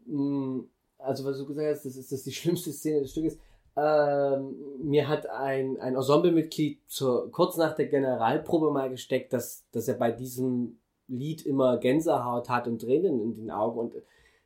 mh, 0.07 0.21
mm, 0.23 0.69
also 0.97 1.23
was 1.23 1.37
du 1.37 1.45
gesagt 1.45 1.75
hast, 1.75 1.85
das 1.85 1.95
ist 1.95 2.11
das 2.11 2.23
die 2.23 2.31
schlimmste 2.31 2.71
Szene 2.71 3.01
des 3.01 3.11
Stückes 3.11 3.37
ähm, 3.75 4.55
mir 4.81 5.07
hat 5.07 5.29
ein, 5.29 5.79
ein 5.79 5.95
Ensemblemitglied 5.95 6.81
zur, 6.87 7.31
kurz 7.31 7.57
nach 7.57 7.73
der 7.75 7.87
Generalprobe 7.87 8.71
mal 8.71 8.89
gesteckt, 8.89 9.33
dass, 9.33 9.65
dass 9.71 9.87
er 9.87 9.95
bei 9.95 10.11
diesem 10.11 10.79
Lied 11.07 11.45
immer 11.45 11.77
Gänsehaut 11.77 12.49
hat 12.49 12.67
und 12.67 12.81
Tränen 12.81 13.19
in 13.19 13.33
den 13.33 13.51
Augen. 13.51 13.79
Und 13.79 13.93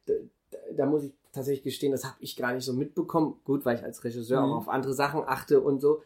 da, 0.06 0.14
da 0.76 0.86
muss 0.86 1.04
ich 1.04 1.14
tatsächlich 1.32 1.64
gestehen, 1.64 1.92
das 1.92 2.06
habe 2.06 2.18
ich 2.20 2.36
gar 2.36 2.54
nicht 2.54 2.66
so 2.66 2.74
mitbekommen. 2.74 3.40
Gut, 3.44 3.66
weil 3.66 3.78
ich 3.78 3.84
als 3.84 4.04
Regisseur 4.04 4.42
mhm. 4.42 4.52
auch 4.52 4.58
auf 4.58 4.70
andere 4.70 4.94
Sachen 4.94 5.24
achte 5.26 5.62
und 5.62 5.82
so. 5.82 6.02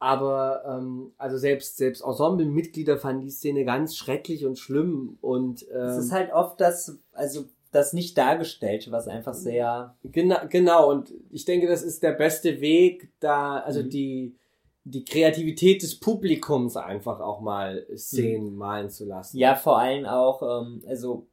Aber 0.00 0.62
ähm, 0.64 1.12
also 1.18 1.36
selbst 1.36 1.76
selbst 1.76 2.02
Ensemblemitglieder 2.02 2.98
fanden 2.98 3.22
die 3.22 3.30
Szene 3.30 3.64
ganz 3.64 3.96
schrecklich 3.96 4.46
und 4.46 4.56
schlimm 4.56 5.18
und 5.20 5.66
ähm, 5.72 5.76
es 5.76 5.98
ist 5.98 6.12
halt 6.12 6.32
oft 6.32 6.60
das 6.60 7.00
also 7.10 7.46
das 7.70 7.92
nicht 7.92 8.16
dargestellt, 8.16 8.90
was 8.90 9.08
einfach 9.08 9.34
sehr. 9.34 9.94
Genau, 10.04 10.36
genau. 10.48 10.90
Und 10.90 11.12
ich 11.30 11.44
denke, 11.44 11.66
das 11.66 11.82
ist 11.82 12.02
der 12.02 12.12
beste 12.12 12.60
Weg, 12.60 13.10
da, 13.20 13.58
also 13.58 13.82
mhm. 13.82 13.90
die, 13.90 14.36
die 14.84 15.04
Kreativität 15.04 15.82
des 15.82 16.00
Publikums 16.00 16.76
einfach 16.76 17.20
auch 17.20 17.40
mal 17.40 17.86
Szenen 17.96 18.52
mhm. 18.52 18.56
malen 18.56 18.90
zu 18.90 19.04
lassen. 19.04 19.36
Ja, 19.36 19.54
vor 19.54 19.78
allem 19.78 20.06
auch, 20.06 20.42
ähm, 20.42 20.82
also 20.88 21.26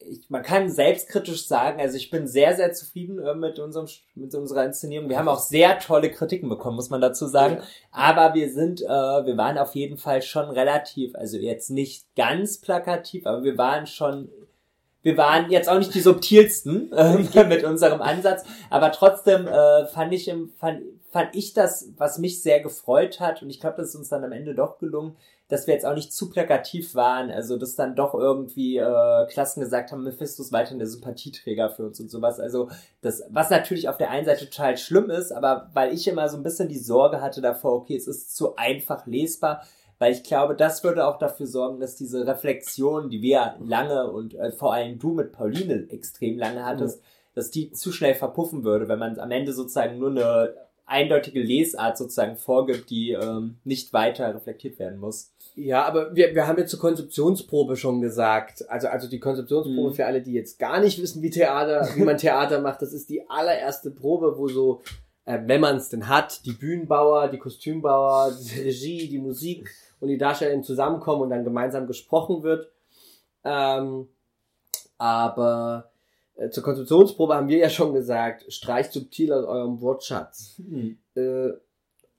ich, 0.00 0.30
man 0.30 0.42
kann 0.42 0.70
selbstkritisch 0.70 1.46
sagen, 1.46 1.80
also 1.80 1.96
ich 1.96 2.10
bin 2.10 2.26
sehr, 2.26 2.56
sehr 2.56 2.72
zufrieden 2.72 3.18
äh, 3.18 3.34
mit 3.34 3.58
unserem 3.58 3.86
mit 4.14 4.34
unserer 4.34 4.64
Inszenierung. 4.64 5.08
Wir 5.08 5.18
haben 5.18 5.28
auch 5.28 5.38
sehr 5.38 5.78
tolle 5.78 6.10
Kritiken 6.10 6.48
bekommen, 6.48 6.76
muss 6.76 6.90
man 6.90 7.00
dazu 7.00 7.26
sagen. 7.26 7.56
Ja. 7.56 7.64
Aber 7.90 8.34
wir 8.34 8.50
sind, 8.50 8.80
äh, 8.82 8.86
wir 8.86 9.36
waren 9.36 9.58
auf 9.58 9.74
jeden 9.74 9.98
Fall 9.98 10.22
schon 10.22 10.50
relativ, 10.50 11.14
also 11.14 11.36
jetzt 11.36 11.70
nicht 11.70 12.14
ganz 12.16 12.58
plakativ, 12.60 13.26
aber 13.26 13.42
wir 13.44 13.58
waren 13.58 13.86
schon 13.86 14.30
wir 15.02 15.16
waren 15.16 15.50
jetzt 15.50 15.68
auch 15.68 15.78
nicht 15.78 15.94
die 15.94 16.00
subtilsten 16.00 16.92
äh, 16.92 17.44
mit 17.44 17.64
unserem 17.64 18.02
Ansatz, 18.02 18.44
aber 18.68 18.92
trotzdem 18.92 19.46
äh, 19.46 19.86
fand 19.86 20.12
ich 20.12 20.32
fand, 20.58 20.82
fand 21.10 21.34
ich 21.34 21.54
das, 21.54 21.88
was 21.96 22.18
mich 22.18 22.42
sehr 22.42 22.60
gefreut 22.60 23.20
hat 23.20 23.42
und 23.42 23.50
ich 23.50 23.60
glaube, 23.60 23.76
das 23.78 23.90
ist 23.90 23.96
uns 23.96 24.08
dann 24.08 24.24
am 24.24 24.32
Ende 24.32 24.54
doch 24.54 24.78
gelungen, 24.78 25.16
dass 25.50 25.66
wir 25.66 25.74
jetzt 25.74 25.84
auch 25.84 25.94
nicht 25.94 26.12
zu 26.12 26.30
plakativ 26.30 26.94
waren, 26.94 27.30
also 27.30 27.56
dass 27.56 27.74
dann 27.74 27.96
doch 27.96 28.14
irgendwie 28.14 28.76
äh, 28.76 29.26
Klassen 29.26 29.60
gesagt 29.60 29.90
haben, 29.90 30.04
Mephisto 30.04 30.42
ist 30.42 30.52
weiterhin 30.52 30.78
der 30.78 30.86
Sympathieträger 30.86 31.70
für 31.70 31.86
uns 31.86 31.98
und 31.98 32.08
sowas. 32.08 32.38
Also 32.38 32.70
das, 33.02 33.24
was 33.30 33.50
natürlich 33.50 33.88
auf 33.88 33.96
der 33.96 34.10
einen 34.10 34.24
Seite 34.24 34.48
total 34.48 34.76
schlimm 34.76 35.10
ist, 35.10 35.32
aber 35.32 35.68
weil 35.74 35.92
ich 35.92 36.06
immer 36.06 36.28
so 36.28 36.36
ein 36.36 36.44
bisschen 36.44 36.68
die 36.68 36.78
Sorge 36.78 37.20
hatte 37.20 37.40
davor, 37.40 37.72
okay, 37.72 37.96
es 37.96 38.06
ist 38.06 38.36
zu 38.36 38.54
einfach 38.56 39.06
lesbar, 39.06 39.64
weil 40.00 40.12
ich 40.12 40.24
glaube, 40.24 40.56
das 40.56 40.82
würde 40.82 41.06
auch 41.06 41.18
dafür 41.18 41.46
sorgen, 41.46 41.78
dass 41.78 41.94
diese 41.94 42.26
Reflexion, 42.26 43.10
die 43.10 43.20
wir 43.20 43.56
lange 43.60 44.10
und 44.10 44.34
äh, 44.34 44.50
vor 44.50 44.72
allem 44.72 44.98
du 44.98 45.12
mit 45.12 45.30
Pauline 45.30 45.88
extrem 45.90 46.38
lange 46.38 46.64
hattest, 46.64 47.00
mhm. 47.00 47.04
dass 47.34 47.50
die 47.50 47.70
zu 47.70 47.92
schnell 47.92 48.14
verpuffen 48.14 48.64
würde, 48.64 48.88
wenn 48.88 48.98
man 48.98 49.18
am 49.18 49.30
Ende 49.30 49.52
sozusagen 49.52 49.98
nur 49.98 50.10
eine 50.10 50.54
eindeutige 50.86 51.42
Lesart 51.42 51.98
sozusagen 51.98 52.36
vorgibt, 52.36 52.88
die 52.88 53.12
ähm, 53.12 53.58
nicht 53.64 53.92
weiter 53.92 54.34
reflektiert 54.34 54.78
werden 54.78 54.98
muss. 54.98 55.34
Ja, 55.54 55.84
aber 55.84 56.16
wir, 56.16 56.34
wir 56.34 56.46
haben 56.46 56.58
jetzt 56.58 56.70
zur 56.70 56.80
Konzeptionsprobe 56.80 57.76
schon 57.76 58.00
gesagt, 58.00 58.68
also, 58.70 58.88
also 58.88 59.06
die 59.06 59.20
Konzeptionsprobe 59.20 59.90
mhm. 59.90 59.94
für 59.94 60.06
alle, 60.06 60.22
die 60.22 60.32
jetzt 60.32 60.58
gar 60.58 60.80
nicht 60.80 61.00
wissen, 61.00 61.22
wie 61.22 61.30
Theater, 61.30 61.86
wie 61.94 62.04
man 62.04 62.16
Theater 62.18 62.62
macht, 62.62 62.80
das 62.80 62.94
ist 62.94 63.10
die 63.10 63.28
allererste 63.28 63.90
Probe, 63.90 64.38
wo 64.38 64.48
so, 64.48 64.80
äh, 65.26 65.38
wenn 65.44 65.60
man 65.60 65.76
es 65.76 65.90
denn 65.90 66.08
hat, 66.08 66.46
die 66.46 66.52
Bühnenbauer, 66.52 67.28
die 67.28 67.38
Kostümbauer, 67.38 68.32
die 68.32 68.60
Regie, 68.60 69.06
die 69.06 69.18
Musik 69.18 69.68
und 70.00 70.08
die 70.08 70.18
Darsteller 70.18 70.60
zusammenkommen 70.62 71.22
und 71.22 71.30
dann 71.30 71.44
gemeinsam 71.44 71.86
gesprochen 71.86 72.42
wird. 72.42 72.70
Ähm, 73.44 74.08
aber 74.98 75.90
äh, 76.34 76.50
zur 76.50 76.62
Konstruktionsprobe 76.62 77.34
haben 77.34 77.48
wir 77.48 77.58
ja 77.58 77.70
schon 77.70 77.94
gesagt, 77.94 78.52
streicht 78.52 78.92
subtil 78.92 79.32
aus 79.32 79.44
eurem 79.44 79.80
Wortschatz. 79.80 80.58
Mhm. 80.58 80.98
Äh, 81.14 81.52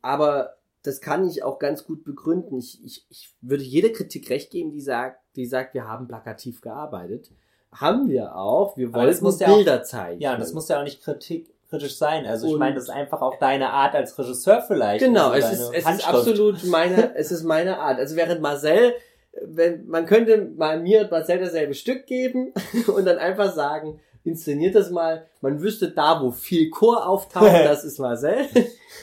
aber 0.02 0.56
das 0.84 1.02
kann 1.02 1.28
ich 1.28 1.44
auch 1.44 1.60
ganz 1.60 1.86
gut 1.86 2.04
begründen. 2.04 2.58
Ich, 2.58 2.84
ich, 2.84 3.06
ich 3.10 3.36
würde 3.42 3.64
jede 3.64 3.92
Kritik 3.92 4.30
recht 4.30 4.52
geben, 4.52 4.72
die 4.72 4.82
sagt, 4.82 5.20
die 5.36 5.46
sagt, 5.46 5.74
wir 5.74 5.88
haben 5.88 6.08
plakativ 6.08 6.62
gearbeitet. 6.62 7.32
Haben 7.72 8.10
wir 8.10 8.36
auch. 8.36 8.76
Wir 8.78 8.94
wollen 8.94 9.18
Bilder 9.38 9.80
auch, 9.80 9.84
zeigen. 9.84 10.22
Ja, 10.22 10.36
das 10.36 10.54
muss 10.54 10.68
ja 10.68 10.80
auch 10.80 10.84
nicht 10.84 11.04
Kritik 11.04 11.54
kritisch 11.72 11.96
sein. 11.96 12.26
Also 12.26 12.48
ich 12.48 12.58
meine, 12.58 12.76
das 12.76 12.84
ist 12.84 12.90
einfach 12.90 13.22
auch 13.22 13.40
deine 13.40 13.72
Art 13.72 13.96
als 13.96 14.18
Regisseur 14.20 14.62
vielleicht. 14.62 15.04
Genau, 15.04 15.30
also 15.30 15.48
es, 15.48 15.60
ist, 15.60 15.74
es 15.74 15.90
ist 15.90 16.08
absolut 16.08 16.64
meine, 16.66 17.16
es 17.16 17.32
ist 17.32 17.44
meine 17.44 17.80
Art. 17.80 17.98
Also 17.98 18.16
während 18.18 18.42
Marcel, 18.42 18.94
wenn, 19.42 19.88
man 19.88 20.06
könnte 20.06 20.52
mal 20.58 20.80
mir 20.80 21.02
und 21.02 21.12
Marcel 21.12 21.40
dasselbe 21.40 21.74
Stück 21.74 22.06
geben 22.06 22.54
und 22.96 23.06
dann 23.06 23.18
einfach 23.18 23.54
sagen, 23.54 24.02
inszeniert 24.26 24.76
das 24.76 24.92
mal. 24.92 25.26
Man 25.40 25.62
wüsste 25.62 25.90
da, 25.90 26.22
wo 26.22 26.32
viel 26.32 26.70
Chor 26.70 27.08
auftaucht, 27.08 27.46
das 27.66 27.86
ist 27.86 28.00
Marcel. 28.00 28.48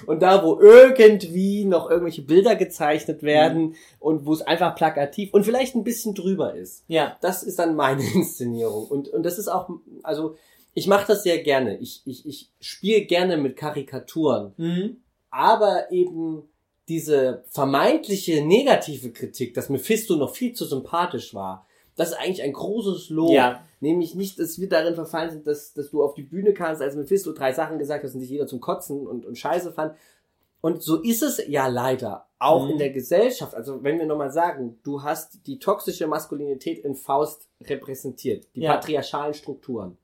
Und 0.06 0.22
da, 0.22 0.44
wo 0.44 0.60
irgendwie 0.60 1.64
noch 1.64 1.90
irgendwelche 1.90 2.22
Bilder 2.22 2.54
gezeichnet 2.54 3.22
werden 3.22 3.62
mhm. 3.62 3.74
und 3.98 4.26
wo 4.26 4.34
es 4.34 4.42
einfach 4.42 4.74
plakativ 4.74 5.32
und 5.32 5.44
vielleicht 5.44 5.74
ein 5.74 5.84
bisschen 5.84 6.14
drüber 6.14 6.54
ist. 6.54 6.84
Ja. 6.86 7.16
Das 7.22 7.42
ist 7.42 7.58
dann 7.58 7.74
meine 7.74 8.02
Inszenierung. 8.14 8.86
Und, 8.86 9.08
und 9.08 9.24
das 9.24 9.38
ist 9.38 9.48
auch, 9.48 9.70
also 10.02 10.36
ich 10.78 10.86
mache 10.86 11.08
das 11.08 11.24
sehr 11.24 11.42
gerne. 11.42 11.76
Ich, 11.78 12.02
ich, 12.04 12.24
ich 12.24 12.52
spiele 12.60 13.02
gerne 13.02 13.36
mit 13.36 13.56
Karikaturen. 13.56 14.54
Mhm. 14.56 14.98
Aber 15.28 15.90
eben 15.90 16.48
diese 16.88 17.42
vermeintliche 17.48 18.46
negative 18.46 19.10
Kritik, 19.10 19.54
dass 19.54 19.70
Mephisto 19.70 20.14
noch 20.14 20.34
viel 20.34 20.52
zu 20.52 20.64
sympathisch 20.64 21.34
war, 21.34 21.66
das 21.96 22.10
ist 22.10 22.14
eigentlich 22.14 22.42
ein 22.42 22.52
großes 22.52 23.10
Lob. 23.10 23.32
Ja. 23.32 23.64
Nämlich 23.80 24.14
nicht, 24.14 24.38
dass 24.38 24.60
wir 24.60 24.68
darin 24.68 24.94
verfallen 24.94 25.30
sind, 25.30 25.46
dass, 25.48 25.74
dass 25.74 25.90
du 25.90 26.02
auf 26.02 26.14
die 26.14 26.22
Bühne 26.22 26.54
kamst, 26.54 26.80
als 26.80 26.94
Mephisto 26.94 27.32
drei 27.32 27.52
Sachen 27.52 27.78
gesagt 27.78 28.04
hast 28.04 28.14
und 28.14 28.20
sich 28.20 28.30
jeder 28.30 28.46
zum 28.46 28.60
Kotzen 28.60 29.04
und, 29.04 29.26
und 29.26 29.36
Scheiße 29.36 29.72
fand. 29.72 29.94
Und 30.60 30.82
so 30.82 31.02
ist 31.02 31.22
es 31.22 31.42
ja 31.48 31.66
leider 31.66 32.28
auch 32.38 32.66
mhm. 32.66 32.72
in 32.72 32.78
der 32.78 32.90
Gesellschaft. 32.90 33.54
Also 33.54 33.82
wenn 33.82 33.98
wir 33.98 34.06
nochmal 34.06 34.30
sagen, 34.30 34.78
du 34.84 35.02
hast 35.02 35.44
die 35.48 35.58
toxische 35.58 36.06
Maskulinität 36.06 36.84
in 36.84 36.94
Faust 36.94 37.48
repräsentiert, 37.62 38.46
die 38.54 38.60
ja. 38.60 38.74
patriarchalen 38.74 39.34
Strukturen 39.34 39.98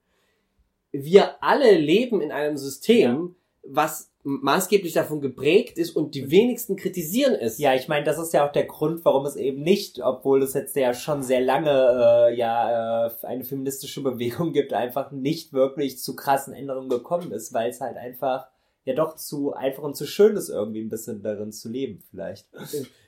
wir 0.94 1.42
alle 1.42 1.76
leben 1.76 2.20
in 2.20 2.30
einem 2.30 2.56
System, 2.56 3.34
ja. 3.62 3.70
was 3.74 4.12
maßgeblich 4.22 4.94
davon 4.94 5.20
geprägt 5.20 5.76
ist 5.76 5.94
und 5.94 6.14
die 6.14 6.30
wenigsten 6.30 6.76
kritisieren 6.76 7.34
es. 7.34 7.58
Ja, 7.58 7.74
ich 7.74 7.88
meine, 7.88 8.04
das 8.04 8.18
ist 8.18 8.32
ja 8.32 8.46
auch 8.46 8.52
der 8.52 8.64
Grund, 8.64 9.04
warum 9.04 9.26
es 9.26 9.36
eben 9.36 9.62
nicht, 9.62 10.02
obwohl 10.02 10.42
es 10.42 10.54
jetzt 10.54 10.74
ja 10.76 10.94
schon 10.94 11.22
sehr 11.22 11.42
lange 11.42 11.70
äh, 11.70 12.36
ja 12.36 13.06
äh, 13.06 13.10
eine 13.26 13.44
feministische 13.44 14.02
Bewegung 14.02 14.52
gibt, 14.52 14.72
einfach 14.72 15.10
nicht 15.10 15.52
wirklich 15.52 15.98
zu 15.98 16.16
krassen 16.16 16.54
Änderungen 16.54 16.88
gekommen 16.88 17.32
ist, 17.32 17.52
weil 17.52 17.70
es 17.70 17.80
halt 17.80 17.96
einfach 17.96 18.46
ja 18.84 18.94
doch 18.94 19.16
zu 19.16 19.52
einfach 19.52 19.82
und 19.82 19.96
zu 19.96 20.06
schön 20.06 20.36
ist, 20.36 20.48
irgendwie 20.48 20.80
ein 20.80 20.90
bisschen 20.90 21.22
darin 21.22 21.52
zu 21.52 21.68
leben, 21.68 22.02
vielleicht. 22.10 22.46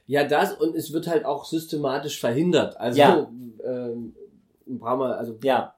Ja, 0.07 0.25
das 0.25 0.53
und 0.55 0.75
es 0.77 0.93
wird 0.93 1.07
halt 1.07 1.25
auch 1.25 1.45
systematisch 1.45 2.21
verhindert. 2.21 2.79
Also 2.79 2.99
ja. 2.99 3.31
ähm, 3.65 4.15
brauchen 4.67 5.01
wir, 5.01 5.19
also 5.19 5.39
ja 5.43 5.76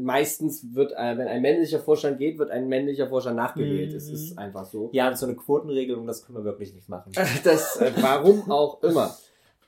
meistens 0.00 0.74
wird, 0.74 0.92
äh, 0.92 1.18
wenn 1.18 1.28
ein 1.28 1.42
männlicher 1.42 1.80
Vorstand 1.80 2.18
geht, 2.18 2.38
wird 2.38 2.50
ein 2.50 2.68
männlicher 2.68 3.08
Vorstand 3.08 3.36
nachgewählt. 3.36 3.92
Es 3.92 4.08
ist 4.08 4.32
mhm. 4.32 4.38
einfach 4.38 4.64
so. 4.64 4.90
Ja, 4.92 5.14
so 5.14 5.26
eine 5.26 5.36
Quotenregelung, 5.36 6.06
das 6.06 6.24
können 6.24 6.38
wir 6.38 6.44
wirklich 6.44 6.74
nicht 6.74 6.88
machen. 6.88 7.12
das, 7.44 7.76
äh, 7.76 7.92
warum 8.00 8.50
auch 8.50 8.82
immer. 8.82 9.16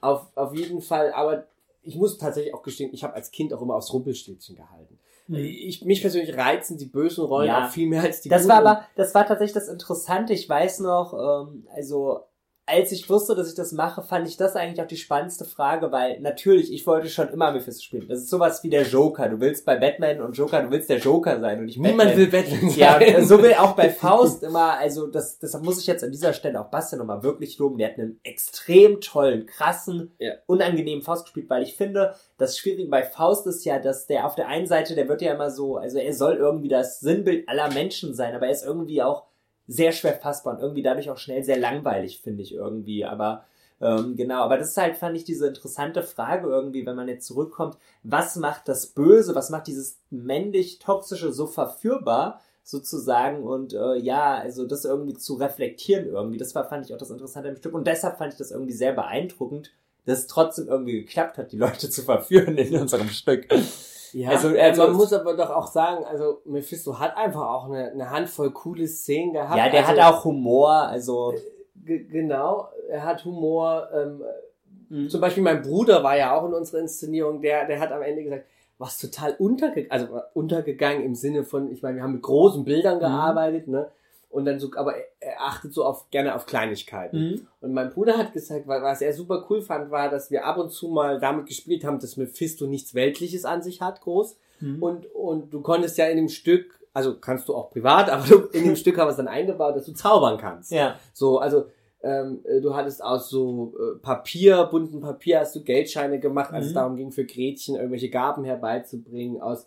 Auf, 0.01 0.27
auf 0.37 0.55
jeden 0.55 0.81
Fall, 0.81 1.13
aber 1.13 1.47
ich 1.83 1.97
muss 1.97 2.19
tatsächlich 2.19 2.55
auch 2.55 2.63
gestehen, 2.63 2.91
ich 2.93 3.03
habe 3.03 3.15
als 3.15 3.31
Kind 3.31 3.53
auch 3.53 3.63
immer 3.63 3.75
aufs 3.75 3.93
Rumpelstilzchen 3.93 4.57
gehalten. 4.57 4.99
Mhm. 5.27 5.37
Ich, 5.37 5.85
mich 5.85 6.01
persönlich 6.01 6.37
reizen 6.37 6.79
die 6.79 6.87
bösen 6.87 7.25
Rollen 7.25 7.49
ja. 7.49 7.67
auch 7.67 7.71
viel 7.71 7.89
mehr 7.89 8.03
als 8.03 8.21
die 8.21 8.29
Das 8.29 8.43
guten. 8.43 8.53
war 8.53 8.59
aber, 8.59 8.85
das 8.97 9.15
war 9.15 9.27
tatsächlich 9.27 9.55
das 9.55 9.69
Interessante. 9.69 10.33
Ich 10.33 10.49
weiß 10.49 10.81
noch, 10.81 11.47
ähm, 11.49 11.67
also 11.75 12.21
als 12.69 12.93
ich 12.93 13.09
wusste, 13.09 13.35
dass 13.35 13.49
ich 13.49 13.55
das 13.55 13.73
mache, 13.73 14.03
fand 14.03 14.29
ich 14.29 14.37
das 14.37 14.55
eigentlich 14.55 14.81
auch 14.83 14.87
die 14.87 14.97
spannendste 14.97 15.45
Frage, 15.45 15.91
weil 15.91 16.21
natürlich, 16.21 16.73
ich 16.73 16.87
wollte 16.87 17.09
schon 17.09 17.29
immer 17.31 17.51
Mephisto 17.51 17.83
spielen. 17.83 18.07
Das 18.09 18.19
ist 18.21 18.29
sowas 18.31 18.63
wie 18.63 18.69
der 18.71 18.83
Joker. 18.83 19.29
Du 19.29 19.41
willst 19.41 19.65
bei 19.65 19.77
Batman 19.77 20.21
und 20.21 20.37
Joker, 20.37 20.63
du 20.63 20.71
willst 20.71 20.89
der 20.91 20.99
Joker 20.99 21.41
sein 21.41 21.59
und 21.59 21.67
nicht 21.67 21.79
Niemand 21.79 22.11
Batman. 22.15 22.17
will 22.19 22.27
Batman 22.29 22.71
sein. 22.71 22.79
Ja, 22.79 23.25
so 23.25 23.43
will 23.43 23.55
auch 23.55 23.75
bei 23.75 23.91
Faust 23.91 24.43
immer, 24.43 24.79
also 24.79 25.07
das, 25.07 25.39
deshalb 25.39 25.65
muss 25.65 25.81
ich 25.81 25.87
jetzt 25.87 26.05
an 26.05 26.13
dieser 26.13 26.33
Stelle 26.33 26.61
auch 26.61 26.71
Bastian 26.71 26.99
nochmal 26.99 27.23
wirklich 27.23 27.59
loben. 27.59 27.79
Der 27.79 27.89
hat 27.89 27.99
einen 27.99 28.21
extrem 28.23 29.01
tollen, 29.01 29.47
krassen, 29.47 30.13
Ja. 30.19 30.35
unangenehmen 30.47 31.03
Faust 31.03 31.25
gespielt, 31.25 31.49
weil 31.51 31.63
ich 31.63 31.75
finde, 31.77 32.15
das 32.37 32.59
Schwierige 32.59 32.89
bei 32.91 33.03
Faust 33.03 33.47
ist 33.47 33.65
ja, 33.65 33.79
dass 33.79 34.07
der 34.07 34.27
auf 34.27 34.35
der 34.35 34.49
einen 34.49 34.67
Seite, 34.67 34.95
der 34.95 35.09
wird 35.09 35.23
ja 35.23 35.33
immer 35.35 35.51
so, 35.51 35.77
also 35.77 35.99
er 35.99 36.13
soll 36.13 36.35
irgendwie 36.37 36.69
das 36.69 37.01
Sinnbild 37.01 37.49
aller 37.49 37.73
Menschen 37.73 38.15
sein, 38.15 38.35
aber 38.35 38.47
er 38.47 38.53
ist 38.53 38.65
irgendwie 38.65 39.03
auch 39.03 39.25
sehr 39.69 39.93
schwer 39.93 40.15
fassbar 40.15 40.55
und 40.55 40.61
irgendwie 40.61 40.83
dadurch 40.83 41.11
auch 41.11 41.19
schnell 41.19 41.45
sehr 41.45 41.59
langweilig, 41.59 42.21
finde 42.21 42.43
ich 42.43 42.55
irgendwie. 42.55 43.05
Aber 43.05 43.45
ähm, 43.81 44.17
genau, 44.17 44.43
aber 44.43 44.57
das 44.57 44.71
ist 44.71 44.77
halt, 44.77 44.97
fand 44.97 45.17
ich, 45.17 45.25
diese 45.25 45.47
interessante 45.47 46.03
Frage 46.03 46.49
irgendwie, 46.49 46.85
wenn 46.85 46.97
man 46.97 47.07
jetzt 47.07 47.27
zurückkommt, 47.27 47.77
was 48.03 48.35
macht 48.37 48.67
das 48.67 48.89
Böse, 48.89 49.35
was 49.35 49.51
macht 49.51 49.69
dieses 49.69 50.01
männlich-toxische 50.11 51.33
so 51.33 51.47
verführbar? 51.47 52.41
sozusagen 52.69 53.45
und 53.45 53.73
äh, 53.73 53.97
ja, 53.97 54.35
also 54.35 54.67
das 54.67 54.85
irgendwie 54.85 55.15
zu 55.15 55.37
reflektieren 55.37 56.05
irgendwie, 56.05 56.37
das 56.37 56.55
war, 56.55 56.69
fand 56.69 56.85
ich 56.85 56.93
auch 56.93 56.99
das 56.99 57.09
Interessante 57.09 57.49
im 57.49 57.57
Stück 57.57 57.73
und 57.73 57.87
deshalb 57.87 58.19
fand 58.19 58.35
ich 58.35 58.39
das 58.39 58.51
irgendwie 58.51 58.75
sehr 58.75 58.93
beeindruckend, 58.93 59.73
dass 60.05 60.19
es 60.19 60.27
trotzdem 60.27 60.69
irgendwie 60.69 61.01
geklappt 61.01 61.39
hat, 61.39 61.51
die 61.53 61.57
Leute 61.57 61.89
zu 61.89 62.03
verführen 62.03 62.59
in 62.59 62.77
unserem 62.77 63.09
Stück. 63.09 63.49
Ja, 64.13 64.31
Also, 64.31 64.49
also, 64.57 64.83
man 64.85 64.93
muss 64.95 65.13
aber 65.13 65.37
doch 65.37 65.51
auch 65.51 65.67
sagen, 65.67 66.05
also 66.05 66.41
Mephisto 66.45 66.99
hat 66.99 67.17
einfach 67.17 67.43
auch 67.49 67.67
eine, 67.67 67.91
eine 67.93 68.11
Handvoll 68.11 68.51
coole 68.51 68.87
Szenen 68.87 69.33
gehabt. 69.33 69.57
ja, 69.57 69.69
der 69.69 69.87
also, 69.87 70.03
hat 70.03 70.15
auch 70.15 70.25
Humor, 70.25 70.71
also 70.73 71.35
Ge- 71.85 72.05
Genau, 72.05 72.69
er 72.89 73.05
hat 73.05 73.25
Humor. 73.25 73.89
Ähm, 73.95 74.23
Mhm. 74.91 75.11
Zum 75.11 75.21
Beispiel 75.21 75.43
mein 75.43 75.61
Bruder 75.61 76.03
war 76.03 76.17
ja 76.17 76.35
auch 76.35 76.47
in 76.47 76.55
unserer 76.55 76.81
Inszenierung, 76.81 77.43
der, 77.43 77.67
der 77.67 77.79
hat 77.79 77.93
am 77.93 78.01
Ende 78.01 78.25
gesagt, 78.25 78.45
was 78.79 78.97
total 78.99 79.35
untergegangen, 79.39 79.91
also 79.91 80.17
äh, 80.17 80.21
untergegangen 80.33 81.03
im 81.05 81.15
Sinne 81.15 81.45
von, 81.45 81.71
ich 81.71 81.83
meine, 81.83 81.97
wir 81.97 82.03
haben 82.03 82.15
mit 82.15 82.23
großen 82.23 82.65
Bildern 82.65 82.99
gearbeitet, 82.99 83.69
ne? 83.69 83.91
Und 84.31 84.45
dann 84.45 84.59
so, 84.61 84.69
aber 84.77 84.95
er- 85.21 85.41
achtet 85.41 85.73
so 85.73 85.85
auf, 85.85 86.11
gerne 86.11 86.35
auf 86.35 86.45
Kleinigkeiten. 86.47 87.19
Mhm. 87.31 87.47
Und 87.63 87.73
mein 87.73 87.91
Bruder 87.91 88.19
hat 88.19 88.33
gesagt, 88.35 88.67
wa- 88.69 88.83
was 88.83 89.01
er 89.01 89.13
super 89.15 89.47
cool 89.49 89.63
fand, 89.63 89.91
war, 89.91 90.11
dass 90.11 90.31
wir 90.31 90.45
ab 90.45 90.59
und 90.59 90.71
zu 90.71 90.89
mal 90.89 91.19
damit 91.19 91.47
gespielt 91.47 91.85
haben, 91.85 91.99
dass 91.99 92.17
Mephisto 92.19 92.67
nichts 92.67 92.95
Weltliches 92.95 93.45
an 93.47 93.63
sich 93.63 93.81
hat, 93.81 94.01
groß. 94.03 94.37
Mhm. 94.61 94.83
Und, 94.83 95.07
und 95.15 95.53
du 95.55 95.61
konntest 95.63 95.97
ja 95.97 96.07
in 96.07 96.17
dem 96.19 96.29
Stück, 96.29 96.79
also 96.93 97.15
kannst 97.19 97.49
du 97.49 97.55
auch 97.55 97.71
privat, 97.71 98.11
aber 98.11 98.25
in 98.53 98.65
dem 98.65 98.77
Stück 98.77 98.99
haben 98.99 99.07
wir 99.07 99.13
es 99.13 99.17
dann 99.17 99.29
eingebaut, 99.29 99.75
dass 99.77 99.87
du 99.87 99.93
zaubern 99.93 100.37
kannst. 100.39 100.73
ja. 100.73 100.97
So, 101.15 101.39
also 101.39 101.67
ähm, 102.03 102.41
äh, 102.45 102.61
du 102.61 102.75
hattest 102.77 103.03
aus 103.03 103.29
so 103.31 103.73
äh, 103.77 103.99
Papier, 103.99 104.65
bunten 104.71 105.01
Papier, 105.01 105.41
hast 105.41 105.57
du 105.57 105.63
Geldscheine 105.65 106.21
gemacht, 106.21 106.53
als 106.53 106.67
es 106.67 106.71
Mhm. 106.73 106.75
darum 106.77 106.97
ging, 106.97 107.11
für 107.13 107.25
Gretchen 107.25 107.75
irgendwelche 107.77 108.09
Gaben 108.11 108.45
herbeizubringen. 108.45 109.41
Aus, 109.41 109.67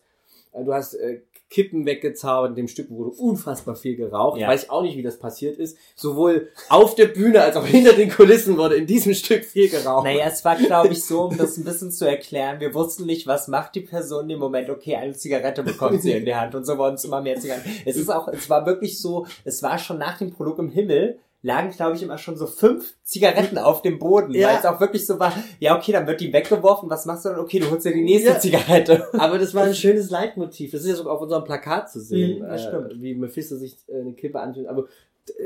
äh, 0.53 0.64
du 0.64 0.74
hast 0.74 0.93
äh, 0.93 1.22
Kippen 1.52 1.86
weggezaubert, 1.86 2.52
in 2.52 2.56
dem 2.56 2.68
Stück 2.70 2.89
wurde 2.89 3.12
unfassbar 3.12 3.76
viel 3.76 3.97
geraucht. 3.97 4.39
Ja. 4.39 4.47
Weiß 4.47 4.64
ich 4.64 4.70
auch 4.72 4.82
nicht, 4.82 4.97
wie 4.97 5.04
das 5.04 5.20
passiert 5.20 5.60
ist. 5.60 5.78
Sowohl 5.95 6.47
auf 6.70 6.95
der 6.95 7.08
Bühne 7.08 7.41
als 7.41 7.58
auch 7.58 7.66
hinter 7.66 7.91
den 7.91 8.10
Kulissen 8.10 8.58
wurde 8.58 8.76
in 8.76 8.88
diesem 8.88 9.14
Stück 9.14 9.43
viel 9.43 9.70
geraucht. 9.70 10.06
Naja, 10.06 10.26
es 10.28 10.43
war, 10.45 10.56
glaube 10.56 10.93
ich, 10.93 11.04
so, 11.04 11.26
um 11.26 11.38
das 11.38 11.58
ein 11.58 11.66
bisschen 11.66 11.91
zu 11.91 12.06
erklären. 12.06 12.62
Wir 12.62 12.74
wussten 12.74 13.06
nicht, 13.06 13.28
was 13.28 13.49
macht 13.49 13.76
die 13.76 13.82
Person 13.82 14.30
im 14.30 14.39
Moment. 14.39 14.70
Okay, 14.70 14.95
eine 14.95 15.14
Zigarette 15.14 15.62
bekommt 15.62 16.02
sie 16.02 16.14
in 16.14 16.24
die 16.24 16.36
Hand 16.36 16.56
und 16.56 16.66
so 16.66 16.78
wurden 16.78 16.95
es 16.95 17.04
immer 17.04 17.22
mehr 17.22 17.38
Zigaretten. 17.38 17.70
Es 17.86 17.97
ist 17.97 18.10
auch, 18.10 18.30
es 18.30 18.49
war 18.49 18.66
wirklich 18.66 19.02
so, 19.02 19.28
es 19.43 19.62
war 19.62 19.78
schon 19.78 19.97
nach 19.97 20.18
dem 20.18 20.32
Prolog 20.32 20.58
im 20.58 20.70
Himmel, 20.70 21.20
lagen, 21.44 21.72
glaube 21.72 21.96
ich, 21.96 22.04
immer 22.04 22.18
schon 22.20 22.38
so 22.38 22.46
fünf 22.46 22.96
Zigaretten 23.04 23.58
auf 23.58 23.82
dem 23.82 23.98
Boden, 23.98 24.34
Ja. 24.34 24.50
weil 24.50 24.58
es 24.60 24.66
auch 24.66 24.80
wirklich 24.80 25.06
so 25.08 25.20
war, 25.20 25.34
ja, 25.60 25.76
okay, 25.76 25.92
dann 25.92 26.06
wird 26.06 26.22
die 26.22 26.32
weggeworfen, 26.32 26.89
was 26.89 27.06
machst 27.06 27.26
du 27.26 27.30
dann? 27.30 27.39
Okay, 27.39 27.60
du 27.60 27.70
holst 27.72 27.86
dir 27.86 27.94
die 27.94 28.04
nächste 28.04 28.30
Ja. 28.32 28.39
Zigarette. 28.39 29.08
Aber 29.20 29.39
das 29.39 29.56
war 29.56 29.64
ein 29.64 29.74
schönes 29.74 30.12
Leitmotiv. 30.12 30.72
Das 30.72 30.82
ist 30.82 30.88
ja 30.89 30.96
sogar 30.96 31.14
auf 31.16 31.22
unserem 31.22 31.44
Plakat 31.44 31.92
zu 31.92 32.00
sehen, 32.00 32.39
Mhm, 32.39 32.46
äh, 32.46 32.60
stimmt. 32.60 33.02
wie 33.02 33.16
Mephisto 33.16 33.56
sich 33.56 33.78
äh, 33.88 34.02
eine 34.02 34.14
Kippe 34.14 34.39
anzündet. 34.39 34.70
Aber 34.70 34.86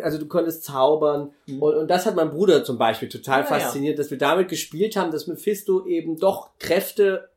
also 0.02 0.18
du 0.18 0.26
konntest 0.28 0.64
zaubern 0.66 1.32
Mhm. 1.48 1.62
und, 1.62 1.76
und 1.76 1.88
das 1.90 2.06
hat 2.06 2.16
mein 2.16 2.30
Bruder 2.30 2.64
zum 2.66 2.78
Beispiel 2.78 3.08
total 3.10 3.44
Ja, 3.44 3.50
ja. 3.50 3.60
fasziniert, 3.60 3.98
dass 3.98 4.12
wir 4.12 4.18
damit 4.18 4.50
gespielt 4.50 4.96
haben, 4.98 5.12
dass 5.12 5.28
Mephisto 5.28 5.86
eben 5.86 6.18
doch 6.20 6.50
Kräfte 6.60 7.30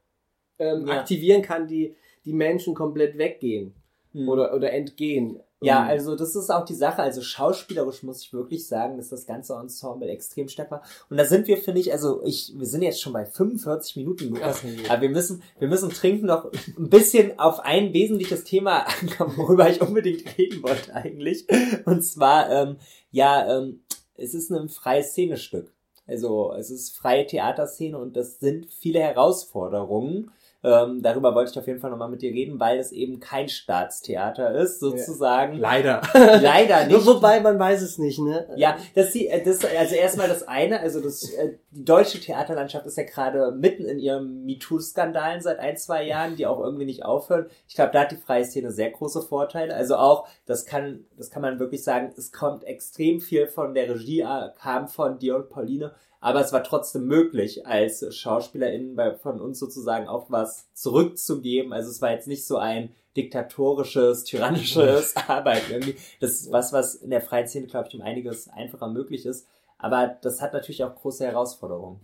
ähm, 0.58 0.88
aktivieren 0.88 1.42
kann, 1.42 1.68
die 1.68 1.94
die 2.24 2.32
Menschen 2.32 2.74
komplett 2.74 3.16
weggehen 3.18 3.72
Mhm. 4.12 4.28
oder 4.28 4.52
oder 4.54 4.72
entgehen. 4.72 5.38
Ja, 5.60 5.82
Ähm, 5.82 5.88
also 5.88 6.14
das 6.14 6.36
ist 6.36 6.50
auch 6.50 6.64
die 6.64 6.74
Sache. 6.74 7.02
Also 7.02 7.20
schauspielerisch 7.20 8.02
muss 8.02 8.22
ich 8.22 8.32
wirklich 8.32 8.66
sagen, 8.66 8.96
dass 8.96 9.08
das 9.08 9.26
ganze 9.26 9.54
Ensemble 9.54 10.08
extrem 10.08 10.48
stark 10.48 10.70
war. 10.70 10.82
Und 11.10 11.16
da 11.16 11.24
sind 11.24 11.48
wir, 11.48 11.56
finde 11.56 11.80
ich, 11.80 11.92
also 11.92 12.22
ich, 12.24 12.52
wir 12.56 12.66
sind 12.66 12.82
jetzt 12.82 13.00
schon 13.00 13.12
bei 13.12 13.24
45 13.24 13.96
Minuten, 13.96 14.28
Lukas. 14.30 14.62
Ach, 14.64 14.90
Aber 14.90 15.02
wir 15.02 15.10
müssen, 15.10 15.42
wir 15.58 15.68
müssen 15.68 15.90
trinken 15.90 16.26
noch 16.26 16.50
ein 16.78 16.88
bisschen 16.88 17.38
auf 17.38 17.60
ein 17.60 17.92
wesentliches 17.92 18.44
Thema 18.44 18.86
ankommen, 19.00 19.36
worüber 19.36 19.68
ich 19.68 19.80
unbedingt 19.80 20.38
reden 20.38 20.62
wollte 20.62 20.94
eigentlich. 20.94 21.46
Und 21.86 22.02
zwar, 22.02 22.50
ähm, 22.50 22.76
ja, 23.10 23.58
ähm, 23.58 23.82
es 24.14 24.34
ist 24.34 24.50
ein 24.50 24.68
freies 24.68 25.10
Szenestück. 25.10 25.72
Also 26.06 26.54
es 26.54 26.70
ist 26.70 26.96
freie 26.96 27.26
Theaterszene 27.26 27.98
und 27.98 28.16
das 28.16 28.40
sind 28.40 28.66
viele 28.72 29.00
Herausforderungen. 29.00 30.30
Ähm, 30.64 31.02
darüber 31.02 31.36
wollte 31.36 31.52
ich 31.52 31.58
auf 31.58 31.68
jeden 31.68 31.78
Fall 31.78 31.90
nochmal 31.90 32.08
mit 32.10 32.20
dir 32.20 32.32
reden, 32.32 32.58
weil 32.58 32.78
es 32.78 32.90
eben 32.90 33.20
kein 33.20 33.48
Staatstheater 33.48 34.56
ist, 34.56 34.80
sozusagen. 34.80 35.56
leider. 35.56 36.02
Leider 36.14 36.86
nicht. 36.86 37.06
Wobei 37.06 37.40
man 37.40 37.58
weiß 37.60 37.80
es 37.82 37.98
nicht, 37.98 38.18
ne? 38.18 38.48
Ja, 38.56 38.76
das, 38.94 39.14
äh, 39.14 39.42
das 39.44 39.64
also 39.64 39.94
erstmal 39.94 40.26
das 40.26 40.48
eine, 40.48 40.80
also 40.80 41.00
das, 41.00 41.30
äh, 41.30 41.58
die 41.78 41.84
deutsche 41.84 42.18
Theaterlandschaft 42.18 42.86
ist 42.86 42.96
ja 42.96 43.04
gerade 43.04 43.52
mitten 43.52 43.84
in 43.84 44.00
ihrem 44.00 44.44
MeToo-Skandalen 44.44 45.40
seit 45.40 45.60
ein, 45.60 45.76
zwei 45.76 46.04
Jahren, 46.04 46.34
die 46.34 46.44
auch 46.44 46.58
irgendwie 46.58 46.84
nicht 46.84 47.04
aufhören. 47.04 47.46
Ich 47.68 47.76
glaube, 47.76 47.92
da 47.92 48.00
hat 48.00 48.10
die 48.10 48.16
freie 48.16 48.44
Szene 48.44 48.72
sehr 48.72 48.90
große 48.90 49.22
Vorteile. 49.22 49.76
Also 49.76 49.94
auch, 49.94 50.26
das 50.44 50.66
kann, 50.66 51.04
das 51.16 51.30
kann 51.30 51.40
man 51.40 51.60
wirklich 51.60 51.84
sagen, 51.84 52.12
es 52.16 52.32
kommt 52.32 52.64
extrem 52.64 53.20
viel 53.20 53.46
von 53.46 53.74
der 53.74 53.90
Regie, 53.90 54.22
äh, 54.22 54.50
kam 54.60 54.88
von 54.88 55.20
dir 55.20 55.36
und 55.36 55.50
Pauline, 55.50 55.94
aber 56.18 56.40
es 56.40 56.52
war 56.52 56.64
trotzdem 56.64 57.06
möglich, 57.06 57.64
als 57.64 58.04
SchauspielerInnen 58.12 58.96
bei, 58.96 59.14
von 59.14 59.40
uns 59.40 59.60
sozusagen 59.60 60.08
auch 60.08 60.32
was 60.32 60.66
zurückzugeben. 60.74 61.72
Also 61.72 61.90
es 61.90 62.02
war 62.02 62.10
jetzt 62.10 62.26
nicht 62.26 62.44
so 62.44 62.56
ein 62.56 62.92
diktatorisches, 63.16 64.24
tyrannisches 64.24 65.14
Arbeiten 65.28 65.70
irgendwie. 65.70 65.96
Das 66.18 66.32
ist 66.32 66.50
was, 66.50 66.72
was 66.72 66.96
in 66.96 67.10
der 67.10 67.20
freien 67.20 67.46
Szene, 67.46 67.68
glaube 67.68 67.86
ich, 67.88 67.94
um 67.94 68.00
einiges 68.00 68.48
einfacher 68.48 68.88
möglich 68.88 69.26
ist. 69.26 69.46
Aber 69.78 70.16
das 70.22 70.40
hat 70.42 70.52
natürlich 70.52 70.82
auch 70.84 70.94
große 70.94 71.24
Herausforderungen. 71.24 72.00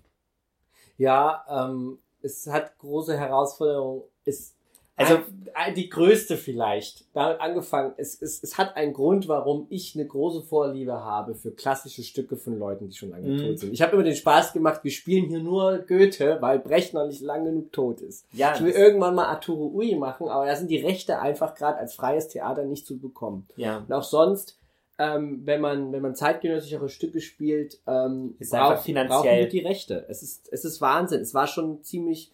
Ja, 0.96 1.44
ähm, 1.48 1.98
es 2.22 2.46
hat 2.46 2.78
große 2.78 3.16
Herausforderungen. 3.18 4.02
Es, 4.24 4.54
Also- 4.96 5.18
also 5.54 5.74
die 5.74 5.88
größte 5.88 6.36
vielleicht. 6.36 7.04
Damit 7.14 7.40
angefangen. 7.40 7.94
Es, 7.96 8.22
es, 8.22 8.40
es 8.44 8.56
hat 8.58 8.76
einen 8.76 8.92
Grund, 8.92 9.26
warum 9.26 9.66
ich 9.68 9.96
eine 9.96 10.06
große 10.06 10.42
Vorliebe 10.42 10.92
habe 10.92 11.34
für 11.34 11.50
klassische 11.50 12.04
Stücke 12.04 12.36
von 12.36 12.56
Leuten, 12.56 12.88
die 12.88 12.94
schon 12.96 13.10
lange 13.10 13.26
Mhm. 13.28 13.38
tot 13.44 13.58
sind. 13.58 13.72
Ich 13.72 13.82
habe 13.82 13.94
immer 13.94 14.04
den 14.04 14.14
Spaß 14.14 14.52
gemacht, 14.52 14.84
wir 14.84 14.92
spielen 14.92 15.26
hier 15.28 15.40
nur 15.40 15.78
Goethe, 15.78 16.38
weil 16.40 16.60
Brecht 16.60 16.94
noch 16.94 17.06
nicht 17.08 17.22
lang 17.22 17.44
genug 17.44 17.72
tot 17.72 18.00
ist. 18.02 18.24
Ja, 18.32 18.54
Ich 18.54 18.62
will 18.62 18.70
irgendwann 18.70 19.16
mal 19.16 19.26
Arturo 19.26 19.66
Ui 19.74 19.96
machen, 19.96 20.28
aber 20.28 20.46
da 20.46 20.54
sind 20.54 20.70
die 20.70 20.78
Rechte 20.80 21.18
einfach 21.18 21.56
gerade 21.56 21.78
als 21.78 21.94
freies 21.94 22.28
Theater 22.28 22.64
nicht 22.64 22.86
zu 22.86 22.96
bekommen. 22.96 23.48
ja. 23.56 23.78
Und 23.78 23.92
auch 23.92 24.04
sonst, 24.04 24.56
ähm, 24.99 25.42
wenn 25.45 25.61
man 25.61 25.92
wenn 25.92 26.03
man 26.03 26.14
zeitgenössichere 26.14 26.88
Stücke 26.88 27.20
spielt, 27.20 27.80
ähm, 27.86 28.36
Ist 28.38 28.53
braucht- 28.53 28.84
finanziell- 28.84 29.09
brauchen 29.22 29.28
wir 29.38 29.49
die 29.49 29.61
Rechte. 29.61 30.05
Es 30.09 30.22
ist 30.22 30.49
es 30.53 30.64
ist 30.64 30.80
Wahnsinn. 30.80 31.20
Es 31.20 31.34
war 31.34 31.47
schon 31.47 31.82
ziemlich 31.82 32.30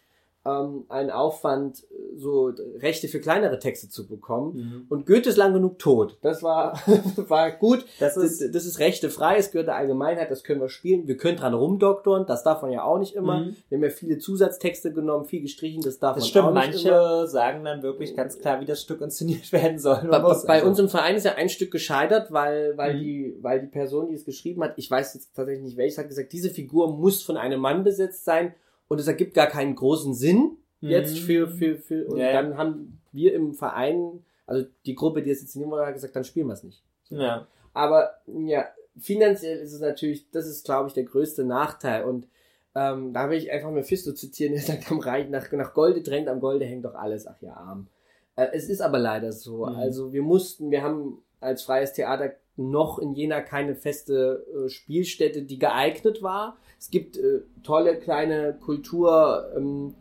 ähm, 0.47 0.85
ein 0.89 1.11
Aufwand, 1.11 1.85
so 2.17 2.51
Rechte 2.79 3.09
für 3.09 3.21
kleinere 3.21 3.59
Texte 3.59 3.89
zu 3.91 4.07
bekommen. 4.09 4.57
Mhm. 4.57 4.87
Und 4.89 5.07
Goethe 5.07 5.29
ist 5.29 5.37
lang 5.37 5.53
genug 5.53 5.79
tot. 5.79 6.17
Das 6.23 6.43
war 6.43 6.81
war 7.29 7.51
gut. 7.53 7.85
Das 7.99 8.15
Das, 8.15 8.41
ist, 8.41 8.55
das 8.55 8.65
ist 8.65 8.79
rechtefrei, 8.79 9.37
es 9.37 9.51
gehört 9.51 9.69
der 9.69 9.77
Allgemeinheit, 9.77 10.31
das 10.31 10.43
können 10.43 10.61
wir 10.61 10.69
spielen. 10.71 11.07
Wir 11.07 11.17
können 11.19 11.37
dran 11.37 11.53
rumdoktoren, 11.55 12.25
das 12.27 12.43
darf 12.43 12.63
man 12.63 12.71
ja 12.73 12.83
auch 12.85 12.99
nicht 12.99 13.15
immer. 13.15 13.41
Mhm. 13.41 13.57
Wir 13.69 13.77
haben 13.79 13.85
ja 13.85 13.91
viele 13.91 14.19
Zusatztexte 14.19 14.93
genommen, 14.93 15.27
viel 15.27 15.43
gestrichen, 15.43 15.83
das 15.83 15.99
darf 15.99 16.15
das 16.17 16.25
man 16.25 16.29
stimmt. 16.31 16.45
auch 16.47 16.53
nicht 16.55 16.73
Manche 16.85 16.89
immer. 16.89 17.27
sagen 17.27 17.65
dann 17.65 17.83
wirklich 17.83 18.17
ganz 18.17 18.39
klar, 18.39 18.61
wie 18.61 18.67
das 18.67 18.81
Stück 18.81 19.01
inszeniert 19.03 19.53
werden 19.53 19.79
soll. 19.79 20.09
Bei, 20.11 20.19
bei 20.21 20.31
Also- 20.55 20.67
uns 20.67 20.79
im 20.79 20.89
Verein 20.89 21.17
ist 21.17 21.25
ja 21.25 21.35
ein 21.35 21.49
Stück 21.51 21.71
gescheitert, 21.71 22.33
weil, 22.33 22.77
weil, 22.79 22.95
Mhm. 22.95 23.01
die, 23.01 23.37
weil 23.43 23.61
die 23.61 23.67
Person, 23.67 24.09
die 24.09 24.15
es 24.15 24.25
geschrieben 24.25 24.63
hat, 24.65 24.73
ich 24.77 24.91
weiß 24.91 25.15
jetzt 25.15 25.35
tatsächlich 25.35 25.65
nicht 25.65 25.77
welches, 25.77 25.99
hat 25.99 26.09
gesagt, 26.09 26.33
diese 26.33 26.51
Figur 26.51 26.97
muss 26.97 27.23
von 27.23 27.37
einem 27.37 27.61
Mann 27.61 27.85
besetzt 27.85 28.25
sein 28.25 28.55
und 28.91 28.99
es 28.99 29.07
ergibt 29.07 29.35
gar 29.35 29.47
keinen 29.47 29.77
großen 29.77 30.15
Sinn 30.15 30.57
jetzt 30.81 31.15
Mhm. 31.15 31.19
für, 31.21 31.49
für, 31.49 31.77
für, 31.77 32.07
und 32.09 32.19
Ja, 32.19 32.33
dann 32.33 32.57
haben 32.59 33.01
wir 33.13 33.33
im 33.35 33.55
Verein, 33.55 34.25
also 34.47 34.67
die 34.85 34.97
Gruppe, 34.97 35.23
die 35.23 35.31
es 35.31 35.41
inszenieren 35.41 35.71
wollte, 35.71 35.87
hat 35.87 35.95
gesagt, 35.95 36.17
dann 36.17 36.25
spielen 36.25 36.49
wir 36.49 36.55
es 36.55 36.65
nicht. 36.65 36.83
Ja. 37.09 37.47
Aber 37.73 38.15
ja, 38.27 38.67
finanziell 38.99 39.59
ist 39.61 39.73
es 39.73 39.81
natürlich, 39.81 40.29
das 40.33 40.49
ist, 40.49 40.65
glaube 40.65 40.89
ich, 40.89 40.95
der 40.95 41.05
größte 41.05 41.45
Nachteil. 41.45 42.05
Und 42.05 42.27
ähm, 42.75 43.13
da 43.13 43.31
will 43.31 43.39
ich 43.39 43.53
einfach 43.53 43.71
Mephisto 43.71 44.13
zitieren, 44.13 44.55
der 44.55 44.63
sagt, 44.63 44.91
am 44.91 44.99
Reich 44.99 45.29
nach, 45.29 45.51
nach 45.53 45.73
Golde 45.73 46.03
drängt, 46.03 46.29
am 46.29 46.41
Golde 46.41 46.65
hängt 46.65 46.85
doch 46.85 46.95
alles. 46.95 47.29
Ach 47.29 47.41
ja, 47.41 47.55
arm. 47.55 47.87
Äh, 48.35 48.49
es 48.53 48.69
ist 48.69 48.81
aber 48.81 48.99
leider 48.99 49.33
so. 49.33 49.67
Mhm. 49.67 49.77
Also 49.77 50.13
wir 50.13 50.23
mussten, 50.23 50.73
wir 50.73 50.83
haben 50.83 51.23
als 51.41 51.63
freies 51.63 51.93
Theater 51.93 52.33
noch 52.57 52.99
in 52.99 53.15
Jena 53.15 53.41
keine 53.41 53.75
feste 53.77 54.45
äh, 54.53 54.69
Spielstätte, 54.69 55.43
die 55.43 55.59
geeignet 55.59 56.23
war. 56.23 56.59
Es 56.81 56.91
gibt 56.91 57.19
äh, 57.19 57.43
tolle 57.63 57.99
kleine 57.99 58.55
Kultur, 58.55 59.53
ähm, 59.55 59.95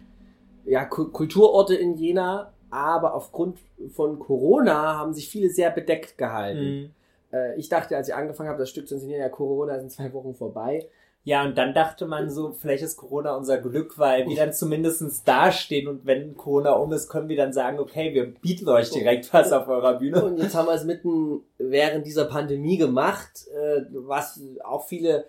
ja, 0.66 0.86
Ku- 0.86 1.10
Kulturorte 1.10 1.76
in 1.76 1.96
Jena, 1.96 2.54
aber 2.72 3.14
aufgrund 3.16 3.60
von 3.90 4.18
Corona 4.18 4.98
haben 4.98 5.14
sich 5.14 5.28
viele 5.30 5.50
sehr 5.50 5.72
bedeckt 5.72 6.18
gehalten. 6.18 6.94
Äh, 7.34 7.60
ich 7.60 7.68
dachte, 7.68 7.98
als 7.98 8.08
ich 8.08 8.16
angefangen 8.16 8.48
habe, 8.50 8.60
das 8.60 8.70
Stück 8.70 8.88
zu 8.88 8.94
inszenieren, 8.96 9.22
ja, 9.22 9.30
Corona 9.30 9.76
ist 9.76 9.84
in 9.84 9.90
zwei 9.90 10.14
Wochen 10.14 10.34
vorbei. 10.36 10.88
Ja, 11.26 11.44
und 11.44 11.58
dann 11.58 11.74
dachte 11.74 12.06
man 12.08 12.30
so, 12.30 12.54
vielleicht 12.54 12.82
ist 12.82 12.96
Corona 12.96 13.36
unser 13.36 13.58
Glück, 13.58 14.00
weil 14.00 14.26
wir 14.26 14.38
dann 14.38 14.54
zumindestens 14.54 15.26
dastehen 15.26 15.90
und 15.90 16.06
wenn 16.06 16.38
Corona 16.38 16.72
um 16.72 16.94
ist, 16.94 17.10
können 17.10 17.28
wir 17.28 17.36
dann 17.36 17.52
sagen, 17.52 17.78
okay, 17.78 18.14
wir 18.14 18.34
bieten 18.34 18.70
euch 18.70 18.90
direkt 18.90 19.34
was 19.34 19.52
auf 19.52 19.68
eurer 19.68 19.96
Bühne. 20.00 20.24
Und 20.24 20.38
jetzt 20.38 20.56
haben 20.56 20.68
wir 20.68 20.76
es 20.76 20.86
mitten 20.86 21.42
während 21.58 22.06
dieser 22.06 22.24
Pandemie 22.26 22.78
gemacht, 22.78 23.48
äh, 23.54 23.82
was 23.92 24.42
auch 24.64 24.88
viele, 24.88 25.26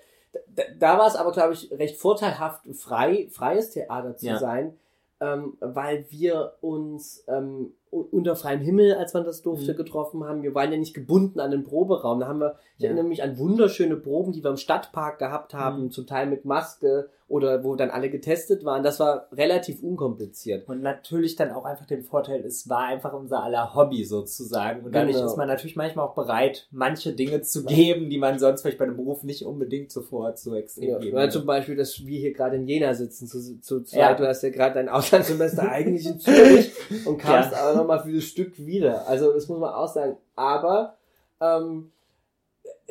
da, 0.54 0.62
da 0.78 0.98
war 0.98 1.06
es 1.06 1.16
aber, 1.16 1.32
glaube 1.32 1.54
ich, 1.54 1.70
recht 1.72 1.96
vorteilhaft, 1.96 2.62
frei, 2.76 3.28
freies 3.30 3.70
Theater 3.70 4.16
zu 4.16 4.26
Ja. 4.26 4.38
sein, 4.38 4.78
ähm, 5.20 5.56
weil 5.60 6.06
wir 6.10 6.54
uns 6.60 7.24
ähm, 7.28 7.72
unter 7.90 8.36
freiem 8.36 8.60
Himmel, 8.60 8.94
als 8.94 9.14
man 9.14 9.24
das 9.24 9.42
durfte, 9.42 9.72
Mhm. 9.72 9.76
getroffen 9.76 10.24
haben. 10.24 10.42
Wir 10.44 10.54
waren 10.54 10.70
ja 10.70 10.78
nicht 10.78 10.94
gebunden 10.94 11.40
an 11.40 11.50
den 11.50 11.64
Proberaum. 11.64 12.20
Da 12.20 12.28
haben 12.28 12.38
wir, 12.40 12.56
ich 12.76 12.82
Ja. 12.84 12.86
erinnere 12.88 13.06
mich 13.06 13.22
an 13.22 13.36
wunderschöne 13.36 13.96
Proben, 13.96 14.32
die 14.32 14.44
wir 14.44 14.50
im 14.50 14.56
Stadtpark 14.56 15.18
gehabt 15.18 15.52
haben, 15.54 15.84
Mhm. 15.84 15.90
zum 15.90 16.06
Teil 16.06 16.26
mit 16.26 16.44
Maske 16.44 17.10
oder 17.30 17.62
wo 17.62 17.76
dann 17.76 17.90
alle 17.90 18.10
getestet 18.10 18.64
waren. 18.64 18.82
Das 18.82 18.98
war 18.98 19.28
relativ 19.30 19.82
unkompliziert. 19.84 20.68
Und 20.68 20.82
natürlich 20.82 21.36
dann 21.36 21.52
auch 21.52 21.64
einfach 21.64 21.86
den 21.86 22.02
Vorteil, 22.02 22.44
es 22.44 22.68
war 22.68 22.80
einfach 22.86 23.12
unser 23.12 23.44
aller 23.44 23.72
Hobby 23.74 24.04
sozusagen. 24.04 24.84
Und 24.84 24.94
dadurch 24.94 25.14
Genau. 25.14 25.26
ist 25.26 25.36
man 25.36 25.46
natürlich 25.46 25.76
manchmal 25.76 26.06
auch 26.08 26.14
bereit, 26.16 26.66
manche 26.72 27.12
Dinge 27.12 27.40
zu 27.42 27.64
geben, 27.64 28.10
die 28.10 28.18
man 28.18 28.40
sonst 28.40 28.62
vielleicht 28.62 28.78
bei 28.78 28.84
einem 28.84 28.96
Beruf 28.96 29.22
nicht 29.22 29.46
unbedingt 29.46 29.92
sofort 29.92 30.40
so 30.40 30.56
extrem 30.56 30.88
Ja, 30.90 30.98
geben 30.98 31.16
weil 31.16 31.30
zum 31.30 31.46
Beispiel, 31.46 31.76
dass 31.76 32.04
wir 32.04 32.18
hier 32.18 32.32
gerade 32.32 32.56
in 32.56 32.66
Jena 32.66 32.94
sitzen, 32.94 33.28
zu, 33.28 33.60
zu 33.60 33.82
zweit. 33.84 33.98
Ja. 34.00 34.14
Du 34.14 34.26
hast 34.26 34.42
ja 34.42 34.50
gerade 34.50 34.74
dein 34.74 34.88
Auslandssemester 34.88 35.62
eigentlich 35.70 36.06
in 36.06 36.18
Zürich 36.18 36.72
und 37.06 37.18
kamst 37.18 37.52
Ja. 37.52 37.58
aber 37.58 37.78
nochmal 37.78 38.02
für 38.02 38.12
das 38.12 38.24
Stück 38.24 38.58
wieder. 38.58 39.06
Also 39.06 39.32
das 39.32 39.46
muss 39.48 39.60
man 39.60 39.72
auch 39.72 39.86
sagen. 39.88 40.16
Aber 40.34 40.96
ähm, 41.40 41.92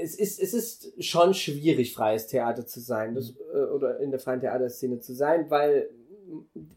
es, 0.01 0.15
ist, 0.17 0.39
es 0.41 0.53
ist 0.53 1.03
schon 1.03 1.33
schwierig, 1.33 1.93
freies 1.93 2.27
Theater 2.27 2.65
zu 2.65 2.79
sein 2.79 3.15
das, 3.15 3.33
äh, 3.53 3.57
oder 3.73 3.99
in 3.99 4.11
der 4.11 4.19
freien 4.19 4.39
Theaterszene 4.41 4.99
zu 4.99 5.13
sein, 5.13 5.49
weil 5.49 5.89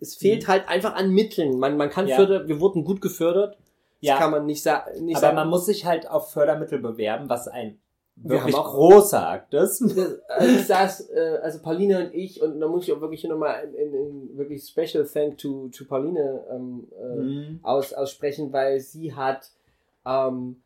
es 0.01 0.15
fehlt 0.15 0.49
halt 0.49 0.69
einfach 0.69 0.95
an 0.95 1.11
Mitteln. 1.11 1.59
Man, 1.59 1.77
man 1.77 1.91
kann 1.91 2.05
Mhm. 2.07 2.11
Ja. 2.11 2.17
fördern, 2.17 2.49
wir 2.49 2.61
wurden 2.61 2.85
gut 2.85 3.01
gefördert. 3.01 3.57
Das 4.01 4.09
Ja. 4.09 4.19
kann 4.19 4.31
man 4.31 4.47
nicht, 4.47 4.63
sa 4.63 4.85
nicht 5.01 5.17
Aber 5.17 5.21
sagen. 5.27 5.37
man 5.37 5.49
muss 5.49 5.67
sich 5.67 5.85
halt 5.85 6.09
auf 6.11 6.33
Fördermittel 6.33 6.79
bewerben, 6.81 7.29
was 7.29 7.47
ein 7.49 7.79
Wir 8.17 8.31
wirklich 8.31 8.55
haben 8.57 8.65
auch- 8.65 8.75
großer 8.75 9.29
Akt 9.29 9.55
ist. 9.55 9.81
Also 10.29 10.55
ich 10.57 10.67
saß, 10.67 11.11
äh, 11.11 11.39
also 11.43 11.61
Pauline 11.63 12.07
und 12.07 12.15
ich, 12.15 12.43
und 12.43 12.59
da 12.61 12.67
muss 12.69 12.85
ich 12.85 12.93
auch 12.93 13.01
wirklich 13.01 13.21
hier 13.21 13.31
nochmal 13.31 13.65
in, 13.65 13.75
in, 13.75 13.95
in 13.95 14.37
wirklich 14.39 14.65
Special 14.67 15.05
Thank 15.07 15.39
to, 15.39 15.69
to 15.69 15.85
Pauline 15.85 16.45
ähm, 16.51 16.89
äh, 16.99 17.17
Mhm. 17.17 17.61
aus, 17.63 17.93
aussprechen, 17.93 18.53
weil 18.53 18.81
sie 18.81 19.15
hat 19.15 19.51
ähm, 20.05 20.62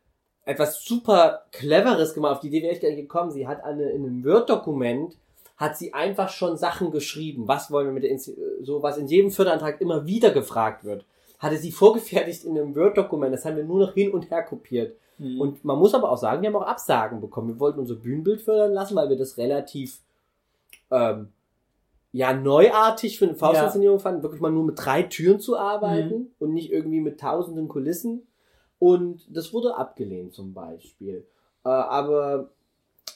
etwas 0.46 0.82
super 0.84 1.42
Cleveres 1.52 2.14
gemacht, 2.14 2.36
auf 2.36 2.40
die 2.40 2.46
Idee 2.48 2.62
wäre 2.62 2.72
ich 2.72 2.80
gar 2.80 2.88
nicht 2.88 3.00
gekommen. 3.00 3.30
Sie 3.30 3.46
hat 3.46 3.62
eine, 3.64 3.90
in 3.90 4.04
einem 4.06 4.24
Word-Dokument 4.24 5.16
hat 5.58 5.76
sie 5.76 5.92
einfach 5.92 6.28
schon 6.30 6.56
Sachen 6.56 6.90
geschrieben. 6.90 7.48
Was 7.48 7.70
wollen 7.70 7.86
wir 7.86 7.92
mit 7.92 8.04
der, 8.04 8.12
Insti- 8.12 8.36
so 8.62 8.82
was 8.82 8.96
in 8.96 9.06
jedem 9.08 9.30
Förderantrag 9.30 9.80
immer 9.80 10.06
wieder 10.06 10.30
gefragt 10.30 10.84
wird. 10.84 11.04
Hatte 11.38 11.56
sie 11.56 11.72
vorgefertigt 11.82 12.44
in 12.44 12.56
einem 12.58 12.74
Word-Dokument. 12.74 13.34
Das 13.34 13.44
haben 13.44 13.56
wir 13.56 13.64
nur 13.64 13.80
noch 13.80 13.92
hin 13.94 14.12
und 14.12 14.30
her 14.30 14.42
kopiert. 14.42 14.96
Mhm. 15.18 15.40
Und 15.40 15.64
man 15.64 15.78
muss 15.78 15.94
aber 15.94 16.10
auch 16.10 16.18
sagen, 16.18 16.42
wir 16.42 16.48
haben 16.48 16.56
auch 16.56 16.66
Absagen 16.66 17.20
bekommen. 17.20 17.48
Wir 17.48 17.60
wollten 17.60 17.80
unser 17.80 17.96
Bühnenbild 17.96 18.40
fördern 18.40 18.72
lassen, 18.72 18.96
weil 18.96 19.08
wir 19.08 19.16
das 19.16 19.36
relativ 19.38 19.98
ähm, 20.90 21.28
ja 22.12 22.32
neuartig 22.32 23.18
für 23.18 23.24
eine 23.26 23.34
Faustinszenierung 23.34 23.98
fanden, 23.98 24.22
wirklich 24.22 24.40
mal 24.40 24.52
nur 24.52 24.64
mit 24.64 24.76
drei 24.78 25.02
Türen 25.02 25.40
zu 25.40 25.58
arbeiten 25.58 26.30
und 26.38 26.52
nicht 26.54 26.70
irgendwie 26.70 27.00
mit 27.00 27.18
tausenden 27.20 27.66
Kulissen. 27.68 28.26
Und 28.78 29.26
das 29.34 29.52
wurde 29.52 29.76
abgelehnt 29.76 30.34
zum 30.34 30.52
Beispiel. 30.52 31.26
Äh, 31.64 31.68
aber 31.68 32.50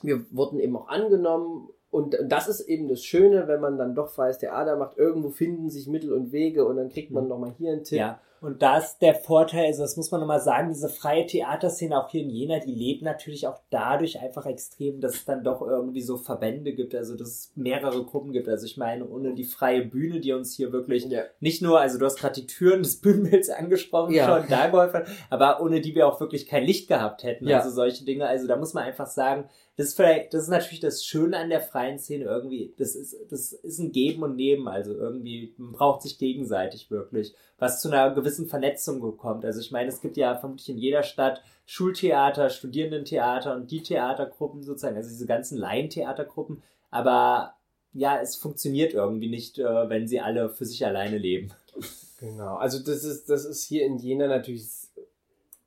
wir 0.03 0.25
wurden 0.31 0.61
eben 0.61 0.77
auch 0.77 0.89
angenommen. 0.89 1.69
Und 1.91 2.17
das 2.25 2.47
ist 2.49 2.61
eben 2.61 2.89
das 2.89 3.03
Schöne, 3.05 3.49
wenn 3.49 3.61
man 3.61 3.77
dann 3.77 3.95
doch 3.95 4.09
freies 4.11 4.39
Theater 4.39 4.77
macht. 4.77 4.97
Irgendwo 4.97 5.31
finden 5.31 5.71
sich 5.71 5.89
Mittel 5.89 6.13
und 6.13 6.31
Wege 6.33 6.65
und 6.65 6.77
dann 6.77 6.89
kriegt 6.89 7.11
man 7.11 7.27
noch 7.29 7.39
mal 7.39 7.53
hier 7.59 7.73
einen 7.73 7.85
Tipp. 7.85 7.99
Ja, 7.99 8.21
und 8.41 8.63
da 8.63 8.79
ist 8.79 9.01
der 9.03 9.15
Vorteil, 9.15 9.67
also 9.67 9.83
das 9.83 9.99
muss 9.99 10.11
man 10.11 10.21
nochmal 10.21 10.41
sagen, 10.41 10.71
diese 10.71 10.89
freie 10.89 11.27
Theaterszene 11.27 12.03
auch 12.03 12.09
hier 12.09 12.23
in 12.23 12.31
Jena, 12.31 12.59
die 12.59 12.73
lebt 12.75 13.03
natürlich 13.03 13.47
auch 13.47 13.59
dadurch 13.69 14.19
einfach 14.19 14.47
extrem, 14.47 15.01
dass 15.03 15.15
es 15.15 15.25
dann 15.27 15.45
doch 15.45 15.61
irgendwie 15.61 16.01
so 16.01 16.17
Verbände 16.17 16.73
gibt, 16.73 16.95
also 16.95 17.17
dass 17.17 17.29
es 17.29 17.53
mehrere 17.55 18.03
Gruppen 18.03 18.33
gibt. 18.33 18.49
Also 18.49 18.65
ich 18.65 18.79
meine, 18.79 19.07
ohne 19.07 19.35
die 19.35 19.45
freie 19.45 19.85
Bühne, 19.85 20.21
die 20.21 20.33
uns 20.33 20.55
hier 20.55 20.73
wirklich 20.73 21.05
Ja. 21.05 21.25
nicht 21.41 21.61
nur, 21.61 21.81
also 21.81 21.99
du 21.99 22.07
hast 22.07 22.17
gerade 22.19 22.41
die 22.41 22.47
Türen 22.47 22.83
des 22.83 22.97
Bühnenbilds 23.03 23.51
angesprochen, 23.51 24.15
Ja. 24.15 24.39
schon 24.41 24.49
da 24.49 24.69
geholfen, 24.69 25.03
aber 25.29 25.61
ohne 25.61 25.83
die 25.83 25.95
wir 25.95 26.07
auch 26.07 26.19
wirklich 26.21 26.47
kein 26.47 26.65
Licht 26.65 26.89
gehabt 26.89 27.25
hätten. 27.25 27.47
Ja. 27.47 27.59
Also 27.59 27.69
solche 27.71 28.07
Dinge, 28.07 28.27
also 28.27 28.47
da 28.47 28.57
muss 28.57 28.73
man 28.73 28.85
einfach 28.85 29.07
sagen, 29.09 29.51
das 29.81 29.89
ist 29.89 29.95
vielleicht, 29.97 30.35
das 30.35 30.43
ist 30.43 30.49
natürlich 30.51 30.81
das 30.81 31.07
Schöne 31.07 31.39
an 31.39 31.49
der 31.49 31.63
freien 31.63 31.99
Szene 31.99 32.25
irgendwie. 32.27 32.75
Das 32.77 32.95
ist, 32.95 33.17
das 33.31 33.55
ist 33.55 33.79
ein 33.79 33.93
Geben 33.93 34.23
und 34.23 34.37
Nehmen. 34.37 34.69
Also 34.69 34.93
irgendwie, 34.93 35.55
man 35.57 35.73
braucht 35.73 36.03
sich 36.03 36.19
gegenseitig 36.19 36.91
wirklich, 36.91 37.35
was 37.59 37.81
zu 37.81 37.89
einer 37.89 38.11
gewissen 38.15 38.47
Vernetzung 38.47 39.01
kommt. 39.17 39.43
Also 39.43 39.59
ich 39.59 39.71
meine, 39.71 39.89
es 39.89 40.03
gibt 40.03 40.19
ja 40.19 40.37
vermutlich 40.37 40.69
in 40.69 40.77
jeder 40.77 41.03
Stadt 41.03 41.43
Schultheater, 41.65 42.51
Studierendentheater 42.51 43.57
und 43.57 43.71
die 43.71 43.83
Theatergruppen 43.83 44.63
sozusagen, 44.63 44.97
also 44.97 45.09
diese 45.09 45.25
ganzen 45.27 45.57
Laientheatergruppen. 45.57 46.63
Aber 46.91 47.55
ja, 47.95 48.21
es 48.21 48.37
funktioniert 48.37 48.93
irgendwie 48.93 49.31
nicht, 49.31 49.59
äh, 49.59 49.89
wenn 49.89 50.07
sie 50.07 50.21
alle 50.21 50.51
für 50.51 50.67
sich 50.67 50.85
alleine 50.85 51.17
leben. 51.17 51.55
Genau, 52.19 52.57
also 52.57 52.81
das 52.81 53.03
ist, 53.03 53.31
das 53.31 53.47
ist 53.47 53.65
hier 53.65 53.87
in 53.87 53.97
Jena 53.97 54.27
natürlich 54.27 54.67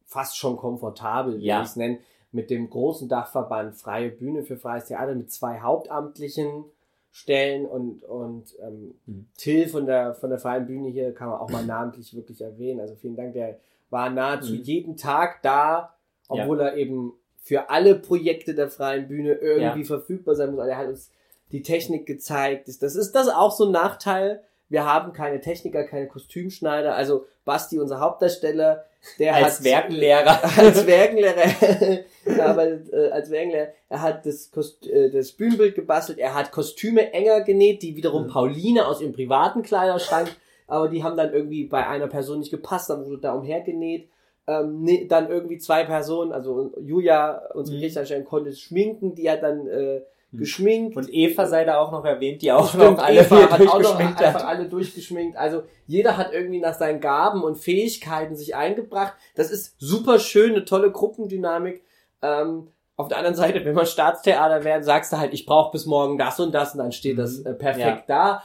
fast 0.05 0.37
schon 0.37 0.55
komfortabel, 0.55 1.39
wie 1.39 1.45
Ja. 1.45 1.63
ich 1.63 1.69
es 1.69 1.75
nenne, 1.77 1.97
mit 2.33 2.49
dem 2.49 2.69
großen 2.69 3.07
Dachverband 3.07 3.75
Freie 3.77 4.09
Bühne 4.09 4.43
für 4.43 4.57
freies 4.57 4.85
Theater 4.85 5.15
mit 5.15 5.31
zwei 5.31 5.59
hauptamtlichen 5.61 6.65
Stellen 7.11 7.65
und, 7.65 8.03
und 8.03 8.45
ähm, 8.61 8.95
Mhm. 9.05 9.27
Till 9.37 9.69
von 9.69 9.85
der, 9.85 10.15
von 10.15 10.29
der 10.31 10.39
Freien 10.39 10.65
Bühne 10.65 10.89
hier 10.89 11.13
kann 11.13 11.29
man 11.29 11.39
auch 11.39 11.49
mal 11.49 11.63
namentlich 11.65 12.15
wirklich 12.15 12.41
erwähnen. 12.41 12.79
Also 12.81 12.95
vielen 12.95 13.15
Dank, 13.15 13.33
der 13.33 13.59
war 13.89 14.09
nahezu 14.09 14.53
Mhm. 14.53 14.61
jeden 14.63 14.97
Tag 14.97 15.41
da, 15.43 15.93
obwohl 16.27 16.59
er 16.59 16.75
eben 16.75 17.13
für 17.37 17.69
alle 17.69 17.95
Projekte 17.95 18.55
der 18.55 18.69
Freien 18.69 19.07
Bühne 19.07 19.33
irgendwie 19.33 19.81
Ja. 19.81 19.85
verfügbar 19.85 20.35
sein 20.35 20.51
muss. 20.51 20.59
Also 20.59 20.71
er 20.71 20.77
hat 20.77 20.87
uns 20.87 21.11
die 21.51 21.61
Technik 21.61 22.05
gezeigt. 22.07 22.67
Das- 22.67 22.79
Das 22.79 22.95
ist 22.95 23.11
das 23.11 23.27
auch 23.29 23.51
so 23.51 23.65
ein 23.65 23.71
Nachteil. 23.71 24.41
Wir 24.73 24.85
haben 24.85 25.13
keine 25.13 25.39
Techniker, 25.39 25.83
keine 25.83 26.07
Kostümschneider. 26.07 26.95
Also 26.95 27.25
Basti, 27.45 27.77
unser 27.79 27.99
Hauptdarsteller, 27.99 28.85
der 29.19 29.35
Als 29.35 29.59
hat 29.59 29.65
Werkenlehrer. 29.65 30.39
als 30.57 30.87
Werkenlehrer, 30.87 31.35
er 32.25 32.45
arbeitet 32.47 32.91
äh, 32.91 33.09
als 33.11 33.29
Werkenlehrer. 33.29 33.67
Er 33.89 34.01
hat 34.01 34.25
das, 34.25 34.49
Kost 34.49 34.87
äh, 34.87 35.11
das 35.11 35.33
Bühnenbild 35.33 35.75
gebastelt. 35.75 36.17
Er 36.17 36.33
hat 36.33 36.51
Kostüme 36.51 37.13
enger 37.13 37.41
genäht, 37.41 37.83
die 37.83 37.95
wiederum 37.95 38.23
Mhm. 38.23 38.29
Pauline 38.29 38.87
aus 38.87 38.99
ihrem 38.99 39.13
privaten 39.13 39.61
Kleiderschrank, 39.61 40.29
aber 40.67 40.87
die 40.89 41.03
haben 41.03 41.17
dann 41.17 41.31
irgendwie 41.33 41.65
bei 41.65 41.85
einer 41.85 42.07
Person 42.07 42.39
nicht 42.39 42.49
gepasst. 42.49 42.89
Dann 42.89 43.05
wurde 43.05 43.19
da 43.21 43.33
umhergenäht. 43.33 44.09
Ähm, 44.47 44.81
ne, 44.81 45.05
dann 45.07 45.29
irgendwie 45.29 45.59
zwei 45.59 45.83
Personen, 45.83 46.31
also 46.33 46.73
Julia, 46.81 47.43
unsere 47.53 47.75
Mhm. 47.77 47.81
Gerichtsanstellung, 47.81 48.25
konnte 48.25 48.49
es 48.49 48.59
schminken. 48.59 49.13
Die 49.13 49.29
hat 49.29 49.43
dann 49.43 49.67
äh, 49.67 50.01
geschminkt. 50.37 50.95
Und 50.97 51.09
Eva 51.13 51.45
sei 51.47 51.63
da 51.65 51.77
auch 51.79 51.91
noch 51.91 52.05
erwähnt, 52.05 52.41
die 52.41 52.51
auch 52.51 52.69
Stimmt, 52.69 52.97
noch 52.97 53.03
alle 53.03 53.21
Eva 53.21 53.35
hat 53.37 53.53
auch 53.53 53.59
noch 53.59 53.67
durchgeschminkt 53.75 54.21
einfach 54.23 54.45
alle 54.47 54.65
durchgeschminkt. 54.69 55.37
Also 55.37 55.63
jeder 55.87 56.17
hat 56.17 56.33
irgendwie 56.33 56.59
nach 56.59 56.73
seinen 56.73 56.99
Gaben 56.99 57.43
und 57.43 57.55
Fähigkeiten 57.57 58.35
sich 58.35 58.55
eingebracht. 58.55 59.13
Das 59.35 59.51
ist 59.51 59.75
super 59.79 60.19
schön, 60.19 60.51
eine 60.51 60.65
tolle 60.65 60.91
Gruppendynamik. 60.91 61.83
Ähm, 62.21 62.67
auf 62.95 63.07
der 63.07 63.17
anderen 63.17 63.35
Seite, 63.35 63.65
wenn 63.65 63.73
man 63.75 63.85
Staatstheater 63.85 64.63
werden, 64.63 64.83
sagst 64.83 65.11
du 65.11 65.17
halt, 65.17 65.33
ich 65.33 65.45
brauche 65.45 65.71
bis 65.71 65.85
morgen 65.85 66.17
das 66.17 66.39
und 66.39 66.53
das 66.53 66.73
und 66.73 66.77
dann 66.79 66.91
steht 66.91 67.17
das 67.17 67.39
Mhm. 67.39 67.47
äh, 67.47 67.53
perfekt 67.53 68.03
da. 68.07 68.43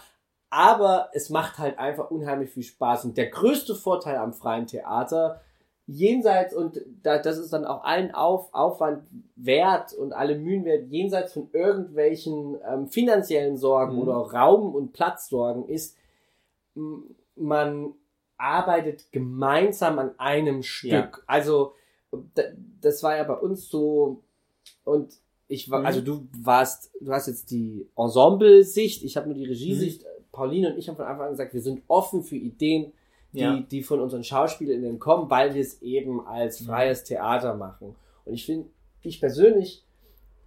Aber 0.51 1.11
es 1.13 1.29
macht 1.29 1.59
halt 1.59 1.79
einfach 1.79 2.11
unheimlich 2.11 2.51
viel 2.51 2.63
Spaß. 2.63 3.05
Und 3.05 3.19
der 3.19 3.27
größte 3.29 3.75
Vorteil 3.75 4.17
am 4.17 4.33
freien 4.33 4.67
Theater, 4.67 5.43
jenseits, 5.89 6.55
und 6.55 6.81
da, 7.03 7.19
das 7.19 7.39
ist 7.39 7.53
dann 7.53 7.65
auch 7.65 7.83
allen 7.83 8.13
Auf, 8.15 8.53
Aufwand 8.53 9.03
wert 9.37 9.95
und 9.95 10.13
alle 10.13 10.39
Mühen 10.39 10.65
wert, 10.65 10.89
jenseits 10.91 11.33
von 11.33 11.49
irgendwelchen 11.53 12.59
ähm, 12.71 12.87
finanziellen 12.89 13.57
Sorgen 13.57 13.95
Mhm. 13.97 14.03
oder 14.03 14.15
Raum- 14.15 14.75
und 14.75 14.93
Platzsorgen, 14.93 15.67
ist, 15.67 15.97
man 17.37 17.95
arbeitet 18.37 19.11
gemeinsam 19.13 19.99
an 19.99 20.11
einem 20.19 20.63
Stück. 20.63 20.91
Ja. 20.93 21.11
Also, 21.27 21.73
das 22.81 23.03
war 23.03 23.17
ja 23.17 23.25
bei 23.25 23.35
uns 23.35 23.69
so, 23.69 24.23
und 24.85 25.15
ich 25.49 25.71
war, 25.71 25.81
Mhm. 25.81 25.87
also 25.87 26.01
du 26.03 26.29
warst, 26.39 26.91
du 27.01 27.11
hast 27.11 27.27
jetzt 27.27 27.51
die 27.51 27.89
Ensemble-Sicht, 27.97 29.03
ich 29.03 29.17
habe 29.17 29.27
nur 29.29 29.35
die 29.37 29.47
Regiesicht. 29.47 30.03
Mhm. 30.03 30.07
Pauline 30.31 30.73
und 30.73 30.79
ich 30.79 30.89
haben 30.89 30.97
von 30.97 31.07
Anfang 31.07 31.27
an 31.27 31.33
gesagt, 31.33 31.55
wir 31.55 31.63
sind 31.63 31.83
offen 31.89 32.23
für 32.23 32.37
Ideen, 32.37 32.93
die, 33.33 33.41
Ja. 33.41 33.61
die 33.71 33.83
von 33.83 34.01
unseren 34.01 34.25
SchauspielerInnen 34.25 34.99
kommen, 34.99 35.31
weil 35.31 35.55
wir 35.55 35.61
es 35.63 35.83
eben 35.83 36.27
als 36.27 36.61
Mhm. 36.61 36.67
freies 36.67 37.05
Theater 37.05 37.55
machen. 37.55 37.95
Und 38.25 38.35
ich 38.35 38.47
finde, 38.47 38.69
ich 39.03 39.21
persönlich 39.21 39.85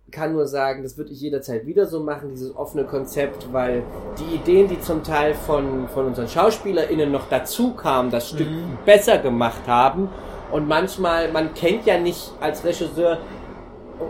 kann 0.09 0.33
nur 0.33 0.45
sagen, 0.45 0.83
das 0.83 0.97
würde 0.97 1.11
ich 1.11 1.21
jederzeit 1.21 1.65
wieder 1.65 1.85
so 1.85 2.01
machen, 2.03 2.29
dieses 2.31 2.53
offene 2.55 2.83
Konzept, 2.83 3.53
weil 3.53 3.83
die 4.19 4.35
Ideen, 4.35 4.67
die 4.67 4.79
zum 4.81 5.03
Teil 5.03 5.33
von, 5.33 5.87
von 5.87 6.07
unseren 6.07 6.27
SchauspielerInnen 6.27 7.09
noch 7.11 7.29
dazu 7.29 7.73
kamen, 7.75 8.11
das 8.11 8.29
Stück 8.29 8.49
Mhm. 8.49 8.77
besser 8.85 9.19
gemacht 9.19 9.67
haben. 9.67 10.09
Und 10.51 10.67
manchmal, 10.67 11.31
man 11.31 11.53
kennt 11.53 11.85
ja 11.85 11.97
nicht 11.97 12.31
als 12.41 12.65
Regisseur, 12.65 13.19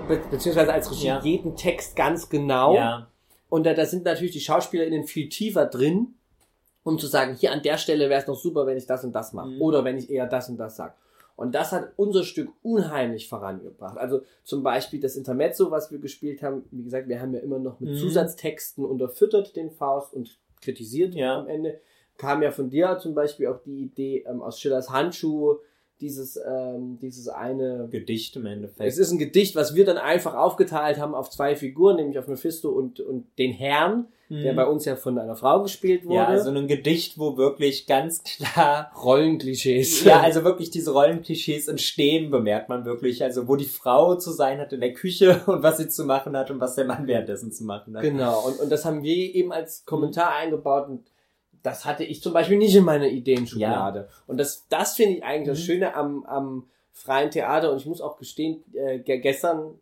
be 0.07 0.19
beziehungsweise 0.31 0.73
als 0.73 0.89
Regie, 0.89 1.07
Ja. 1.07 1.19
jeden 1.21 1.55
Text 1.55 1.95
ganz 1.95 2.29
genau. 2.29 2.75
Ja. 2.75 3.07
Und 3.49 3.65
da, 3.65 3.73
da 3.75 3.85
sind 3.85 4.05
natürlich 4.05 4.31
die 4.31 4.39
SchauspielerInnen 4.39 5.03
viel 5.03 5.29
tiefer 5.29 5.65
drin, 5.67 6.15
um 6.83 6.97
zu 6.99 7.07
sagen, 7.07 7.35
hier 7.35 7.51
an 7.51 7.61
der 7.61 7.77
Stelle 7.77 8.09
wäre 8.09 8.21
es 8.21 8.27
noch 8.27 8.35
super, 8.39 8.65
wenn 8.65 8.77
ich 8.77 8.85
das 8.87 9.03
und 9.03 9.13
das 9.13 9.33
mache. 9.33 9.49
Mhm. 9.49 9.61
Oder 9.61 9.83
wenn 9.83 9.97
ich 9.97 10.09
eher 10.09 10.27
das 10.27 10.49
und 10.49 10.57
das 10.57 10.75
sage. 10.75 10.93
Und 11.35 11.55
das 11.55 11.71
hat 11.71 11.93
unser 11.95 12.23
Stück 12.23 12.49
unheimlich 12.61 13.27
vorangebracht. 13.29 13.97
Also 13.97 14.21
zum 14.43 14.61
Beispiel 14.63 14.99
das 14.99 15.15
Intermezzo, 15.15 15.71
was 15.71 15.91
wir 15.91 15.97
gespielt 15.99 16.43
haben. 16.43 16.65
Wie 16.71 16.83
gesagt, 16.83 17.07
wir 17.07 17.19
haben 17.21 17.33
ja 17.33 17.39
immer 17.39 17.57
noch 17.59 17.79
mit 17.79 17.91
Mhm. 17.91 17.95
Zusatztexten 17.97 18.85
unterfüttert 18.85 19.55
den 19.55 19.71
Faust 19.71 20.13
und 20.13 20.37
kritisiert 20.61 21.15
Ja. 21.15 21.39
am 21.39 21.47
Ende. 21.47 21.79
Kam 22.17 22.43
ja 22.43 22.51
von 22.51 22.69
dir 22.69 22.99
zum 22.99 23.15
Beispiel 23.15 23.47
auch 23.47 23.59
die 23.63 23.81
Idee 23.81 24.23
ähm, 24.27 24.41
aus 24.43 24.59
Schillers 24.59 24.91
Handschuh, 24.91 25.55
dieses, 26.01 26.37
ähm, 26.37 26.97
dieses 27.01 27.27
eine 27.29 27.87
Gedicht 27.91 28.35
im 28.35 28.45
Endeffekt. 28.45 28.81
es 28.89 28.97
ist 28.97 29.11
ein 29.11 29.19
Gedicht, 29.19 29.55
was 29.55 29.75
wir 29.75 29.85
dann 29.85 29.97
einfach 29.97 30.33
aufgeteilt 30.35 30.99
haben 30.99 31.15
auf 31.15 31.29
zwei 31.29 31.55
Figuren, 31.55 31.97
nämlich 31.97 32.17
auf 32.19 32.27
Mephisto 32.27 32.69
und, 32.69 32.99
und 32.99 33.27
den 33.37 33.51
Herrn, 33.51 34.07
der 34.29 34.53
Mhm. 34.53 34.55
bei 34.55 34.65
uns 34.65 34.85
ja 34.85 34.95
von 34.95 35.17
einer 35.17 35.35
Frau 35.35 35.61
gespielt 35.61 36.05
wurde. 36.05 36.15
Ja, 36.15 36.25
also 36.27 36.51
ein 36.51 36.67
Gedicht, 36.67 37.19
wo 37.19 37.35
wirklich 37.35 37.85
ganz 37.85 38.23
klar 38.23 38.89
Rollenklischees. 39.03 40.05
Ja, 40.05 40.21
also 40.21 40.45
wirklich 40.45 40.71
diese 40.71 40.91
Rollenklischees 40.91 41.67
entstehen, 41.67 42.31
bemerkt 42.31 42.69
man 42.69 42.85
wirklich. 42.85 43.23
Also 43.23 43.49
wo 43.49 43.57
die 43.57 43.65
Frau 43.65 44.15
zu 44.15 44.31
sein 44.31 44.59
hat 44.59 44.71
in 44.71 44.79
der 44.79 44.93
Küche 44.93 45.41
und 45.47 45.63
was 45.63 45.77
sie 45.77 45.89
zu 45.89 46.05
machen 46.05 46.37
hat 46.37 46.49
und 46.49 46.61
was 46.61 46.75
der 46.75 46.85
Mann 46.85 47.07
währenddessen 47.07 47.51
zu 47.51 47.65
machen 47.65 47.95
hat. 47.95 48.03
Genau, 48.03 48.45
und, 48.47 48.59
und 48.61 48.71
das 48.71 48.85
haben 48.85 49.03
wir 49.03 49.35
eben 49.35 49.51
als 49.51 49.85
Kommentar 49.85 50.33
eingebaut 50.33 50.87
und 50.87 51.03
das 51.63 51.85
hatte 51.85 52.03
ich 52.03 52.21
zum 52.21 52.33
Beispiel 52.33 52.57
nicht 52.57 52.75
in 52.75 52.83
meiner 52.83 53.07
Ideenschublade. 53.07 54.07
Und 54.27 54.37
das, 54.37 54.67
das 54.69 54.95
finde 54.95 55.17
ich 55.17 55.23
eigentlich 55.23 55.47
das 55.49 55.59
Mhm. 55.59 55.63
Schöne 55.63 55.95
am, 55.95 56.25
am 56.25 56.67
freien 56.91 57.31
Theater 57.31 57.71
und 57.71 57.77
ich 57.77 57.85
muss 57.85 58.01
auch 58.01 58.17
gestehen, 58.17 58.63
äh, 58.73 58.99
ge- 58.99 59.19
gestern, 59.19 59.79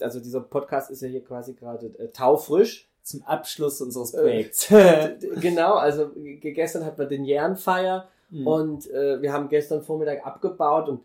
also 0.00 0.20
dieser 0.20 0.40
Podcast 0.40 0.90
ist 0.90 1.02
ja 1.02 1.08
hier 1.08 1.24
quasi 1.24 1.54
gerade 1.54 1.86
äh, 1.98 2.08
taufrisch. 2.08 2.88
Zum 3.02 3.22
Abschluss 3.22 3.80
unseres 3.80 4.14
Äh, 4.14 4.20
Projekts. 4.22 4.68
Genau, 5.40 5.74
also 5.74 6.08
ge- 6.10 6.52
gestern 6.52 6.84
hatten 6.84 6.98
wir 6.98 7.06
den 7.06 7.24
Jahrenfeier 7.24 8.08
Mhm. 8.30 8.46
und 8.46 8.90
äh, 8.90 9.22
wir 9.22 9.32
haben 9.32 9.48
gestern 9.48 9.82
Vormittag 9.82 10.26
abgebaut 10.26 10.88
und 10.88 11.02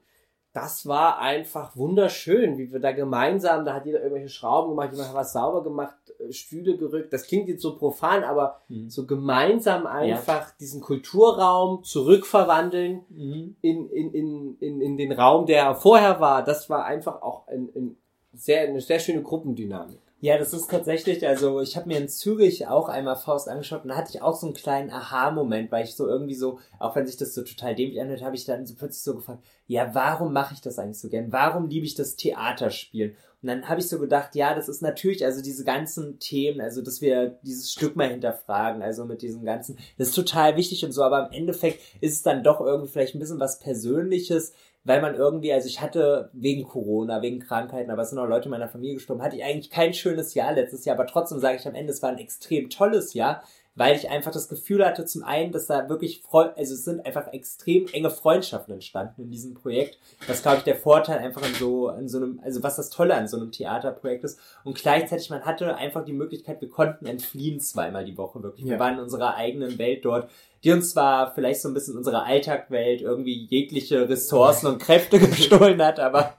das 0.53 0.85
war 0.85 1.19
einfach 1.19 1.75
wunderschön, 1.77 2.57
wie 2.57 2.71
wir 2.73 2.79
da 2.79 2.91
gemeinsam, 2.91 3.63
da 3.63 3.73
hat 3.73 3.85
jeder 3.85 3.99
irgendwelche 4.01 4.29
Schrauben 4.29 4.71
gemacht, 4.71 4.91
jemand 4.91 5.09
hat 5.09 5.15
was 5.15 5.31
sauber 5.33 5.63
gemacht, 5.63 5.95
äh, 6.19 6.31
Stühle 6.33 6.77
gerückt. 6.77 7.13
Das 7.13 7.23
klingt 7.27 7.47
jetzt 7.47 7.61
so 7.61 7.77
profan, 7.77 8.23
aber 8.23 8.59
Mhm. 8.67 8.89
so 8.89 9.05
gemeinsam 9.05 9.85
einfach 9.87 10.51
diesen 10.59 10.81
Kulturraum 10.81 11.83
zurückverwandeln 11.83 13.01
Mhm. 13.09 13.55
in, 13.61 13.89
in, 13.89 14.13
in, 14.13 14.57
in, 14.59 14.81
in 14.81 14.97
den 14.97 15.11
Raum, 15.13 15.45
der 15.45 15.75
vorher 15.75 16.19
war. 16.19 16.43
Das 16.43 16.69
war 16.69 16.85
einfach 16.85 17.21
auch 17.21 17.47
ein, 17.47 17.69
ein 17.75 17.97
sehr, 18.33 18.61
eine 18.67 18.81
sehr 18.81 18.99
schöne 18.99 19.21
Gruppendynamik. 19.23 19.99
Ja, 20.23 20.37
das 20.37 20.53
ist 20.53 20.69
tatsächlich, 20.69 21.27
also 21.27 21.61
ich 21.61 21.75
habe 21.75 21.87
mir 21.87 21.97
in 21.97 22.07
Zürich 22.07 22.67
auch 22.67 22.89
einmal 22.89 23.15
Faust 23.15 23.49
angeschaut 23.49 23.81
und 23.81 23.89
da 23.89 23.95
hatte 23.95 24.11
ich 24.13 24.21
auch 24.21 24.35
so 24.35 24.45
einen 24.45 24.53
kleinen 24.53 24.91
Aha-Moment, 24.91 25.71
weil 25.71 25.83
ich 25.83 25.95
so 25.95 26.07
irgendwie 26.07 26.35
so, 26.35 26.59
auch 26.77 26.95
wenn 26.95 27.07
sich 27.07 27.17
das 27.17 27.33
so 27.33 27.41
total 27.41 27.73
dämlich 27.73 27.99
anhört, 27.99 28.21
habe 28.21 28.35
ich 28.35 28.45
dann 28.45 28.67
so 28.67 28.75
plötzlich 28.75 29.01
so 29.01 29.15
gefragt, 29.15 29.43
ja, 29.65 29.95
warum 29.95 30.31
mache 30.31 30.53
ich 30.53 30.61
das 30.61 30.77
eigentlich 30.77 30.99
so 30.99 31.09
gern? 31.09 31.31
Warum 31.31 31.69
liebe 31.69 31.87
ich 31.87 31.95
das 31.95 32.17
Theaterspielen? 32.17 33.15
Und 33.41 33.47
dann 33.47 33.67
habe 33.67 33.79
ich 33.79 33.89
so 33.89 33.97
gedacht, 33.97 34.35
ja, 34.35 34.53
das 34.53 34.69
ist 34.69 34.83
natürlich, 34.83 35.25
also 35.25 35.41
diese 35.41 35.63
ganzen 35.63 36.19
Themen, 36.19 36.61
also 36.61 36.83
dass 36.83 37.01
wir 37.01 37.39
dieses 37.41 37.71
Stück 37.71 37.95
mal 37.95 38.09
hinterfragen, 38.09 38.83
also 38.83 39.05
mit 39.05 39.23
diesem 39.23 39.43
ganzen, 39.43 39.79
das 39.97 40.09
ist 40.09 40.15
total 40.15 40.55
wichtig 40.55 40.85
und 40.85 40.91
so, 40.91 41.01
aber 41.01 41.25
im 41.25 41.33
Endeffekt 41.33 41.81
ist 41.99 42.13
es 42.13 42.21
dann 42.21 42.43
doch 42.43 42.61
irgendwie 42.61 42.91
vielleicht 42.91 43.15
ein 43.15 43.19
bisschen 43.19 43.39
was 43.39 43.57
Persönliches, 43.57 44.53
weil 44.83 45.01
man 45.01 45.15
irgendwie, 45.15 45.53
also 45.53 45.67
ich 45.67 45.81
hatte 45.81 46.29
wegen 46.33 46.63
Corona, 46.63 47.21
wegen 47.21 47.39
Krankheiten, 47.39 47.91
aber 47.91 48.01
es 48.01 48.09
sind 48.09 48.19
auch 48.19 48.27
Leute 48.27 48.45
in 48.45 48.51
meiner 48.51 48.69
Familie 48.69 48.95
gestorben, 48.95 49.21
hatte 49.21 49.35
ich 49.35 49.43
eigentlich 49.43 49.69
kein 49.69 49.93
schönes 49.93 50.33
Jahr 50.33 50.53
letztes 50.53 50.85
Jahr, 50.85 50.97
aber 50.97 51.07
trotzdem 51.07 51.39
sage 51.39 51.57
ich 51.57 51.67
am 51.67 51.75
Ende, 51.75 51.93
es 51.93 52.01
war 52.01 52.09
ein 52.09 52.17
extrem 52.17 52.69
tolles 52.69 53.13
Jahr, 53.13 53.43
weil 53.73 53.95
ich 53.95 54.09
einfach 54.09 54.31
das 54.33 54.49
Gefühl 54.49 54.85
hatte, 54.85 55.05
zum 55.05 55.23
einen, 55.23 55.53
dass 55.53 55.67
da 55.67 55.87
wirklich, 55.87 56.21
Freu 56.21 56.49
also 56.57 56.73
es 56.73 56.83
sind 56.83 57.05
einfach 57.05 57.31
extrem 57.31 57.87
enge 57.93 58.09
Freundschaften 58.09 58.73
entstanden 58.73 59.21
in 59.21 59.31
diesem 59.31 59.53
Projekt, 59.53 59.97
was 60.27 60.41
glaube 60.41 60.57
ich 60.57 60.63
der 60.63 60.75
Vorteil 60.75 61.19
einfach 61.19 61.47
in 61.47 61.53
so, 61.53 61.89
in 61.89 62.09
so 62.09 62.17
einem, 62.17 62.41
also 62.43 62.63
was 62.63 62.75
das 62.75 62.89
Tolle 62.89 63.15
an 63.15 63.29
so 63.29 63.37
einem 63.37 63.51
Theaterprojekt 63.53 64.25
ist. 64.25 64.39
Und 64.65 64.77
gleichzeitig 64.77 65.29
man 65.29 65.45
hatte 65.45 65.73
einfach 65.75 66.03
die 66.03 66.11
Möglichkeit, 66.11 66.59
wir 66.59 66.69
konnten 66.69 67.05
entfliehen 67.05 67.61
zweimal 67.61 68.03
die 68.03 68.17
Woche 68.17 68.43
wirklich, 68.43 68.65
wir 68.65 68.73
Ja. 68.73 68.79
waren 68.79 68.95
in 68.95 68.99
unserer 69.03 69.35
eigenen 69.35 69.77
Welt 69.77 70.03
dort, 70.03 70.27
die 70.63 70.71
uns 70.71 70.91
zwar 70.91 71.33
vielleicht 71.33 71.61
so 71.61 71.69
ein 71.69 71.73
bisschen 71.73 71.97
unsere 71.97 72.23
Alltagwelt 72.23 73.01
irgendwie 73.01 73.45
jegliche 73.45 74.07
Ressourcen 74.07 74.67
und 74.67 74.79
Kräfte 74.79 75.19
gestohlen 75.19 75.81
hat, 75.81 75.99
aber 75.99 76.35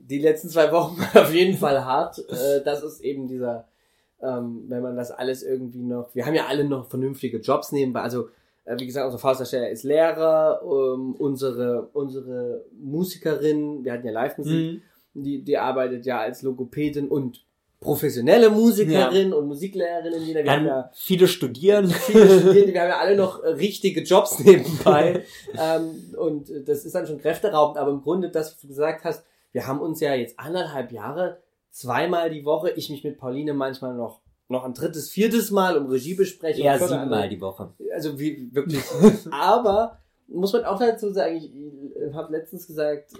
die 0.00 0.18
letzten 0.18 0.48
zwei 0.48 0.70
Wochen 0.72 0.98
waren 0.98 1.24
auf 1.24 1.32
jeden 1.32 1.56
Fall 1.56 1.84
hart. 1.84 2.18
Äh, 2.28 2.62
das 2.64 2.82
ist 2.82 3.00
eben 3.00 3.26
dieser, 3.26 3.68
ähm, 4.20 4.64
wenn 4.68 4.82
man 4.82 4.96
das 4.96 5.10
alles 5.10 5.42
irgendwie 5.42 5.82
noch, 5.82 6.14
wir 6.14 6.26
haben 6.26 6.34
ja 6.34 6.46
alle 6.46 6.64
noch 6.64 6.88
vernünftige 6.88 7.38
Jobs 7.38 7.72
nebenbei. 7.72 8.00
Also, 8.00 8.28
äh, 8.64 8.78
wie 8.78 8.86
gesagt, 8.86 9.06
unser 9.06 9.18
Faustdarsteller 9.18 9.70
ist 9.70 9.84
Lehrer, 9.84 10.60
ähm, 10.62 11.14
unsere, 11.14 11.88
unsere 11.92 12.66
Musikerin, 12.78 13.84
wir 13.84 13.92
hatten 13.92 14.06
ja 14.06 14.12
Live-Musik, 14.12 14.82
die, 15.14 15.42
die 15.42 15.58
arbeitet 15.58 16.04
ja 16.06 16.18
als 16.20 16.42
Logopädin 16.42 17.08
und 17.08 17.44
professionelle 17.84 18.50
Musikerin 18.50 19.32
und 19.32 19.46
Musiklehrerin 19.46 20.14
in 20.14 20.26
Wiener. 20.26 20.42
Wir 20.42 20.50
haben 20.50 20.64
dann 20.64 20.66
ja 20.66 20.90
viele 20.94 21.28
studieren. 21.28 21.88
viele 21.88 22.40
Studierende, 22.40 22.72
wir 22.74 22.80
haben 22.80 22.88
ja 22.88 22.98
alle 22.98 23.16
noch 23.16 23.42
äh, 23.42 23.50
richtige 23.50 24.02
Jobs 24.02 24.38
nebenbei. 24.44 25.22
ähm, 25.58 26.14
und 26.16 26.50
äh, 26.50 26.64
das 26.64 26.84
ist 26.84 26.94
dann 26.94 27.06
schon 27.06 27.20
kräfteraubend, 27.20 27.78
aber 27.78 27.92
im 27.92 28.02
Grunde 28.02 28.30
das, 28.30 28.52
was 28.52 28.60
du 28.60 28.66
gesagt 28.66 29.04
hast, 29.04 29.24
wir 29.52 29.66
haben 29.66 29.80
uns 29.80 30.00
ja 30.00 30.14
jetzt 30.14 30.40
anderthalb 30.40 30.90
Jahre 30.90 31.38
zweimal 31.70 32.30
die 32.30 32.44
Woche, 32.44 32.70
ich 32.70 32.90
mich 32.90 33.04
mit 33.04 33.18
Pauline 33.18 33.54
manchmal 33.54 33.94
noch 33.94 34.20
noch 34.48 34.64
ein 34.64 34.74
drittes, 34.74 35.08
viertes 35.10 35.50
Mal 35.50 35.76
um 35.78 35.86
Regiebesprechung. 35.86 36.64
Eher 36.64 36.78
Förder- 36.78 37.00
siebenmal 37.00 37.28
die 37.28 37.40
Woche. 37.40 37.72
Also 37.94 38.18
wie 38.18 38.48
wirklich. 38.52 38.82
aber 39.30 39.98
muss 40.28 40.52
man 40.52 40.64
auch 40.64 40.78
dazu 40.78 41.10
sagen, 41.12 41.36
ich, 41.36 41.50
ich 41.50 42.14
habe 42.14 42.32
letztens 42.32 42.66
gesagt, 42.66 43.12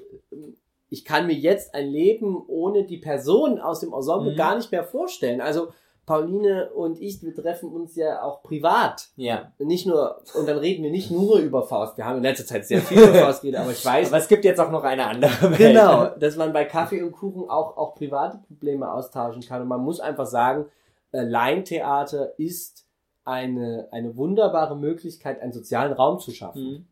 ich 0.94 1.04
kann 1.04 1.26
mir 1.26 1.34
jetzt 1.34 1.74
ein 1.74 1.88
Leben 1.88 2.42
ohne 2.46 2.84
die 2.84 2.98
Person 2.98 3.58
aus 3.60 3.80
dem 3.80 3.92
Ensemble 3.92 4.32
Mhm. 4.32 4.36
gar 4.36 4.56
nicht 4.56 4.70
mehr 4.72 4.84
vorstellen. 4.84 5.40
Also 5.40 5.68
Pauline 6.06 6.70
und 6.74 7.00
ich, 7.00 7.22
wir 7.22 7.34
treffen 7.34 7.70
uns 7.70 7.96
ja 7.96 8.22
auch 8.22 8.42
privat. 8.42 9.08
Ja. 9.16 9.52
Nicht 9.58 9.86
nur, 9.86 10.20
und 10.38 10.46
dann 10.46 10.58
reden 10.58 10.84
wir 10.84 10.90
nicht 10.90 11.10
nur 11.10 11.38
über 11.38 11.62
Faust. 11.62 11.96
Wir 11.96 12.04
haben 12.04 12.18
in 12.18 12.22
letzter 12.22 12.44
Zeit 12.44 12.66
sehr 12.66 12.80
viel 12.82 12.98
über 13.02 13.14
Faust 13.14 13.40
geredet, 13.40 13.60
aber 13.60 13.70
ich 13.72 13.84
weiß. 13.84 14.08
Aber 14.08 14.18
es 14.18 14.28
gibt 14.28 14.44
jetzt 14.44 14.60
auch 14.60 14.70
noch 14.70 14.84
eine 14.84 15.06
andere 15.06 15.32
Welt. 15.50 15.58
Genau, 15.58 16.06
dass 16.20 16.36
man 16.36 16.52
bei 16.52 16.64
Kaffee 16.66 17.02
und 17.02 17.12
Kuchen 17.12 17.48
auch, 17.48 17.76
auch 17.78 17.94
private 17.94 18.38
Probleme 18.46 18.90
austauschen 18.92 19.42
kann. 19.42 19.62
Und 19.62 19.68
man 19.68 19.80
muss 19.82 19.98
einfach 19.98 20.26
sagen, 20.26 20.66
äh, 21.12 21.22
Laientheater 21.22 22.38
ist 22.38 22.84
eine, 23.24 23.88
eine 23.90 24.14
wunderbare 24.18 24.76
Möglichkeit, 24.76 25.40
einen 25.40 25.52
sozialen 25.52 25.94
Raum 25.94 26.18
zu 26.20 26.30
schaffen. 26.32 26.62
Mhm. 26.70 26.86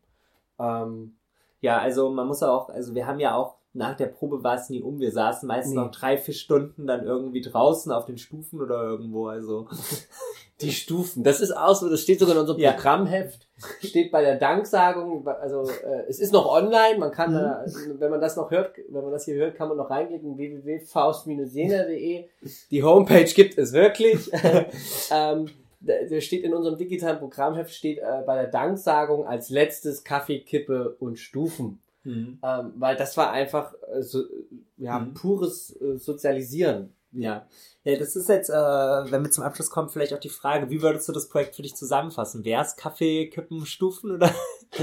Ähm, 0.59 1.15
Ja, 1.61 1.77
also 1.77 2.09
man 2.09 2.27
muss 2.27 2.41
auch, 2.41 2.69
also 2.69 2.95
wir 2.95 3.05
haben 3.05 3.19
ja 3.19 3.35
auch 3.37 3.55
nach 3.75 3.97
der 3.97 4.05
Probe 4.05 4.43
war 4.43 4.55
es 4.55 4.69
nie 4.69 4.81
um. 4.83 4.99
Wir 4.99 5.11
saßen 5.11 5.47
meistens 5.47 5.73
Nee. 5.73 5.81
noch 5.81 5.91
drei, 5.91 6.15
vier 6.17 6.33
Stunden 6.35 6.85
dann 6.85 7.03
irgendwie 7.05 7.41
draußen 7.41 7.91
auf 7.91 8.05
den 8.05 8.17
Stufen 8.19 8.61
oder 8.61 8.83
irgendwo. 8.83 9.27
Also 9.27 9.67
die 10.61 10.71
Stufen, 10.71 11.23
das 11.23 11.41
ist 11.41 11.51
auch 11.57 11.73
so, 11.75 11.89
das 11.89 12.01
steht 12.01 12.19
sogar 12.19 12.35
in 12.35 12.41
unserem 12.41 12.59
Ja. 12.59 12.73
Programmheft, 12.73 13.47
steht 13.81 14.11
bei 14.11 14.21
der 14.21 14.35
Danksagung, 14.37 15.27
also 15.27 15.63
äh, 15.63 16.03
es 16.07 16.19
ist 16.19 16.31
noch 16.33 16.45
online, 16.45 16.99
man 16.99 17.11
kann, 17.11 17.33
da, 17.33 17.65
wenn 17.97 18.11
man 18.11 18.21
das 18.21 18.35
noch 18.35 18.51
hört, 18.51 18.75
wenn 18.89 19.01
man 19.03 19.11
das 19.11 19.25
hier 19.25 19.35
hört, 19.35 19.55
kann 19.55 19.67
man 19.69 19.77
noch 19.77 19.89
reinklicken, 19.89 20.37
www.faust-jena.de. 20.37 22.25
Die 22.71 22.83
Homepage 22.83 23.25
gibt 23.33 23.57
es 23.57 23.73
wirklich. 23.73 24.31
ähm, 25.11 25.49
da 25.81 26.21
steht 26.21 26.43
in 26.43 26.53
unserem 26.53 26.77
digitalen 26.77 27.19
Programmheft, 27.19 27.73
steht 27.73 27.97
äh, 27.99 28.21
bei 28.25 28.35
der 28.35 28.47
Danksagung 28.47 29.25
als 29.27 29.49
letztes 29.49 30.03
Kaffee, 30.03 30.39
Kippe 30.39 30.95
und 30.99 31.19
Stufen. 31.19 31.79
Mhm. 32.03 32.39
Ähm, 32.43 32.73
weil 32.77 32.95
das 32.97 33.15
war 33.17 33.31
einfach 33.31 33.73
äh, 33.93 34.01
so, 34.01 34.23
ja, 34.77 34.99
Mhm. 34.99 35.13
pures 35.13 35.75
äh, 35.81 35.97
Sozialisieren. 35.97 36.93
ja. 37.11 37.47
Ja, 37.85 37.97
das 37.97 38.15
ist 38.15 38.29
jetzt, 38.29 38.49
äh, 38.49 38.53
wenn 38.53 39.23
wir 39.23 39.31
zum 39.31 39.43
Abschluss 39.43 39.69
kommen, 39.69 39.89
vielleicht 39.89 40.13
auch 40.13 40.19
die 40.19 40.29
Frage, 40.29 40.69
wie 40.69 40.81
würdest 40.81 41.07
du 41.09 41.11
das 41.11 41.27
Projekt 41.27 41.55
für 41.55 41.61
dich 41.61 41.75
zusammenfassen? 41.75 42.45
Wär's 42.45 42.77
Kaffee, 42.77 43.27
Kippen, 43.29 43.65
Stufen 43.65 44.11
oder? 44.11 44.33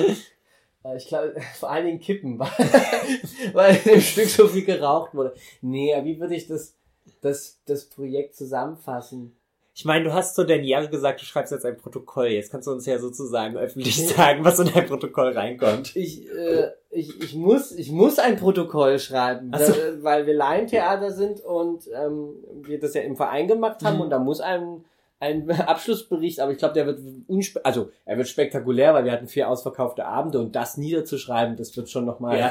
Äh, 0.82 0.96
Ich 0.96 1.08
glaube, 1.08 1.34
vor 1.58 1.70
allen 1.70 1.84
Dingen 1.86 2.00
Kippen, 2.00 2.38
weil, 2.38 2.48
weil 3.52 3.76
in 3.76 3.82
dem 3.84 4.00
Stück 4.00 4.28
so 4.28 4.48
viel 4.48 4.64
geraucht 4.64 5.14
wurde. 5.14 5.34
Nee, 5.60 5.94
wie 6.04 6.18
würde 6.18 6.34
ich 6.34 6.46
das, 6.46 6.74
das, 7.20 7.60
das 7.66 7.84
Projekt 7.86 8.34
zusammenfassen? 8.36 9.36
Ich 9.80 9.86
meine, 9.86 10.04
du 10.04 10.12
hast 10.12 10.34
zur 10.34 10.44
Daniere 10.44 10.90
gesagt, 10.90 11.22
du 11.22 11.24
schreibst 11.24 11.52
jetzt 11.52 11.64
ein 11.64 11.78
Protokoll. 11.78 12.26
Jetzt 12.26 12.50
kannst 12.52 12.68
du 12.68 12.72
uns 12.72 12.84
ja 12.84 12.98
sozusagen 12.98 13.56
öffentlich 13.56 14.06
sagen, 14.08 14.44
was 14.44 14.58
in 14.58 14.70
dein 14.70 14.84
Protokoll 14.84 15.32
reinkommt. 15.32 15.96
Ich, 15.96 16.30
äh, 16.30 16.68
ich, 16.90 17.18
ich, 17.22 17.34
muss, 17.34 17.72
ich 17.72 17.90
muss 17.90 18.18
ein 18.18 18.36
Protokoll 18.36 18.98
schreiben, 18.98 19.50
so. 19.58 19.72
da, 19.72 20.02
weil 20.02 20.26
wir 20.26 20.34
Laientheater 20.34 21.12
sind 21.12 21.40
und 21.40 21.88
ähm, 21.94 22.34
wir 22.60 22.78
das 22.78 22.92
ja 22.92 23.00
im 23.00 23.16
Verein 23.16 23.48
gemacht 23.48 23.82
haben 23.82 23.94
Mhm. 23.94 24.00
und 24.02 24.10
da 24.10 24.18
muss 24.18 24.42
ein, 24.42 24.84
ein 25.18 25.50
Abschlussbericht, 25.66 26.40
aber 26.40 26.52
ich 26.52 26.58
glaube, 26.58 26.74
der 26.74 26.84
wird 26.84 27.00
unspe 27.26 27.64
also 27.64 27.88
er 28.04 28.18
wird 28.18 28.28
spektakulär, 28.28 28.92
weil 28.92 29.06
wir 29.06 29.12
hatten 29.12 29.28
vier 29.28 29.48
ausverkaufte 29.48 30.04
Abende 30.04 30.40
und 30.40 30.54
das 30.54 30.76
niederzuschreiben, 30.76 31.56
das 31.56 31.74
wird 31.74 31.88
schon 31.88 32.04
nochmal 32.04 32.38
Ja. 32.38 32.50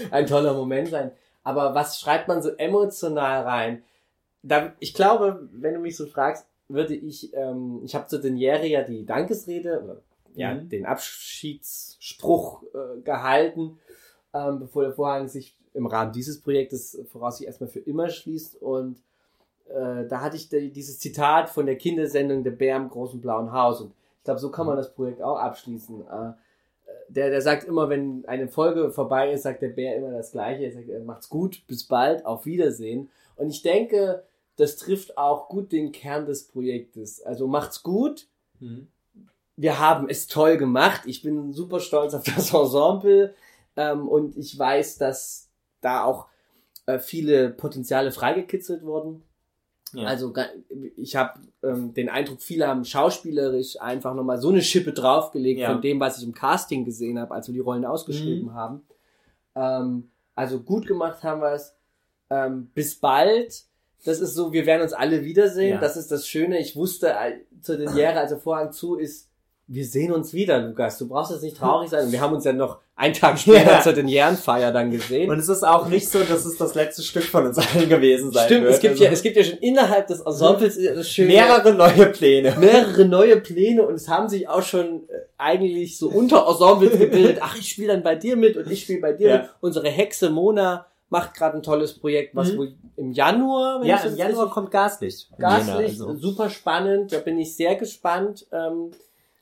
ein 0.10 0.26
toller 0.26 0.52
Moment 0.52 0.88
sein. 0.88 1.10
Aber 1.42 1.74
was 1.74 1.98
schreibt 1.98 2.28
man 2.28 2.42
so 2.42 2.50
emotional 2.50 3.44
rein? 3.44 3.82
Da, 4.42 4.74
ich 4.78 4.92
glaube, 4.92 5.48
wenn 5.52 5.72
du 5.72 5.80
mich 5.80 5.96
so 5.96 6.04
fragst, 6.04 6.46
würde 6.68 6.94
ich, 6.94 7.32
ähm, 7.34 7.80
ich 7.84 7.94
habe 7.94 8.06
zu 8.06 8.20
Deniere 8.20 8.66
ja 8.66 8.82
die 8.82 9.04
Dankesrede, 9.06 9.82
oder, 9.82 10.02
ja, 10.34 10.54
Mhm. 10.54 10.68
den 10.68 10.86
Abschiedsspruch 10.86 12.62
äh, 12.62 13.00
gehalten, 13.02 13.78
ähm, 14.34 14.60
bevor 14.60 14.82
der 14.82 14.92
Vorhang 14.92 15.28
sich 15.28 15.56
im 15.72 15.86
Rahmen 15.86 16.12
dieses 16.12 16.40
Projektes 16.40 16.98
voraussichtlich 17.10 17.48
erstmal 17.48 17.70
für 17.70 17.80
immer 17.80 18.08
schließt. 18.08 18.60
Und 18.60 19.02
äh, 19.68 20.06
da 20.06 20.20
hatte 20.20 20.36
ich 20.36 20.48
die, 20.48 20.70
dieses 20.70 20.98
Zitat 20.98 21.50
von 21.50 21.66
der 21.66 21.76
Kindersendung 21.76 22.44
Der 22.44 22.50
Bär 22.50 22.76
im 22.76 22.88
großen 22.88 23.20
blauen 23.20 23.52
Haus. 23.52 23.80
Und 23.80 23.92
ich 24.18 24.24
glaube, 24.24 24.40
so 24.40 24.50
kann 24.50 24.66
man 24.66 24.76
das 24.76 24.94
Projekt 24.94 25.22
auch 25.22 25.38
abschließen. 25.38 26.02
Äh, 26.02 26.32
der, 27.08 27.30
der 27.30 27.40
sagt 27.40 27.64
immer, 27.64 27.88
wenn 27.88 28.24
eine 28.26 28.48
Folge 28.48 28.90
vorbei 28.90 29.32
ist, 29.32 29.42
sagt 29.42 29.62
der 29.62 29.68
Bär 29.68 29.96
immer 29.96 30.12
das 30.12 30.32
Gleiche. 30.32 30.64
Er 30.64 30.72
sagt, 30.72 30.88
äh, 30.88 31.00
macht's 31.00 31.28
gut, 31.28 31.62
bis 31.66 31.84
bald, 31.84 32.26
auf 32.26 32.46
Wiedersehen. 32.46 33.10
Und 33.36 33.50
ich 33.50 33.62
denke, 33.62 34.24
das 34.56 34.76
trifft 34.76 35.16
auch 35.18 35.48
gut 35.48 35.72
den 35.72 35.92
Kern 35.92 36.26
des 36.26 36.48
Projektes. 36.48 37.22
Also 37.22 37.46
macht's 37.46 37.82
gut. 37.82 38.26
Mhm. 38.60 38.88
Wir 39.56 39.78
haben 39.78 40.08
es 40.08 40.26
toll 40.26 40.56
gemacht. 40.58 41.02
Ich 41.06 41.22
bin 41.22 41.52
super 41.52 41.80
stolz 41.80 42.14
auf 42.14 42.24
das 42.24 42.50
Ensemble. 42.54 43.34
Ähm, 43.76 44.08
und 44.08 44.36
ich 44.36 44.58
weiß, 44.58 44.98
dass 44.98 45.48
da 45.80 46.04
auch 46.04 46.26
äh, 46.86 46.98
viele 46.98 47.50
Potenziale 47.50 48.10
freigekitzelt 48.12 48.82
wurden. 48.82 49.22
Ja. 49.92 50.08
Also 50.08 50.32
ich 50.96 51.16
habe 51.16 51.40
ähm, 51.62 51.94
den 51.94 52.08
Eindruck, 52.08 52.42
viele 52.42 52.66
haben 52.66 52.84
schauspielerisch 52.84 53.80
einfach 53.80 54.14
nochmal 54.14 54.38
so 54.40 54.48
eine 54.50 54.60
Schippe 54.62 54.92
draufgelegt 54.92 55.60
Ja. 55.60 55.72
von 55.72 55.80
dem, 55.80 56.00
was 56.00 56.18
ich 56.18 56.24
im 56.24 56.34
Casting 56.34 56.84
gesehen 56.84 57.18
habe, 57.18 57.32
als 57.34 57.46
wir 57.46 57.54
die 57.54 57.60
Rollen 57.60 57.84
ausgeschrieben 57.84 58.48
Mhm. 58.48 58.54
haben. 58.54 58.86
Ähm, 59.54 60.10
also 60.34 60.60
gut 60.60 60.86
gemacht 60.86 61.22
haben 61.22 61.40
wir 61.40 61.52
es. 61.52 61.74
Ähm, 62.28 62.70
bis 62.74 62.96
bald. 62.98 63.64
Das 64.04 64.20
ist 64.20 64.34
so, 64.34 64.52
wir 64.52 64.66
werden 64.66 64.82
uns 64.82 64.92
alle 64.92 65.24
wiedersehen. 65.24 65.74
Ja. 65.74 65.80
Das 65.80 65.96
ist 65.96 66.12
das 66.12 66.28
Schöne. 66.28 66.58
Ich 66.60 66.76
wusste 66.76 67.12
zu 67.62 67.76
den 67.76 67.96
Jahre, 67.96 68.20
als 68.20 68.30
der 68.30 68.38
Vorhang 68.38 68.70
zu 68.72 68.96
ist, 68.96 69.28
wir 69.68 69.84
sehen 69.84 70.12
uns 70.12 70.32
wieder, 70.32 70.60
Lukas. 70.60 70.96
Du 70.96 71.08
brauchst 71.08 71.32
jetzt 71.32 71.42
nicht 71.42 71.56
traurig 71.56 71.90
sein. 71.90 72.04
Und 72.06 72.12
wir 72.12 72.20
haben 72.20 72.32
uns 72.32 72.44
ja 72.44 72.52
noch 72.52 72.78
einen 72.94 73.14
Tag 73.14 73.36
später 73.40 73.72
Ja. 73.72 73.80
zur 73.80 73.94
den 73.94 74.06
Jahrenfeier 74.06 74.70
dann 74.70 74.92
gesehen. 74.92 75.28
Und 75.28 75.40
es 75.40 75.48
ist 75.48 75.64
auch 75.66 75.88
nicht 75.88 76.08
so, 76.08 76.20
dass 76.20 76.44
es 76.44 76.56
das 76.56 76.76
letzte 76.76 77.02
Stück 77.02 77.24
von 77.24 77.46
uns 77.46 77.58
allen 77.58 77.88
gewesen 77.88 78.30
sein 78.30 78.46
Stimmt, 78.46 78.62
wird. 78.62 78.74
es 78.74 78.80
gibt, 78.80 78.92
Also 78.92 79.04
ja, 79.04 79.10
es 79.10 79.22
gibt 79.22 79.36
ja 79.36 79.42
schon 79.42 79.58
innerhalb 79.58 80.06
des 80.06 80.20
Ensembles 80.20 80.76
äh, 80.76 81.02
schöne, 81.02 81.28
mehrere 81.32 81.74
neue 81.74 82.06
Pläne. 82.06 82.54
mehrere 82.60 83.06
neue 83.06 83.40
Pläne 83.40 83.82
und 83.84 83.94
es 83.94 84.08
haben 84.08 84.28
sich 84.28 84.48
auch 84.48 84.62
schon 84.62 85.08
äh, 85.08 85.14
eigentlich 85.36 85.98
so 85.98 86.10
Unterensembles 86.10 86.96
gebildet. 86.96 87.38
Ach, 87.40 87.56
ich 87.58 87.68
spiele 87.68 87.88
dann 87.88 88.04
bei 88.04 88.14
dir 88.14 88.36
mit 88.36 88.56
und 88.56 88.70
ich 88.70 88.82
spiele 88.82 89.00
bei 89.00 89.14
dir 89.14 89.28
Ja. 89.28 89.36
mit. 89.38 89.50
Unsere 89.60 89.88
Hexe 89.88 90.30
Mona 90.30 90.86
macht 91.08 91.34
gerade 91.34 91.56
ein 91.56 91.62
tolles 91.62 91.98
Projekt, 91.98 92.34
was 92.34 92.52
Mhm. 92.52 92.58
wohl 92.58 92.74
im 92.96 93.12
Januar, 93.12 93.80
wenn 93.80 93.86
Ja, 93.88 93.96
ich 93.96 94.02
das 94.02 94.12
im 94.12 94.18
Januar 94.18 94.38
richtig- 94.44 94.54
kommt 94.54 94.70
Gaslicht. 94.72 95.30
Gaslicht, 95.38 96.00
Also. 96.00 96.16
super 96.16 96.50
spannend. 96.50 97.12
Da 97.12 97.18
bin 97.20 97.38
ich 97.38 97.54
sehr 97.56 97.76
gespannt, 97.76 98.46
ähm, 98.52 98.90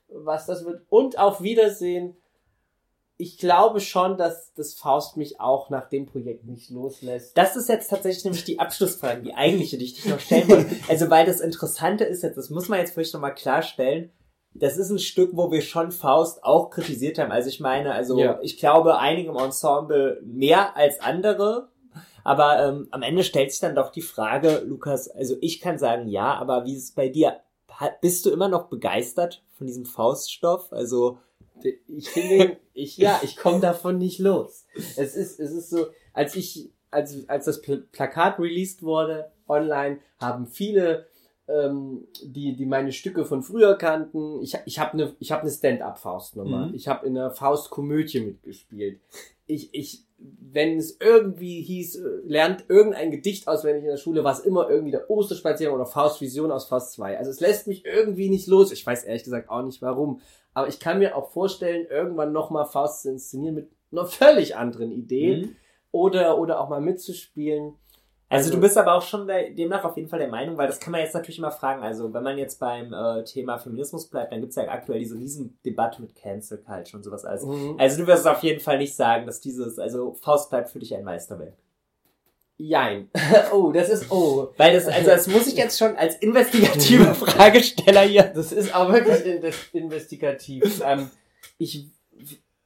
was 0.09 0.47
das 0.47 0.65
wird. 0.65 0.83
Und 0.91 1.19
auf 1.19 1.43
Wiedersehen. 1.43 2.17
Ich 3.17 3.39
glaube 3.39 3.79
schon, 3.81 4.17
dass 4.19 4.53
das 4.55 4.75
Faust 4.75 5.17
mich 5.17 5.41
auch 5.41 5.71
nach 5.71 5.89
dem 5.89 6.05
Projekt 6.07 6.47
nicht 6.47 6.71
loslässt. 6.71 7.39
Das 7.39 7.55
ist 7.55 7.69
jetzt 7.69 7.89
tatsächlich 7.89 8.25
nämlich 8.25 8.43
die 8.45 8.59
Abschlussfrage, 8.59 9.23
die 9.23 9.35
eigentliche, 9.35 9.79
die 9.79 9.85
ich 9.85 9.95
dich 9.95 10.07
noch 10.07 10.19
stellen 10.19 10.49
wollte. 10.49 10.75
Also, 10.89 11.09
weil 11.11 11.25
das 11.25 11.41
Interessante 11.41 12.03
ist 12.05 12.25
jetzt, 12.25 12.37
das 12.37 12.51
muss 12.51 12.69
man 12.69 12.81
jetzt 12.81 12.93
vielleicht 12.93 13.15
nochmal 13.15 13.35
klarstellen, 13.35 14.11
das 14.55 14.77
ist 14.77 14.91
ein 14.91 14.99
Stück, 14.99 15.31
wo 15.35 15.51
wir 15.51 15.63
schon 15.63 15.91
Faust 15.91 16.45
auch 16.45 16.71
kritisiert 16.71 17.19
haben. 17.19 17.33
Also 17.33 17.49
ich 17.49 17.61
meine, 17.61 17.93
also 17.93 18.19
Ja. 18.19 18.39
ich 18.43 18.57
glaube, 18.57 18.99
einige 18.99 19.31
im 19.31 19.37
Ensemble 19.37 20.21
mehr 20.25 20.77
als 20.77 21.01
andere. 21.01 21.69
Aber 22.23 22.65
ähm, 22.67 22.89
am 22.91 23.03
Ende 23.03 23.23
stellt 23.25 23.51
sich 23.51 23.61
dann 23.61 23.75
doch 23.75 23.91
die 23.91 24.01
Frage, 24.01 24.63
Lukas, 24.65 25.09
also 25.11 25.37
ich 25.41 25.61
kann 25.61 25.77
sagen 25.79 26.09
ja, 26.09 26.35
aber 26.35 26.65
wie 26.65 26.75
ist 26.77 26.85
es 26.85 26.93
bei 26.93 27.09
dir? 27.09 27.41
Bist 28.01 28.25
du 28.25 28.31
immer 28.31 28.49
noch 28.49 28.69
begeistert 28.69 29.43
von 29.59 29.67
diesem 29.67 29.85
Fauststoff? 29.85 30.73
Also 30.73 31.19
ich 31.89 32.09
finde, 32.09 32.57
ich, 32.73 32.97
ja, 32.97 33.21
ich 33.23 33.37
komme 33.37 33.61
davon 33.61 33.99
nicht 33.99 34.19
los. 34.21 34.65
Es 34.97 35.17
ist, 35.17 35.39
es 35.41 35.53
ist 35.53 35.71
so, 35.71 35.87
als 36.13 36.35
ich, 36.37 36.71
als, 36.91 37.29
als 37.29 37.45
das 37.47 37.61
Pl 37.61 37.79
Plakat 37.93 38.39
released 38.39 38.83
wurde 38.83 39.31
online, 39.49 39.99
haben 40.19 40.47
viele, 40.47 41.07
ähm, 41.49 42.07
die, 42.23 42.57
die 42.57 42.67
meine 42.67 42.93
Stücke 42.93 43.25
von 43.25 43.43
früher 43.43 43.77
kannten, 43.77 44.41
ich, 44.43 44.57
ich 44.65 44.79
habe 44.79 44.95
eine, 44.95 45.17
ich 45.19 45.31
habe 45.33 45.43
eine 45.43 45.51
Stand-up-Faust-Nummer. 45.51 46.69
Mhm. 46.69 46.75
Ich 46.75 46.89
habe 46.89 47.07
in 47.07 47.17
einer 47.17 47.31
Faust-Komödie 47.31 48.21
mitgespielt. 48.21 49.01
Ich, 49.47 49.75
ich, 49.75 50.05
wenn 50.19 50.79
es 50.79 50.99
irgendwie 51.01 51.61
hieß, 51.61 51.97
äh, 51.97 52.09
lernt 52.25 52.65
irgendein 52.69 53.11
Gedicht 53.11 53.47
auswendig 53.47 53.85
in 53.85 53.91
der 53.91 53.99
Schule, 53.99 54.25
war 54.25 54.33
es 54.33 54.41
immer 54.41 54.71
irgendwie 54.71 54.93
der 54.93 55.11
Osterspaziergang 55.11 55.77
oder 55.77 55.87
Faust 55.87 56.23
Vision 56.23 56.51
aus 56.51 56.67
Faust 56.67 56.93
2. 56.93 57.19
Also 57.19 57.31
es 57.31 57.41
lässt 57.41 57.67
mich 57.67 57.85
irgendwie 57.85 58.31
nicht 58.31 58.47
los. 58.47 58.73
Ich 58.73 58.87
weiß 58.87 59.05
ehrlich 59.05 59.25
gesagt 59.25 59.51
auch 59.51 59.63
nicht 59.63 59.83
warum. 59.83 60.21
Aber 60.55 60.69
ich 60.69 60.81
kann 60.81 60.99
mir 60.99 61.17
auch 61.17 61.31
vorstellen, 61.31 61.87
irgendwann 61.91 62.33
nochmal 62.33 62.65
Faust 62.65 63.03
zu 63.03 63.11
inszenieren 63.11 63.57
mit 63.57 63.71
einer 63.93 64.07
völlig 64.07 64.57
anderen 64.57 64.93
Idee. 64.93 65.37
Mhm. 65.37 65.57
Oder, 65.93 66.39
oder 66.39 66.61
auch 66.61 66.71
mal 66.71 66.81
mitzuspielen. 66.81 67.75
Also, 68.29 68.51
du 68.51 68.61
bist 68.61 68.77
aber 68.77 68.95
auch 68.95 69.03
schon 69.03 69.27
der, 69.27 69.51
demnach 69.51 69.85
auf 69.85 69.97
jeden 69.97 70.09
Fall 70.09 70.19
der 70.19 70.29
Meinung, 70.29 70.57
weil 70.57 70.67
das 70.67 70.81
kann 70.81 70.93
man 70.93 71.03
jetzt 71.03 71.15
natürlich 71.15 71.39
immer 71.39 71.51
fragen. 71.51 71.83
Also 71.83 72.13
wenn 72.13 72.23
man 72.23 72.39
jetzt 72.39 72.59
beim 72.59 72.93
äh, 72.93 73.23
Thema 73.25 73.59
Feminismus 73.59 74.09
bleibt, 74.09 74.33
dann 74.33 74.41
gibt's 74.41 74.57
ja 74.57 74.67
aktuell 74.69 74.99
diese 74.99 75.15
riesen 75.15 75.59
Debatte 75.65 76.01
mit 76.01 76.17
Cancel 76.17 76.59
Culture 76.59 76.97
und 76.97 77.05
sowas 77.05 77.25
alles. 77.25 77.45
Mhm. 77.45 77.77
Also 77.79 78.03
du 78.03 78.07
wirst 78.07 78.27
auf 78.27 78.43
jeden 78.43 78.61
Fall 78.61 78.79
nicht 78.79 78.97
sagen, 78.97 79.27
dass 79.27 79.41
dieses, 79.41 79.79
also 79.79 80.15
Faust 80.15 80.51
bleibt 80.51 80.71
für 80.71 80.79
dich 80.79 80.95
ein 80.95 81.05
Meisterwerk. 81.05 81.55
Jein. 82.57 83.11
oh, 83.53 83.73
das 83.73 83.89
ist, 83.89 84.11
oh. 84.11 84.49
Weil 84.57 84.73
das, 84.73 84.87
also 84.87 85.11
das 85.11 85.27
muss 85.27 85.47
ich 85.47 85.57
jetzt 85.57 85.79
schon 85.79 85.97
als 85.97 86.17
investigative 86.17 87.15
Fragesteller 87.15 88.03
hier. 88.03 88.25
Das 88.35 88.53
ist 88.53 88.75
auch 88.75 88.93
wirklich 88.93 89.25
in 89.27 89.83
investigativ. 89.85 90.83
ähm, 90.85 91.11
ich, 91.59 91.89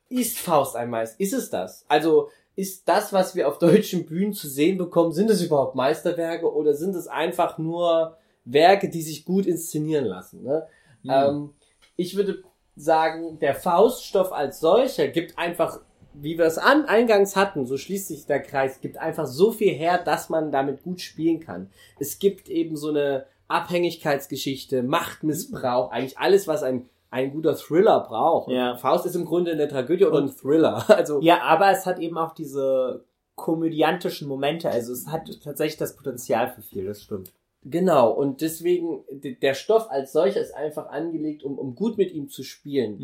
ist 0.09 0.39
Faust 0.39 0.77
ein 0.77 0.91
Meister? 0.91 1.21
Ist 1.21 1.33
es 1.33 1.51
das? 1.51 1.85
Also, 1.89 2.31
ist 2.59 2.89
das, 2.89 3.13
was 3.13 3.37
wir 3.37 3.47
auf 3.47 3.59
deutschen 3.59 4.05
Bühnen 4.05 4.33
zu 4.33 4.49
sehen 4.49 4.79
bekommen, 4.79 5.13
sind 5.13 5.31
es 5.31 5.43
überhaupt 5.43 5.77
Meisterwerke 5.77 6.53
oder 6.53 6.75
sind 6.75 6.97
es 6.97 7.07
einfach 7.07 7.57
nur 7.57 8.17
Werke, 8.45 8.89
die 8.89 9.03
sich 9.03 9.25
gut 9.25 9.47
inszenieren 9.47 10.05
lassen? 10.05 10.43
Ne? 10.43 10.67
Mhm. 11.05 11.11
Ähm, 11.11 11.51
ich 11.95 12.17
würde 12.17 12.43
sagen, 12.75 13.39
der 13.39 13.55
Fauststoff 13.55 14.33
als 14.33 14.59
solcher 14.59 15.07
gibt 15.07 15.39
einfach, 15.39 15.79
wie 16.15 16.37
wir 16.37 16.47
es 16.47 16.59
an, 16.59 16.87
eingangs 16.87 17.37
hatten, 17.37 17.65
so 17.65 17.77
schließt 17.77 18.09
sich 18.09 18.27
der 18.27 18.43
Kreis, 18.43 18.81
gibt 18.81 18.99
einfach 18.99 19.29
so 19.29 19.53
viel 19.53 19.73
her, 19.73 19.97
dass 19.99 20.29
man 20.29 20.51
damit 20.51 20.83
gut 20.83 21.01
spielen 21.01 21.39
kann. 21.39 21.71
Es 22.01 22.19
gibt 22.19 22.49
eben 22.49 22.77
so 22.77 22.89
eine 22.89 23.27
Abhängigkeitsgeschichte, 23.47 24.83
Machtmissbrauch, 24.83 25.93
eigentlich 25.93 26.19
alles, 26.19 26.49
was 26.49 26.65
ein, 26.65 26.89
ein 27.11 27.31
guter 27.33 27.57
Thriller 27.57 28.01
braucht. 28.01 28.51
Ja. 28.51 28.77
Faust 28.77 29.07
ist 29.07 29.17
im 29.17 29.25
Grunde 29.25 29.53
eine 29.53 29.69
Tragödie 29.69 30.05
oder 30.05 30.19
ein 30.19 30.31
Thriller. 30.31 30.85
Also, 30.89 31.21
Ja, 31.21 31.43
aber 31.43 31.71
es 31.71 31.87
hat 31.87 31.99
eben 31.99 32.19
auch 32.19 32.33
diese 32.33 33.05
komödiantischen 33.35 34.29
Momente. 34.29 34.69
Also 34.69 34.93
es 34.93 35.07
hat 35.07 35.31
tatsächlich 35.43 35.79
das 35.79 35.97
Potenzial 35.97 36.49
für 36.49 36.63
viel, 36.63 36.85
das 36.87 37.03
stimmt. 37.03 37.33
Genau, 37.65 38.11
und 38.11 38.41
deswegen, 38.41 39.05
der 39.11 39.55
Stoff 39.55 39.91
als 39.91 40.13
solcher 40.13 40.41
ist 40.41 40.55
einfach 40.55 40.89
angelegt, 40.89 41.43
um, 41.43 41.59
um 41.59 41.75
gut 41.75 41.99
mit 41.99 42.13
ihm 42.13 42.29
zu 42.29 42.43
spielen. 42.43 42.99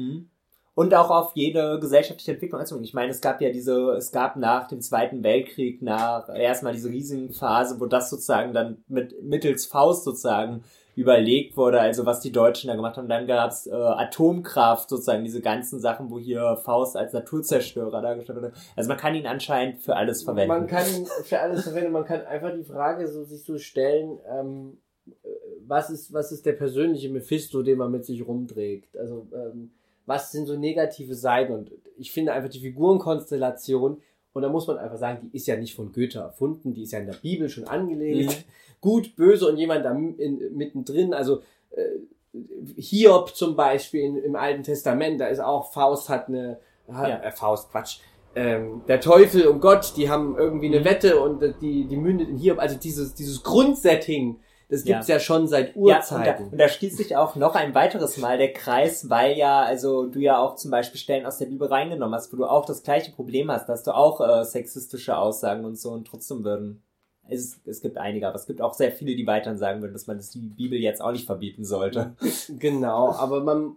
Und 0.76 0.92
auch 0.94 1.10
auf 1.10 1.32
jede 1.34 1.78
gesellschaftliche 1.80 2.32
Entwicklung 2.32 2.60
einzugehen. 2.60 2.84
Ich 2.84 2.94
meine, 2.94 3.10
es 3.10 3.20
gab 3.20 3.40
ja 3.40 3.50
diese, 3.50 3.92
es 3.92 4.10
gab 4.10 4.36
nach 4.36 4.66
dem 4.66 4.80
Zweiten 4.80 5.22
Weltkrieg, 5.22 5.82
nach 5.82 6.28
erstmal 6.28 6.72
diese 6.72 6.88
riesigen 6.88 7.32
Phase, 7.32 7.78
wo 7.78 7.86
das 7.86 8.10
sozusagen 8.10 8.52
dann 8.52 8.82
mit 8.88 9.22
mittels 9.22 9.66
Faust 9.66 10.04
sozusagen 10.04 10.64
überlegt 10.94 11.56
wurde, 11.56 11.80
also 11.80 12.06
was 12.06 12.20
die 12.20 12.32
Deutschen 12.32 12.68
da 12.68 12.76
gemacht 12.76 12.96
haben. 12.96 13.08
Dann 13.08 13.26
gab's 13.26 13.66
äh, 13.66 13.72
Atomkraft, 13.72 14.88
sozusagen 14.88 15.24
diese 15.24 15.40
ganzen 15.40 15.80
Sachen, 15.80 16.10
wo 16.10 16.18
hier 16.18 16.56
Faust 16.64 16.96
als 16.96 17.12
Naturzerstörer 17.12 18.00
dargestellt 18.00 18.38
wurde. 18.38 18.52
Also 18.76 18.88
man 18.88 18.96
kann 18.96 19.14
ihn 19.14 19.26
anscheinend 19.26 19.82
für 19.82 19.96
alles 19.96 20.22
verwenden. 20.22 20.48
Man 20.48 20.66
kann 20.66 20.86
ihn 20.86 21.06
für 21.24 21.40
alles 21.40 21.64
verwenden, 21.64 21.92
man 21.92 22.04
kann 22.04 22.24
einfach 22.26 22.52
die 22.54 22.64
Frage 22.64 23.08
so 23.08 23.24
sich 23.24 23.44
so 23.44 23.58
stellen, 23.58 24.18
ähm, 24.30 24.78
äh, 25.06 25.28
was 25.66 25.90
ist, 25.90 26.12
was 26.12 26.30
ist 26.30 26.46
der 26.46 26.52
persönliche 26.52 27.08
Mephisto, 27.08 27.62
den 27.62 27.78
man 27.78 27.90
mit 27.90 28.04
sich 28.04 28.26
rumträgt? 28.26 28.96
Also, 28.96 29.26
ähm, 29.34 29.72
was 30.06 30.32
sind 30.32 30.46
so 30.46 30.56
negative 30.56 31.14
Seiten? 31.14 31.52
Und 31.52 31.72
ich 31.96 32.12
finde 32.12 32.32
einfach 32.32 32.50
die 32.50 32.60
Figurenkonstellation, 32.60 34.02
und 34.34 34.42
da 34.42 34.48
muss 34.50 34.66
man 34.66 34.76
einfach 34.78 34.98
sagen, 34.98 35.30
die 35.32 35.36
ist 35.36 35.46
ja 35.46 35.56
nicht 35.56 35.74
von 35.74 35.92
Goethe 35.92 36.18
erfunden, 36.18 36.74
die 36.74 36.82
ist 36.82 36.92
ja 36.92 36.98
in 36.98 37.06
der 37.06 37.14
Bibel 37.14 37.48
schon 37.48 37.64
angelegt. 37.66 38.30
Mhm. 38.30 38.44
Gut, 38.82 39.16
böse 39.16 39.48
und 39.48 39.56
jemand 39.56 39.84
da 39.86 39.92
in, 39.92 40.54
mittendrin, 40.56 41.14
also 41.14 41.40
äh, 41.70 41.82
Hiob 42.76 43.34
zum 43.34 43.56
Beispiel 43.56 44.02
in, 44.02 44.16
im 44.16 44.36
Alten 44.36 44.62
Testament, 44.62 45.20
da 45.20 45.26
ist 45.28 45.40
auch 45.40 45.72
Faust 45.72 46.08
hat 46.08 46.28
eine, 46.28 46.58
hat, 46.90 47.08
Ja. 47.08 47.22
äh, 47.22 47.30
Faust, 47.30 47.70
Quatsch, 47.70 47.98
ähm, 48.34 48.82
der 48.88 49.00
Teufel 49.00 49.46
und 49.46 49.60
Gott, 49.60 49.92
die 49.96 50.10
haben 50.10 50.36
irgendwie 50.36 50.68
Mhm. 50.68 50.74
eine 50.74 50.84
Wette 50.84 51.20
und 51.20 51.40
die, 51.62 51.84
die 51.86 51.96
mündet 51.96 52.28
in 52.28 52.36
hier, 52.36 52.58
also 52.58 52.76
dieses, 52.76 53.14
dieses 53.14 53.42
Grundsetting, 53.44 54.40
das 54.74 54.84
gibt's 54.84 55.08
ja, 55.08 55.16
Ja. 55.16 55.20
schon 55.20 55.46
seit 55.46 55.68
Ja, 55.68 55.80
und 55.80 55.86
da, 55.88 55.94
Urzeiten. 55.96 56.48
und 56.50 56.58
da 56.58 56.68
schließt 56.68 56.96
sich 56.96 57.16
auch 57.16 57.36
noch 57.36 57.54
ein 57.54 57.74
weiteres 57.74 58.16
Mal 58.18 58.38
der 58.38 58.52
Kreis, 58.52 59.08
weil 59.08 59.36
ja, 59.36 59.62
also 59.62 60.06
du 60.06 60.18
ja 60.18 60.38
auch 60.38 60.56
zum 60.56 60.70
Beispiel 60.70 60.98
Stellen 61.00 61.26
aus 61.26 61.38
der 61.38 61.46
Bibel 61.46 61.68
reingenommen 61.68 62.14
hast, 62.14 62.32
wo 62.32 62.36
du 62.36 62.44
auch 62.46 62.66
das 62.66 62.82
gleiche 62.82 63.12
Problem 63.12 63.50
hast, 63.50 63.68
dass 63.68 63.82
du 63.84 63.94
auch 63.94 64.20
äh, 64.20 64.44
sexistische 64.44 65.16
Aussagen 65.16 65.64
und 65.64 65.78
so 65.78 65.90
und 65.90 66.06
trotzdem 66.06 66.44
würden. 66.44 66.82
Es, 67.28 67.58
es 67.64 67.80
gibt 67.80 67.96
einige, 67.96 68.26
aber 68.28 68.36
es 68.36 68.46
gibt 68.46 68.60
auch 68.60 68.74
sehr 68.74 68.92
viele, 68.92 69.16
die 69.16 69.26
weiterhin 69.26 69.58
sagen 69.58 69.80
würden, 69.80 69.94
dass 69.94 70.06
man 70.06 70.18
das 70.18 70.30
die 70.30 70.40
Bibel 70.40 70.78
jetzt 70.78 71.00
auch 71.00 71.12
nicht 71.12 71.24
verbieten 71.26 71.64
sollte. 71.64 72.14
Genau, 72.58 73.12
aber 73.12 73.42
man, 73.42 73.76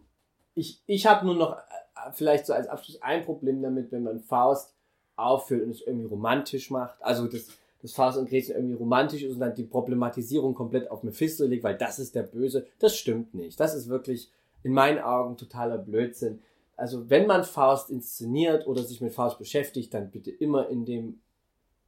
ich, 0.54 0.82
ich 0.86 1.06
habe 1.08 1.26
nur 1.26 1.36
noch 1.36 1.54
äh, 1.56 2.12
vielleicht 2.14 2.46
so 2.46 2.54
als 2.54 2.68
Abschluss 2.68 3.02
ein 3.02 3.24
Problem 3.24 3.62
damit, 3.62 3.92
wenn 3.92 4.04
man 4.04 4.20
Faust 4.20 4.74
aufführt 5.16 5.64
und 5.64 5.70
es 5.72 5.82
irgendwie 5.82 6.08
romantisch 6.08 6.70
macht. 6.72 6.96
Also 7.02 7.28
das, 7.28 7.48
das 7.82 7.94
Faust 7.94 8.18
und 8.18 8.30
Gretchen 8.30 8.56
irgendwie 8.56 8.76
romantisch 8.76 9.24
ist 9.24 9.34
und 9.34 9.40
dann 9.40 9.56
die 9.56 9.64
Problematisierung 9.64 10.54
komplett 10.54 10.90
auf 10.90 11.04
Mephisto 11.04 11.46
legt, 11.46 11.64
weil 11.64 11.78
das 11.78 12.00
ist 12.00 12.16
der 12.16 12.24
Böse. 12.24 12.66
Das 12.80 12.96
stimmt 12.96 13.34
nicht. 13.34 13.60
Das 13.60 13.76
ist 13.76 13.88
wirklich 13.88 14.32
in 14.64 14.74
meinen 14.74 15.00
Augen 15.00 15.38
totaler 15.38 15.78
Blödsinn. 15.78 16.40
Also 16.76 17.10
wenn 17.10 17.28
man 17.28 17.44
Faust 17.44 17.90
inszeniert 17.90 18.68
oder 18.68 18.84
sich 18.84 19.02
mit 19.02 19.14
Faust 19.14 19.38
beschäftigt, 19.38 19.94
dann 19.94 20.12
bitte 20.12 20.32
immer 20.32 20.70
in 20.70 20.86
dem, 20.86 21.20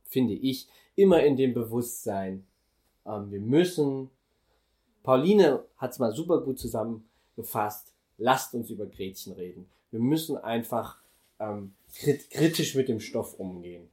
finde 0.03 0.33
ich, 0.33 0.67
immer 0.95 1.23
in 1.23 1.37
dem 1.37 1.53
Bewusstsein. 1.53 2.45
Ähm, 3.05 3.31
wir 3.31 3.41
müssen 3.41 4.09
Pauline 5.03 5.63
hat 5.77 5.91
es 5.91 5.99
mal 5.99 6.11
super 6.11 6.41
gut 6.41 6.59
zusammengefasst. 6.59 7.93
Lasst 8.17 8.53
uns 8.53 8.69
über 8.69 8.85
Gretchen 8.85 9.33
reden. 9.33 9.69
Wir 9.91 9.99
müssen 9.99 10.37
einfach 10.37 10.97
ähm, 11.39 11.73
krit 11.95 12.29
kritisch 12.29 12.75
mit 12.75 12.89
dem 12.89 12.99
Stoff 12.99 13.33
umgehen. 13.39 13.89